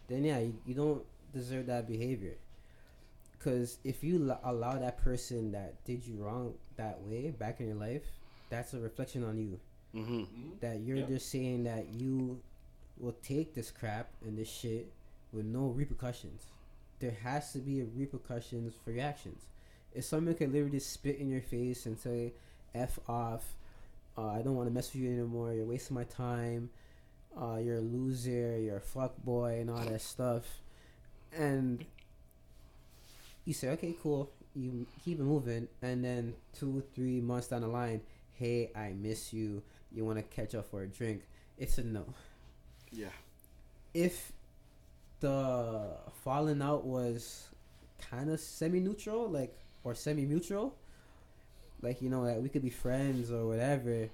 then 0.08 0.24
yeah, 0.24 0.40
you, 0.40 0.54
you 0.66 0.74
don't 0.74 1.04
deserve 1.32 1.66
that 1.66 1.86
behavior. 1.86 2.34
Because 3.42 3.78
if 3.82 4.04
you 4.04 4.18
lo- 4.18 4.38
allow 4.44 4.78
that 4.78 4.98
person 4.98 5.50
that 5.52 5.82
did 5.84 6.06
you 6.06 6.14
wrong 6.16 6.54
that 6.76 7.00
way 7.02 7.30
back 7.30 7.58
in 7.60 7.66
your 7.66 7.74
life, 7.76 8.02
that's 8.50 8.72
a 8.72 8.78
reflection 8.78 9.24
on 9.24 9.36
you. 9.38 9.58
Mm-hmm. 9.94 10.24
That 10.60 10.80
you're 10.80 10.98
Yeah. 10.98 11.06
just 11.06 11.28
saying 11.28 11.64
that 11.64 11.88
you 11.88 12.40
will 12.98 13.16
take 13.22 13.54
this 13.54 13.70
crap 13.70 14.10
and 14.24 14.38
this 14.38 14.48
shit 14.48 14.92
with 15.32 15.44
no 15.44 15.66
repercussions. 15.66 16.42
There 17.00 17.16
has 17.24 17.52
to 17.54 17.58
be 17.58 17.82
repercussions 17.82 18.74
for 18.84 18.92
your 18.92 19.04
actions. 19.04 19.42
If 19.92 20.04
someone 20.04 20.34
can 20.34 20.52
literally 20.52 20.78
spit 20.78 21.16
in 21.18 21.28
your 21.28 21.40
face 21.42 21.84
and 21.86 21.98
say, 21.98 22.34
"F 22.74 22.98
off," 23.08 23.56
uh, 24.16 24.28
I 24.28 24.42
don't 24.42 24.54
want 24.54 24.68
to 24.68 24.72
mess 24.72 24.92
with 24.92 25.02
you 25.02 25.10
anymore. 25.10 25.52
You're 25.52 25.66
wasting 25.66 25.96
my 25.96 26.04
time. 26.04 26.70
Uh, 27.36 27.56
you're 27.56 27.78
a 27.78 27.80
loser. 27.80 28.56
You're 28.58 28.76
a 28.76 28.80
fuck 28.80 29.16
boy 29.24 29.58
and 29.60 29.68
all 29.68 29.84
that 29.84 30.00
stuff, 30.00 30.60
and 31.32 31.84
you 33.44 33.54
say, 33.54 33.70
"Okay, 33.70 33.94
cool." 34.02 34.30
You 34.54 34.86
keep 35.02 35.18
it 35.18 35.22
moving, 35.22 35.68
and 35.80 36.04
then 36.04 36.34
two, 36.52 36.82
three 36.94 37.20
months 37.20 37.48
down 37.48 37.62
the 37.62 37.68
line, 37.68 38.02
hey, 38.34 38.70
I 38.74 38.92
miss 38.92 39.32
you. 39.32 39.62
You 39.90 40.04
want 40.04 40.18
to 40.18 40.22
catch 40.24 40.54
up 40.54 40.66
for 40.66 40.82
a 40.82 40.86
drink? 40.86 41.22
It's 41.56 41.78
a 41.78 41.84
no. 41.84 42.04
Yeah. 42.90 43.08
If 43.94 44.32
the 45.20 45.96
falling 46.24 46.60
out 46.60 46.84
was 46.84 47.48
kind 48.10 48.30
of 48.30 48.40
semi-neutral, 48.40 49.30
like 49.30 49.56
or 49.84 49.94
semi-mutual, 49.94 50.74
like 51.80 52.02
you 52.02 52.10
know 52.10 52.24
that 52.24 52.42
we 52.42 52.48
could 52.48 52.62
be 52.62 52.70
friends 52.70 53.30
or 53.30 53.46
whatever, 53.46 54.08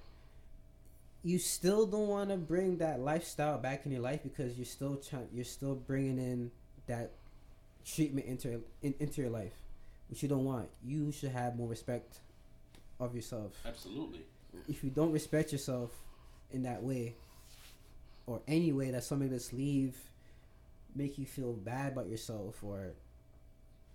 you 1.23 1.39
still 1.39 1.85
don't 1.85 2.07
want 2.07 2.29
to 2.29 2.37
bring 2.37 2.77
that 2.77 2.99
lifestyle 2.99 3.57
back 3.57 3.85
in 3.85 3.91
your 3.91 4.01
life 4.01 4.21
because 4.23 4.57
you're 4.57 4.65
still 4.65 4.95
trying, 4.97 5.27
you're 5.33 5.45
still 5.45 5.75
bringing 5.75 6.17
in 6.17 6.51
that 6.87 7.11
treatment 7.85 8.25
into 8.27 8.61
in, 8.81 8.93
into 8.99 9.21
your 9.21 9.29
life, 9.29 9.53
which 10.09 10.21
you 10.23 10.29
don't 10.29 10.45
want. 10.45 10.69
You 10.83 11.11
should 11.11 11.31
have 11.31 11.55
more 11.55 11.67
respect 11.67 12.19
of 12.99 13.15
yourself 13.15 13.53
Absolutely. 13.65 14.19
if 14.67 14.83
you 14.83 14.89
don't 14.89 15.11
respect 15.13 15.51
yourself 15.53 15.91
in 16.51 16.63
that 16.63 16.83
way 16.83 17.15
or 18.27 18.41
any 18.47 18.73
way 18.73 18.91
that 18.91 19.03
somebody 19.05 19.31
that's 19.31 19.53
leave 19.53 19.95
make 20.95 21.17
you 21.17 21.25
feel 21.25 21.53
bad 21.53 21.93
about 21.93 22.09
yourself 22.09 22.61
or 22.61 22.91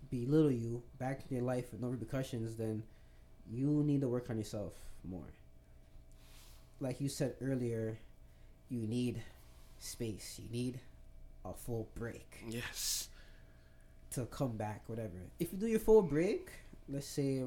belittle 0.09 0.49
you 0.51 0.81
back 0.97 1.21
in 1.29 1.37
your 1.37 1.45
life 1.45 1.71
with 1.71 1.81
no 1.81 1.87
repercussions 1.89 2.55
then 2.55 2.81
you 3.51 3.67
need 3.85 4.01
to 4.01 4.07
work 4.07 4.29
on 4.31 4.37
yourself 4.39 4.73
more 5.07 5.27
like 6.79 6.99
you 6.99 7.07
said 7.09 7.35
earlier 7.41 7.97
you 8.69 8.79
need 8.87 9.21
space 9.79 10.39
you 10.43 10.49
need 10.51 10.79
a 11.45 11.53
full 11.53 11.87
break 11.95 12.43
Yes. 12.47 13.09
To 14.15 14.25
come 14.25 14.57
back, 14.57 14.83
whatever. 14.87 15.29
If 15.39 15.51
you 15.53 15.59
do 15.59 15.67
your 15.67 15.79
full 15.79 16.01
break, 16.01 16.49
let's 16.89 17.07
say 17.07 17.43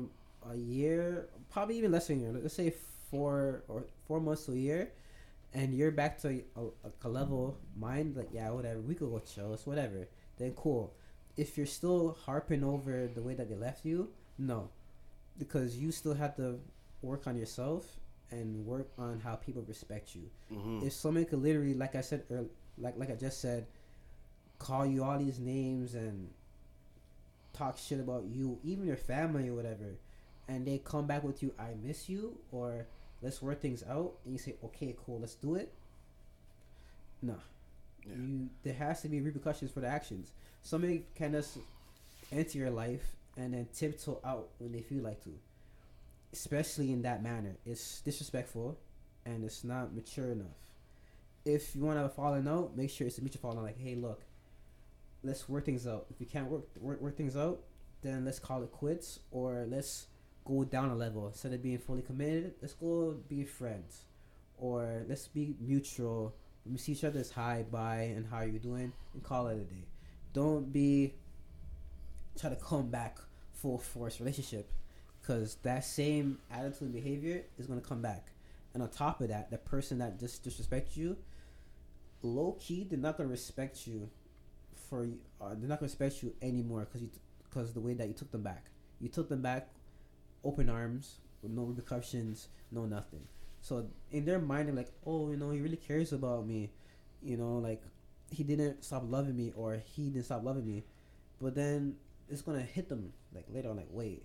a 0.51 0.57
year, 0.57 1.29
probably 1.51 1.77
even 1.79 1.93
less 1.93 2.07
than 2.09 2.19
a 2.19 2.23
year. 2.23 2.33
Let's 2.33 2.55
say 2.55 2.73
four 3.11 3.65
or 3.69 3.85
four 4.07 4.21
months 4.21 4.47
to 4.47 4.53
a 4.53 4.57
year, 4.57 4.93
and 5.55 5.75
you're 5.75 5.91
back 5.91 6.19
to 6.21 6.43
a, 6.57 7.07
a, 7.07 7.09
level 7.09 7.59
mind 7.77 8.17
like 8.17 8.29
yeah, 8.33 8.51
whatever. 8.51 8.81
We 8.81 8.95
could 8.95 9.11
go 9.11 9.19
chill, 9.21 9.55
it's 9.55 9.67
whatever. 9.67 10.09
Then 10.37 10.53
cool. 10.53 10.95
If 11.37 11.57
you're 11.57 11.67
still 11.67 12.17
harping 12.27 12.65
over 12.65 13.09
the 13.13 13.23
way 13.23 13.35
that 13.35 13.49
they 13.49 13.55
left 13.55 13.85
you, 13.85 14.11
no, 14.39 14.71
because 15.39 15.77
you 15.77 15.93
still 15.93 16.15
have 16.15 16.37
to 16.37 16.61
work 17.03 17.27
on 17.27 17.37
yourself 17.37 17.87
and 18.31 18.67
work 18.67 18.89
on 18.99 19.21
how 19.21 19.37
people 19.37 19.63
respect 19.63 20.15
you 20.15 20.29
Mm-hmm. 20.53 20.87
if 20.87 20.93
someone 20.95 21.25
could 21.27 21.43
literally, 21.43 21.75
like 21.75 21.95
I 21.95 22.01
said, 22.01 22.25
earl 22.31 22.47
like 22.79 22.95
like 22.97 23.11
I 23.11 23.15
just 23.15 23.41
said, 23.41 23.67
call 24.59 24.87
you 24.87 25.05
all 25.05 25.19
these 25.19 25.39
names 25.39 25.95
and 25.95 26.29
talk 27.53 27.79
shit 27.79 28.01
about 28.01 28.25
you, 28.27 28.59
even 28.63 28.87
your 28.87 28.97
family 28.97 29.49
or 29.49 29.55
whatever, 29.55 29.97
and 30.49 30.67
they 30.67 30.79
come 30.79 31.07
back 31.07 31.23
with 31.25 31.43
you, 31.43 31.53
I 31.59 31.75
miss 31.83 32.09
you, 32.09 32.39
or 32.53 32.87
let's 33.23 33.43
work 33.43 33.61
things 33.61 33.83
out, 33.89 34.15
and 34.25 34.33
you 34.35 34.39
say, 34.39 34.55
okay, 34.65 34.95
cool, 35.05 35.21
let's 35.21 35.35
do 35.35 35.55
it. 35.57 35.73
No, 37.21 37.37
Yeah. 38.07 38.15
you 38.17 38.49
there 38.63 38.75
has 38.75 39.03
to 39.03 39.09
be 39.09 39.21
repercussions 39.21 39.71
for 39.71 39.81
the 39.81 39.89
actions. 39.89 40.33
Somebody 40.63 41.05
can 41.15 41.33
just 41.33 41.59
enter 42.33 42.59
your 42.59 42.71
life 42.71 43.17
and 43.37 43.55
then 43.55 43.67
tiptoe 43.75 44.21
out 44.25 44.49
when 44.59 44.73
they 44.73 44.83
feel 44.83 45.03
like 45.03 45.23
to, 45.25 45.31
especially 46.33 46.93
in 46.93 47.03
that 47.03 47.23
manner. 47.23 47.57
It's 47.67 48.01
disrespectful 48.03 48.79
and 49.25 49.45
it's 49.45 49.65
not 49.65 49.95
mature 49.95 50.31
enough. 50.31 50.47
If 51.45 51.75
you 51.75 51.83
want 51.83 51.99
to 52.01 52.09
fall 52.09 52.35
out, 52.35 52.77
make 52.77 52.91
sure 52.91 53.07
it's 53.07 53.19
a 53.19 53.23
mutual 53.23 53.41
falling 53.41 53.59
out. 53.59 53.65
Like, 53.65 53.79
hey, 53.81 53.95
look, 53.95 54.23
let's 55.23 55.49
work 55.49 55.65
things 55.65 55.87
out. 55.87 56.07
If 56.11 56.21
we 56.21 56.27
can't 56.27 56.49
work, 56.49 56.65
work 56.81 57.01
work 57.01 57.17
things 57.17 57.37
out, 57.37 57.61
then 58.03 58.25
let's 58.25 58.39
call 58.39 58.63
it 58.63 58.71
quits, 58.71 59.21
or 59.31 59.67
let's 59.69 60.07
go 60.45 60.65
down 60.65 60.91
a 60.91 60.95
level 60.95 61.27
instead 61.27 61.53
of 61.53 61.63
being 61.63 61.79
fully 61.79 62.03
committed. 62.03 62.55
Let's 62.61 62.75
go 62.75 63.17
be 63.29 63.45
friends, 63.45 64.05
or 64.57 65.05
let's 65.09 65.29
be 65.29 65.57
mutual. 65.61 66.35
We 66.65 66.79
see 66.79 66.93
each 66.93 67.05
other 67.05 67.21
as 67.21 67.31
hi, 67.31 67.65
bye, 67.71 68.13
and 68.15 68.27
how 68.27 68.39
are 68.39 68.47
you 68.47 68.59
doing, 68.59 68.93
and 69.15 69.23
call 69.23 69.49
it 69.49 69.57
a 69.57 69.65
day. 69.65 69.87
Don't 70.33 70.73
be 70.73 71.15
try 72.39 72.51
to 72.51 72.57
come 72.57 72.89
back 72.89 73.19
full 73.53 73.79
force 73.79 74.21
relationship, 74.21 74.71
because 75.21 75.57
that 75.63 75.85
same 75.85 76.39
attitude 76.51 76.83
and 76.83 76.93
behavior 76.93 77.45
is 77.59 77.67
gonna 77.67 77.81
come 77.81 78.01
back. 78.01 78.33
And 78.75 78.83
on 78.83 78.91
top 78.91 79.21
of 79.21 79.29
that, 79.29 79.51
the 79.51 79.59
person 79.59 79.99
that 79.99 80.21
just 80.21 80.45
disrespects 80.45 80.97
you, 80.97 81.17
low 82.23 82.53
key, 82.61 82.87
they're 82.89 82.99
not 82.99 83.17
gonna 83.17 83.29
respect 83.29 83.87
you 83.87 84.11
for 84.89 85.07
uh, 85.41 85.51
they're 85.51 85.69
not 85.69 85.81
gonna 85.81 85.89
respect 85.89 86.23
you 86.23 86.35
anymore 86.43 86.87
because 86.87 87.03
you 87.03 87.11
because 87.49 87.73
the 87.73 87.81
way 87.81 87.95
that 87.95 88.09
you 88.09 88.15
took 88.15 88.31
them 88.31 88.43
back. 88.43 88.67
You 89.01 89.09
took 89.09 89.29
them 89.29 89.43
back, 89.43 89.69
open 90.45 90.69
arms 90.69 91.17
with 91.43 91.53
no 91.53 91.63
repercussions, 91.63 92.49
no 92.71 92.85
nothing. 92.85 93.27
So 93.61 93.87
in 94.11 94.25
their 94.25 94.39
mind, 94.39 94.69
they're 94.69 94.75
like, 94.75 94.91
oh, 95.07 95.31
you 95.31 95.37
know, 95.37 95.51
he 95.51 95.61
really 95.61 95.77
cares 95.77 96.13
about 96.13 96.47
me. 96.47 96.71
You 97.23 97.37
know, 97.37 97.59
like 97.59 97.83
he 98.31 98.45
didn't 98.45 98.85
stop 98.85 99.05
loving 99.07 99.37
me 99.37 99.53
or 99.57 99.81
he 99.85 100.11
didn't 100.11 100.27
stop 100.27 100.45
loving 100.45 100.67
me. 100.67 100.85
But 101.41 101.55
then 101.55 101.97
it's 102.29 102.43
gonna 102.43 102.61
hit 102.63 102.89
them 102.89 103.13
like 103.35 103.47
later 103.53 103.71
on, 103.71 103.77
like 103.77 103.89
wait, 103.91 104.23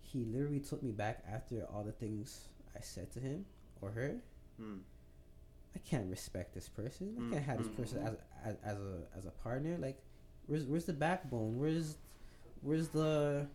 he 0.00 0.24
literally 0.24 0.60
took 0.60 0.82
me 0.82 0.92
back 0.92 1.22
after 1.30 1.66
all 1.72 1.84
the 1.84 1.92
things 1.92 2.48
I 2.76 2.80
said 2.80 3.12
to 3.12 3.20
him 3.20 3.44
or 3.80 3.90
her. 3.90 4.16
Hmm. 4.60 4.78
I 5.74 5.78
can't 5.78 6.10
respect 6.10 6.54
this 6.54 6.68
person. 6.68 7.14
I 7.16 7.20
Mm, 7.22 7.32
can't 7.32 7.44
have 7.44 7.58
this 7.58 7.68
mm, 7.68 7.76
person 7.76 7.98
mm. 8.00 8.06
as, 8.08 8.16
as 8.44 8.56
as 8.64 8.78
a 8.78 9.02
as 9.18 9.26
a 9.26 9.30
partner. 9.30 9.76
Like, 9.78 10.00
where's 10.46 10.64
where's 10.64 10.84
the 10.84 10.92
backbone? 10.92 11.58
Where's 11.58 11.96
where's 12.62 12.88
the 12.88 13.46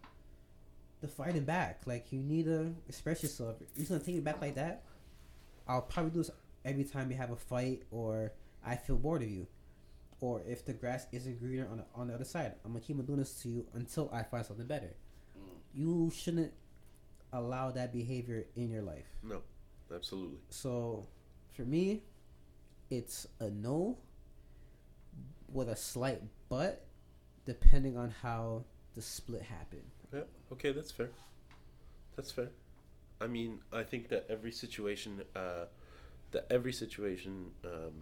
the 1.01 1.07
fighting 1.07 1.43
back? 1.43 1.81
Like, 1.85 2.11
you 2.11 2.19
need 2.21 2.45
to 2.45 2.73
express 2.87 3.21
yourself. 3.21 3.57
You're 3.75 3.85
gonna 3.87 3.99
take 3.99 4.15
it 4.15 4.23
back 4.23 4.41
like 4.41 4.55
that. 4.55 4.83
I'll 5.67 5.81
probably 5.81 6.11
do 6.11 6.19
this 6.19 6.31
every 6.63 6.83
time 6.85 7.11
you 7.11 7.17
have 7.17 7.31
a 7.31 7.35
fight 7.35 7.83
or 7.91 8.31
I 8.65 8.75
feel 8.75 8.95
bored 8.97 9.21
of 9.23 9.29
you. 9.29 9.47
or 10.21 10.41
if 10.47 10.65
the 10.65 10.73
grass 10.73 11.05
isn't 11.11 11.39
greener 11.39 11.67
on 11.69 11.77
the, 11.77 11.85
on 11.93 12.07
the 12.07 12.13
other 12.13 12.23
side, 12.23 12.53
I'm 12.63 12.71
gonna 12.71 12.83
keep 12.83 12.97
on 12.97 13.05
doing 13.05 13.19
this 13.19 13.33
to 13.43 13.49
you 13.49 13.65
until 13.73 14.09
I 14.13 14.23
find 14.23 14.45
something 14.45 14.65
better. 14.65 14.95
You 15.73 16.09
shouldn't 16.15 16.53
allow 17.33 17.71
that 17.71 17.91
behavior 17.91 18.45
in 18.55 18.69
your 18.71 18.81
life. 18.81 19.05
No, 19.21 19.41
absolutely. 19.93 20.37
So, 20.49 21.05
for 21.55 21.63
me, 21.63 22.03
it's 22.89 23.27
a 23.39 23.49
no 23.49 23.97
with 25.51 25.69
a 25.69 25.75
slight 25.75 26.21
but, 26.49 26.85
depending 27.45 27.97
on 27.97 28.13
how 28.21 28.63
the 28.93 29.01
split 29.01 29.41
happened. 29.41 29.89
Yeah. 30.13 30.21
Okay, 30.51 30.71
that's 30.71 30.91
fair. 30.91 31.09
That's 32.15 32.31
fair. 32.31 32.49
I 33.21 33.27
mean, 33.27 33.59
I 33.71 33.83
think 33.83 34.09
that 34.09 34.25
every 34.29 34.51
situation, 34.51 35.21
uh, 35.35 35.65
that 36.31 36.45
every 36.49 36.73
situation 36.73 37.51
um, 37.63 37.93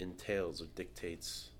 entails 0.00 0.62
or 0.62 0.66
dictates 0.74 1.50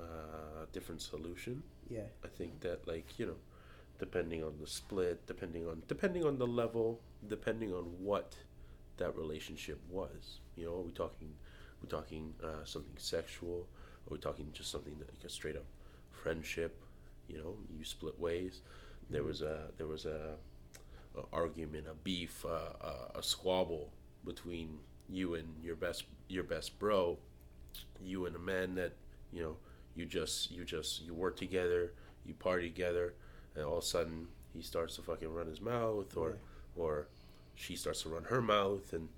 uh, 0.00 0.62
a 0.62 0.66
different 0.72 1.02
solution. 1.02 1.62
Yeah. 1.90 2.00
I 2.24 2.28
think 2.28 2.60
that, 2.60 2.86
like 2.88 3.18
you 3.18 3.26
know, 3.26 3.36
depending 3.98 4.42
on 4.42 4.54
the 4.60 4.66
split, 4.66 5.26
depending 5.26 5.66
on 5.66 5.82
depending 5.88 6.24
on 6.24 6.38
the 6.38 6.46
level, 6.46 7.00
depending 7.28 7.72
on 7.72 7.84
what 7.98 8.34
that 8.98 9.16
relationship 9.16 9.80
was. 9.90 10.40
You 10.56 10.66
know, 10.66 10.74
are 10.74 10.82
we 10.82 10.92
talking, 10.92 11.28
we're 11.82 11.88
talking 11.88 12.34
uh, 12.42 12.64
something 12.64 12.94
sexual? 12.96 13.66
Are 14.08 14.12
we 14.14 14.18
talking 14.18 14.48
just 14.52 14.70
something 14.70 14.94
that 14.98 15.08
like 15.08 15.24
a 15.24 15.28
straight 15.28 15.56
up 15.56 15.64
friendship? 16.10 16.80
You 17.28 17.38
know, 17.38 17.56
you 17.76 17.84
split 17.84 18.18
ways. 18.18 18.60
There 19.10 19.22
was 19.22 19.42
a 19.42 19.70
there 19.78 19.86
was 19.86 20.04
a, 20.06 20.34
a 21.16 21.22
argument, 21.32 21.86
a 21.90 21.94
beef, 21.94 22.44
uh, 22.44 22.86
a, 23.14 23.18
a 23.18 23.22
squabble 23.22 23.90
between 24.24 24.78
you 25.08 25.34
and 25.34 25.46
your 25.62 25.76
best 25.76 26.04
your 26.28 26.44
best 26.44 26.78
bro, 26.78 27.18
you 28.04 28.26
and 28.26 28.36
a 28.36 28.38
man 28.38 28.74
that 28.76 28.92
you 29.32 29.42
know 29.42 29.56
you 29.94 30.04
just 30.04 30.50
you 30.50 30.64
just 30.64 31.04
you 31.04 31.14
work 31.14 31.36
together, 31.36 31.92
you 32.24 32.34
party 32.34 32.68
together, 32.68 33.14
and 33.54 33.64
all 33.64 33.78
of 33.78 33.84
a 33.84 33.86
sudden 33.86 34.28
he 34.54 34.62
starts 34.62 34.96
to 34.96 35.02
fucking 35.02 35.32
run 35.32 35.46
his 35.46 35.60
mouth, 35.60 36.16
or 36.16 36.36
or 36.76 37.08
she 37.56 37.74
starts 37.74 38.02
to 38.02 38.08
run 38.10 38.24
her 38.24 38.40
mouth, 38.40 38.92
and 38.92 39.08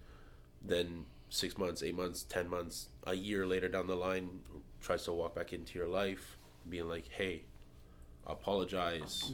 then 0.63 1.05
six 1.29 1.59
months, 1.59 1.83
eight 1.83 1.95
months, 1.97 2.23
ten 2.23 2.49
months, 2.49 2.89
a 3.07 3.15
year 3.15 3.47
later 3.47 3.69
down 3.69 3.87
the 3.87 3.97
line, 3.97 4.41
tries 4.81 5.05
to 5.05 5.13
walk 5.13 5.35
back 5.35 5.53
into 5.53 5.79
your 5.79 5.89
life, 5.89 6.39
being 6.69 6.89
like, 6.89 7.09
hey, 7.11 7.43
apologize. 8.27 9.33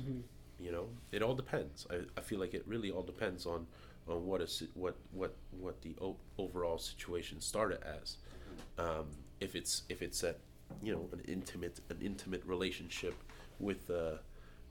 You 0.58 0.72
know, 0.72 0.88
it 1.12 1.22
all 1.22 1.34
depends. 1.34 1.86
I, 1.90 1.96
I 2.16 2.20
feel 2.20 2.38
like 2.38 2.54
it 2.54 2.62
really 2.66 2.90
all 2.90 3.02
depends 3.02 3.46
on 3.46 3.66
on 4.08 4.26
what 4.26 4.40
is 4.40 4.62
what 4.74 4.96
what 5.12 5.34
what 5.50 5.80
the 5.82 5.94
o- 6.00 6.16
overall 6.38 6.78
situation 6.78 7.40
started 7.40 7.80
as. 7.84 8.16
Um, 8.78 9.06
if 9.40 9.54
it's 9.56 9.82
if 9.88 10.00
it's 10.02 10.22
a 10.22 10.34
you 10.82 10.92
know 10.92 11.08
an 11.12 11.20
intimate 11.26 11.80
an 11.90 11.98
intimate 12.00 12.42
relationship 12.46 13.14
with 13.58 13.90
uh, 13.90 14.18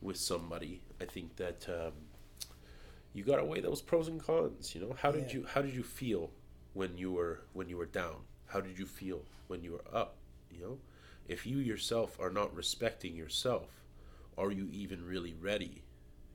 with 0.02 0.18
somebody, 0.18 0.82
I 1.02 1.06
think 1.06 1.36
that 1.36 1.68
um, 1.70 1.94
you 3.14 3.23
got 3.23 3.38
to 3.38 3.45
weigh 3.45 3.61
those 3.61 3.81
pros 3.81 4.07
and 4.07 4.22
cons. 4.23 4.73
You 4.76 4.81
know, 4.81 4.95
how 5.02 5.11
did 5.11 5.27
Yeah. 5.27 5.34
you 5.40 5.45
how 5.53 5.61
did 5.61 5.73
you 5.73 5.84
feel 5.84 6.31
when 6.73 6.98
you 6.98 7.11
were 7.11 7.41
when 7.53 7.69
you 7.69 7.77
were 7.77 7.85
down? 7.85 8.18
How 8.48 8.61
did 8.61 8.77
you 8.80 8.85
feel 8.85 9.23
when 9.48 9.64
you 9.64 9.72
were 9.73 9.85
up? 9.95 10.18
You 10.52 10.61
know, 10.61 10.80
if 11.27 11.45
you 11.45 11.57
yourself 11.57 12.19
are 12.19 12.30
not 12.30 12.53
respecting 12.56 13.15
yourself, 13.15 13.69
are 14.38 14.52
you 14.52 14.68
even 14.72 15.06
really 15.06 15.34
ready? 15.34 15.84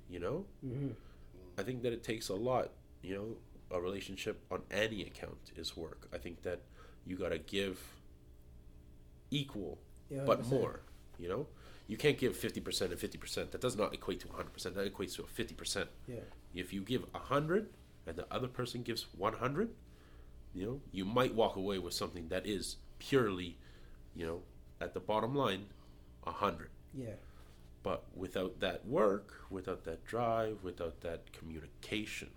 You 0.08 0.20
know, 0.20 0.46
Mm-hmm. 0.64 0.92
I 1.58 1.62
think 1.62 1.82
that 1.82 1.92
it 1.92 2.02
takes 2.04 2.28
a 2.28 2.34
lot. 2.34 2.70
You 3.02 3.14
know, 3.16 3.76
a 3.76 3.80
relationship 3.80 4.40
on 4.50 4.62
any 4.70 5.02
account 5.02 5.52
is 5.56 5.76
work. 5.76 6.08
I 6.12 6.18
think 6.18 6.42
that 6.42 6.60
you 7.04 7.16
got 7.16 7.30
to 7.30 7.38
give 7.38 7.78
equal, 9.30 9.78
Yeah, 10.10 10.24
but 10.24 10.46
more. 10.46 10.80
You 11.18 11.28
know, 11.28 11.46
you 11.88 11.96
can't 11.96 12.16
give 12.18 12.36
fifty 12.36 12.60
percent 12.60 12.92
and 12.92 13.00
fifty 13.00 13.18
percent. 13.18 13.50
That 13.50 13.60
does 13.60 13.76
not 13.76 13.92
equate 13.92 14.20
to 14.20 14.28
hundred 14.28 14.52
percent. 14.52 14.76
That 14.76 14.92
equates 14.94 15.16
to 15.16 15.22
a 15.24 15.26
fifty 15.26 15.54
percent. 15.54 15.88
Yeah. 16.06 16.20
If 16.54 16.72
you 16.72 16.82
give 16.82 17.04
hundred 17.12 17.70
and 18.06 18.14
the 18.16 18.26
other 18.30 18.46
person 18.46 18.82
gives 18.82 19.06
one 19.16 19.32
hundred, 19.34 19.70
you 20.54 20.64
know, 20.66 20.80
you 20.92 21.04
might 21.04 21.34
walk 21.34 21.56
away 21.56 21.78
with 21.78 21.94
something 21.94 22.28
that 22.28 22.46
is 22.46 22.76
purely, 22.98 23.58
you 24.14 24.24
know, 24.26 24.42
at 24.80 24.94
the 24.94 25.00
bottom 25.00 25.34
line, 25.34 25.66
a 26.24 26.30
hundred. 26.30 26.70
Yeah. 26.94 27.16
But 27.82 28.04
without 28.14 28.60
that 28.60 28.86
work, 28.86 29.32
without 29.50 29.84
that 29.84 30.04
drive, 30.04 30.58
without 30.62 31.00
that 31.02 31.32
communication, 31.32 32.30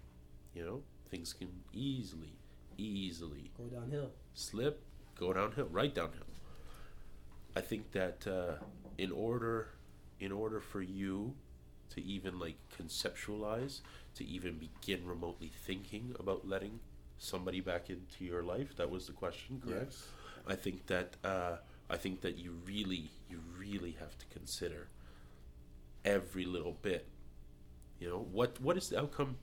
you 0.53 0.63
know, 0.63 0.81
things 1.09 1.33
can 1.33 1.49
easily, 1.73 2.37
easily 2.77 3.51
Go 3.57 3.63
downhill. 3.65 4.11
slip, 4.33 4.81
go 5.19 5.33
downhill, 5.33 5.67
right 5.71 5.93
downhill. 5.93 6.27
I 7.55 7.61
think 7.61 7.91
that 7.91 8.25
uh, 8.27 8.63
in 8.97 9.11
order, 9.11 9.69
in 10.19 10.31
order 10.31 10.59
for 10.59 10.81
you 10.81 11.33
to 11.91 12.01
even 12.03 12.39
like 12.39 12.57
conceptualize, 12.77 13.81
to 14.15 14.25
even 14.25 14.57
begin 14.57 15.05
remotely 15.05 15.51
thinking 15.65 16.15
about 16.19 16.47
letting 16.47 16.79
somebody 17.17 17.61
back 17.61 17.89
into 17.89 18.25
your 18.25 18.43
life, 18.43 18.75
that 18.77 18.89
was 18.89 19.07
the 19.07 19.13
question, 19.13 19.61
correct? 19.65 19.93
Yes. 19.93 20.07
I 20.47 20.55
think 20.55 20.87
that 20.87 21.15
uh, 21.23 21.57
I 21.89 21.97
think 21.97 22.21
that 22.21 22.37
you 22.37 22.55
really, 22.65 23.11
you 23.29 23.39
really 23.57 23.91
have 23.99 24.17
to 24.17 24.25
consider 24.33 24.87
every 26.05 26.45
little 26.45 26.77
bit. 26.81 27.07
You 27.99 28.09
know 28.09 28.25
what? 28.31 28.59
What 28.61 28.77
is 28.77 28.89
the 28.89 28.99
outcome 28.99 29.37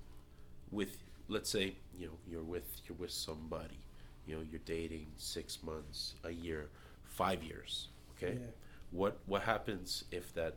with? 0.70 0.96
Let's 1.28 1.50
say 1.50 1.76
you 1.98 2.06
know 2.06 2.14
you're 2.26 2.42
with 2.42 2.80
you're 2.88 2.96
with 2.98 3.10
somebody. 3.12 3.78
You 4.26 4.36
know 4.36 4.42
you're 4.50 4.60
dating 4.64 5.06
six 5.16 5.62
months, 5.62 6.14
a 6.24 6.30
year, 6.30 6.68
five 7.04 7.42
years. 7.42 7.88
Okay. 8.16 8.38
Yeah. 8.40 8.46
What 8.90 9.19
what 9.27 9.43
happens 9.43 10.05
if 10.10 10.32
that 10.35 10.56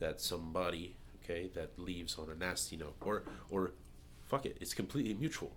that 0.00 0.20
somebody 0.20 0.96
okay 1.22 1.50
that 1.54 1.78
leaves 1.78 2.16
on 2.18 2.30
a 2.30 2.34
nasty 2.34 2.76
note? 2.76 2.96
Or 3.04 3.22
or 3.50 3.72
fuck 4.26 4.46
it 4.46 4.56
it's 4.60 4.74
completely 4.74 5.14
mutual. 5.14 5.52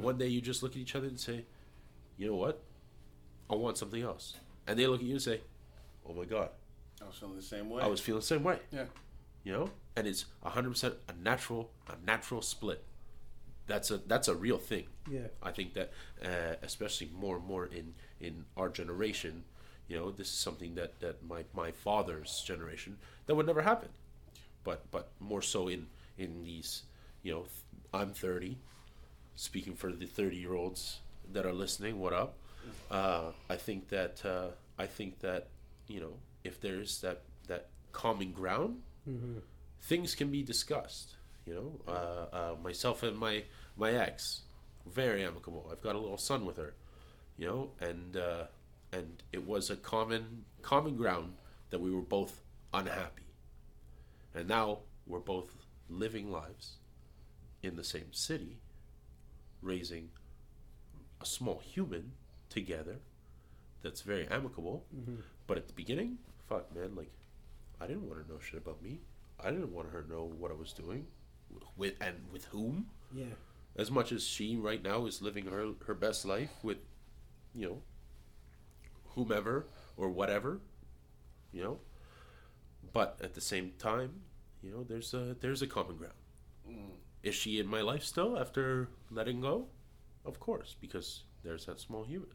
One 0.00 0.16
day 0.16 0.26
you 0.28 0.40
just 0.40 0.62
look 0.62 0.72
at 0.72 0.78
each 0.78 0.94
other 0.94 1.06
and 1.06 1.20
say, 1.20 1.44
you 2.16 2.26
know 2.26 2.34
what, 2.36 2.62
I 3.50 3.54
want 3.56 3.76
something 3.76 4.00
else, 4.02 4.36
and 4.66 4.78
they 4.78 4.86
look 4.86 5.00
at 5.00 5.06
you 5.06 5.12
and 5.12 5.22
say, 5.22 5.42
oh 6.08 6.14
my 6.14 6.24
god, 6.24 6.48
I 7.02 7.06
was 7.06 7.16
feeling 7.16 7.36
the 7.36 7.42
same 7.42 7.68
way. 7.68 7.82
I 7.82 7.86
was 7.86 8.00
feeling 8.00 8.20
the 8.20 8.26
same 8.26 8.42
way. 8.42 8.58
Yeah. 8.72 8.86
you 9.44 9.52
know? 9.52 9.68
And 9.96 10.06
it's 10.06 10.24
100% 10.46 10.94
a 11.08 11.12
natural 11.22 11.70
a 11.88 11.94
natural 12.06 12.40
split. 12.40 12.84
That's 13.66 13.90
a 13.90 13.98
that's 13.98 14.28
a 14.28 14.34
real 14.34 14.58
thing. 14.58 14.86
Yeah. 15.10 15.28
i 15.42 15.52
think 15.52 15.74
that 15.74 15.92
uh, 16.24 16.54
especially 16.62 17.10
more 17.14 17.36
and 17.36 17.44
more 17.46 17.66
in 17.66 17.94
in 18.20 18.44
our 18.56 18.68
generation 18.70 19.44
you 19.88 19.96
know 19.96 20.10
this 20.10 20.28
is 20.28 20.34
something 20.34 20.74
that 20.74 20.98
that 21.00 21.22
my 21.28 21.44
my 21.54 21.70
father's 21.70 22.42
generation 22.46 22.96
that 23.26 23.34
would 23.34 23.46
never 23.46 23.62
happen 23.62 23.88
but 24.64 24.90
but 24.90 25.08
more 25.20 25.42
so 25.42 25.68
in 25.68 25.86
in 26.18 26.42
these 26.44 26.82
you 27.22 27.32
know 27.32 27.44
i'm 27.92 28.12
30 28.12 28.56
speaking 29.34 29.74
for 29.74 29.92
the 29.92 30.06
30 30.06 30.36
year 30.36 30.54
olds 30.54 31.00
that 31.32 31.44
are 31.46 31.52
listening 31.52 31.98
what 32.00 32.12
up 32.12 32.34
uh, 32.90 33.30
i 33.50 33.56
think 33.56 33.88
that 33.88 34.24
uh, 34.24 34.48
i 34.78 34.86
think 34.86 35.20
that 35.20 35.48
you 35.88 36.00
know 36.00 36.14
if 36.44 36.60
there's 36.60 37.00
that 37.00 37.22
that 37.48 37.68
common 37.92 38.32
ground 38.32 38.82
Mm-hmm. 39.08 39.38
things 39.82 40.16
can 40.16 40.32
be 40.32 40.42
discussed. 40.42 41.14
You 41.46 41.54
know, 41.54 41.70
uh, 41.86 42.36
uh, 42.36 42.54
myself 42.60 43.04
and 43.04 43.16
my 43.16 43.44
my 43.76 43.92
ex, 43.92 44.42
very 44.84 45.22
amicable. 45.24 45.68
I've 45.70 45.80
got 45.80 45.94
a 45.94 45.98
little 46.00 46.18
son 46.18 46.44
with 46.44 46.56
her. 46.56 46.74
You 47.38 47.46
know, 47.46 47.70
and 47.80 48.16
uh, 48.16 48.46
and 48.92 49.22
it 49.32 49.46
was 49.46 49.70
a 49.70 49.76
common 49.76 50.44
common 50.62 50.96
ground 50.96 51.34
that 51.70 51.80
we 51.80 51.90
were 51.90 52.02
both 52.02 52.42
unhappy, 52.72 53.26
and 54.34 54.48
now 54.48 54.80
we're 55.06 55.18
both 55.20 55.54
living 55.88 56.30
lives 56.30 56.78
in 57.62 57.76
the 57.76 57.84
same 57.84 58.12
city, 58.12 58.58
raising 59.62 60.10
a 61.20 61.26
small 61.26 61.58
human 61.58 62.12
together. 62.48 62.96
That's 63.82 64.00
very 64.00 64.26
amicable. 64.28 64.84
Mm-hmm. 64.94 65.20
But 65.46 65.58
at 65.58 65.68
the 65.68 65.72
beginning, 65.72 66.18
fuck 66.48 66.74
man, 66.74 66.94
like 66.96 67.12
I 67.80 67.86
didn't 67.86 68.08
want 68.08 68.26
to 68.26 68.32
know 68.32 68.40
shit 68.40 68.58
about 68.58 68.82
me. 68.82 69.00
I 69.38 69.50
didn't 69.50 69.72
want 69.72 69.90
her 69.90 70.02
to 70.02 70.10
know 70.10 70.32
what 70.38 70.50
I 70.50 70.54
was 70.54 70.72
doing, 70.72 71.06
with 71.76 71.94
and 72.00 72.16
with 72.32 72.46
whom. 72.46 72.86
Yeah. 73.14 73.34
As 73.76 73.90
much 73.90 74.10
as 74.10 74.24
she 74.24 74.56
right 74.56 74.82
now 74.82 75.06
is 75.06 75.20
living 75.20 75.46
her 75.46 75.72
her 75.86 75.94
best 75.94 76.24
life 76.24 76.50
with, 76.62 76.78
you 77.54 77.66
know, 77.66 77.82
whomever 79.16 79.66
or 79.96 80.10
whatever, 80.10 80.60
you 81.52 81.62
know. 81.64 81.80
But 82.92 83.18
at 83.22 83.34
the 83.34 83.40
same 83.40 83.72
time, 83.78 84.22
you 84.62 84.70
know, 84.70 84.84
there's 84.84 85.12
a 85.14 85.36
there's 85.40 85.62
a 85.62 85.66
common 85.66 85.96
ground. 85.96 86.14
Is 87.24 87.34
she 87.34 87.58
in 87.58 87.66
my 87.66 87.80
life 87.80 88.04
still 88.04 88.38
after 88.38 88.88
letting 89.10 89.40
go? 89.40 89.66
Of 90.24 90.38
course, 90.40 90.76
because 90.80 91.24
there's 91.42 91.66
that 91.66 91.80
small 91.80 92.04
human 92.04 92.28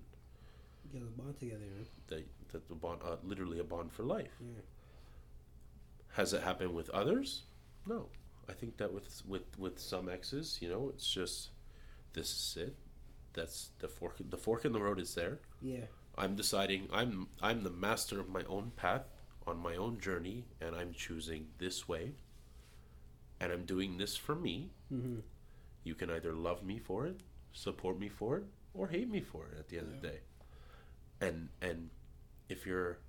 Get 0.91 1.01
a 1.01 1.05
bond 1.05 1.39
together, 1.39 1.59
man. 1.61 1.85
that 2.07 2.25
that 2.51 2.67
the 2.67 2.75
bond, 2.75 2.99
uh, 3.05 3.15
literally 3.23 3.59
a 3.59 3.63
bond 3.63 3.93
for 3.93 4.03
life. 4.03 4.35
Yeah. 4.41 4.61
Has 6.13 6.33
it 6.33 6.43
happened 6.43 6.73
with 6.73 6.89
others? 6.89 7.43
No. 7.87 8.07
I 8.49 8.53
think 8.53 8.77
that 8.77 8.91
with 8.93 9.21
with 9.25 9.57
with 9.57 9.79
some 9.79 10.09
exes, 10.09 10.57
you 10.61 10.69
know, 10.69 10.89
it's 10.89 11.09
just 11.09 11.51
this 12.13 12.29
is 12.31 12.57
it. 12.67 12.75
That's 13.33 13.69
the 13.79 13.87
fork. 13.87 14.15
The 14.29 14.37
fork 14.37 14.65
in 14.65 14.73
the 14.73 14.81
road 14.81 14.99
is 14.99 15.15
there. 15.15 15.39
Yeah. 15.61 15.85
I'm 16.21 16.35
deciding 16.35 16.87
I'm 16.93 17.27
I'm 17.41 17.63
the 17.63 17.71
master 17.71 18.19
of 18.19 18.29
my 18.29 18.43
own 18.47 18.71
path 18.75 19.05
on 19.47 19.57
my 19.57 19.75
own 19.75 19.99
journey 19.99 20.45
and 20.61 20.75
I'm 20.75 20.93
choosing 20.93 21.47
this 21.57 21.87
way 21.87 22.11
and 23.39 23.51
I'm 23.51 23.65
doing 23.65 23.97
this 23.97 24.15
for 24.15 24.35
me. 24.35 24.69
You 25.83 25.95
can 25.95 26.11
either 26.11 26.31
love 26.33 26.63
me 26.63 26.77
for 26.77 27.07
it, 27.07 27.21
support 27.53 27.97
me 27.99 28.07
for 28.07 28.37
it, 28.37 28.43
or 28.75 28.87
hate 28.87 29.09
me 29.09 29.21
for 29.21 29.47
it 29.47 29.57
at 29.57 29.67
the 29.69 29.79
end 29.79 29.87
of 29.87 30.01
the 30.01 30.07
day. 30.09 30.19
And 31.19 31.49
and 31.61 31.89
if 32.49 32.65
you're 32.67 32.99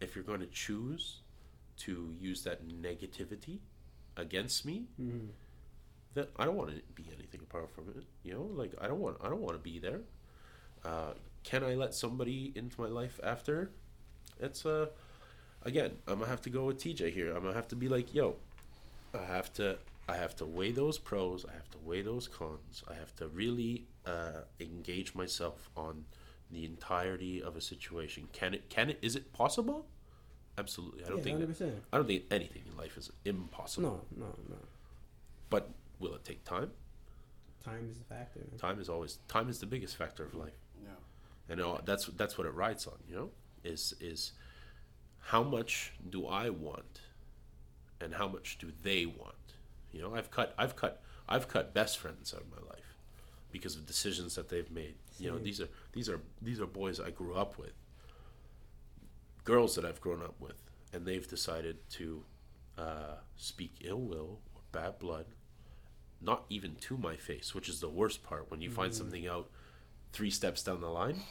if 0.00 0.14
you're 0.14 0.24
going 0.24 0.40
to 0.40 0.46
choose 0.46 1.20
to 1.84 2.14
use 2.18 2.42
that 2.44 2.66
negativity 2.66 3.58
against 4.16 4.64
me, 4.64 4.86
then 6.14 6.26
I 6.38 6.44
don't 6.46 6.56
want 6.56 6.70
to 6.70 6.82
be 6.94 7.04
anything 7.16 7.40
apart 7.42 7.70
from 7.74 7.88
it. 7.90 8.04
You 8.22 8.32
know, 8.34 8.48
like 8.54 8.72
I 8.80 8.86
don't 8.88 9.00
want 9.00 9.18
I 9.22 9.28
don't 9.28 9.40
want 9.42 9.54
to 9.54 9.58
be 9.72 9.78
there. 9.78 10.00
Uh, 10.84 11.12
can 11.44 11.64
I 11.64 11.74
let 11.74 11.94
somebody 11.94 12.52
into 12.54 12.80
my 12.80 12.88
life 12.88 13.18
after? 13.22 13.70
It's 14.40 14.64
uh 14.66 14.86
again, 15.62 15.92
I'm 16.06 16.18
gonna 16.18 16.30
have 16.30 16.42
to 16.42 16.50
go 16.50 16.64
with 16.66 16.78
TJ 16.78 17.12
here. 17.12 17.34
I'm 17.34 17.42
gonna 17.42 17.54
have 17.54 17.68
to 17.68 17.76
be 17.76 17.88
like, 17.88 18.14
yo, 18.14 18.36
I 19.14 19.24
have 19.24 19.52
to 19.54 19.78
I 20.08 20.16
have 20.16 20.34
to 20.36 20.44
weigh 20.44 20.72
those 20.72 20.98
pros, 20.98 21.44
I 21.48 21.52
have 21.52 21.70
to 21.70 21.78
weigh 21.78 22.02
those 22.02 22.28
cons. 22.28 22.82
I 22.90 22.94
have 22.94 23.14
to 23.16 23.28
really 23.28 23.86
uh, 24.04 24.42
engage 24.60 25.14
myself 25.14 25.70
on 25.76 26.04
the 26.50 26.64
entirety 26.64 27.42
of 27.42 27.56
a 27.56 27.60
situation. 27.60 28.28
Can 28.32 28.54
it 28.54 28.68
can 28.68 28.90
it 28.90 28.98
is 29.02 29.16
it 29.16 29.32
possible? 29.32 29.86
Absolutely. 30.58 31.04
I 31.04 31.08
don't 31.08 31.18
Yeah, 31.18 31.24
think 31.24 31.40
100%. 31.40 31.72
I 31.92 31.96
don't 31.96 32.06
think 32.06 32.24
anything 32.30 32.62
in 32.70 32.76
life 32.76 32.98
is 32.98 33.10
impossible. 33.24 34.06
No, 34.16 34.26
no, 34.26 34.34
no. 34.50 34.56
But 35.48 35.70
will 35.98 36.14
it 36.14 36.24
take 36.24 36.44
time? 36.44 36.70
Time 37.64 37.88
is 37.90 37.98
a 38.00 38.04
factor. 38.04 38.40
Time 38.58 38.80
is 38.80 38.88
always 38.88 39.18
time 39.28 39.48
is 39.48 39.60
the 39.60 39.66
biggest 39.66 39.96
factor 39.96 40.24
of 40.24 40.34
life. 40.34 40.52
And 41.48 41.60
that's 41.84 42.06
that's 42.06 42.38
what 42.38 42.46
it 42.46 42.54
rides 42.54 42.86
on 42.86 42.94
you 43.08 43.14
know 43.14 43.30
is 43.64 43.94
is 44.00 44.32
how 45.26 45.42
much 45.42 45.92
do 46.08 46.26
i 46.26 46.48
want 46.50 47.00
and 48.00 48.14
how 48.14 48.26
much 48.26 48.58
do 48.58 48.72
they 48.82 49.06
want? 49.06 49.34
You 49.92 50.02
know 50.02 50.14
i've 50.14 50.30
cut 50.30 50.54
i've 50.58 50.74
cut 50.76 51.02
i've 51.28 51.48
cut 51.48 51.74
best 51.74 51.98
friends 51.98 52.32
out 52.34 52.40
of 52.40 52.50
my 52.50 52.68
life 52.68 52.96
because 53.50 53.76
of 53.76 53.86
decisions 53.86 54.34
that 54.34 54.48
they've 54.48 54.70
made. 54.70 54.94
You 55.18 55.30
know 55.30 55.38
these 55.38 55.60
are 55.60 55.68
these 55.92 56.08
are 56.08 56.20
these 56.40 56.60
are 56.60 56.66
boys 56.66 56.98
i 56.98 57.10
grew 57.10 57.34
up 57.34 57.58
with 57.58 57.72
girls 59.44 59.74
that 59.74 59.84
i've 59.84 60.00
grown 60.00 60.22
up 60.22 60.34
with 60.40 60.62
and 60.92 61.04
they've 61.06 61.26
decided 61.28 61.76
to 61.90 62.24
uh, 62.78 63.16
speak 63.36 63.74
ill 63.84 64.00
will 64.00 64.40
or 64.54 64.60
bad 64.72 64.98
blood 64.98 65.26
not 66.20 66.44
even 66.48 66.74
to 66.76 66.96
my 66.96 67.16
face 67.16 67.54
which 67.54 67.68
is 67.68 67.80
the 67.80 67.88
worst 67.88 68.22
part 68.22 68.50
when 68.50 68.60
you 68.60 68.70
find 68.70 68.94
something 68.94 69.26
out 69.26 69.50
three 70.12 70.30
steps 70.30 70.62
down 70.62 70.80
the 70.80 70.88
line. 70.88 71.22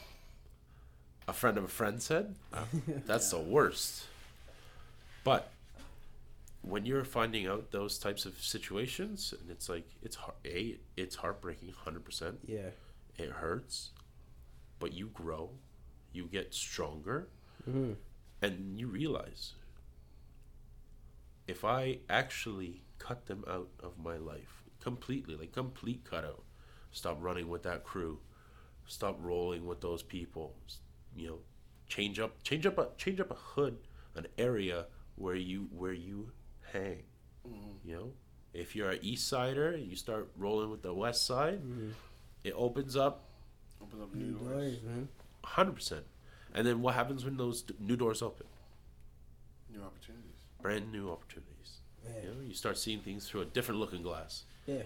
A 1.28 1.32
friend 1.32 1.56
of 1.56 1.64
a 1.64 1.68
friend 1.68 2.02
said, 2.02 2.34
"Uh, 2.52 2.64
"That's 3.06 3.30
the 3.30 3.38
worst." 3.40 4.04
But 5.24 5.50
when 6.62 6.84
you're 6.86 7.04
finding 7.04 7.46
out 7.46 7.70
those 7.70 7.98
types 7.98 8.24
of 8.26 8.40
situations, 8.42 9.32
and 9.40 9.50
it's 9.50 9.68
like 9.68 9.88
it's 10.02 10.16
a 10.44 10.78
it's 10.96 11.16
heartbreaking, 11.16 11.72
hundred 11.84 12.04
percent. 12.04 12.40
Yeah. 12.46 12.70
It 13.18 13.30
hurts, 13.30 13.90
but 14.80 14.92
you 14.92 15.08
grow, 15.08 15.50
you 16.12 16.24
get 16.26 16.54
stronger, 16.54 17.28
Mhm. 17.68 17.96
and 18.40 18.78
you 18.80 18.88
realize 18.88 19.52
if 21.46 21.64
I 21.64 21.98
actually 22.08 22.82
cut 22.98 23.26
them 23.26 23.44
out 23.46 23.68
of 23.80 23.98
my 23.98 24.16
life 24.16 24.62
completely, 24.80 25.36
like 25.36 25.52
complete 25.52 26.04
cutout, 26.04 26.42
stop 26.90 27.18
running 27.20 27.48
with 27.48 27.62
that 27.64 27.84
crew, 27.84 28.20
stop 28.92 29.16
rolling 29.20 29.66
with 29.66 29.80
those 29.80 30.02
people, 30.02 30.54
you 31.16 31.26
know, 31.28 31.38
change 31.88 32.18
up, 32.20 32.42
change 32.42 32.66
up, 32.66 32.78
a 32.78 32.88
change 32.98 33.20
up 33.20 33.30
a 33.30 33.34
hood, 33.34 33.78
an 34.14 34.26
area 34.38 34.86
where 35.16 35.34
you 35.34 35.68
where 35.72 35.92
you 35.94 36.30
hang, 36.72 37.02
mm-hmm. 37.48 37.88
you 37.88 37.94
know. 37.96 38.12
If 38.52 38.76
you're 38.76 38.90
an 38.90 38.98
East 39.00 39.28
Sider 39.28 39.68
and 39.72 39.88
you 39.88 39.96
start 39.96 40.30
rolling 40.36 40.70
with 40.70 40.82
the 40.82 40.92
West 40.92 41.26
Side, 41.26 41.60
mm-hmm. 41.62 41.90
it 42.44 42.52
opens 42.54 42.96
up 42.96 43.24
Open 43.80 44.02
up 44.02 44.14
New 44.14 44.26
new 44.26 44.32
doors. 44.38 44.48
doors, 44.74 44.82
man. 44.84 45.08
hundred 45.42 45.72
percent. 45.74 46.04
And 46.54 46.66
then 46.66 46.82
what 46.82 46.94
happens 46.94 47.24
when 47.24 47.36
those 47.38 47.64
new 47.80 47.96
doors 47.96 48.20
open? 48.22 48.46
New 49.72 49.82
opportunities. 49.82 50.36
Brand 50.60 50.92
new 50.92 51.10
opportunities. 51.10 51.80
Yeah. 52.04 52.10
You 52.22 52.28
know, 52.28 52.40
you 52.46 52.54
start 52.54 52.76
seeing 52.76 53.00
things 53.00 53.26
through 53.28 53.40
a 53.40 53.44
different 53.46 53.80
looking 53.80 54.02
glass, 54.02 54.44
Yeah. 54.66 54.82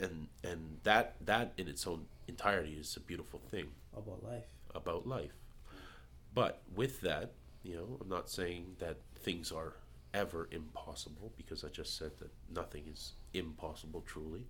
And 0.00 0.28
and 0.44 0.78
that 0.84 1.16
that 1.24 1.52
in 1.58 1.68
its 1.68 1.86
own 1.86 2.06
entirety 2.28 2.74
is 2.80 2.96
a 2.96 3.00
beautiful 3.00 3.40
thing 3.50 3.68
About 3.96 4.22
life. 4.24 4.46
about 4.74 5.06
life. 5.06 5.32
But 6.34 6.62
with 6.74 7.00
that, 7.02 7.32
you 7.62 7.76
know, 7.76 7.98
I'm 8.00 8.08
not 8.08 8.30
saying 8.30 8.76
that 8.78 8.98
things 9.18 9.50
are 9.52 9.74
ever 10.14 10.48
impossible 10.50 11.32
because 11.36 11.64
I 11.64 11.68
just 11.68 11.96
said 11.98 12.12
that 12.20 12.30
nothing 12.54 12.84
is 12.92 13.12
impossible. 13.34 14.02
Truly, 14.06 14.46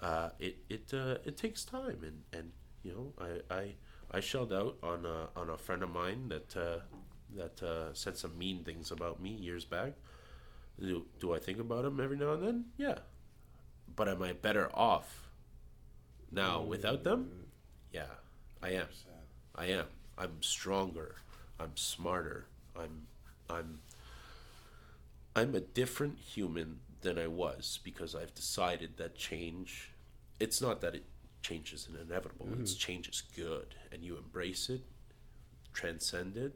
uh, 0.00 0.30
it 0.38 0.56
it 0.68 0.92
uh, 0.94 1.16
it 1.24 1.36
takes 1.36 1.64
time, 1.64 1.98
and 2.02 2.22
and 2.32 2.52
you 2.82 2.92
know, 2.92 3.12
I 3.50 3.54
I, 3.54 3.74
I 4.10 4.20
shelled 4.20 4.52
out 4.52 4.76
on 4.82 5.06
a, 5.06 5.28
on 5.38 5.48
a 5.50 5.56
friend 5.56 5.82
of 5.82 5.90
mine 5.90 6.28
that 6.28 6.56
uh, 6.56 6.80
that 7.36 7.62
uh, 7.62 7.94
said 7.94 8.16
some 8.18 8.36
mean 8.38 8.62
things 8.64 8.90
about 8.90 9.20
me 9.20 9.30
years 9.30 9.64
back. 9.64 9.92
Do, 10.80 11.06
do 11.20 11.34
I 11.34 11.38
think 11.38 11.58
about 11.58 11.84
him 11.84 12.00
every 12.00 12.16
now 12.16 12.32
and 12.32 12.42
then? 12.42 12.64
Yeah, 12.76 12.98
but 13.94 14.08
am 14.08 14.22
I 14.22 14.32
better 14.32 14.70
off 14.74 15.28
now 16.30 16.60
mm. 16.60 16.66
without 16.66 17.04
them? 17.04 17.30
Yeah, 17.92 18.06
I 18.62 18.70
am. 18.70 18.86
I 19.54 19.66
am. 19.66 19.86
I'm 20.16 20.42
stronger. 20.42 21.16
I'm 21.60 21.76
smarter. 21.76 22.46
I'm 22.76 23.06
I'm 23.50 23.80
I'm 25.36 25.54
a 25.54 25.60
different 25.60 26.18
human 26.18 26.80
than 27.02 27.18
I 27.18 27.26
was 27.26 27.80
because 27.82 28.14
I've 28.14 28.34
decided 28.34 28.96
that 28.96 29.16
change 29.16 29.90
it's 30.40 30.60
not 30.60 30.80
that 30.80 30.94
it 30.94 31.04
change 31.42 31.72
is 31.72 31.88
inevitable. 31.88 32.46
Mm-hmm. 32.46 32.62
It's 32.62 32.74
change 32.74 33.08
is 33.08 33.22
good 33.36 33.74
and 33.90 34.02
you 34.02 34.16
embrace 34.16 34.68
it, 34.68 34.82
transcend 35.72 36.36
it. 36.36 36.54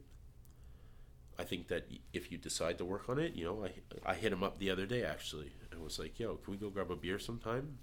I 1.39 1.45
think 1.45 1.69
that 1.69 1.87
if 2.13 2.33
you 2.33 2.39
decide 2.39 2.79
to 2.79 2.85
work 2.85 3.09
on 3.11 3.19
it, 3.19 3.35
you 3.35 3.45
know, 3.45 3.65
I 3.65 4.11
I 4.11 4.15
hit 4.15 4.33
him 4.33 4.43
up 4.43 4.59
the 4.59 4.71
other 4.71 4.87
day 4.87 5.05
actually 5.05 5.53
and 5.77 5.85
was 5.85 5.99
like, 5.99 6.19
"Yo, 6.19 6.37
can 6.37 6.51
we 6.53 6.59
go 6.59 6.71
grab 6.71 6.91
a 6.91 6.97
beer 6.97 7.19
sometime?" 7.19 7.79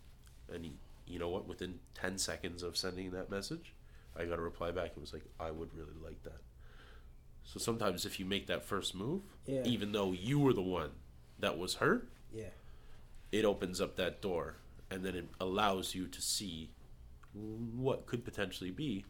And 0.52 0.66
he, 0.66 0.74
you 1.08 1.20
know 1.20 1.30
what? 1.30 1.48
Within 1.48 1.80
ten 1.94 2.18
seconds 2.18 2.64
of 2.64 2.76
sending 2.76 3.12
that 3.12 3.30
message, 3.30 3.74
I 4.16 4.26
got 4.26 4.40
a 4.40 4.42
reply 4.42 4.72
back. 4.72 4.92
It 4.92 5.00
was 5.00 5.14
like, 5.14 5.24
"I 5.40 5.52
would 5.52 5.74
really 5.74 5.96
like 6.04 6.22
that." 6.24 6.42
So 7.46 7.60
sometimes 7.60 8.06
if 8.06 8.20
you 8.20 8.26
make 8.26 8.48
that 8.48 8.64
first 8.64 8.96
move, 8.96 9.22
Yeah. 9.46 9.64
even 9.66 9.92
though 9.92 10.12
you 10.12 10.40
were 10.40 10.54
the 10.54 10.62
one 10.62 10.92
that 11.40 11.58
was 11.58 11.76
hurt, 11.76 12.10
Yeah. 12.32 12.52
it 13.32 13.46
opens 13.46 13.80
up 13.82 13.96
that 13.98 14.22
door, 14.22 14.58
and 14.90 15.04
then 15.06 15.16
it 15.16 15.30
allows 15.40 15.94
you 15.96 16.08
to 16.08 16.22
see 16.22 16.72
what 17.34 18.06
could 18.06 18.24
potentially 18.24 18.72
be 18.72 19.06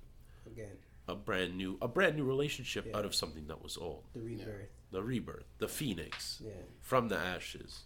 Again, 0.45 0.77
a 1.07 1.15
brand 1.15 1.57
new 1.57 1.77
a 1.81 1.87
brand 1.87 2.15
new 2.15 2.23
relationship 2.23 2.85
Yeah. 2.87 2.97
out 2.97 3.05
of 3.05 3.13
something 3.13 3.47
that 3.47 3.61
was 3.61 3.77
old. 3.77 4.05
the 4.13 4.21
rebirth. 4.21 4.69
The 4.91 5.03
rebirth, 5.03 5.45
the 5.57 5.67
phoenix 5.67 6.41
Yeah. 6.43 6.53
from 6.81 7.07
the 7.09 7.17
ashes. 7.17 7.83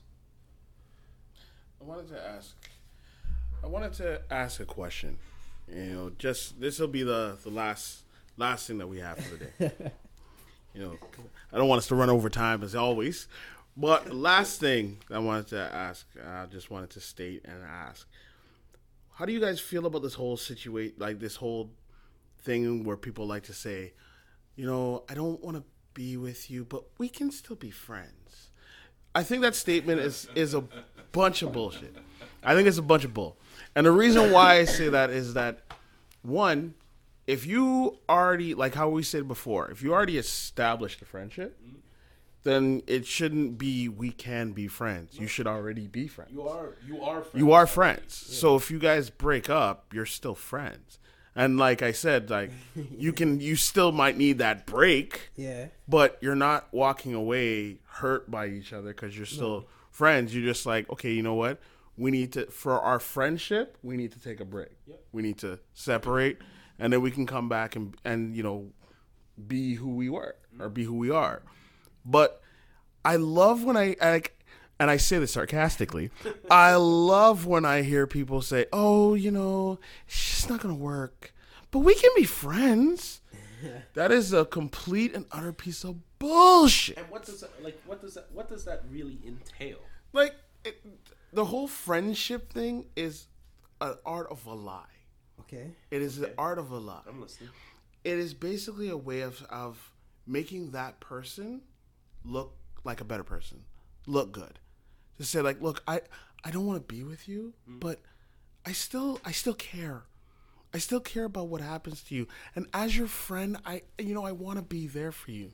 I 1.81 1.83
wanted 1.83 2.07
to 2.09 2.27
ask. 2.27 2.55
I 3.63 3.67
wanted 3.67 3.93
to 3.93 4.21
ask 4.29 4.59
a 4.59 4.65
question. 4.65 5.17
You 5.67 5.83
know, 5.85 6.11
just 6.17 6.59
this 6.59 6.79
will 6.79 6.87
be 6.87 7.03
the 7.03 7.37
the 7.43 7.49
last 7.49 8.03
last 8.37 8.67
thing 8.67 8.77
that 8.77 8.87
we 8.87 8.99
have 8.99 9.17
for 9.17 9.35
the 9.35 9.45
day. 9.45 9.91
you 10.73 10.81
know, 10.81 10.97
I 11.51 11.57
don't 11.57 11.67
want 11.67 11.79
us 11.79 11.87
to 11.87 11.95
run 11.95 12.09
over 12.09 12.29
time 12.29 12.63
as 12.63 12.75
always. 12.75 13.27
But 13.75 14.11
last 14.11 14.59
thing 14.59 14.97
I 15.11 15.19
wanted 15.19 15.47
to 15.47 15.59
ask, 15.59 16.07
I 16.25 16.45
just 16.47 16.71
wanted 16.71 16.89
to 16.91 16.99
state 16.99 17.43
and 17.45 17.63
ask, 17.63 18.07
how 19.13 19.25
do 19.25 19.33
you 19.33 19.39
guys 19.39 19.59
feel 19.59 19.85
about 19.85 20.01
this 20.01 20.15
whole 20.15 20.35
situation, 20.35 20.95
like 20.97 21.19
this 21.19 21.35
whole 21.35 21.69
thing 22.39 22.83
where 22.83 22.97
people 22.97 23.27
like 23.27 23.43
to 23.43 23.53
say, 23.53 23.93
you 24.55 24.65
know, 24.65 25.03
I 25.09 25.13
don't 25.13 25.43
want 25.43 25.57
to 25.57 25.63
be 25.93 26.17
with 26.17 26.49
you, 26.49 26.65
but 26.65 26.85
we 26.97 27.07
can 27.07 27.31
still 27.31 27.55
be 27.55 27.69
friends. 27.69 28.49
I 29.13 29.23
think 29.23 29.41
that 29.41 29.55
statement 29.55 29.99
is 29.99 30.27
is 30.35 30.53
a 30.53 30.63
bunch 31.11 31.41
of 31.41 31.51
bullshit. 31.51 31.95
I 32.43 32.55
think 32.55 32.67
it's 32.67 32.77
a 32.77 32.83
bunch 32.83 33.03
of 33.03 33.13
bull. 33.13 33.37
And 33.75 33.85
the 33.85 33.91
reason 33.91 34.31
why 34.31 34.55
I 34.55 34.65
say 34.65 34.89
that 34.89 35.09
is 35.09 35.33
that 35.33 35.59
one, 36.21 36.73
if 37.25 37.45
you 37.45 37.99
already 38.09 38.53
like 38.53 38.73
how 38.73 38.89
we 38.89 39.03
said 39.03 39.27
before, 39.27 39.69
if 39.69 39.81
you 39.81 39.93
already 39.93 40.17
established 40.17 41.01
a 41.01 41.05
friendship, 41.05 41.59
then 42.43 42.81
it 42.87 43.05
shouldn't 43.05 43.57
be 43.57 43.89
we 43.89 44.11
can 44.11 44.53
be 44.53 44.67
friends. 44.67 45.19
You 45.19 45.27
should 45.27 45.47
already 45.47 45.87
be 45.87 46.07
friends. 46.07 46.31
You 46.31 46.47
are 46.47 46.77
you 46.87 47.01
are 47.03 47.21
friends. 47.21 47.35
You 47.35 47.51
are 47.51 47.67
friends. 47.67 48.13
So 48.15 48.55
if 48.55 48.71
you 48.71 48.79
guys 48.79 49.09
break 49.09 49.49
up, 49.49 49.93
you're 49.93 50.05
still 50.05 50.35
friends. 50.35 50.99
And 51.37 51.57
like 51.57 51.81
I 51.83 51.91
said, 51.93 52.29
like 52.29 52.51
you 52.75 53.13
can 53.13 53.39
you 53.39 53.55
still 53.55 53.91
might 53.91 54.17
need 54.17 54.39
that 54.39 54.65
break 54.65 55.29
Yeah. 55.37 55.67
but 55.87 56.17
you're 56.19 56.35
not 56.35 56.67
walking 56.73 57.13
away 57.13 57.77
hurt 57.85 58.29
by 58.29 58.47
each 58.47 58.73
other 58.73 58.89
because 58.89 59.15
you're 59.15 59.25
still 59.27 59.67
friends. 59.91 60.35
You're 60.35 60.45
just 60.51 60.65
like, 60.65 60.89
okay, 60.89 61.11
you 61.13 61.21
know 61.21 61.35
what? 61.35 61.59
We 61.95 62.11
need 62.11 62.33
to 62.33 62.47
for 62.47 62.79
our 62.79 62.99
friendship, 62.99 63.77
we 63.83 63.97
need 63.97 64.11
to 64.13 64.19
take 64.19 64.39
a 64.39 64.45
break. 64.45 64.69
Yep. 64.87 64.99
We 65.11 65.21
need 65.21 65.37
to 65.39 65.59
separate, 65.73 66.37
and 66.79 66.91
then 66.91 67.01
we 67.01 67.11
can 67.11 67.25
come 67.25 67.47
back 67.49 67.75
and 67.75 67.95
and 68.03 68.35
you 68.35 68.43
know 68.43 68.71
be 69.47 69.75
who 69.75 69.89
we 69.95 70.09
were 70.09 70.35
or 70.59 70.69
be 70.69 70.83
who 70.83 70.95
we 70.95 71.09
are. 71.11 71.43
But 72.03 72.41
I 73.05 73.15
love 73.17 73.63
when 73.63 73.77
I, 73.77 73.95
I 74.01 74.09
like, 74.11 74.36
and 74.79 74.89
I 74.89 74.97
say 74.97 75.19
this 75.19 75.33
sarcastically. 75.33 76.11
I 76.49 76.75
love 76.75 77.45
when 77.45 77.65
I 77.65 77.81
hear 77.81 78.07
people 78.07 78.41
say, 78.41 78.65
"Oh, 78.71 79.13
you 79.13 79.31
know, 79.31 79.79
it's 80.07 80.15
just 80.31 80.49
not 80.49 80.61
gonna 80.61 80.75
work," 80.75 81.33
but 81.71 81.79
we 81.79 81.95
can 81.95 82.11
be 82.15 82.23
friends. 82.23 83.21
that 83.95 84.11
is 84.11 84.33
a 84.33 84.45
complete 84.45 85.15
and 85.15 85.25
utter 85.31 85.51
piece 85.51 85.83
of 85.83 85.95
bullshit. 86.19 86.97
And 86.97 87.09
what 87.09 87.25
does 87.25 87.41
that 87.41 87.63
like? 87.63 87.81
What 87.85 88.01
does 88.01 88.13
that? 88.15 88.27
What 88.31 88.49
does 88.49 88.65
that 88.65 88.83
really 88.91 89.19
entail? 89.25 89.79
Like 90.13 90.35
it, 90.63 90.83
the 91.33 91.45
whole 91.45 91.67
friendship 91.67 92.51
thing 92.51 92.85
is 92.95 93.27
an 93.81 93.95
art 94.05 94.27
of 94.31 94.45
a 94.45 94.53
lie. 94.53 94.83
Okay. 95.41 95.71
It 95.91 96.01
is 96.01 96.17
the 96.17 96.33
art 96.37 96.59
of 96.59 96.71
a 96.71 96.77
lie. 96.77 97.01
I'm 97.07 97.21
listening. 97.21 97.49
It 98.03 98.17
is 98.17 98.33
basically 98.33 98.89
a 98.89 98.97
way 98.97 99.21
of 99.21 99.41
of 99.49 99.91
making 100.25 100.71
that 100.71 100.99
person 100.99 101.61
look 102.23 102.55
like 102.83 103.01
a 103.01 103.05
better 103.05 103.23
person, 103.23 103.63
look 104.05 104.31
good. 104.31 104.59
To 105.17 105.23
say 105.23 105.41
like, 105.41 105.61
look, 105.61 105.81
I 105.87 106.01
I 106.43 106.51
don't 106.51 106.65
want 106.65 106.87
to 106.87 106.93
be 106.95 107.03
with 107.03 107.27
you, 107.27 107.53
mm. 107.69 107.79
but 107.79 107.99
I 108.65 108.71
still 108.71 109.19
I 109.25 109.31
still 109.31 109.53
care. 109.55 110.03
I 110.73 110.79
still 110.79 110.99
care 110.99 111.23
about 111.25 111.47
what 111.47 111.61
happens 111.61 112.03
to 112.03 112.15
you. 112.15 112.27
And 112.55 112.67
as 112.73 112.95
your 112.97 113.07
friend, 113.07 113.57
I 113.65 113.83
you 113.97 114.13
know 114.13 114.23
I 114.25 114.31
want 114.31 114.57
to 114.57 114.63
be 114.63 114.87
there 114.87 115.11
for 115.11 115.31
you. 115.31 115.51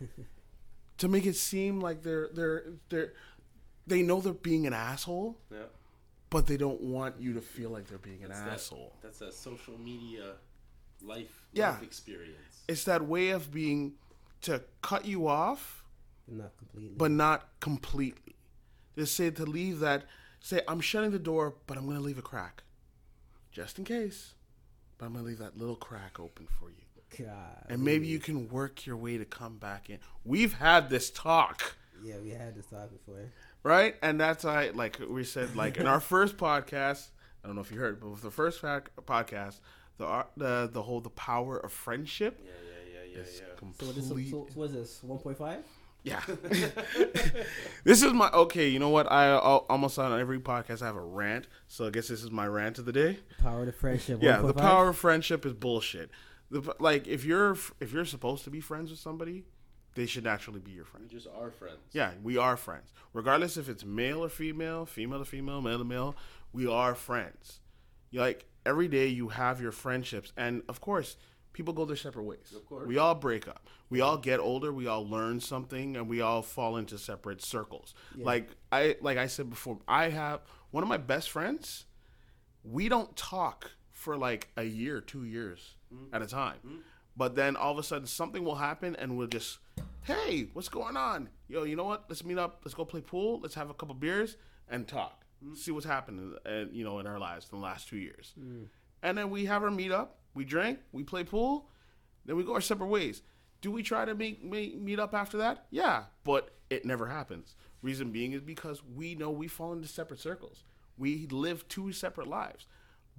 to 0.98 1.08
make 1.08 1.26
it 1.26 1.36
seem 1.36 1.80
like 1.80 2.02
they're 2.02 2.28
they're 2.32 2.64
they're 2.88 3.12
they 3.86 4.02
know 4.02 4.20
they're 4.20 4.32
being 4.32 4.66
an 4.66 4.72
asshole, 4.72 5.38
Yeah. 5.50 5.66
but 6.30 6.46
they 6.46 6.56
don't 6.56 6.80
want 6.80 7.20
you 7.20 7.34
to 7.34 7.40
feel 7.40 7.70
like 7.70 7.86
they're 7.86 7.98
being 7.98 8.24
an 8.24 8.30
That's 8.30 8.40
asshole. 8.40 8.92
That's 9.02 9.20
a 9.20 9.30
social 9.30 9.78
media 9.78 10.34
life 11.02 11.46
Yeah. 11.52 11.70
life 11.72 11.82
experience. 11.82 12.64
It's 12.68 12.84
that 12.84 13.06
way 13.06 13.30
of 13.30 13.52
being 13.52 13.94
to 14.42 14.62
cut 14.82 15.04
you 15.04 15.28
off 15.28 15.84
Not 16.26 16.56
completely. 16.56 16.96
but 16.96 17.10
not 17.10 17.48
completely. 17.60 18.35
Just 18.96 19.14
say 19.16 19.30
to 19.30 19.44
leave 19.44 19.80
that, 19.80 20.04
say, 20.40 20.60
I'm 20.68 20.80
shutting 20.80 21.10
the 21.10 21.18
door, 21.18 21.54
but 21.66 21.76
I'm 21.76 21.84
going 21.84 21.96
to 21.98 22.02
leave 22.02 22.18
a 22.18 22.22
crack. 22.22 22.62
Just 23.52 23.78
in 23.78 23.84
case. 23.84 24.34
But 24.98 25.06
I'm 25.06 25.12
going 25.12 25.24
to 25.24 25.28
leave 25.28 25.38
that 25.38 25.56
little 25.58 25.76
crack 25.76 26.18
open 26.20 26.46
for 26.58 26.70
you. 26.70 26.76
God. 27.24 27.66
And 27.68 27.82
maybe 27.82 28.06
you 28.06 28.18
can 28.18 28.48
work 28.48 28.84
your 28.86 28.96
way 28.96 29.16
to 29.18 29.24
come 29.24 29.58
back 29.58 29.88
in. 29.90 29.98
We've 30.24 30.54
had 30.54 30.90
this 30.90 31.10
talk, 31.10 31.76
Yeah, 32.02 32.16
we 32.22 32.30
had 32.30 32.54
this 32.56 32.66
talk 32.66 32.90
before. 32.90 33.30
right? 33.62 33.94
And 34.02 34.20
that's 34.20 34.44
why, 34.44 34.70
like 34.74 34.98
we 35.08 35.22
said, 35.24 35.54
like 35.56 35.76
in 35.76 35.86
our 35.86 36.00
first 36.12 36.36
podcast, 36.36 37.06
I 37.42 37.46
don't 37.46 37.54
know 37.54 37.62
if 37.62 37.70
you 37.70 37.78
heard, 37.78 38.00
but 38.00 38.10
with 38.10 38.22
the 38.22 38.30
first 38.30 38.60
podcast, 38.60 39.60
the 39.98 40.26
the 40.36 40.68
the 40.72 40.82
whole 40.82 41.00
the 41.00 41.10
power 41.10 41.56
of 41.58 41.72
friendship 41.72 42.38
Yeah, 42.44 42.50
yeah, 42.50 43.00
yeah, 43.04 43.14
yeah, 43.16 43.22
is 43.22 43.40
yeah. 43.40 43.70
So 43.78 43.86
what 43.86 43.96
is, 43.96 44.02
so, 44.08 44.14
complete. 44.14 44.30
so 44.30 44.46
what 44.54 44.64
is 44.64 44.72
this? 44.72 45.02
One 45.04 45.18
point 45.18 45.38
five? 45.38 45.64
Yeah. 46.06 46.20
this 47.84 48.02
is 48.02 48.12
my 48.12 48.30
okay. 48.30 48.68
You 48.68 48.78
know 48.78 48.90
what? 48.90 49.10
I 49.10 49.26
al- 49.28 49.66
almost 49.68 49.98
on 49.98 50.18
every 50.18 50.38
podcast 50.38 50.80
I 50.82 50.86
have 50.86 50.96
a 50.96 51.00
rant, 51.00 51.48
so 51.66 51.86
I 51.86 51.90
guess 51.90 52.08
this 52.08 52.22
is 52.22 52.30
my 52.30 52.46
rant 52.46 52.78
of 52.78 52.84
the 52.84 52.92
day. 52.92 53.18
Power 53.42 53.66
to 53.66 53.72
friendship. 53.72 54.20
Yeah, 54.22 54.38
the 54.40 54.54
power 54.54 54.90
of 54.90 54.96
friendship 54.96 55.44
is 55.44 55.52
bullshit. 55.52 56.10
The, 56.50 56.62
like 56.78 57.08
if 57.08 57.24
you're 57.24 57.56
if 57.80 57.92
you're 57.92 58.04
supposed 58.04 58.44
to 58.44 58.50
be 58.50 58.60
friends 58.60 58.90
with 58.90 59.00
somebody, 59.00 59.44
they 59.96 60.06
should 60.06 60.22
naturally 60.24 60.60
be 60.60 60.70
your 60.70 60.84
We 60.84 60.90
friend. 60.90 61.10
just 61.10 61.26
are 61.36 61.50
friends. 61.50 61.78
Yeah, 61.92 62.12
we 62.22 62.36
are 62.38 62.56
friends, 62.56 62.92
regardless 63.12 63.56
if 63.56 63.68
it's 63.68 63.84
male 63.84 64.22
or 64.24 64.28
female, 64.28 64.86
female 64.86 65.18
to 65.18 65.24
female, 65.24 65.60
male 65.60 65.78
to 65.78 65.84
male. 65.84 66.14
We 66.52 66.68
are 66.68 66.94
friends. 66.94 67.58
You 68.12 68.20
like 68.20 68.46
every 68.64 68.86
day 68.88 69.08
you 69.08 69.30
have 69.30 69.60
your 69.60 69.72
friendships, 69.72 70.32
and 70.36 70.62
of 70.68 70.80
course, 70.80 71.16
people 71.56 71.72
go 71.72 71.86
their 71.86 71.96
separate 71.96 72.24
ways. 72.24 72.52
Of 72.54 72.66
course. 72.66 72.86
we 72.86 72.98
all 72.98 73.14
break 73.14 73.48
up. 73.48 73.68
We 73.88 74.02
all 74.02 74.18
get 74.18 74.40
older. 74.40 74.72
We 74.72 74.86
all 74.86 75.08
learn 75.08 75.40
something, 75.40 75.96
and 75.96 76.06
we 76.06 76.20
all 76.20 76.42
fall 76.42 76.76
into 76.76 76.98
separate 76.98 77.42
circles. 77.42 77.94
Like 78.14 78.50
I 78.70 78.96
like 79.00 79.16
I 79.16 79.26
said 79.26 79.48
before, 79.48 79.78
I 79.88 80.10
have 80.10 80.40
one 80.70 80.82
of 80.82 80.88
my 80.88 80.98
best 80.98 81.30
friends. 81.30 81.86
We 82.62 82.88
don't 82.90 83.16
talk 83.16 83.70
for 83.92 84.16
like 84.16 84.48
a 84.56 84.64
year, 84.64 85.00
two 85.00 85.24
years 85.24 85.76
mm-hmm. 85.92 86.14
at 86.14 86.20
a 86.20 86.26
time. 86.26 86.58
Mm-hmm. 86.58 86.76
But 87.16 87.34
then 87.34 87.56
all 87.56 87.72
of 87.72 87.78
a 87.78 87.82
sudden 87.82 88.06
something 88.06 88.44
will 88.44 88.56
happen 88.56 88.94
and 88.96 89.16
we'll 89.16 89.28
just, 89.28 89.58
hey, 90.02 90.48
what's 90.52 90.68
going 90.68 90.96
on? 90.96 91.30
Yo, 91.48 91.62
you 91.62 91.76
know 91.76 91.84
what? 91.84 92.04
Let's 92.08 92.22
meet 92.22 92.36
up. 92.36 92.60
Let's 92.64 92.74
go 92.74 92.84
play 92.84 93.00
pool. 93.00 93.40
Let's 93.40 93.54
have 93.54 93.70
a 93.70 93.74
couple 93.74 93.94
beers 93.94 94.36
and 94.68 94.86
talk. 94.86 95.24
Mm-hmm. 95.42 95.54
See 95.54 95.70
what's 95.70 95.86
happened, 95.86 96.34
uh, 96.44 96.64
you 96.70 96.84
know, 96.84 96.98
in 96.98 97.06
our 97.06 97.18
lives 97.18 97.48
in 97.50 97.58
the 97.58 97.64
last 97.64 97.88
two 97.88 97.96
years. 97.96 98.34
Mm. 98.38 98.66
And 99.02 99.16
then 99.16 99.30
we 99.30 99.46
have 99.46 99.62
our 99.62 99.70
meet 99.70 99.92
up. 99.92 100.18
We 100.36 100.44
drink. 100.44 100.78
We 100.92 101.02
play 101.02 101.24
pool. 101.24 101.68
Then 102.24 102.36
we 102.36 102.44
go 102.44 102.54
our 102.54 102.60
separate 102.60 102.86
ways. 102.88 103.22
Do 103.62 103.70
we 103.72 103.82
try 103.82 104.04
to 104.04 104.14
meet 104.14 104.44
meet, 104.44 104.80
meet 104.80 105.00
up 105.00 105.14
after 105.14 105.38
that? 105.38 105.64
Yeah, 105.70 106.04
but 106.24 106.50
it 106.70 106.84
never 106.84 107.06
happens. 107.06 107.56
Reason 107.82 108.10
being 108.12 108.32
is 108.32 108.42
because 108.42 108.82
we 108.84 109.14
know 109.14 109.30
we 109.30 109.48
fall 109.48 109.72
into 109.72 109.88
separate 109.88 110.20
circles. 110.20 110.62
We 110.98 111.26
live 111.30 111.66
two 111.68 111.92
separate 111.92 112.26
lives. 112.28 112.66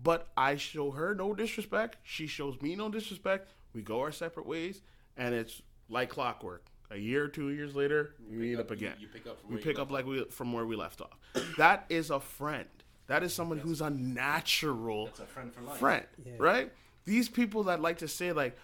But 0.02 0.28
I 0.38 0.58
show 0.58 0.92
her 0.92 1.16
no 1.16 1.34
disrespect. 1.34 1.98
She 2.04 2.28
shows 2.28 2.62
me 2.62 2.76
no 2.76 2.88
disrespect. 2.90 3.54
We 3.74 3.82
go 3.82 4.02
our 4.02 4.12
separate 4.12 4.46
ways, 4.46 4.82
and 5.18 5.34
it's 5.34 5.62
like 5.90 6.10
clockwork. 6.10 6.66
A 6.92 6.98
year 6.98 7.24
or 7.26 7.28
two 7.28 7.50
years 7.50 7.76
later, 7.76 8.14
we 8.30 8.38
meet 8.38 8.60
up, 8.60 8.70
you- 8.70 8.76
again. 8.78 8.94
you 9.00 9.08
pick 9.08 9.26
up 9.28 9.40
from 9.42 9.50
we 9.50 9.56
where 9.56 9.64
pick 9.64 9.80
up 9.80 9.90
like 9.92 10.06
we 10.06 10.24
from 10.26 10.54
where 10.54 10.66
we 10.66 10.76
left 10.76 11.02
off. 11.02 11.18
That 11.58 11.86
is 11.90 12.12
a 12.12 12.20
friend. 12.20 12.68
That 13.08 13.24
is 13.24 13.34
someone 13.34 13.58
who's 13.58 13.82
a 13.82 13.90
natural 13.90 15.06
That's 15.06 15.20
a 15.22 15.26
friend 15.26 15.54
for 15.54 15.62
life. 15.62 15.78
friend, 15.78 16.06
Yeah. 16.26 16.34
right? 16.38 16.72
These 17.08 17.30
people 17.30 17.64
that 17.64 17.82
like 17.82 18.00
to 18.00 18.08
say 18.08 18.34
like, 18.34 18.58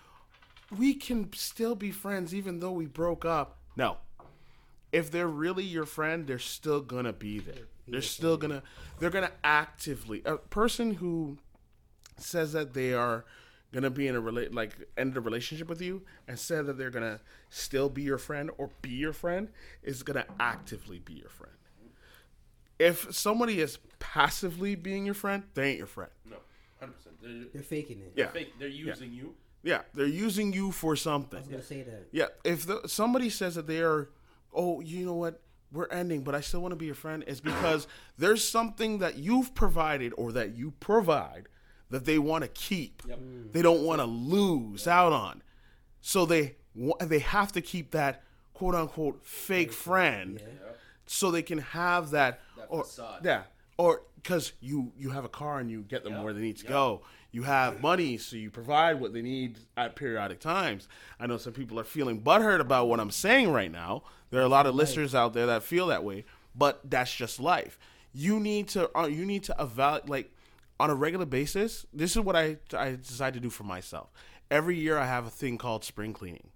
we 0.78 0.94
can 0.94 1.32
still 1.34 1.76
be 1.76 1.92
friends 1.92 2.36
even 2.36 2.60
though 2.60 2.74
we 2.74 2.86
broke 2.86 3.24
up. 3.24 3.58
No, 3.78 3.98
if 4.92 5.10
they're 5.10 5.28
really 5.28 5.64
your 5.64 5.86
friend, 5.86 6.28
they're 6.28 6.38
still 6.38 6.82
gonna 6.82 7.14
be 7.14 7.40
there. 7.40 7.68
They're 7.88 8.02
still 8.02 8.36
gonna. 8.38 8.62
They're 9.00 9.10
gonna 9.10 9.32
actively. 9.44 10.22
A 10.26 10.38
person 10.38 10.96
who 10.96 11.38
says 12.18 12.52
that 12.52 12.74
they 12.74 12.94
are 12.94 13.24
gonna 13.72 13.90
be 13.90 14.08
in 14.08 14.16
a 14.16 14.22
rela- 14.22 14.54
like 14.54 14.76
end 14.98 15.16
a 15.16 15.22
relationship 15.22 15.70
with 15.70 15.82
you 15.82 16.02
and 16.28 16.38
said 16.38 16.66
that 16.66 16.78
they're 16.78 16.92
gonna 16.92 17.22
still 17.50 17.88
be 17.90 18.02
your 18.04 18.18
friend 18.18 18.52
or 18.58 18.72
be 18.82 18.90
your 18.90 19.14
friend 19.14 19.50
is 19.84 20.04
gonna 20.04 20.26
actively 20.38 21.00
be 21.00 21.14
your 21.14 21.30
friend. 21.30 21.56
If 22.78 23.16
somebody 23.16 23.62
is 23.62 23.80
passively 24.00 24.76
being 24.76 25.06
your 25.06 25.16
friend, 25.16 25.44
they 25.54 25.70
ain't 25.70 25.78
your 25.78 25.88
friend. 25.88 26.12
No, 26.30 26.38
hundred 26.84 26.96
percent. 26.98 27.16
They're, 27.22 27.46
They're 27.54 27.64
faking 27.64 28.00
it. 28.00 28.14
Yeah. 28.16 28.28
fake. 28.28 28.54
They're 28.60 28.68
using 28.68 29.14
you. 29.14 29.36
Yeah, 29.64 29.82
they're 29.94 30.06
using 30.06 30.52
you 30.52 30.72
for 30.72 30.96
something. 30.96 31.38
I 31.38 31.42
was 31.42 31.48
gonna 31.50 31.64
say 31.64 31.82
that. 31.84 32.08
Yeah, 32.12 32.26
if 32.44 32.66
the, 32.66 32.82
somebody 32.88 33.30
says 33.30 33.56
that 33.56 33.66
they 33.68 33.80
are, 33.82 34.10
oh, 34.54 34.82
you 34.82 35.06
know 35.06 35.14
what, 35.14 35.42
we're 35.72 35.88
ending, 35.88 36.22
but 36.24 36.36
I 36.36 36.42
still 36.42 36.62
want 36.62 36.74
to 36.74 36.76
be 36.76 36.86
your 36.86 36.96
friend, 36.96 37.24
it's 37.28 37.40
because 37.40 37.88
there's 38.18 38.46
something 38.48 39.00
that 39.00 39.18
you've 39.18 39.56
provided 39.56 40.14
or 40.18 40.32
that 40.34 40.56
you 40.56 40.72
provide 40.80 41.48
that 41.90 42.04
they 42.06 42.20
want 42.20 42.44
to 42.44 42.50
keep. 42.50 43.04
Yep. 43.08 43.20
Mm. 43.20 43.52
They 43.54 43.62
don't 43.62 43.84
want 43.84 44.00
to 44.02 44.06
lose 44.06 44.88
out 44.88 45.14
on, 45.14 45.42
so 46.02 46.26
they 46.26 46.56
they 47.02 47.20
have 47.20 47.52
to 47.54 47.62
keep 47.62 47.92
that 47.92 48.22
quote 48.54 48.76
unquote 48.76 49.24
fake 49.26 49.72
friend, 49.72 50.42
Yeah. 50.42 50.72
so 51.06 51.32
they 51.32 51.42
can 51.42 51.60
have 51.60 52.10
that, 52.12 52.42
That 52.58 52.66
or 52.70 52.84
facade. 52.84 53.22
yeah, 53.24 53.44
or 53.78 54.04
because 54.16 54.54
you 54.62 54.92
you 54.98 55.10
have 55.12 55.26
a 55.26 55.30
car 55.30 55.60
and 55.60 55.70
you 55.70 55.82
get 55.82 56.04
them 56.04 56.14
Yeah. 56.14 56.24
where 56.24 56.34
they 56.34 56.42
need 56.42 56.58
to 56.58 56.64
Yeah. 56.66 56.70
go. 56.70 57.02
You 57.32 57.44
have 57.44 57.82
money, 57.82 58.18
so 58.18 58.36
you 58.36 58.52
provide 58.52 59.00
what 59.02 59.12
they 59.14 59.22
need 59.24 59.58
at 59.76 59.96
periodic 59.96 60.40
times. 60.40 60.88
I 61.20 61.26
know 61.26 61.38
some 61.38 61.54
people 61.54 61.80
are 61.80 61.84
feeling 61.84 62.22
butthurt 62.22 62.60
about 62.60 62.88
what 62.88 63.00
I'm 63.00 63.10
saying 63.10 63.52
right 63.52 63.72
now. 63.72 64.04
There 64.30 64.40
are 64.40 64.46
a 64.46 64.50
lot 64.50 64.68
of 64.68 64.76
listeners 64.76 65.16
out 65.16 65.34
there 65.34 65.48
that 65.48 65.64
feel 65.64 65.88
that 65.88 66.04
way, 66.04 66.26
but 66.56 66.82
that's 66.90 67.14
just 67.14 67.40
life. 67.40 67.80
You 68.14 68.40
need 68.40 68.68
to 68.70 68.96
uh, 68.98 69.08
you 69.08 69.26
need 69.26 69.44
to 69.46 69.56
evaluate 69.60 70.08
like 70.10 70.32
on 70.80 70.90
a 70.92 70.96
regular 70.96 71.26
basis. 71.26 71.86
This 71.92 72.12
is 72.12 72.20
what 72.20 72.36
I 72.36 72.58
I 72.78 72.92
decide 72.92 73.34
to 73.34 73.40
do 73.40 73.50
for 73.50 73.64
myself. 73.64 74.12
Every 74.52 74.78
year 74.78 75.00
I 75.00 75.06
have 75.08 75.26
a 75.26 75.32
thing 75.32 75.58
called 75.58 75.84
spring 75.84 76.14
cleaning. 76.14 76.50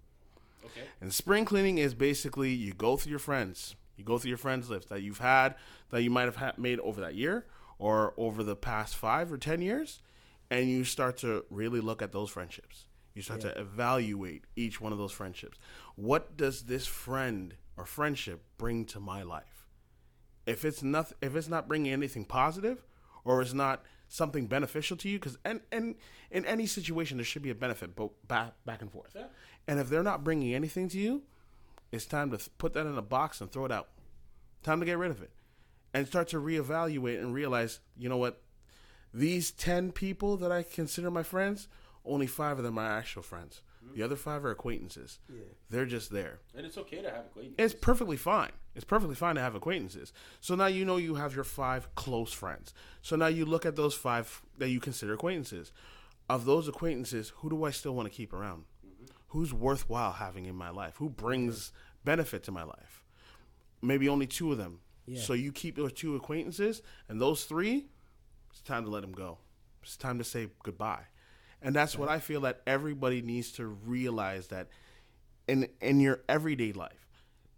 Okay. 0.64 0.82
And 1.02 1.12
spring 1.12 1.46
cleaning 1.46 1.80
is 1.80 1.96
basically 1.96 2.52
you 2.54 2.74
go 2.74 2.98
through 2.98 3.10
your 3.12 3.20
friends, 3.20 3.76
you 3.98 4.04
go 4.04 4.18
through 4.18 4.30
your 4.30 4.38
friends 4.38 4.70
list 4.70 4.90
that 4.90 5.02
you've 5.02 5.20
had 5.20 5.56
that 5.90 6.04
you 6.04 6.10
might 6.10 6.24
have 6.24 6.38
had 6.38 6.58
made 6.58 6.80
over 6.80 7.02
that 7.02 7.16
year 7.16 7.46
or 7.80 8.14
over 8.18 8.44
the 8.44 8.56
past 8.56 8.96
five 8.96 9.32
or 9.32 9.38
ten 9.38 9.62
years, 9.62 10.02
and 10.50 10.70
you 10.70 10.84
start 10.84 11.18
to 11.18 11.46
really 11.50 11.80
look 11.80 12.02
at 12.02 12.12
those 12.12 12.30
friendships. 12.30 12.86
You 13.14 13.24
start 13.24 13.42
to 13.42 13.60
evaluate 13.60 14.46
each 14.56 14.80
one 14.80 14.92
of 14.92 15.00
those 15.00 15.12
friendships. 15.12 15.58
What 15.96 16.38
does 16.38 16.66
this 16.66 16.86
friend 16.86 17.56
or 17.76 17.86
friendship 17.86 18.44
bring 18.60 18.86
to 18.86 19.00
my 19.00 19.24
life? 19.24 19.66
If 20.46 20.64
it's 20.64 20.84
not 20.84 21.12
if 21.22 21.36
it's 21.36 21.48
not 21.50 21.68
bringing 21.68 21.92
anything 21.92 22.26
positive, 22.26 22.86
or 23.26 23.42
it's 23.42 23.54
not 23.54 23.84
something 24.08 24.46
beneficial 24.48 24.98
to 24.98 25.10
you, 25.10 25.18
because 25.20 25.38
and 25.44 25.62
and 25.72 25.96
in 26.30 26.46
any 26.46 26.68
situation 26.68 27.18
there 27.18 27.26
should 27.26 27.42
be 27.42 27.50
a 27.50 27.56
benefit, 27.56 27.96
both 27.96 28.12
back 28.28 28.54
back 28.66 28.82
and 28.82 28.92
forth. 28.92 29.14
Yeah. 29.16 29.26
And 29.68 29.80
if 29.80 29.90
they're 29.90 30.04
not 30.04 30.24
bringing 30.24 30.54
anything 30.54 30.88
to 30.90 31.00
you, 31.00 31.24
it's 31.92 32.06
time 32.06 32.32
to 32.32 32.50
put 32.58 32.74
that 32.74 32.86
in 32.86 32.98
a 32.98 33.02
box 33.02 33.42
and 33.42 33.52
throw 33.52 33.66
it 33.66 33.72
out. 33.72 33.90
Time 34.64 34.80
to 34.80 34.86
get 34.86 34.98
rid 34.98 35.12
of 35.12 35.22
it. 35.22 35.32
And 35.94 36.08
start 36.08 36.28
to 36.30 36.38
reevaluate 36.38 37.20
and 37.20 37.34
realize, 37.34 37.80
you 37.98 38.10
know 38.10 38.18
what? 38.18 38.42
These 39.14 39.52
10 39.52 39.94
people 39.94 40.38
that 40.38 40.52
I 40.52 40.64
consider 40.64 41.10
my 41.10 41.24
friends, 41.24 41.68
only 42.06 42.28
five 42.28 42.58
of 42.58 42.64
them 42.64 42.78
are 42.78 42.98
actual 42.98 43.22
friends. 43.22 43.62
Mm-hmm. 43.84 43.96
The 43.96 44.04
other 44.04 44.16
five 44.16 44.46
are 44.46 44.52
acquaintances. 44.52 45.20
Yeah. 45.30 45.42
They're 45.70 45.86
just 45.86 46.12
there. 46.12 46.40
And 46.56 46.66
it's 46.66 46.78
okay 46.78 47.02
to 47.02 47.10
have 47.10 47.26
acquaintances. 47.26 47.56
It's 47.58 47.74
perfectly 47.74 48.18
fine. 48.18 48.52
It's 48.76 48.86
perfectly 48.86 49.16
fine 49.16 49.36
to 49.36 49.42
have 49.42 49.56
acquaintances. 49.56 50.14
So 50.40 50.56
now 50.56 50.68
you 50.68 50.86
know 50.86 50.98
you 50.98 51.16
have 51.16 51.34
your 51.34 51.44
five 51.44 51.94
close 51.96 52.34
friends. 52.34 52.74
So 53.02 53.16
now 53.16 53.28
you 53.28 53.46
look 53.46 53.66
at 53.66 53.76
those 53.76 53.96
five 53.96 54.42
that 54.58 54.70
you 54.70 54.80
consider 54.80 55.14
acquaintances. 55.14 55.72
Of 56.30 56.46
those 56.46 56.68
acquaintances, 56.68 57.30
who 57.38 57.50
do 57.50 57.64
I 57.64 57.72
still 57.72 57.96
want 57.96 58.12
to 58.12 58.16
keep 58.16 58.34
around? 58.34 58.66
Who's 59.28 59.54
worthwhile 59.54 60.14
having 60.14 60.46
in 60.46 60.56
my 60.56 60.70
life? 60.70 60.96
Who 60.98 61.10
brings 61.10 61.72
benefit 62.04 62.44
to 62.44 62.52
my 62.52 62.64
life? 62.64 63.04
Maybe 63.82 64.08
only 64.10 64.28
two 64.28 64.52
of 64.52 64.58
them. 64.58 64.80
Yeah. 65.06 65.22
So 65.22 65.34
you 65.34 65.52
keep 65.52 65.76
those 65.76 65.94
two 65.94 66.16
acquaintances, 66.16 66.82
and 67.08 67.22
those 67.22 67.46
three, 67.46 67.88
it's 68.50 68.62
time 68.62 68.84
to 68.84 68.90
let 68.90 69.02
them 69.02 69.12
go. 69.12 69.38
It's 69.84 69.98
time 69.98 70.18
to 70.18 70.24
say 70.24 70.50
goodbye. 70.64 71.04
And 71.62 71.76
that's 71.76 71.98
what 71.98 72.10
I 72.10 72.20
feel 72.20 72.42
that 72.42 72.62
everybody 72.68 73.22
needs 73.22 73.52
to 73.54 73.66
realize 73.66 74.48
that 74.48 74.68
in 75.48 75.68
in 75.82 76.00
your 76.00 76.22
everyday 76.28 76.74
life, 76.74 77.08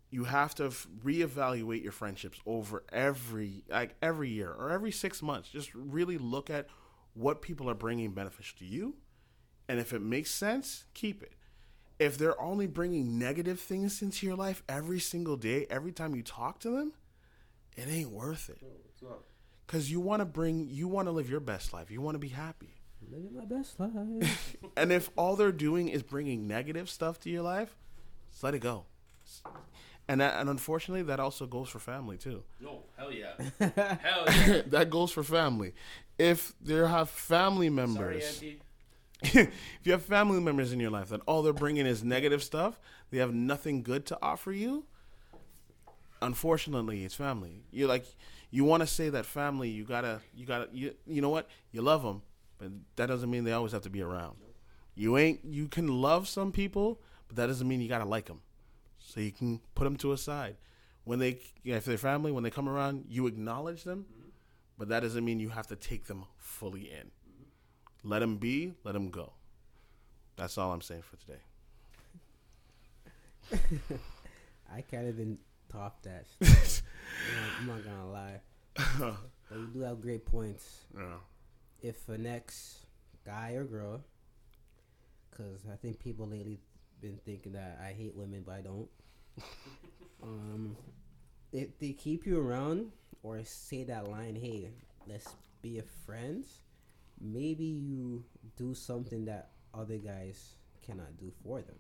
you 0.10 0.24
have 0.26 0.56
to 0.56 0.70
reevaluate 1.04 1.84
your 1.84 1.92
friendships 1.92 2.40
over 2.46 2.84
every 2.92 3.64
like 3.70 3.96
every 4.02 4.30
year 4.30 4.52
or 4.52 4.72
every 4.72 4.92
6 4.92 5.22
months. 5.22 5.50
Just 5.50 5.74
really 5.74 6.18
look 6.18 6.50
at 6.50 6.68
what 7.14 7.42
people 7.42 7.70
are 7.70 7.76
bringing 7.76 8.12
beneficial 8.12 8.58
to 8.60 8.66
you, 8.66 8.96
and 9.68 9.80
if 9.80 9.92
it 9.92 10.02
makes 10.02 10.32
sense, 10.32 10.86
keep 10.94 11.22
it. 11.22 11.34
If 12.00 12.18
they're 12.18 12.40
only 12.42 12.66
bringing 12.66 13.20
negative 13.20 13.60
things 13.60 14.02
into 14.02 14.26
your 14.26 14.36
life 14.36 14.64
every 14.70 15.00
single 15.00 15.36
day, 15.36 15.68
every 15.70 15.92
time 15.92 16.16
you 16.16 16.24
talk 16.24 16.60
to 16.62 16.70
them, 16.70 16.94
it 17.76 17.88
ain't 17.90 18.10
worth 18.10 18.50
it. 18.50 18.60
No, 18.62 18.70
it's 18.90 19.02
not. 19.02 19.20
Cuz 19.68 19.92
you 19.92 20.00
want 20.00 20.22
to 20.22 20.26
bring 20.26 20.70
you 20.70 20.88
want 20.88 21.08
to 21.08 21.12
live 21.12 21.30
your 21.30 21.40
best 21.42 21.74
life. 21.74 21.92
You 21.92 22.02
want 22.02 22.16
to 22.16 22.20
be 22.20 22.30
happy. 22.30 22.76
Living 23.12 23.36
my 23.36 23.46
best 23.46 23.80
life. 23.80 24.58
And 24.78 24.92
if 24.92 25.10
all 25.16 25.36
they're 25.36 25.52
doing 25.52 25.90
is 25.90 26.04
bringing 26.04 26.48
negative 26.48 26.90
stuff 26.90 27.20
to 27.22 27.30
your 27.30 27.44
life, 27.44 27.76
just 28.32 28.44
let 28.44 28.54
it 28.54 28.60
go. 28.60 28.86
And 30.08 30.22
that, 30.22 30.40
and 30.40 30.50
unfortunately, 30.50 31.04
that 31.04 31.20
also 31.20 31.46
goes 31.46 31.70
for 31.70 31.80
family 31.80 32.18
too. 32.18 32.44
No, 32.60 32.84
hell 32.98 33.12
yeah. 33.12 33.34
hell 33.60 34.24
yeah. 34.28 34.62
that 34.68 34.90
goes 34.90 35.12
for 35.12 35.24
family. 35.24 35.74
If 36.18 36.54
there 36.62 36.88
have 36.88 37.10
family 37.10 37.68
Sorry, 37.68 37.76
members, 37.76 38.26
Auntie. 38.26 38.60
If 39.22 39.80
you 39.84 39.92
have 39.92 40.04
family 40.04 40.40
members 40.40 40.72
in 40.72 40.80
your 40.80 40.92
life 40.92 41.10
that 41.10 41.22
all 41.26 41.42
they're 41.42 41.54
bringing 41.54 41.86
is 41.86 42.04
negative 42.04 42.42
stuff, 42.42 42.80
they 43.12 43.18
have 43.18 43.34
nothing 43.34 43.84
good 43.84 44.06
to 44.08 44.18
offer 44.22 44.52
you. 44.52 44.86
Unfortunately, 46.22 47.04
it's 47.04 47.16
family. 47.16 47.64
You're 47.72 47.88
like 47.88 48.06
you 48.52 48.64
want 48.64 48.82
to 48.82 48.88
say 48.88 49.10
that 49.10 49.26
family. 49.26 49.70
You 49.70 49.84
gotta 49.84 50.22
you 50.36 50.46
gotta 50.46 50.70
you 50.72 50.94
you 51.06 51.22
know 51.22 51.30
what 51.30 51.50
you 51.72 51.82
love 51.82 52.04
them, 52.04 52.22
but 52.58 52.70
that 52.96 53.08
doesn't 53.08 53.30
mean 53.30 53.44
they 53.44 53.52
always 53.52 53.74
have 53.74 53.84
to 53.84 53.90
be 53.90 54.02
around. 54.02 54.38
You 54.96 55.18
ain't 55.18 55.44
you 55.44 55.68
can 55.68 55.88
love 55.88 56.28
some 56.28 56.52
people, 56.52 57.02
but 57.28 57.36
that 57.38 57.48
doesn't 57.48 57.68
mean 57.68 57.82
you 57.82 57.90
gotta 57.90 58.06
like 58.06 58.26
them. 58.26 58.42
So 59.00 59.20
you 59.20 59.32
can 59.32 59.60
put 59.76 59.84
them 59.84 59.98
to 59.98 60.14
a 60.14 60.18
side. 60.18 60.58
When 61.04 61.20
they 61.20 61.40
if 61.64 61.86
they're 61.86 61.98
family, 61.98 62.32
when 62.32 62.44
they 62.44 62.50
come 62.50 62.70
around, 62.70 63.06
you 63.10 63.28
acknowledge 63.28 63.84
them, 63.84 64.06
but 64.78 64.90
that 64.90 65.02
doesn't 65.02 65.24
mean 65.26 65.40
you 65.40 65.50
have 65.50 65.68
to 65.68 65.76
take 65.76 66.06
them 66.06 66.26
fully 66.38 66.92
in. 66.92 67.12
Let 68.04 68.22
him 68.22 68.38
be, 68.38 68.74
let 68.84 68.96
him 68.96 69.10
go. 69.10 69.34
That's 70.36 70.58
all 70.58 70.72
I'm 70.72 70.82
saying 70.82 71.04
for 71.04 71.18
today. 71.18 71.40
I 74.74 74.82
can't 74.82 75.08
even 75.08 75.38
top 75.72 76.02
that. 76.04 76.26
I'm, 76.42 76.48
not, 77.36 77.50
I'm 77.60 77.68
not 77.68 77.84
gonna 77.86 78.12
lie. 78.12 78.42
But 79.50 79.58
you 79.58 79.68
do 79.74 79.80
have 79.80 80.00
great 80.00 80.26
points. 80.26 80.82
Yeah. 80.96 81.18
If 81.82 82.08
a 82.08 82.18
next 82.20 82.86
guy 83.26 83.54
or 83.54 83.64
girl, 83.64 84.02
because 85.32 85.66
I 85.72 85.76
think 85.76 86.00
people 86.00 86.28
lately 86.28 86.60
been 87.02 87.20
thinking 87.26 87.54
that 87.54 87.80
I 87.84 87.94
hate 87.94 88.14
women, 88.16 88.44
but 88.46 88.54
I 88.56 88.62
don't. 88.62 88.88
um, 90.24 90.78
if 91.52 91.80
they 91.80 91.94
keep 91.94 92.28
you 92.28 92.40
around 92.40 92.92
or 93.24 93.44
say 93.44 93.84
that 93.86 94.08
line, 94.08 94.36
"Hey, 94.36 94.70
let's 95.08 95.34
be 95.64 95.80
a 95.80 95.84
friends," 96.06 96.60
maybe 97.22 97.66
you 97.66 98.24
do 98.58 98.74
something 98.74 99.26
that 99.26 99.52
other 99.74 99.98
guys 99.98 100.56
cannot 100.86 101.18
do 101.18 101.32
for 101.44 101.62
them. 101.62 101.76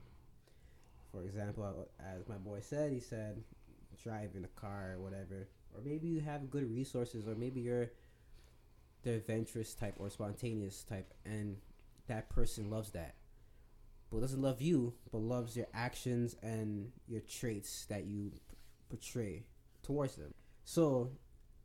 For 1.11 1.23
example, 1.23 1.87
as 1.99 2.27
my 2.27 2.35
boy 2.35 2.59
said, 2.61 2.91
he 2.91 2.99
said, 2.99 3.41
driving 4.03 4.45
a 4.45 4.59
car 4.59 4.95
or 4.95 5.01
whatever, 5.01 5.47
or 5.75 5.81
maybe 5.83 6.07
you 6.07 6.21
have 6.21 6.49
good 6.49 6.69
resources, 6.71 7.27
or 7.27 7.35
maybe 7.35 7.61
you're 7.61 7.91
the 9.03 9.13
adventurous 9.13 9.73
type 9.73 9.95
or 9.97 10.09
spontaneous 10.09 10.83
type, 10.83 11.13
and 11.25 11.57
that 12.07 12.29
person 12.29 12.69
loves 12.69 12.91
that, 12.91 13.15
but 14.11 14.21
doesn't 14.21 14.41
love 14.41 14.61
you, 14.61 14.93
but 15.11 15.19
loves 15.19 15.55
your 15.55 15.67
actions 15.73 16.35
and 16.41 16.91
your 17.07 17.21
traits 17.21 17.85
that 17.85 18.05
you 18.05 18.31
portray 18.89 19.43
towards 19.83 20.15
them. 20.15 20.33
So, 20.63 21.11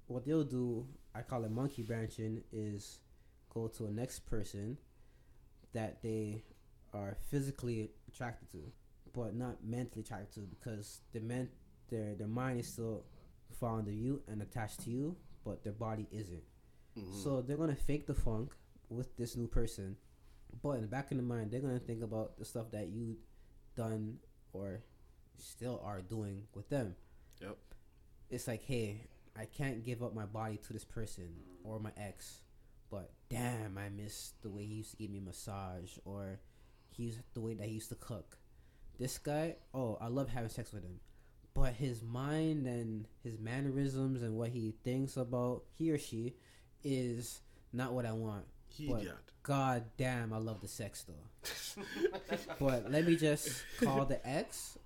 what 0.06 0.24
they'll 0.24 0.44
do, 0.44 0.86
I 1.14 1.22
call 1.22 1.44
it 1.44 1.50
monkey 1.50 1.82
branching, 1.82 2.42
is 2.52 3.00
go 3.54 3.68
to 3.68 3.86
a 3.86 3.90
next 3.90 4.20
person 4.20 4.76
that 5.72 6.02
they 6.02 6.42
are 6.92 7.16
physically 7.30 7.90
attracted 8.08 8.50
to, 8.50 8.72
but 9.12 9.34
not 9.34 9.64
mentally 9.64 10.02
attracted 10.02 10.34
to 10.34 10.40
because 10.40 11.00
the 11.12 11.20
men, 11.20 11.48
their 11.88 12.14
their 12.14 12.28
mind 12.28 12.60
is 12.60 12.68
still 12.68 13.04
fond 13.58 13.88
of 13.88 13.94
you 13.94 14.20
and 14.28 14.42
attached 14.42 14.80
to 14.84 14.90
you, 14.90 15.16
but 15.44 15.62
their 15.62 15.72
body 15.72 16.06
isn't. 16.10 16.42
Mm-hmm. 16.98 17.22
So 17.22 17.42
they're 17.42 17.56
gonna 17.56 17.74
fake 17.74 18.06
the 18.06 18.14
funk 18.14 18.52
with 18.88 19.16
this 19.16 19.36
new 19.36 19.46
person, 19.46 19.96
but 20.62 20.70
in 20.72 20.82
the 20.82 20.88
back 20.88 21.10
of 21.10 21.16
the 21.16 21.22
mind, 21.22 21.50
they're 21.50 21.60
gonna 21.60 21.78
think 21.78 22.02
about 22.02 22.38
the 22.38 22.44
stuff 22.44 22.70
that 22.72 22.88
you 22.88 23.16
done 23.76 24.18
or 24.52 24.82
still 25.38 25.80
are 25.84 26.00
doing 26.00 26.42
with 26.54 26.68
them. 26.68 26.94
Yep. 27.40 27.56
It's 28.30 28.46
like, 28.46 28.62
hey, 28.62 29.06
I 29.36 29.46
can't 29.46 29.84
give 29.84 30.02
up 30.02 30.14
my 30.14 30.26
body 30.26 30.58
to 30.66 30.72
this 30.72 30.84
person 30.84 31.28
or 31.64 31.80
my 31.80 31.90
ex, 31.96 32.42
but 32.94 33.10
damn, 33.28 33.76
I 33.76 33.88
miss 33.88 34.34
the 34.42 34.50
way 34.50 34.64
he 34.64 34.74
used 34.74 34.92
to 34.92 34.96
give 34.96 35.10
me 35.10 35.18
a 35.18 35.22
massage 35.22 35.98
or 36.04 36.38
he's 36.90 37.18
the 37.34 37.40
way 37.40 37.54
that 37.54 37.66
he 37.66 37.74
used 37.74 37.88
to 37.88 37.96
cook. 37.96 38.38
This 39.00 39.18
guy, 39.18 39.56
oh, 39.74 39.98
I 40.00 40.06
love 40.06 40.28
having 40.28 40.48
sex 40.48 40.72
with 40.72 40.84
him, 40.84 41.00
but 41.54 41.72
his 41.72 42.04
mind 42.04 42.68
and 42.68 43.08
his 43.24 43.36
mannerisms 43.40 44.22
and 44.22 44.36
what 44.36 44.50
he 44.50 44.74
thinks 44.84 45.16
about 45.16 45.64
he 45.74 45.90
or 45.90 45.98
she 45.98 46.36
is 46.84 47.40
not 47.72 47.94
what 47.94 48.06
I 48.06 48.12
want. 48.12 48.44
But. 48.88 49.06
God 49.42 49.84
damn, 49.98 50.32
I 50.32 50.38
love 50.38 50.60
the 50.60 50.68
sex 50.68 51.04
though. 51.04 51.82
but 52.60 52.90
let 52.90 53.04
me 53.06 53.16
just 53.16 53.64
call 53.82 54.04
the 54.06 54.24
ex 54.26 54.78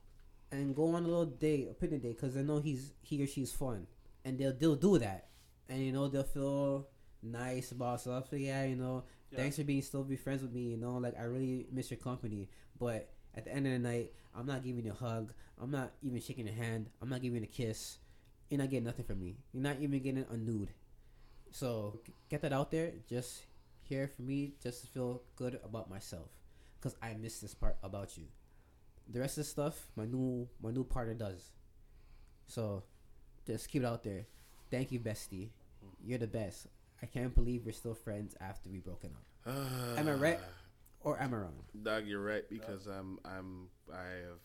and 0.51 0.75
go 0.75 0.95
on 0.95 1.05
a 1.05 1.07
little 1.07 1.27
date, 1.27 1.69
a 1.71 1.75
picnic 1.75 2.03
date, 2.03 2.19
because 2.19 2.37
I 2.37 2.41
know 2.41 2.59
he's 2.59 2.93
he 3.03 3.23
or 3.23 3.27
she's 3.27 3.53
fun, 3.53 3.87
and 4.25 4.39
they'll 4.39 4.55
they'll 4.55 4.75
do 4.75 4.99
that, 4.99 5.29
and 5.69 5.79
you 5.81 5.93
know 5.93 6.09
they'll 6.09 6.25
feel 6.25 6.89
nice 7.23 7.73
about 7.73 8.01
stuff. 8.01 8.31
So 8.31 8.37
yeah, 8.37 8.65
you 8.65 8.77
know, 8.77 9.05
Yeah. 9.31 9.39
thanks 9.39 9.57
for 9.57 9.65
being 9.65 9.83
still 9.83 10.05
be 10.05 10.17
friends 10.17 10.43
with 10.43 10.53
me. 10.53 10.71
You 10.71 10.77
know, 10.77 10.97
like 10.99 11.19
I 11.19 11.25
really 11.25 11.67
miss 11.73 11.91
your 11.91 11.99
company, 11.99 12.49
but 12.79 13.11
at 13.35 13.45
the 13.45 13.53
end 13.53 13.67
of 13.67 13.73
the 13.73 13.79
night, 13.79 14.13
I'm 14.35 14.47
not 14.47 14.63
giving 14.65 14.85
you 14.85 14.93
a 14.93 14.95
hug. 14.95 15.33
I'm 15.59 15.71
not 15.71 15.93
even 16.03 16.21
shaking 16.21 16.47
your 16.47 16.55
hand. 16.55 16.91
I'm 17.03 17.09
not 17.09 17.21
giving 17.23 17.39
you 17.41 17.45
a 17.45 17.47
kiss. 17.47 17.99
You're 18.49 18.59
not 18.59 18.71
getting 18.71 18.85
nothing 18.85 19.05
from 19.05 19.21
me. 19.21 19.37
You're 19.53 19.63
not 19.63 19.81
even 19.81 20.01
getting 20.03 20.25
a 20.31 20.37
nude. 20.37 20.71
So 21.51 22.01
get 22.29 22.43
that 22.43 22.53
out 22.53 22.71
there. 22.71 22.93
Just 23.09 23.43
here 23.83 24.09
for 24.09 24.23
me, 24.23 24.55
just 24.63 24.83
to 24.83 24.87
feel 24.87 25.23
good 25.37 25.59
about 25.65 25.89
myself, 25.91 26.29
because 26.79 26.97
I 27.03 27.15
miss 27.15 27.41
this 27.41 27.55
part 27.55 27.77
about 27.83 28.17
you. 28.17 28.25
The 29.11 29.21
rest 29.21 29.39
of 29.39 29.45
the 29.45 29.51
stuff, 29.51 29.89
my 29.97 30.05
new 30.05 30.49
my 30.63 30.71
new 30.71 30.85
partner 30.85 31.15
does. 31.15 31.51
So, 32.47 32.85
just 33.47 33.69
keep 33.69 33.83
it 33.83 33.87
out 33.87 34.03
there. 34.05 34.27
Thank 34.71 34.93
you, 34.93 35.01
bestie. 35.01 35.51
You're 36.05 36.19
the 36.19 36.27
best. 36.27 36.67
I 37.03 37.07
can't 37.07 37.35
believe 37.35 37.65
we're 37.65 37.73
still 37.73 37.95
friends 37.95 38.35
after 38.41 38.69
we 38.69 38.79
broken 38.79 39.11
up. 39.15 39.55
Am 39.99 40.09
I 40.09 40.13
right 40.13 40.41
or 41.01 41.21
am 41.21 41.35
I 41.35 41.39
wrong? 41.39 41.55
Doug, 41.83 42.07
you're 42.07 42.23
right 42.23 42.49
because 42.49 42.87
I'm 42.87 43.19
I'm 43.25 43.69
I 43.93 44.03
have 44.27 44.41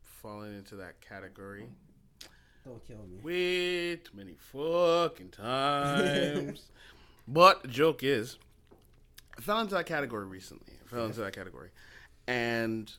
fallen 0.00 0.54
into 0.54 0.76
that 0.76 1.00
category 1.00 1.66
Don't 2.64 2.82
kill 2.86 3.06
me. 3.06 3.18
way 3.22 3.96
too 3.96 4.16
many 4.16 4.34
fucking 4.38 5.30
times. 5.30 6.70
but 7.28 7.62
the 7.62 7.68
joke 7.68 8.02
is, 8.02 8.38
I 9.36 9.40
fell 9.40 9.60
into 9.60 9.74
that 9.74 9.86
category 9.86 10.26
recently. 10.26 10.74
I 10.84 10.88
fell 10.88 11.06
into 11.06 11.20
that 11.20 11.34
category, 11.34 11.70
and 12.26 12.90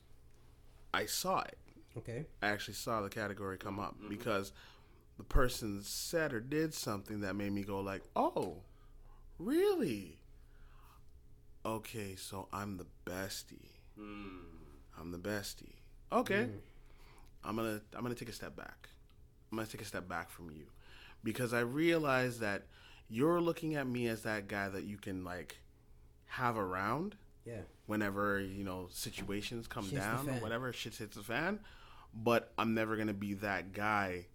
I 0.94 1.06
saw 1.06 1.42
it. 1.42 1.58
Okay. 1.98 2.26
I 2.42 2.48
actually 2.48 2.74
saw 2.74 3.02
the 3.02 3.10
category 3.10 3.58
come 3.58 3.80
up 3.80 3.96
mm-hmm. 3.98 4.10
because 4.10 4.52
the 5.18 5.24
person 5.24 5.82
said 5.82 6.34
or 6.34 6.42
did 6.42 6.74
something 6.74 7.22
that 7.22 7.36
made 7.36 7.54
me 7.54 7.64
go 7.64 7.80
like, 7.80 8.04
"Oh, 8.16 8.58
really? 9.40 10.20
Okay, 11.66 12.16
so 12.16 12.48
I'm 12.54 12.78
the 12.78 12.86
bestie. 13.06 13.70
Hmm. 13.98 14.38
I'm 15.00 15.12
the 15.12 15.18
bestie. 15.18 15.74
Okay, 16.12 16.44
hmm. 16.44 16.58
I'm 17.44 17.56
gonna 17.56 17.82
I'm 17.96 18.02
gonna 18.04 18.16
take 18.16 18.30
a 18.30 18.34
step 18.34 18.56
back. 18.56 18.90
I'm 19.52 19.58
gonna 19.58 19.68
take 19.68 19.82
a 19.82 19.86
step 19.86 20.08
back 20.08 20.30
from 20.30 20.52
you 20.52 20.66
because 21.24 21.54
I 21.54 21.62
realize 21.62 22.40
that 22.40 22.64
you're 23.10 23.42
looking 23.42 23.76
at 23.76 23.88
me 23.88 24.08
as 24.08 24.24
that 24.24 24.48
guy 24.48 24.70
that 24.70 24.84
you 24.84 24.98
can 24.98 25.24
like 25.24 25.58
have 26.28 26.58
around, 26.58 27.16
Yeah. 27.46 27.62
whenever 27.88 28.40
you 28.40 28.64
know 28.64 28.88
situations 28.92 29.68
come 29.68 29.86
Shit's 29.86 30.02
down, 30.02 30.26
fan. 30.26 30.42
whatever 30.42 30.72
shit 30.74 30.96
hits 30.96 31.16
the 31.16 31.24
fan. 31.24 31.60
But 32.14 32.52
I'm 32.58 32.74
never 32.74 32.96
gonna 32.96 33.14
be 33.14 33.34
that 33.36 33.74
guy 33.74 34.28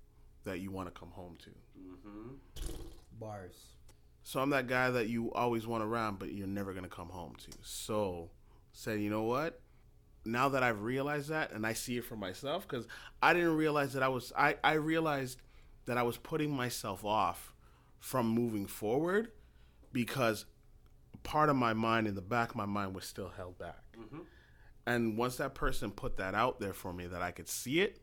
that 0.44 0.60
you 0.60 0.70
want 0.70 0.93
to 0.93 0.98
come 0.98 1.10
home 1.10 1.36
to. 1.44 1.51
Mm-hmm. 1.81 2.74
Bars. 3.18 3.55
So 4.22 4.40
I'm 4.40 4.51
that 4.51 4.66
guy 4.66 4.90
that 4.90 5.09
you 5.09 5.32
always 5.32 5.66
want 5.66 5.82
around, 5.82 6.18
but 6.18 6.32
you're 6.32 6.47
never 6.47 6.72
gonna 6.72 6.88
come 6.88 7.09
home 7.09 7.34
to. 7.38 7.51
So 7.62 8.30
said, 8.72 9.01
you 9.01 9.10
know 9.10 9.22
what? 9.22 9.60
Now 10.24 10.51
that 10.51 10.62
I've 10.62 10.82
realized 10.82 11.30
that, 11.30 11.52
and 11.52 11.66
I 11.66 11.72
see 11.72 11.97
it 11.97 12.05
for 12.05 12.16
myself, 12.16 12.68
because 12.68 12.86
I 13.22 13.32
didn't 13.32 13.56
realize 13.56 13.94
that 13.94 14.02
I 14.02 14.09
was. 14.09 14.32
I 14.36 14.56
I 14.62 14.74
realized 14.74 15.40
that 15.86 15.97
I 15.97 16.02
was 16.02 16.18
putting 16.18 16.51
myself 16.55 17.05
off 17.05 17.55
from 17.98 18.28
moving 18.28 18.66
forward 18.66 19.32
because 19.92 20.47
part 21.22 21.48
of 21.48 21.56
my 21.56 21.72
mind 21.72 22.06
in 22.06 22.14
the 22.14 22.22
back 22.22 22.51
of 22.51 22.56
my 22.56 22.66
mind 22.66 22.94
was 22.94 23.05
still 23.05 23.30
held 23.36 23.59
back. 23.59 23.82
Mm-hmm. 23.98 24.20
And 24.86 25.16
once 25.16 25.36
that 25.36 25.55
person 25.55 25.90
put 25.90 26.16
that 26.16 26.34
out 26.34 26.60
there 26.60 26.72
for 26.72 26.92
me 26.92 27.06
that 27.06 27.22
I 27.22 27.30
could 27.30 27.48
see 27.48 27.80
it, 27.80 28.01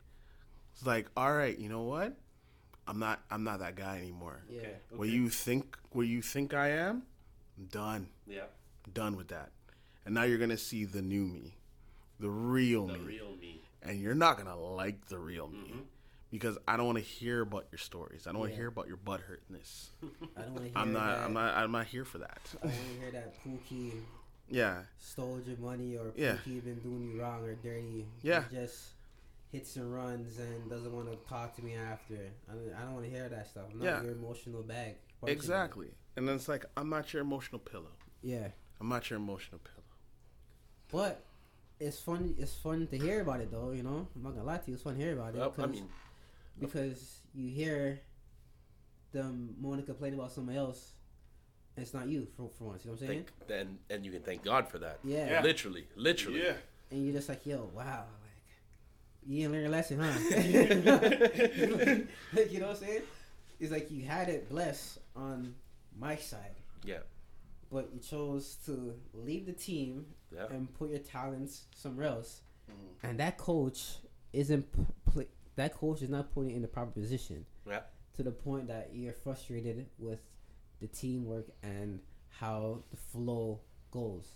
it's 0.72 0.86
like, 0.86 1.08
all 1.16 1.34
right, 1.34 1.58
you 1.58 1.68
know 1.68 1.82
what? 1.82 2.16
I'm 2.88 2.98
not 2.98 3.20
I'm 3.30 3.44
not 3.44 3.60
that 3.60 3.76
guy 3.76 3.98
anymore. 3.98 4.42
Yeah. 4.48 4.60
Okay. 4.60 4.70
Where 4.96 5.08
you 5.08 5.28
think 5.28 5.76
where 5.90 6.06
you 6.06 6.22
think 6.22 6.54
I 6.54 6.68
am, 6.70 7.02
I'm 7.58 7.66
done. 7.66 8.08
Yeah. 8.26 8.44
Done 8.92 9.16
with 9.16 9.28
that. 9.28 9.50
And 10.06 10.14
now 10.14 10.22
you're 10.22 10.38
gonna 10.38 10.56
see 10.56 10.84
the 10.84 11.02
new 11.02 11.24
me. 11.26 11.54
The 12.18 12.30
real 12.30 12.86
The 12.86 12.94
me. 12.94 13.04
real 13.04 13.36
me. 13.40 13.60
and 13.82 14.00
you're 14.00 14.14
not 14.14 14.38
gonna 14.38 14.58
like 14.58 15.06
the 15.08 15.18
real 15.18 15.48
me. 15.48 15.58
Mm-hmm. 15.68 15.78
Because 16.30 16.58
I 16.68 16.76
don't 16.76 16.84
want 16.86 16.98
to 16.98 17.04
hear 17.04 17.40
about 17.42 17.66
your 17.72 17.78
stories. 17.78 18.26
I 18.26 18.32
don't 18.32 18.40
want 18.40 18.50
to 18.50 18.54
Yeah. 18.54 18.60
hear 18.62 18.68
about 18.68 18.86
your 18.86 18.98
butt 18.98 19.20
hurtness. 19.20 19.90
I 20.36 20.42
don't 20.42 20.52
want 20.52 20.56
to 20.56 20.62
hear 20.70 20.72
I'm 20.76 20.92
not. 20.92 21.16
that. 21.16 21.24
I'm 21.24 21.32
not. 21.32 21.56
I'm 21.56 21.72
not 21.72 21.86
here 21.86 22.04
for 22.04 22.18
that. 22.18 22.40
I 22.62 22.66
don't 22.66 22.74
want 22.74 22.86
to 22.94 23.00
hear 23.00 23.10
that 23.12 23.34
Pookie 23.44 23.92
Yeah. 24.50 24.82
stole 24.98 25.40
your 25.46 25.56
money 25.58 25.96
or 25.96 26.12
Yeah. 26.16 26.36
Pookie 26.46 26.62
been 26.64 26.80
doing 26.80 27.10
you 27.14 27.20
wrong 27.22 27.44
or 27.44 27.54
dirty. 27.54 28.06
Yeah. 28.22 28.44
He 28.50 28.56
just 28.56 28.88
hits 29.50 29.76
and 29.76 29.92
runs 29.94 30.38
and 30.38 30.68
doesn't 30.70 30.92
want 30.92 31.10
to 31.10 31.16
talk 31.28 31.56
to 31.56 31.64
me 31.64 31.74
after. 31.74 32.14
I 32.50 32.54
don't, 32.54 32.72
I 32.76 32.82
don't 32.82 32.94
want 32.94 33.04
to 33.06 33.10
hear 33.10 33.28
that 33.28 33.48
stuff. 33.48 33.64
I'm 33.72 33.78
not 33.78 33.84
Yeah. 33.84 34.02
your 34.02 34.12
emotional 34.12 34.62
bag. 34.62 34.96
Bunch 35.20 35.30
of 35.32 35.36
Exactly. 35.36 35.88
And 36.16 36.28
then 36.28 36.34
it's 36.36 36.48
like 36.48 36.64
I'm 36.76 36.88
not 36.90 37.12
your 37.12 37.22
emotional 37.22 37.58
pillow. 37.58 37.92
Yeah. 38.22 38.48
I'm 38.80 38.88
not 38.88 39.08
your 39.10 39.18
emotional 39.18 39.60
pillow. 39.60 39.84
But 40.90 41.24
it's 41.80 41.98
fun. 41.98 42.34
It's 42.38 42.54
fun 42.54 42.86
to 42.88 42.98
hear 42.98 43.20
about 43.22 43.40
it, 43.40 43.50
though. 43.50 43.70
You 43.72 43.82
know, 43.82 44.08
I'm 44.14 44.22
not 44.22 44.34
gonna 44.34 44.44
lie 44.44 44.58
to 44.58 44.66
you. 44.68 44.74
It's 44.74 44.82
fun 44.82 44.94
to 44.96 45.00
hear 45.00 45.12
about 45.14 45.34
it. 45.34 45.38
Well, 45.38 45.48
I 45.48 45.50
because- 45.56 45.70
mean, 45.70 45.88
because 46.60 47.20
you 47.34 47.50
hear 47.50 48.00
them 49.12 49.54
moaning 49.60 49.84
complain 49.86 50.14
about 50.14 50.32
somebody 50.32 50.58
else, 50.58 50.92
and 51.76 51.82
it's 51.84 51.94
not 51.94 52.08
you 52.08 52.26
for, 52.36 52.50
for 52.58 52.64
once. 52.64 52.84
You 52.84 52.90
know 52.90 52.94
what 52.94 53.02
I'm 53.02 53.08
saying? 53.08 53.24
thank 53.38 53.48
then 53.48 53.78
and 53.90 54.04
you 54.04 54.10
can 54.12 54.22
thank 54.22 54.42
God 54.44 54.68
for 54.68 54.78
that. 54.78 54.98
Yeah. 55.04 55.30
Yeah. 55.30 55.42
Literally, 55.42 55.86
literally. 55.96 56.42
Yeah. 56.42 56.54
And 56.90 57.04
you're 57.04 57.14
just 57.14 57.28
like, 57.28 57.44
yo, 57.46 57.70
wow, 57.74 58.04
like 58.17 58.17
you 59.26 59.40
didn't 59.42 59.52
learn 59.52 59.60
your 59.62 59.70
lesson, 59.70 59.98
huh? 60.00 60.12
like, 62.32 62.50
you 62.52 62.60
know 62.60 62.66
what 62.68 62.76
I'm 62.76 62.82
saying? 62.82 63.02
It's 63.60 63.72
like 63.72 63.90
you 63.90 64.04
had 64.04 64.28
it 64.28 64.48
blessed 64.48 64.98
on 65.16 65.54
my 65.98 66.16
side, 66.16 66.54
Yeah. 66.84 66.98
but 67.70 67.90
you 67.92 68.00
chose 68.00 68.56
to 68.66 68.94
leave 69.12 69.46
the 69.46 69.52
team 69.52 70.06
Yeah. 70.32 70.46
and 70.50 70.72
put 70.72 70.90
your 70.90 71.00
talents 71.00 71.64
somewhere 71.74 72.06
else, 72.06 72.42
mm-hmm. 72.70 73.06
and 73.06 73.18
that 73.18 73.36
coach 73.38 73.96
isn't 74.32 74.70
p- 74.72 74.86
pla 75.10 75.22
that 75.56 75.74
coach 75.74 76.02
is 76.02 76.08
not 76.08 76.32
putting 76.32 76.52
in 76.52 76.62
the 76.62 76.68
proper 76.68 76.92
position. 76.92 77.44
Yeah. 77.66 77.80
to 78.16 78.22
the 78.22 78.30
point 78.32 78.68
that 78.68 78.90
you're 78.94 79.12
frustrated 79.12 79.86
with 79.98 80.20
the 80.80 80.86
teamwork 80.88 81.46
and 81.62 82.00
how 82.30 82.82
the 82.90 82.96
flow 82.96 83.60
goes. 83.90 84.32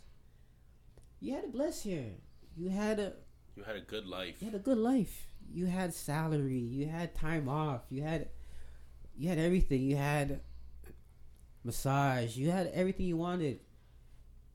You 1.20 1.34
had 1.34 1.44
a 1.44 1.48
bless 1.48 1.82
here. 1.82 2.12
You 2.56 2.68
had 2.70 2.98
a 3.00 3.12
You 3.56 3.62
had 3.64 3.76
a 3.76 3.80
good 3.80 4.06
life. 4.06 4.36
you 4.40 4.46
had 4.50 4.54
a 4.54 4.62
good 4.62 4.78
life. 4.78 5.26
You 5.52 5.66
had 5.66 5.92
salary. 5.94 6.58
You 6.58 6.86
had 6.86 7.14
time 7.14 7.48
off. 7.48 7.82
You 7.90 8.02
had 8.02 8.28
you 9.16 9.28
had 9.28 9.38
everything. 9.38 9.82
You 9.82 9.96
had 9.96 10.40
massage. 11.64 12.36
You 12.36 12.50
had 12.50 12.68
everything 12.74 13.06
you 13.06 13.16
wanted. 13.16 13.60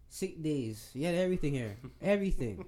Sick 0.10 0.42
days. 0.42 0.90
You 0.94 1.06
had 1.06 1.16
everything 1.16 1.54
here. 1.54 1.76
Everything. 2.02 2.64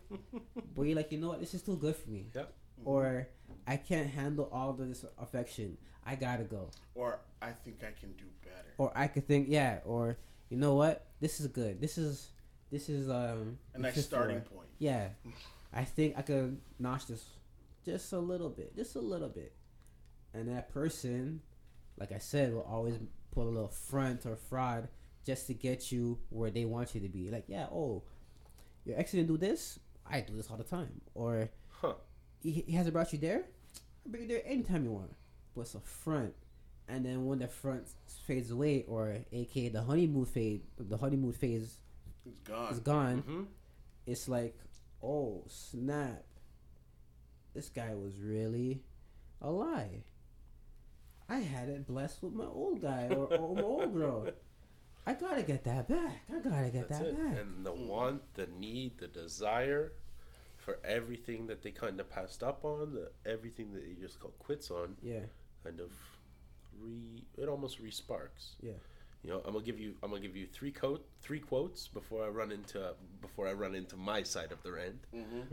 but 0.75 0.81
you're 0.83 0.95
like, 0.95 1.11
you 1.11 1.17
know 1.17 1.29
what? 1.29 1.39
This 1.39 1.53
is 1.53 1.61
too 1.61 1.77
good 1.77 1.95
for 1.95 2.09
me. 2.09 2.27
Yeah. 2.35 2.43
Or 2.83 3.27
I 3.65 3.77
can't 3.77 4.09
handle 4.09 4.49
all 4.51 4.71
of 4.71 4.77
this 4.77 5.05
affection. 5.17 5.77
I 6.05 6.15
gotta 6.15 6.43
go. 6.43 6.69
Or 6.95 7.19
I 7.41 7.51
think 7.51 7.77
I 7.81 7.97
can 7.99 8.11
do 8.17 8.25
better. 8.43 8.73
Or 8.77 8.91
I 8.93 9.07
could 9.07 9.25
think, 9.25 9.47
yeah. 9.49 9.79
Or 9.85 10.17
you 10.49 10.57
know 10.57 10.75
what? 10.75 11.05
This 11.21 11.39
is 11.39 11.47
good. 11.47 11.79
This 11.79 11.97
is 11.97 12.27
this 12.71 12.89
is 12.89 13.09
um 13.09 13.57
A 13.73 13.79
nice 13.79 14.03
starting 14.03 14.41
floor. 14.41 14.59
point. 14.63 14.69
Yeah, 14.77 15.07
I 15.73 15.83
think 15.83 16.15
I 16.17 16.21
could 16.21 16.59
notch 16.79 17.07
this 17.07 17.23
just 17.85 18.11
a 18.13 18.19
little 18.19 18.49
bit, 18.49 18.75
just 18.75 18.95
a 18.95 18.99
little 19.01 19.29
bit, 19.29 19.53
and 20.33 20.47
that 20.49 20.69
person, 20.73 21.41
like 21.97 22.11
I 22.11 22.17
said, 22.17 22.53
will 22.53 22.61
always 22.63 22.95
put 23.31 23.43
a 23.45 23.49
little 23.49 23.67
front 23.69 24.25
or 24.25 24.35
fraud 24.35 24.87
just 25.25 25.47
to 25.47 25.53
get 25.53 25.91
you 25.91 26.17
where 26.29 26.49
they 26.49 26.65
want 26.65 26.95
you 26.95 27.01
to 27.01 27.09
be. 27.09 27.29
Like, 27.29 27.45
yeah, 27.47 27.67
oh, 27.71 28.03
your 28.85 28.97
ex 28.99 29.11
didn't 29.11 29.27
do 29.27 29.37
this. 29.37 29.79
I 30.09 30.21
do 30.21 30.35
this 30.35 30.49
all 30.49 30.57
the 30.57 30.63
time. 30.63 31.01
Or 31.13 31.49
Huh. 31.69 31.93
he, 32.41 32.63
he 32.65 32.71
hasn't 32.73 32.93
brought 32.93 33.13
you 33.13 33.19
there. 33.19 33.43
I 34.05 34.09
bring 34.09 34.23
you 34.23 34.27
there 34.29 34.41
anytime 34.45 34.83
you 34.85 34.91
want. 34.91 35.13
But 35.55 35.61
it's 35.61 35.75
a 35.75 35.79
front. 35.79 36.33
And 36.87 37.05
then 37.05 37.25
when 37.27 37.37
the 37.39 37.47
front 37.47 37.87
fades 38.25 38.49
away, 38.49 38.85
or 38.87 39.17
aka 39.31 39.69
the 39.69 39.83
honeymoon 39.83 40.25
fade, 40.25 40.63
the 40.79 40.97
honeymoon 40.97 41.33
phase 41.33 41.77
It's 42.25 42.39
gone. 42.39 42.73
is 42.73 42.79
gone, 42.79 43.17
hmm 43.19 43.43
it's 44.07 44.27
like, 44.27 44.57
oh 45.03 45.43
snap, 45.47 46.23
this 47.53 47.69
guy 47.69 47.93
was 47.95 48.19
really 48.21 48.81
a 49.41 49.49
lie. 49.49 50.03
I 51.27 51.37
had 51.39 51.69
it 51.69 51.85
blessed 51.87 52.23
with 52.23 52.33
my 52.33 52.45
old 52.45 52.81
guy 52.81 53.07
or, 53.11 53.25
or 53.33 53.55
my 53.55 53.61
old 53.61 53.93
girl. 53.97 54.27
I 55.05 55.13
gotta 55.13 55.43
get 55.43 55.63
that 55.63 55.87
back. 55.87 56.21
I 56.29 56.39
gotta 56.39 56.69
get 56.69 56.89
That's 56.89 57.01
that 57.01 57.07
it. 57.09 57.17
back. 57.17 57.37
And 57.39 57.65
the 57.65 57.71
want, 57.71 58.21
the 58.35 58.47
need, 58.59 58.97
the 58.97 59.07
desire 59.07 59.93
for 60.57 60.79
everything 60.83 61.47
that 61.47 61.63
they 61.63 61.71
kind 61.71 61.99
of 61.99 62.09
passed 62.09 62.43
up 62.43 62.63
on, 62.65 62.93
the, 62.93 63.11
everything 63.29 63.73
that 63.73 63.83
they 63.87 63.93
just 64.01 64.19
called 64.19 64.37
quits 64.39 64.69
on, 64.71 64.95
yeah, 65.01 65.21
kind 65.63 65.79
of 65.79 65.91
re 66.79 67.23
it 67.37 67.47
almost 67.47 67.79
re-sparks. 67.79 68.55
yeah. 68.61 68.73
You 69.23 69.31
know, 69.31 69.41
I'm 69.45 69.51
gonna 69.53 69.65
give 69.65 69.79
you 69.79 69.95
I'm 70.01 70.09
gonna 70.11 70.21
give 70.21 70.35
you 70.37 70.47
three 70.47 70.71
quote 70.71 71.05
three 71.21 71.39
quotes 71.39 71.87
before 71.89 72.23
I 72.25 72.29
run 72.29 72.51
into 72.51 72.93
before 73.21 73.47
I 73.47 73.53
run 73.53 73.75
into 73.75 73.97
my 73.97 74.23
side 74.23 74.51
of 74.51 74.63
the 74.63 74.71
rant. 74.71 75.03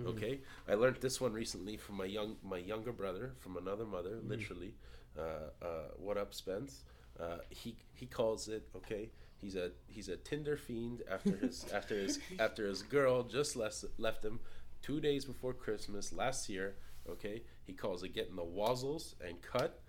Okay, 0.07 0.41
I 0.69 0.75
learned 0.75 0.97
this 1.01 1.21
one 1.21 1.33
recently 1.33 1.77
from 1.77 1.97
my 1.97 2.05
young 2.05 2.37
my 2.45 2.59
younger 2.59 2.93
brother 2.93 3.33
from 3.41 3.57
another 3.57 3.85
mother. 3.85 4.19
Literally, 4.23 4.75
uh, 5.19 5.65
uh, 5.65 5.67
what 5.99 6.17
up, 6.17 6.33
Spence? 6.33 6.85
Uh, 7.19 7.39
he 7.51 7.77
he 7.95 8.07
calls 8.07 8.47
it 8.49 8.69
okay. 8.77 9.11
He's 9.39 9.57
a 9.57 9.73
he's 9.89 10.09
a 10.09 10.17
Tinder 10.17 10.57
fiend 10.57 11.03
after 11.11 11.37
his 11.37 11.67
after 11.75 11.99
his 11.99 12.21
after 12.39 12.67
his 12.69 12.83
girl 12.83 13.25
just 13.25 13.57
left 13.57 13.85
left 13.99 14.25
him 14.25 14.39
two 14.81 15.01
days 15.01 15.25
before 15.25 15.53
Christmas 15.53 16.13
last 16.13 16.49
year. 16.49 16.77
Okay, 17.09 17.43
he 17.65 17.73
calls 17.73 18.03
it 18.05 18.15
getting 18.15 18.37
the 18.37 18.45
wazzles 18.45 19.15
and 19.27 19.43
cut. 19.43 19.81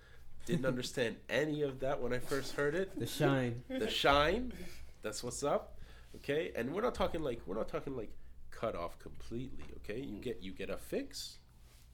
Didn't 0.46 0.66
understand 0.66 1.18
any 1.30 1.62
of 1.62 1.80
that 1.82 2.02
when 2.02 2.14
I 2.14 2.20
first 2.20 2.54
heard 2.56 2.76
it. 2.76 2.98
The 2.98 3.06
shine. 3.06 3.64
the 3.70 3.90
shine. 3.90 4.54
That's 5.02 5.24
what's 5.24 5.44
up. 5.44 5.78
Okay? 6.16 6.52
And 6.56 6.74
we're 6.74 6.82
not 6.82 6.96
talking 6.96 7.22
like 7.22 7.42
we're 7.46 7.58
not 7.58 7.68
talking 7.68 7.96
like 7.96 8.12
cut 8.52 8.76
off 8.76 8.98
completely 9.00 9.66
okay? 9.78 10.00
You 10.00 10.18
get 10.20 10.42
you 10.42 10.52
get 10.52 10.70
a 10.70 10.78
fix. 10.78 11.38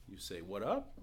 You 0.08 0.18
say 0.18 0.40
what 0.40 0.62
up? 0.62 0.98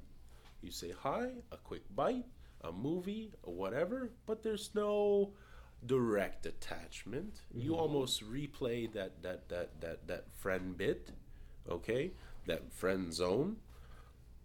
You 0.61 0.71
say 0.71 0.93
hi 0.97 1.29
a 1.51 1.57
quick 1.57 1.83
bite 1.95 2.25
a 2.63 2.71
movie 2.71 3.31
or 3.41 3.55
whatever 3.55 4.11
but 4.27 4.43
there's 4.43 4.69
no 4.75 5.33
direct 5.85 6.45
attachment. 6.45 7.41
You 7.53 7.71
mm-hmm. 7.71 7.79
almost 7.79 8.23
replay 8.23 8.91
that 8.93 9.23
that 9.23 9.49
that 9.49 9.81
that 9.81 10.07
that 10.07 10.25
friend 10.37 10.77
bit 10.77 11.11
okay? 11.69 12.11
That 12.47 12.71
friend 12.73 13.13
zone 13.13 13.57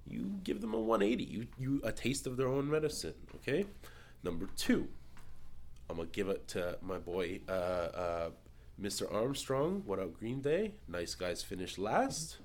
you 0.08 0.38
give 0.44 0.60
them 0.60 0.74
a 0.74 0.80
180 0.80 1.24
you 1.24 1.46
you 1.58 1.80
a 1.84 1.92
taste 1.92 2.26
of 2.26 2.36
their 2.36 2.48
own 2.48 2.70
medicine 2.70 3.14
okay 3.34 3.66
number 4.22 4.48
two 4.56 4.88
I'm 5.88 5.96
gonna 5.96 6.08
give 6.08 6.28
it 6.28 6.48
to 6.48 6.78
my 6.82 6.98
boy, 6.98 7.40
uh, 7.48 7.52
uh, 7.52 8.30
Mr. 8.80 9.12
Armstrong. 9.12 9.82
What 9.86 9.98
up, 9.98 10.18
Green 10.18 10.40
Day? 10.40 10.72
Nice 10.88 11.14
guys 11.14 11.42
finished 11.42 11.78
last. 11.78 12.38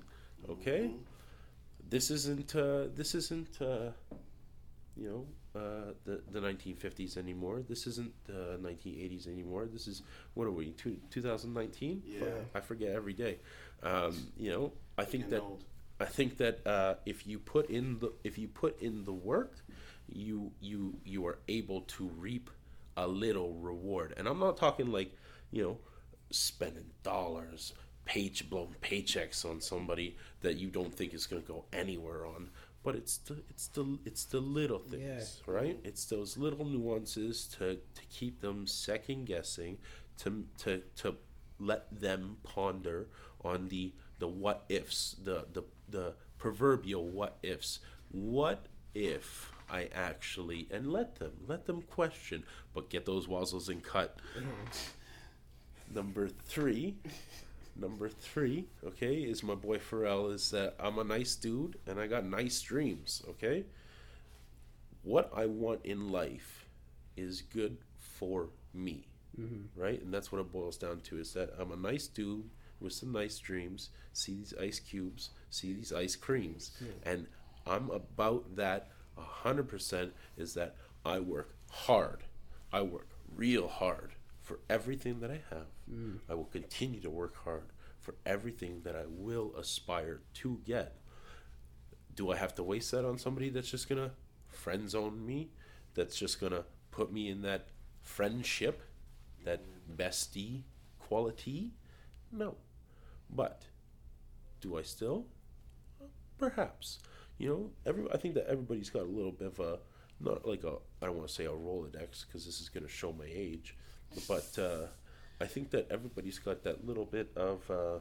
Okay, 0.48 0.92
this 1.88 2.10
isn't 2.10 2.54
uh, 2.54 2.86
this 2.94 3.14
isn't 3.14 3.60
uh, 3.60 3.90
you 4.96 5.08
know 5.08 5.60
uh, 5.60 5.92
the 6.04 6.22
the 6.30 6.40
1950s 6.40 7.16
anymore. 7.16 7.62
This 7.68 7.86
isn't 7.86 8.12
the 8.24 8.58
1980s 8.62 9.26
anymore. 9.26 9.66
This 9.66 9.88
is 9.88 10.02
what 10.34 10.46
are 10.46 10.52
we? 10.52 10.70
Two, 10.70 10.96
2019? 11.10 12.02
Yeah. 12.06 12.26
I 12.54 12.60
forget 12.60 12.92
every 12.92 13.12
day. 13.12 13.38
Um, 13.82 14.16
you 14.36 14.50
know, 14.50 14.72
I 14.96 15.04
think 15.04 15.24
Getting 15.24 15.30
that 15.30 15.42
old. 15.42 15.64
I 16.02 16.06
think 16.06 16.38
that 16.38 16.66
uh, 16.66 16.94
if 17.06 17.26
you 17.26 17.38
put 17.38 17.70
in 17.70 17.98
the 18.00 18.12
if 18.24 18.36
you 18.38 18.48
put 18.48 18.80
in 18.80 19.04
the 19.04 19.12
work, 19.12 19.56
you 20.08 20.52
you 20.60 20.98
you 21.04 21.26
are 21.26 21.38
able 21.48 21.82
to 21.82 22.08
reap 22.08 22.50
a 22.96 23.06
little 23.06 23.54
reward. 23.54 24.14
And 24.16 24.26
I'm 24.28 24.38
not 24.38 24.56
talking 24.56 24.90
like 24.90 25.16
you 25.50 25.62
know 25.62 25.78
spending 26.30 26.90
dollars, 27.02 27.72
page 28.04 28.50
blown 28.50 28.74
paychecks 28.82 29.44
on 29.48 29.60
somebody 29.60 30.16
that 30.40 30.56
you 30.56 30.70
don't 30.70 30.92
think 30.92 31.14
is 31.14 31.26
going 31.26 31.42
to 31.42 31.48
go 31.48 31.64
anywhere 31.72 32.26
on. 32.26 32.50
But 32.82 32.96
it's 32.96 33.18
the 33.18 33.42
it's 33.48 33.68
the 33.68 33.98
it's 34.04 34.24
the 34.24 34.40
little 34.40 34.80
things, 34.80 35.40
right? 35.46 35.78
It's 35.84 36.04
those 36.06 36.36
little 36.36 36.64
nuances 36.64 37.46
to 37.58 37.76
to 37.76 38.02
keep 38.10 38.40
them 38.40 38.66
second 38.66 39.26
guessing, 39.26 39.78
to 40.18 40.44
to 40.58 40.82
to 40.96 41.14
let 41.60 42.00
them 42.00 42.38
ponder 42.42 43.06
on 43.44 43.68
the 43.68 43.92
the 44.18 44.26
what 44.26 44.64
ifs, 44.68 45.16
the 45.22 45.46
the 45.52 45.62
the 45.92 46.14
proverbial 46.38 47.06
what 47.06 47.38
ifs. 47.42 47.78
What 48.10 48.66
if 48.94 49.52
I 49.70 49.88
actually 49.94 50.68
and 50.70 50.92
let 50.92 51.16
them 51.16 51.32
let 51.46 51.66
them 51.66 51.82
question, 51.82 52.44
but 52.74 52.90
get 52.90 53.06
those 53.06 53.26
wazzles 53.28 53.68
and 53.68 53.82
cut. 53.82 54.18
Number 55.94 56.28
three, 56.28 56.96
number 57.76 58.08
three, 58.08 58.66
okay, 58.84 59.16
is 59.16 59.42
my 59.42 59.54
boy 59.54 59.76
Pharrell. 59.78 60.32
Is 60.32 60.50
that 60.50 60.74
I'm 60.80 60.98
a 60.98 61.04
nice 61.04 61.36
dude 61.36 61.76
and 61.86 62.00
I 62.00 62.06
got 62.06 62.24
nice 62.24 62.60
dreams. 62.62 63.22
Okay, 63.28 63.64
what 65.02 65.30
I 65.34 65.46
want 65.46 65.84
in 65.84 66.10
life 66.10 66.66
is 67.16 67.42
good 67.42 67.76
for 67.98 68.48
me, 68.72 69.06
mm-hmm. 69.38 69.78
right? 69.78 70.02
And 70.02 70.12
that's 70.12 70.32
what 70.32 70.40
it 70.40 70.50
boils 70.50 70.78
down 70.78 71.00
to. 71.00 71.18
Is 71.18 71.34
that 71.34 71.50
I'm 71.58 71.72
a 71.72 71.76
nice 71.76 72.06
dude 72.06 72.48
with 72.80 72.92
some 72.92 73.12
nice 73.12 73.38
dreams. 73.38 73.90
See 74.12 74.34
these 74.34 74.54
ice 74.60 74.80
cubes, 74.80 75.30
see 75.52 75.72
these 75.72 75.92
ice 75.92 76.16
creams, 76.16 76.72
and 77.04 77.26
I'm 77.66 77.90
about 77.90 78.56
that. 78.56 78.88
A 79.16 79.20
hundred 79.20 79.68
percent 79.68 80.14
is 80.36 80.54
that 80.54 80.74
I 81.04 81.20
work 81.20 81.54
hard. 81.70 82.24
I 82.72 82.80
work 82.82 83.08
real 83.36 83.68
hard 83.68 84.12
for 84.40 84.58
everything 84.70 85.20
that 85.20 85.30
I 85.30 85.40
have. 85.50 85.66
Mm. 85.90 86.20
I 86.28 86.34
will 86.34 86.46
continue 86.46 87.00
to 87.00 87.10
work 87.10 87.36
hard 87.44 87.66
for 88.00 88.14
everything 88.24 88.80
that 88.84 88.96
I 88.96 89.04
will 89.06 89.54
aspire 89.56 90.22
to 90.34 90.60
get. 90.64 90.96
Do 92.14 92.32
I 92.32 92.36
have 92.36 92.54
to 92.56 92.62
waste 92.62 92.90
that 92.92 93.04
on 93.04 93.18
somebody 93.18 93.50
that's 93.50 93.70
just 93.70 93.88
gonna 93.88 94.12
friend 94.48 94.88
zone 94.88 95.24
me? 95.24 95.50
That's 95.94 96.16
just 96.16 96.40
gonna 96.40 96.64
put 96.90 97.12
me 97.12 97.28
in 97.28 97.42
that 97.42 97.68
friendship, 98.02 98.82
that 99.44 99.62
bestie 99.96 100.62
quality? 100.98 101.72
No. 102.30 102.56
But 103.28 103.66
do 104.60 104.78
I 104.78 104.82
still? 104.82 105.26
Perhaps. 106.42 106.98
You 107.38 107.48
know, 107.48 107.70
every 107.86 108.04
I 108.12 108.16
think 108.16 108.34
that 108.34 108.48
everybody's 108.48 108.90
got 108.90 109.02
a 109.02 109.12
little 109.18 109.30
bit 109.30 109.46
of 109.46 109.60
a 109.60 109.78
not 110.20 110.46
like 110.46 110.64
a 110.64 110.74
I 111.00 111.06
don't 111.06 111.16
want 111.16 111.28
to 111.28 111.32
say 111.34 111.44
a 111.44 111.50
Rolodex 111.50 112.26
because 112.26 112.44
this 112.44 112.60
is 112.60 112.68
going 112.68 112.84
to 112.84 112.90
show 112.90 113.12
my 113.12 113.28
age, 113.28 113.76
but 114.26 114.58
uh, 114.58 114.86
I 115.40 115.46
think 115.46 115.70
that 115.70 115.86
everybody's 115.88 116.40
got 116.40 116.64
that 116.64 116.84
little 116.84 117.04
bit 117.04 117.30
of 117.36 117.70
uh, 117.70 118.00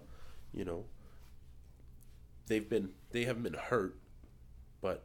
you 0.54 0.66
know 0.66 0.86
they've 2.48 2.68
been 2.68 2.90
they 3.12 3.26
haven't 3.26 3.44
been 3.44 3.54
hurt, 3.54 3.96
but 4.82 5.04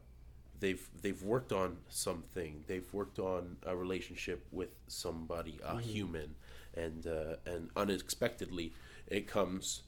they've 0.59 0.89
they've 1.03 1.23
worked 1.23 1.53
on 1.53 1.77
something. 1.91 2.65
They've 2.67 2.91
worked 2.95 3.19
on 3.19 3.59
a 3.67 3.77
relationship 3.77 4.47
with 4.51 4.71
somebody, 4.87 5.61
a 5.63 5.79
human, 5.79 6.37
and 6.75 7.07
uh, 7.07 7.37
and 7.45 7.69
unexpectedly 7.77 8.73
it 9.07 9.27
comes 9.27 9.83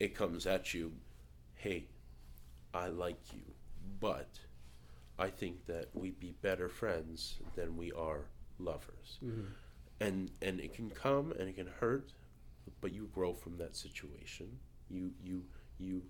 it 0.00 0.14
comes 0.14 0.46
at 0.46 0.72
you. 0.72 0.92
Hey, 1.54 1.84
I 2.76 2.88
like 2.88 3.32
you, 3.32 3.42
but 4.00 4.40
I 5.18 5.28
think 5.28 5.66
that 5.66 5.86
we'd 5.94 6.20
be 6.20 6.32
better 6.42 6.68
friends 6.68 7.40
than 7.54 7.76
we 7.76 7.90
are 7.92 8.22
lovers. 8.58 9.18
And 10.00 10.30
and 10.42 10.60
it 10.60 10.74
can 10.74 10.90
come 10.90 11.32
and 11.38 11.48
it 11.48 11.56
can 11.56 11.70
hurt, 11.80 12.12
but 12.80 12.92
you 12.92 13.08
grow 13.14 13.32
from 13.32 13.56
that 13.58 13.74
situation. 13.76 14.48
You 14.90 15.12
you 15.22 15.44
you 15.78 16.02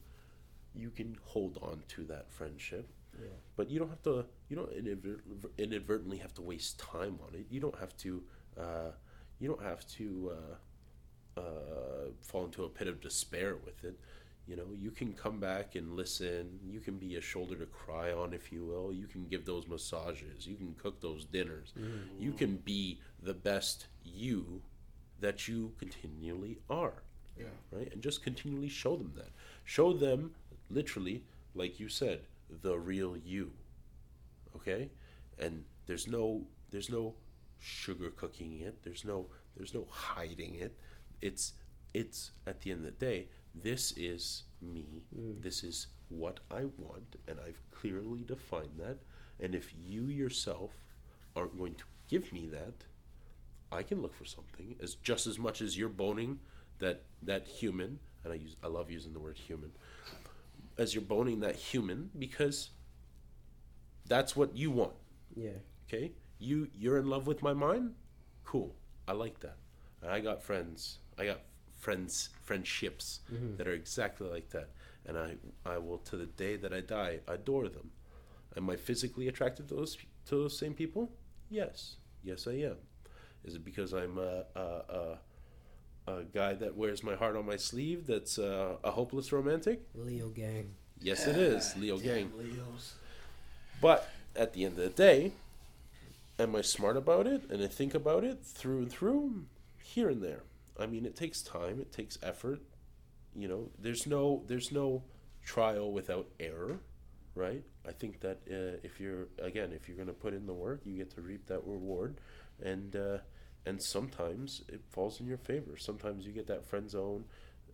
you 0.75 0.91
can 0.91 1.17
hold 1.23 1.59
on 1.63 1.83
to 1.89 2.05
that 2.05 2.31
friendship. 2.31 2.89
Yeah. 3.19 3.29
But 3.57 3.71
you 3.71 3.79
don't 3.79 3.89
have 3.89 4.03
to. 4.03 4.27
You 4.49 4.57
don't 4.57 4.73
inadvert- 4.73 5.25
inadvertently 5.57 6.19
have 6.19 6.35
to 6.35 6.43
waste 6.43 6.79
time 6.79 7.19
on 7.27 7.35
it. 7.35 7.47
You 7.49 7.61
don't 7.61 7.79
have 7.79 7.97
to. 7.99 8.23
Uh, 8.59 8.91
you 9.39 9.49
don't 9.49 9.63
have 9.63 9.87
to 9.99 10.33
uh, 10.37 11.41
uh, 11.41 12.11
fall 12.23 12.45
into 12.47 12.65
a 12.65 12.69
pit 12.69 12.89
of 12.89 13.01
despair 13.01 13.57
with 13.65 13.85
it. 13.85 13.99
You 14.47 14.55
know, 14.57 14.67
you 14.81 14.93
can 14.93 15.13
come 15.13 15.41
back 15.41 15.75
and 15.75 15.97
listen. 15.97 16.61
You 16.65 16.79
can 16.81 16.99
be 16.99 17.17
a 17.17 17.21
shoulder 17.21 17.57
to 17.57 17.67
cry 17.67 18.13
on, 18.13 18.33
if 18.33 18.53
you 18.53 18.65
will. 18.65 18.93
You 18.93 19.07
can 19.07 19.27
give 19.27 19.45
those 19.45 19.67
massages. 19.67 20.47
You 20.47 20.55
can 20.55 20.75
cook 20.81 21.01
those 21.01 21.25
dinners. 21.25 21.73
Mm. 21.79 22.21
You 22.21 22.33
can 22.33 22.57
be 22.59 23.01
the 23.21 23.35
best 23.35 23.87
you 24.05 24.63
that 25.21 25.49
you 25.49 25.73
continually 25.79 26.59
are 26.71 27.03
Yeah. 27.37 27.47
right? 27.73 27.93
And 27.93 28.01
just 28.03 28.23
continually 28.23 28.69
show 28.69 28.97
them 28.97 29.13
that. 29.17 29.31
Show 29.65 29.93
them, 29.93 30.35
literally, 30.71 31.25
like 31.55 31.81
you 31.81 31.89
said, 31.89 32.21
the 32.63 32.79
real 32.79 33.17
you. 33.17 33.51
Okay, 34.55 34.91
and 35.39 35.65
there's 35.87 36.07
no 36.07 36.47
there's 36.71 36.89
no 36.91 37.15
sugar 37.59 38.11
cooking 38.11 38.61
it. 38.61 38.83
There's 38.85 39.05
no 39.05 39.27
there's 39.57 39.75
no 39.75 39.87
hiding 39.91 40.55
it. 40.55 40.77
It's 41.21 41.53
it's 41.95 42.31
at 42.47 42.61
the 42.61 42.71
end 42.71 42.81
of 42.81 42.99
the 42.99 43.05
day, 43.07 43.29
this 43.63 43.93
is 43.97 44.45
me. 44.61 45.03
Hmm. 45.15 45.41
This 45.41 45.65
is 45.65 45.89
what 46.09 46.41
I 46.51 46.65
want, 46.79 47.17
and 47.27 47.39
I've 47.45 47.61
clearly 47.71 48.23
defined 48.27 48.79
that. 48.79 48.99
And 49.41 49.55
if 49.55 49.73
you 49.77 50.07
yourself 50.07 50.73
aren't 51.35 51.59
going 51.59 51.75
to 51.75 51.85
give 52.09 52.33
me 52.33 52.47
that, 52.47 52.85
I 53.73 53.83
can 53.83 54.01
look 54.01 54.15
for 54.15 54.25
something 54.25 54.77
as 54.81 54.95
just 54.97 55.27
as 55.27 55.39
much 55.39 55.61
as 55.61 55.77
you're 55.77 55.89
boning 55.89 56.39
that 56.79 57.03
that 57.23 57.47
human, 57.47 57.99
and 58.25 58.33
I 58.33 58.37
use 58.37 58.57
I 58.63 58.69
love 58.69 58.91
using 58.91 59.13
the 59.13 59.19
word 59.19 59.37
human, 59.37 59.73
as 60.79 60.95
you're 60.95 61.03
boning 61.03 61.41
that 61.41 61.57
human 61.57 62.11
because 62.19 62.71
that's 64.07 64.37
what 64.37 64.57
you 64.57 64.71
want. 64.71 64.95
Yeah. 65.35 65.51
Okay, 65.89 66.13
you 66.39 66.69
you're 66.75 66.99
in 66.99 67.09
love 67.09 67.27
with 67.27 67.43
my 67.43 67.53
mind, 67.53 67.95
cool. 68.45 68.75
I 69.09 69.13
like 69.13 69.41
that. 69.41 69.57
And 70.03 70.11
I 70.11 70.21
got 70.21 70.43
friends. 70.43 70.99
I 71.19 71.27
got 71.27 71.41
friends 71.77 72.31
friendships 72.43 73.21
that 73.57 73.67
are 73.67 73.73
exactly 73.73 74.29
like 74.29 74.51
that, 74.51 74.71
and 75.07 75.19
I 75.19 75.37
I 75.65 75.79
will 75.79 75.99
to 75.99 76.17
the 76.17 76.27
day 76.27 76.57
that 76.57 76.73
I 76.73 76.81
die 76.81 77.21
adore 77.29 77.69
them. 77.69 77.91
Am 78.57 78.71
I 78.71 78.77
physically 78.77 79.29
attracted 79.29 79.69
to 79.69 79.75
those 79.75 79.97
to 80.27 80.35
those 80.37 80.59
same 80.59 80.75
people? 80.75 81.11
Yes, 81.51 81.97
yes 82.25 82.47
I 82.47 82.53
am. 82.53 82.77
Is 83.45 83.55
it 83.55 83.65
because 83.65 83.93
I'm 83.93 84.19
a 84.19 84.45
a, 84.55 85.19
a, 86.09 86.13
a 86.13 86.25
guy 86.25 86.55
that 86.55 86.77
wears 86.77 87.03
my 87.03 87.15
heart 87.15 87.37
on 87.37 87.47
my 87.47 87.57
sleeve? 87.57 88.07
That's 88.07 88.39
uh, 88.39 88.77
a 88.83 88.91
hopeless 88.91 89.33
romantic? 89.33 89.83
Leo 89.95 90.29
gang. 90.29 90.75
Yes, 91.01 91.27
it 91.27 91.37
is. 91.37 91.77
Leo 91.77 91.99
gang. 91.99 92.33
Leos. 92.37 92.95
But 93.81 94.09
at 94.35 94.55
the 94.55 94.65
end 94.65 94.79
of 94.79 94.85
the 94.85 94.91
day, 94.91 95.33
am 96.39 96.57
I 96.57 96.63
smart 96.63 96.97
about 96.97 97.27
it 97.27 97.43
and 97.51 97.63
I 97.63 97.67
think 97.67 97.95
about 97.95 98.25
it 98.25 98.45
through 98.45 98.79
and 98.79 98.91
through? 98.91 99.45
Here 99.83 100.09
and 100.09 100.23
there. 100.23 100.43
I 100.79 100.87
mean, 100.87 101.07
it 101.07 101.17
takes 101.17 101.43
time. 101.43 101.81
It 101.81 101.93
takes 101.93 102.19
effort. 102.23 102.61
You 103.35 103.49
know, 103.49 103.71
there's 103.79 104.07
no 104.07 104.43
there's 104.47 104.73
no 104.73 105.03
trial 105.43 105.93
without 105.93 106.29
error, 106.41 106.81
right? 107.35 107.63
I 107.87 107.93
think 107.93 108.21
that 108.21 108.39
uh, 108.51 108.81
if 108.83 109.01
you're 109.01 109.29
again 109.41 109.73
if 109.73 109.89
you're 109.89 109.97
gonna 109.97 110.13
put 110.13 110.35
in 110.35 110.47
the 110.47 110.55
work, 110.55 110.81
you 110.85 110.97
get 110.97 111.11
to 111.15 111.21
reap 111.21 111.47
that 111.47 111.63
reward, 111.65 112.17
and 112.63 112.97
uh, 112.97 113.19
and 113.67 113.83
sometimes 113.83 114.63
it 114.69 114.81
falls 114.91 115.21
in 115.21 115.27
your 115.27 115.39
favor. 115.39 115.77
Sometimes 115.77 116.27
you 116.27 116.33
get 116.33 116.47
that 116.47 116.65
friend 116.65 116.91
zone, 116.91 117.25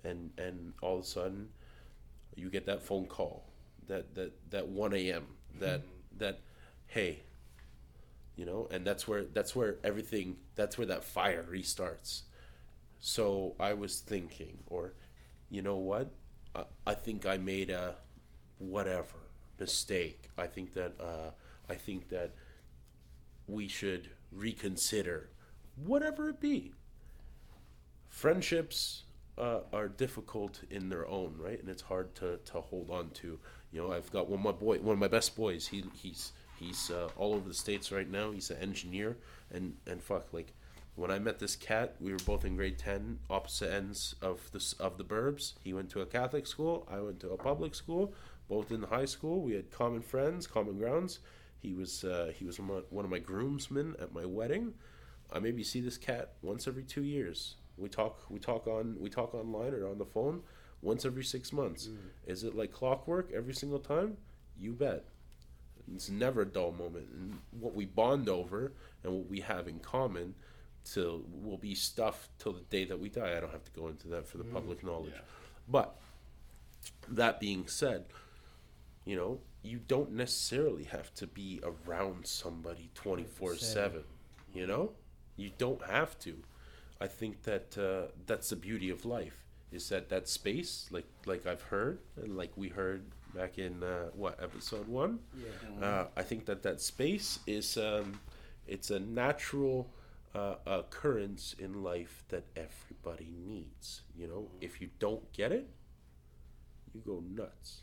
and 0.04 0.30
and 0.38 0.72
all 0.82 0.98
of 0.98 1.04
a 1.04 1.06
sudden, 1.06 1.48
you 2.34 2.50
get 2.50 2.66
that 2.66 2.82
phone 2.82 3.06
call, 3.06 3.44
that 3.86 4.14
that 4.14 4.32
that 4.50 4.68
one 4.68 4.94
a.m. 4.94 5.26
that 5.60 5.82
that 6.18 6.40
hey, 6.86 7.20
you 8.36 8.44
know, 8.44 8.68
and 8.70 8.86
that's 8.86 9.06
where 9.06 9.24
that's 9.24 9.54
where 9.54 9.76
everything 9.84 10.36
that's 10.54 10.76
where 10.76 10.86
that 10.86 11.04
fire 11.04 11.46
restarts. 11.50 12.22
So 13.04 13.56
I 13.58 13.74
was 13.74 13.98
thinking, 13.98 14.58
or 14.68 14.94
you 15.50 15.60
know 15.60 15.74
what, 15.74 16.12
I, 16.54 16.62
I 16.86 16.94
think 16.94 17.26
I 17.26 17.36
made 17.36 17.68
a 17.68 17.96
whatever 18.58 19.18
mistake. 19.58 20.30
I 20.38 20.46
think 20.46 20.72
that 20.74 20.92
uh, 21.00 21.32
I 21.68 21.74
think 21.74 22.10
that 22.10 22.30
we 23.48 23.66
should 23.66 24.08
reconsider 24.30 25.30
whatever 25.74 26.28
it 26.28 26.40
be. 26.40 26.74
Friendships 28.08 29.02
uh, 29.36 29.62
are 29.72 29.88
difficult 29.88 30.60
in 30.70 30.88
their 30.88 31.08
own 31.08 31.34
right, 31.36 31.58
and 31.58 31.68
it's 31.68 31.82
hard 31.82 32.14
to, 32.14 32.38
to 32.44 32.60
hold 32.60 32.88
on 32.88 33.10
to. 33.14 33.36
You 33.72 33.82
know, 33.82 33.92
I've 33.92 34.12
got 34.12 34.28
one 34.28 34.44
my 34.44 34.52
boy, 34.52 34.78
one 34.78 34.92
of 34.92 35.00
my 35.00 35.08
best 35.08 35.34
boys. 35.34 35.66
He 35.66 35.82
he's 36.00 36.30
he's 36.56 36.88
uh, 36.88 37.08
all 37.16 37.34
over 37.34 37.48
the 37.48 37.54
states 37.54 37.90
right 37.90 38.08
now. 38.08 38.30
He's 38.30 38.50
an 38.52 38.58
engineer, 38.58 39.16
and 39.50 39.74
and 39.88 40.00
fuck 40.00 40.32
like 40.32 40.52
when 40.94 41.10
I 41.10 41.18
met 41.18 41.38
this 41.38 41.56
cat, 41.56 41.96
we 42.00 42.12
were 42.12 42.18
both 42.18 42.44
in 42.44 42.56
grade 42.56 42.78
ten, 42.78 43.18
opposite 43.30 43.72
ends 43.72 44.14
of 44.20 44.50
the 44.52 44.74
of 44.78 44.98
the 44.98 45.04
burbs. 45.04 45.54
He 45.64 45.72
went 45.72 45.90
to 45.90 46.00
a 46.00 46.06
Catholic 46.06 46.46
school. 46.46 46.86
I 46.90 47.00
went 47.00 47.20
to 47.20 47.30
a 47.30 47.36
public 47.36 47.74
school. 47.74 48.14
Both 48.48 48.70
in 48.70 48.82
high 48.82 49.06
school, 49.06 49.40
we 49.40 49.54
had 49.54 49.70
common 49.70 50.02
friends, 50.02 50.46
common 50.46 50.78
grounds. 50.78 51.20
He 51.60 51.72
was 51.74 52.04
uh, 52.04 52.32
he 52.36 52.44
was 52.44 52.58
one 52.60 52.82
one 52.90 53.04
of 53.04 53.10
my 53.10 53.18
groomsmen 53.20 53.96
at 54.00 54.12
my 54.12 54.26
wedding. 54.26 54.74
I 55.32 55.38
maybe 55.38 55.64
see 55.64 55.80
this 55.80 55.96
cat 55.96 56.32
once 56.42 56.66
every 56.68 56.82
two 56.82 57.02
years. 57.04 57.56
We 57.78 57.88
talk 57.88 58.20
we 58.28 58.38
talk 58.38 58.66
on 58.66 58.96
we 59.00 59.08
talk 59.08 59.34
online 59.34 59.72
or 59.74 59.88
on 59.88 59.98
the 59.98 60.04
phone. 60.04 60.42
once 60.82 61.04
every 61.04 61.24
six 61.24 61.52
months. 61.52 61.88
Is 62.26 62.44
it 62.44 62.54
like 62.54 62.72
clockwork 62.72 63.30
every 63.32 63.54
single 63.54 63.78
time? 63.78 64.16
You 64.58 64.72
bet. 64.72 65.04
It's 65.94 66.10
never 66.10 66.42
a 66.42 66.46
dull 66.46 66.72
moment. 66.72 67.08
And 67.12 67.38
what 67.58 67.74
we 67.74 67.86
bond 67.86 68.28
over 68.28 68.72
and 69.02 69.12
what 69.12 69.28
we 69.28 69.40
have 69.40 69.68
in 69.68 69.78
common 69.78 70.34
till 70.84 71.22
will 71.42 71.58
be 71.58 71.74
stuff 71.74 72.28
till 72.38 72.52
the 72.52 72.62
day 72.62 72.84
that 72.84 72.98
we 72.98 73.08
die. 73.08 73.36
I 73.36 73.40
don't 73.40 73.52
have 73.52 73.64
to 73.64 73.70
go 73.72 73.88
into 73.88 74.08
that 74.08 74.26
for 74.26 74.38
the 74.38 74.44
public 74.44 74.84
knowledge. 74.84 75.14
But 75.68 75.96
that 77.08 77.40
being 77.40 77.66
said, 77.66 78.04
you 79.04 79.16
know, 79.16 79.40
you 79.62 79.78
don't 79.86 80.12
necessarily 80.12 80.84
have 80.84 81.14
to 81.14 81.26
be 81.26 81.60
around 81.62 82.26
somebody 82.26 82.90
24 82.94 83.56
7. 83.56 84.02
You 84.54 84.66
know? 84.66 84.92
You 85.36 85.50
don't 85.56 85.82
have 85.86 86.18
to. 86.20 86.36
I 87.00 87.06
think 87.06 87.42
that 87.44 87.76
uh, 87.78 88.12
that's 88.26 88.50
the 88.50 88.56
beauty 88.56 88.90
of 88.90 89.04
life 89.04 89.42
is 89.72 89.88
that 89.88 90.08
that 90.10 90.28
space, 90.28 90.86
like 90.90 91.06
like 91.26 91.46
I've 91.46 91.62
heard 91.62 91.98
and 92.22 92.36
like 92.36 92.52
we 92.56 92.68
heard 92.68 93.02
back 93.34 93.58
in 93.58 93.82
uh, 93.82 94.10
what 94.14 94.38
episode 94.42 94.86
one. 94.86 95.18
Yeah. 95.34 95.86
Uh, 95.86 96.06
I 96.16 96.22
think 96.22 96.46
that 96.46 96.62
that 96.62 96.80
space 96.80 97.38
is 97.46 97.76
um, 97.78 98.20
it's 98.66 98.90
a 98.90 99.00
natural 99.00 99.88
uh, 100.34 100.54
occurrence 100.66 101.54
in 101.58 101.82
life 101.82 102.24
that 102.28 102.44
everybody 102.56 103.34
needs. 103.44 104.02
You 104.16 104.26
know, 104.28 104.48
if 104.60 104.80
you 104.80 104.90
don't 104.98 105.30
get 105.32 105.52
it, 105.52 105.68
you 106.94 107.00
go 107.04 107.22
nuts. 107.28 107.80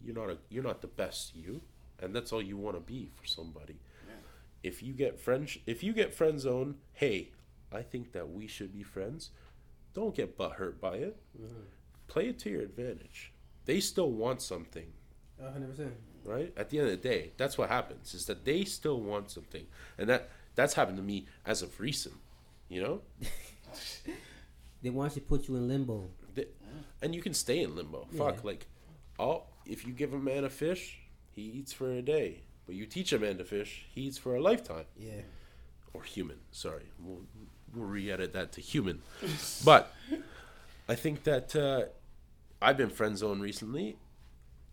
You're 0.00 0.14
not 0.14 0.30
a 0.30 0.38
you're 0.48 0.62
not 0.62 0.80
the 0.80 0.86
best 0.86 1.34
you, 1.34 1.62
and 2.00 2.14
that's 2.14 2.32
all 2.32 2.42
you 2.42 2.56
want 2.56 2.76
to 2.76 2.80
be 2.80 3.10
for 3.14 3.26
somebody. 3.26 3.76
If 4.62 4.82
you 4.82 4.92
get 4.92 5.20
friends, 5.20 5.58
if 5.66 5.82
you 5.82 5.92
get 5.92 6.12
friend 6.12 6.38
zone, 6.40 6.76
hey, 6.92 7.30
I 7.72 7.82
think 7.82 8.12
that 8.12 8.28
we 8.30 8.46
should 8.46 8.72
be 8.72 8.82
friends. 8.82 9.30
Don't 9.94 10.14
get 10.14 10.36
butthurt 10.36 10.80
by 10.80 10.96
it. 10.96 11.16
Play 12.08 12.28
it 12.28 12.38
to 12.40 12.50
your 12.50 12.62
advantage. 12.62 13.32
They 13.66 13.80
still 13.80 14.10
want 14.10 14.42
something 14.42 14.86
hundred 15.40 15.70
percent. 15.70 15.94
right 16.24 16.52
at 16.56 16.70
the 16.70 16.78
end 16.78 16.88
of 16.88 17.00
the 17.00 17.08
day 17.08 17.30
that's 17.36 17.56
what 17.56 17.68
happens 17.68 18.12
is 18.12 18.26
that 18.26 18.44
they 18.44 18.64
still 18.64 19.00
want 19.00 19.30
something 19.30 19.66
and 19.96 20.08
that 20.08 20.30
that's 20.58 20.74
happened 20.74 20.96
to 20.96 21.02
me 21.12 21.26
as 21.46 21.62
of 21.62 21.78
recent 21.80 22.16
you 22.68 22.82
know? 22.82 23.00
They 24.82 24.90
want 24.90 25.12
to 25.14 25.20
put 25.20 25.48
you 25.48 25.56
in 25.56 25.68
limbo. 25.68 26.10
They- 26.34 26.48
and 27.02 27.14
you 27.14 27.22
can 27.22 27.34
stay 27.34 27.62
in 27.62 27.74
limbo. 27.74 28.06
Fuck 28.16 28.44
like 28.44 28.66
all 29.18 29.50
if 29.64 29.86
you 29.86 29.92
give 29.92 30.12
a 30.14 30.18
man 30.18 30.44
a 30.44 30.50
fish 30.50 30.98
he 31.34 31.42
eats 31.42 31.72
for 31.72 31.90
a 31.90 32.02
day. 32.02 32.42
But 32.66 32.74
you 32.74 32.86
teach 32.86 33.12
a 33.12 33.18
man 33.18 33.38
to 33.38 33.44
fish 33.44 33.86
he 33.94 34.02
eats 34.02 34.18
for 34.18 34.36
a 34.36 34.40
lifetime. 34.40 34.84
Yeah. 34.96 35.22
or 35.94 36.02
human 36.02 36.38
sorry. 36.50 36.86
We'll, 37.02 37.22
we'll 37.74 37.86
re-edit 37.86 38.32
that 38.34 38.52
to 38.52 38.60
human. 38.60 39.02
But 39.64 39.92
i 40.90 40.94
think 40.94 41.24
that 41.24 41.54
uh, 41.54 41.82
i've 42.62 42.76
been 42.76 42.90
friend 42.90 43.16
zoned 43.18 43.42
recently. 43.42 43.96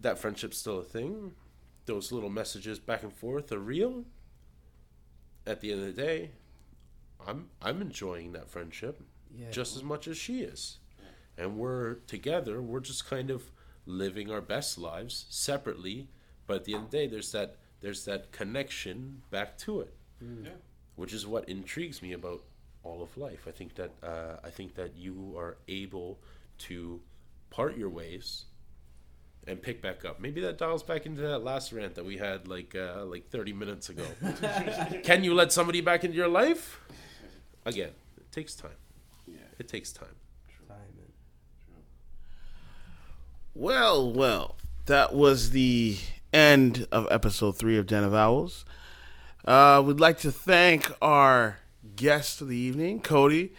That 0.02 0.18
friendship's 0.20 0.58
still 0.58 0.80
a 0.80 0.84
thing. 0.84 1.34
Those 1.86 2.12
little 2.12 2.30
messages 2.42 2.78
back 2.80 3.02
and 3.04 3.14
forth 3.14 3.52
are 3.52 3.60
real 3.76 4.06
at 5.48 5.62
the 5.62 5.72
end 5.72 5.82
of 5.82 5.96
the 5.96 6.02
day 6.02 6.32
i'm 7.28 7.50
i'm 7.62 7.82
enjoying 7.82 8.32
that 8.34 8.50
friendship 8.50 9.02
Yeah. 9.38 9.52
just 9.52 9.76
as 9.76 9.84
much 9.84 10.08
as 10.08 10.18
she 10.18 10.42
is 10.42 10.80
and 11.38 11.58
we're 11.58 11.96
together 12.08 12.62
we're 12.62 12.80
just 12.80 13.06
kind 13.08 13.30
of 13.30 13.52
living 13.86 14.32
our 14.32 14.42
best 14.42 14.78
lives 14.78 15.26
separately 15.30 16.10
but 16.48 16.58
at 16.58 16.64
the 16.66 16.74
end 16.76 16.86
of 16.86 16.92
the 16.92 16.98
day 16.98 17.08
there's 17.08 17.32
that 17.32 17.58
there's 17.82 18.06
that 18.06 18.32
connection 18.32 19.22
back 19.30 19.58
to 19.60 19.82
it 19.82 19.94
Yeah. 20.22 20.52
which 20.96 21.14
is 21.14 21.28
what 21.28 21.48
intrigues 21.50 22.02
me 22.02 22.14
about 22.14 22.42
all 22.84 23.02
of 23.02 23.18
life. 23.18 23.48
I 23.48 23.52
think 23.52 23.74
that 23.76 23.92
uh, 24.04 24.38
I 24.44 24.52
think 24.52 24.76
that 24.76 24.96
you 24.96 25.34
are 25.38 25.58
able 25.68 26.20
to 26.68 27.02
part 27.50 27.76
your 27.78 27.90
ways 27.90 28.46
and 29.48 29.62
pick 29.62 29.82
back 29.82 30.06
up. 30.06 30.20
Maybe 30.20 30.42
that 30.42 30.58
dials 30.58 30.84
back 30.84 31.06
into 31.06 31.22
that 31.22 31.40
last 31.40 31.72
rant 31.72 31.96
that 31.96 32.06
we 32.06 32.18
had 32.18 32.48
like 32.48 32.76
uh, 32.76 33.06
like 33.06 33.30
thirty 33.30 33.54
minutes 33.54 33.90
ago. 33.90 34.06
Can 35.04 35.24
you 35.24 35.34
let 35.34 35.52
somebody 35.52 35.82
back 35.82 36.04
into 36.04 36.16
your 36.16 36.28
life? 36.28 36.82
Again, 37.66 37.92
it 38.18 38.32
takes 38.32 38.56
time. 38.56 38.72
Yeah. 39.28 39.38
It 39.60 39.68
takes 39.68 39.92
time. 39.92 40.16
Time, 40.68 40.78
man. 40.96 41.08
Well, 43.54 44.12
well, 44.12 44.58
that 44.86 45.14
was 45.14 45.52
the 45.52 45.98
end 46.34 46.88
of 46.92 47.08
episode 47.10 47.58
three 47.58 47.78
of 47.78 47.88
Den 47.88 48.04
of 48.04 48.14
Owls. 48.14 48.66
Uh, 49.46 49.82
we'd 49.86 50.00
like 50.00 50.20
to 50.20 50.32
thank 50.32 50.92
our 51.02 51.60
guest 51.96 52.42
of 52.42 52.48
the 52.50 52.58
evening, 52.58 53.00
Cody. 53.00 53.54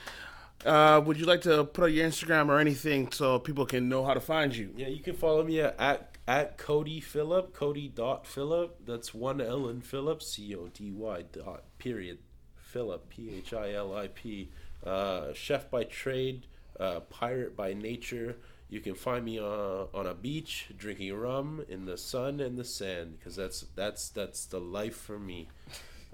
Uh, 0.67 1.01
would 1.01 1.17
you 1.17 1.27
like 1.27 1.43
to 1.43 1.65
put 1.65 1.85
out 1.85 1.93
your 1.93 2.09
Instagram 2.09 2.49
or 2.49 2.59
anything 2.59 3.11
so 3.13 3.39
people 3.39 3.65
can 3.65 3.89
know 3.89 4.05
how 4.05 4.13
to 4.13 4.21
find 4.21 4.55
you? 4.55 4.71
Yeah, 4.77 4.89
you 4.89 5.01
can 5.01 5.15
follow 5.15 5.45
me 5.45 5.61
at 5.61 5.77
at, 5.79 6.17
at 6.27 6.59
Cody 6.59 6.99
Phillip, 6.99 7.55
Cody 7.55 7.89
dot 7.89 8.27
Phillip. 8.27 8.85
That's 8.85 9.15
one 9.15 9.41
L 9.41 9.69
in 9.69 9.81
Phillip, 9.81 10.23
C 10.23 10.57
O 10.57 10.67
D 10.67 10.91
Y 10.91 11.23
dot 11.31 11.63
period 11.79 12.19
Phillip, 12.57 13.09
P 13.09 13.31
H 13.37 13.55
I 13.55 13.75
L 13.75 13.97
I 13.97 14.09
P. 14.09 14.51
Uh, 14.85 15.33
chef 15.35 15.71
by 15.71 15.85
trade, 15.85 16.47
uh, 16.81 17.01
pirate 17.01 17.57
by 17.57 17.73
nature. 17.73 18.37
You 18.69 18.81
can 18.81 18.97
find 18.97 19.25
me 19.25 19.39
on, 19.39 19.87
on 19.95 20.07
a 20.09 20.15
beach 20.15 20.71
drinking 20.77 21.15
rum 21.15 21.65
in 21.69 21.85
the 21.85 21.97
sun 21.97 22.41
and 22.41 22.59
the 22.59 22.65
sand 22.65 23.19
because 23.19 23.37
that's 23.37 23.65
that's 23.77 24.09
that's 24.09 24.47
the 24.47 24.61
life 24.61 24.97
for 24.97 25.19
me. 25.19 25.49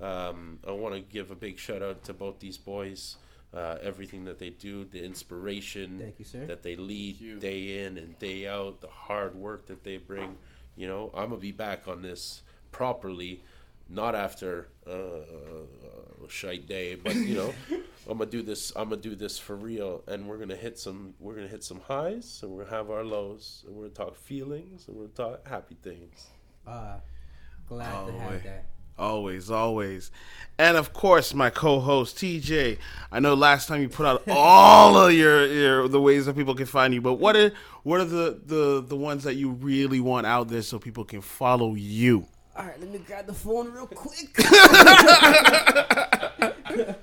Um, 0.01 0.59
I 0.69 0.73
want 0.73 0.95
to 0.95 1.01
give 1.01 1.31
a 1.31 1.35
big 1.35 1.59
shout 1.59 1.83
out 1.83 2.05
to 2.05 2.13
both 2.13 2.41
these 2.41 2.59
boys. 2.59 3.17
Uh, 3.55 3.77
everything 3.83 4.25
that 4.25 4.39
they 4.39 4.49
do, 4.49 4.85
the 4.87 5.05
inspiration 5.05 5.99
Thank 5.99 6.19
you, 6.19 6.25
sir. 6.25 6.47
that 6.47 6.63
they 6.63 6.75
lead 6.75 7.21
you. 7.21 7.39
day 7.39 7.85
in 7.85 7.99
and 7.99 8.19
day 8.19 8.47
out, 8.49 8.81
the 8.81 8.89
hard 8.89 9.35
work 9.35 9.67
that 9.67 9.85
they 9.85 9.99
bring. 9.99 10.37
You 10.75 10.89
know, 10.89 11.11
I'm 11.15 11.29
gonna 11.29 11.37
be 11.41 11.53
back 11.53 11.87
on 11.87 12.01
this 12.01 12.43
properly, 12.71 13.45
not 13.91 14.15
after 14.15 14.69
uh, 14.87 14.93
a 16.25 16.29
shite 16.29 16.67
day, 16.67 16.95
but 16.95 17.15
you 17.15 17.35
know, 17.35 17.55
I'm 18.09 18.17
gonna 18.19 18.31
do 18.31 18.41
this. 18.41 18.73
I'm 18.75 18.89
gonna 18.89 19.03
do 19.03 19.15
this 19.15 19.39
for 19.39 19.55
real, 19.55 20.03
and 20.09 20.27
we're 20.27 20.39
gonna 20.39 20.57
hit 20.57 20.79
some. 20.79 21.13
We're 21.21 21.35
gonna 21.35 21.47
hit 21.49 21.63
some 21.63 21.81
highs, 21.81 22.41
and 22.43 22.53
we're 22.53 22.65
gonna 22.65 22.77
have 22.77 22.91
our 22.91 23.05
lows, 23.05 23.65
and 23.67 23.77
we're 23.77 23.89
gonna 23.89 23.95
talk 23.95 24.17
feelings, 24.17 24.89
and 24.89 24.97
we're 24.97 25.09
gonna 25.09 25.31
talk 25.37 25.47
happy 25.47 25.77
things. 25.83 26.29
Uh, 26.67 26.97
glad 27.69 27.93
Oh, 27.95 28.07
to 28.07 28.13
have 28.19 28.31
boy. 28.31 28.41
that. 28.45 28.65
Always, 28.99 29.51
always. 29.51 30.11
And 30.59 30.77
of 30.77 30.93
course, 30.93 31.35
my 31.35 31.51
co-host 31.51 32.17
TJ. 32.17 32.79
I 33.11 33.21
know 33.21 33.35
last 33.35 33.69
time 33.69 33.83
you 33.83 33.89
put 33.89 34.07
out 34.07 34.23
all 34.29 34.97
of 34.97 35.13
your, 35.13 35.47
your 35.47 35.89
the 35.89 36.01
ways 36.01 36.27
that 36.27 36.37
people 36.37 36.55
can 36.55 36.67
find 36.67 36.95
you, 36.95 37.01
but 37.01 37.15
what 37.15 37.37
are 37.37 37.53
what 37.83 38.01
are 38.01 38.05
the, 38.05 38.41
the 38.45 38.85
the 38.87 38.97
ones 38.97 39.25
that 39.25 39.35
you 39.35 39.51
really 39.51 40.01
want 40.01 40.27
out 40.27 40.49
there 40.49 40.63
so 40.63 40.79
people 40.79 41.05
can 41.05 41.21
follow 41.21 41.75
you? 41.75 42.27
All 42.55 42.67
right, 42.67 42.79
let 42.79 42.91
me 42.91 42.99
grab 42.99 43.27
the 43.27 43.33
phone 43.33 43.73
real 43.73 43.87
quick. 43.87 44.39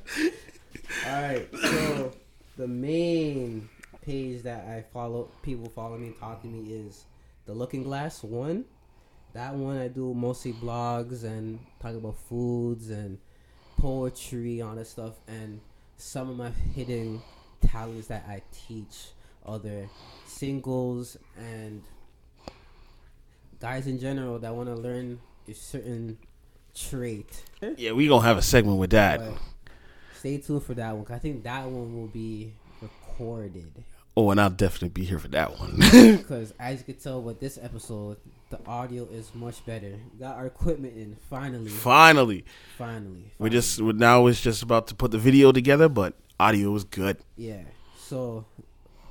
All 1.08 1.22
right, 1.22 1.48
so 1.60 2.12
the 2.56 2.68
main 2.68 3.68
page 4.06 4.44
that 4.44 4.68
I 4.68 4.84
follow, 4.94 5.32
people 5.42 5.68
follow 5.70 5.98
me, 5.98 6.14
talk 6.20 6.44
to 6.44 6.48
me 6.48 6.72
is 6.72 7.06
the 7.46 7.54
Looking 7.54 7.82
Glass 7.82 8.24
one. 8.24 8.66
That 9.34 9.54
one 9.56 9.78
I 9.78 9.88
do 9.88 10.14
mostly 10.14 10.54
blogs 10.54 11.24
and 11.24 11.60
talk 11.80 11.94
about 11.96 12.18
foods 12.18 12.90
and 12.90 13.20
poetry, 13.78 14.62
all 14.62 14.76
that 14.76 14.88
stuff, 14.88 15.14
and 15.28 15.60
some 15.98 16.30
of 16.30 16.38
my 16.38 16.50
hidden 16.76 17.22
talents 17.62 18.08
that 18.08 18.26
I 18.28 18.42
teach 18.68 19.10
other 19.46 19.88
singles 20.26 21.18
and 21.38 21.82
guys 23.60 23.88
in 23.88 24.00
general 24.00 24.40
that 24.40 24.54
want 24.56 24.70
to 24.70 24.76
learn 24.76 25.20
a 25.48 25.54
certain 25.54 26.18
trait. 26.76 27.44
Yeah, 27.78 27.92
we 27.92 28.08
gonna 28.08 28.26
have 28.26 28.38
a 28.38 28.42
segment 28.42 28.80
with 28.80 28.92
that. 28.92 29.20
But 29.20 29.38
stay 30.18 30.38
tuned 30.38 30.64
for 30.64 30.74
that 30.76 30.96
one. 30.96 31.06
'cause 31.06 31.16
I 31.16 31.20
think 31.20 31.44
that 31.44 31.66
one 31.66 31.96
will 31.96 32.08
be 32.08 32.54
recorded. 32.82 33.84
Oh, 34.18 34.32
and 34.32 34.42
I'll 34.42 34.50
definitely 34.50 34.90
be 34.90 35.06
here 35.06 35.20
for 35.20 35.28
that 35.30 35.58
one. 35.60 35.76
Because 36.18 36.54
as 36.60 36.80
you 36.80 36.86
can 36.86 36.96
tell 36.96 37.22
with 37.22 37.40
this 37.40 37.58
episode, 37.62 38.18
the 38.50 38.60
audio 38.66 39.06
is 39.06 39.34
much 39.36 39.66
better. 39.66 40.00
We 40.14 40.20
got 40.20 40.38
our 40.38 40.46
equipment 40.48 40.98
in 40.98 41.16
finally. 41.30 41.70
Finally, 41.70 42.46
Finally. 42.78 43.32
we 43.38 43.50
just 43.50 43.80
we 43.80 43.94
now 43.94 44.26
it's 44.28 44.42
just 44.42 44.64
about 44.64 44.88
to 44.88 44.96
put 44.96 45.12
the 45.12 45.18
video 45.20 45.52
together, 45.52 45.88
but 45.90 46.16
audio 46.40 46.74
is 46.76 46.84
good. 46.84 47.18
Yeah. 47.36 47.62
So 47.98 48.46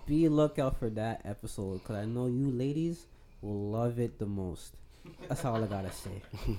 be 0.07 0.29
lookout 0.29 0.79
for 0.79 0.91
that 0.91 1.23
episode 1.25 1.83
because 1.83 1.97
I 1.97 2.05
know 2.05 2.27
you 2.27 2.51
ladies 2.51 3.07
will 3.43 3.71
love 3.71 3.99
it 3.99 4.19
the 4.19 4.27
most. 4.27 4.75
That's 5.29 5.45
all 5.45 5.63
I 5.63 5.67
gotta 5.67 5.93
say. 5.93 6.23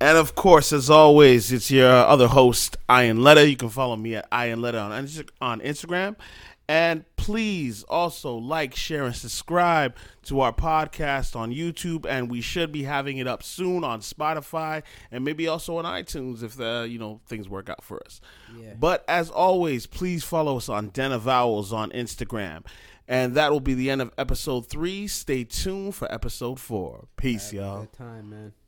And 0.00 0.18
of 0.18 0.34
course, 0.34 0.72
as 0.72 0.90
always, 0.90 1.50
it's 1.50 1.70
your 1.70 1.90
other 1.90 2.28
host, 2.28 2.76
Ironletta. 2.88 3.48
You 3.48 3.56
can 3.56 3.70
follow 3.70 3.96
me 3.96 4.16
at 4.16 4.30
Ironletta 4.30 4.82
on, 4.82 4.92
on 5.40 5.60
Instagram. 5.60 6.16
And 6.66 7.04
please 7.16 7.82
also 7.84 8.36
like, 8.36 8.74
share, 8.74 9.04
and 9.04 9.14
subscribe 9.14 9.94
to 10.24 10.40
our 10.40 10.52
podcast 10.52 11.36
on 11.36 11.52
YouTube. 11.52 12.06
And 12.06 12.30
we 12.30 12.40
should 12.40 12.72
be 12.72 12.84
having 12.84 13.18
it 13.18 13.26
up 13.26 13.42
soon 13.42 13.84
on 13.84 14.00
Spotify 14.00 14.82
and 15.10 15.24
maybe 15.24 15.46
also 15.46 15.76
on 15.76 15.84
iTunes 15.84 16.42
if 16.42 16.56
the 16.56 16.86
you 16.88 16.98
know 16.98 17.20
things 17.26 17.48
work 17.48 17.68
out 17.68 17.84
for 17.84 18.02
us. 18.06 18.20
Yeah. 18.58 18.74
But 18.78 19.04
as 19.08 19.28
always, 19.28 19.86
please 19.86 20.24
follow 20.24 20.56
us 20.56 20.68
on 20.70 20.88
Den 20.88 21.12
of 21.12 21.28
Owls 21.28 21.72
on 21.72 21.90
Instagram. 21.90 22.64
And 23.06 23.34
that 23.34 23.52
will 23.52 23.60
be 23.60 23.74
the 23.74 23.90
end 23.90 24.00
of 24.00 24.10
episode 24.16 24.66
three. 24.66 25.06
Stay 25.06 25.44
tuned 25.44 25.94
for 25.94 26.10
episode 26.10 26.58
four. 26.58 27.08
Peace, 27.16 27.52
y'all. 27.52 27.80
Good 27.80 27.92
time, 27.92 28.30
man. 28.30 28.54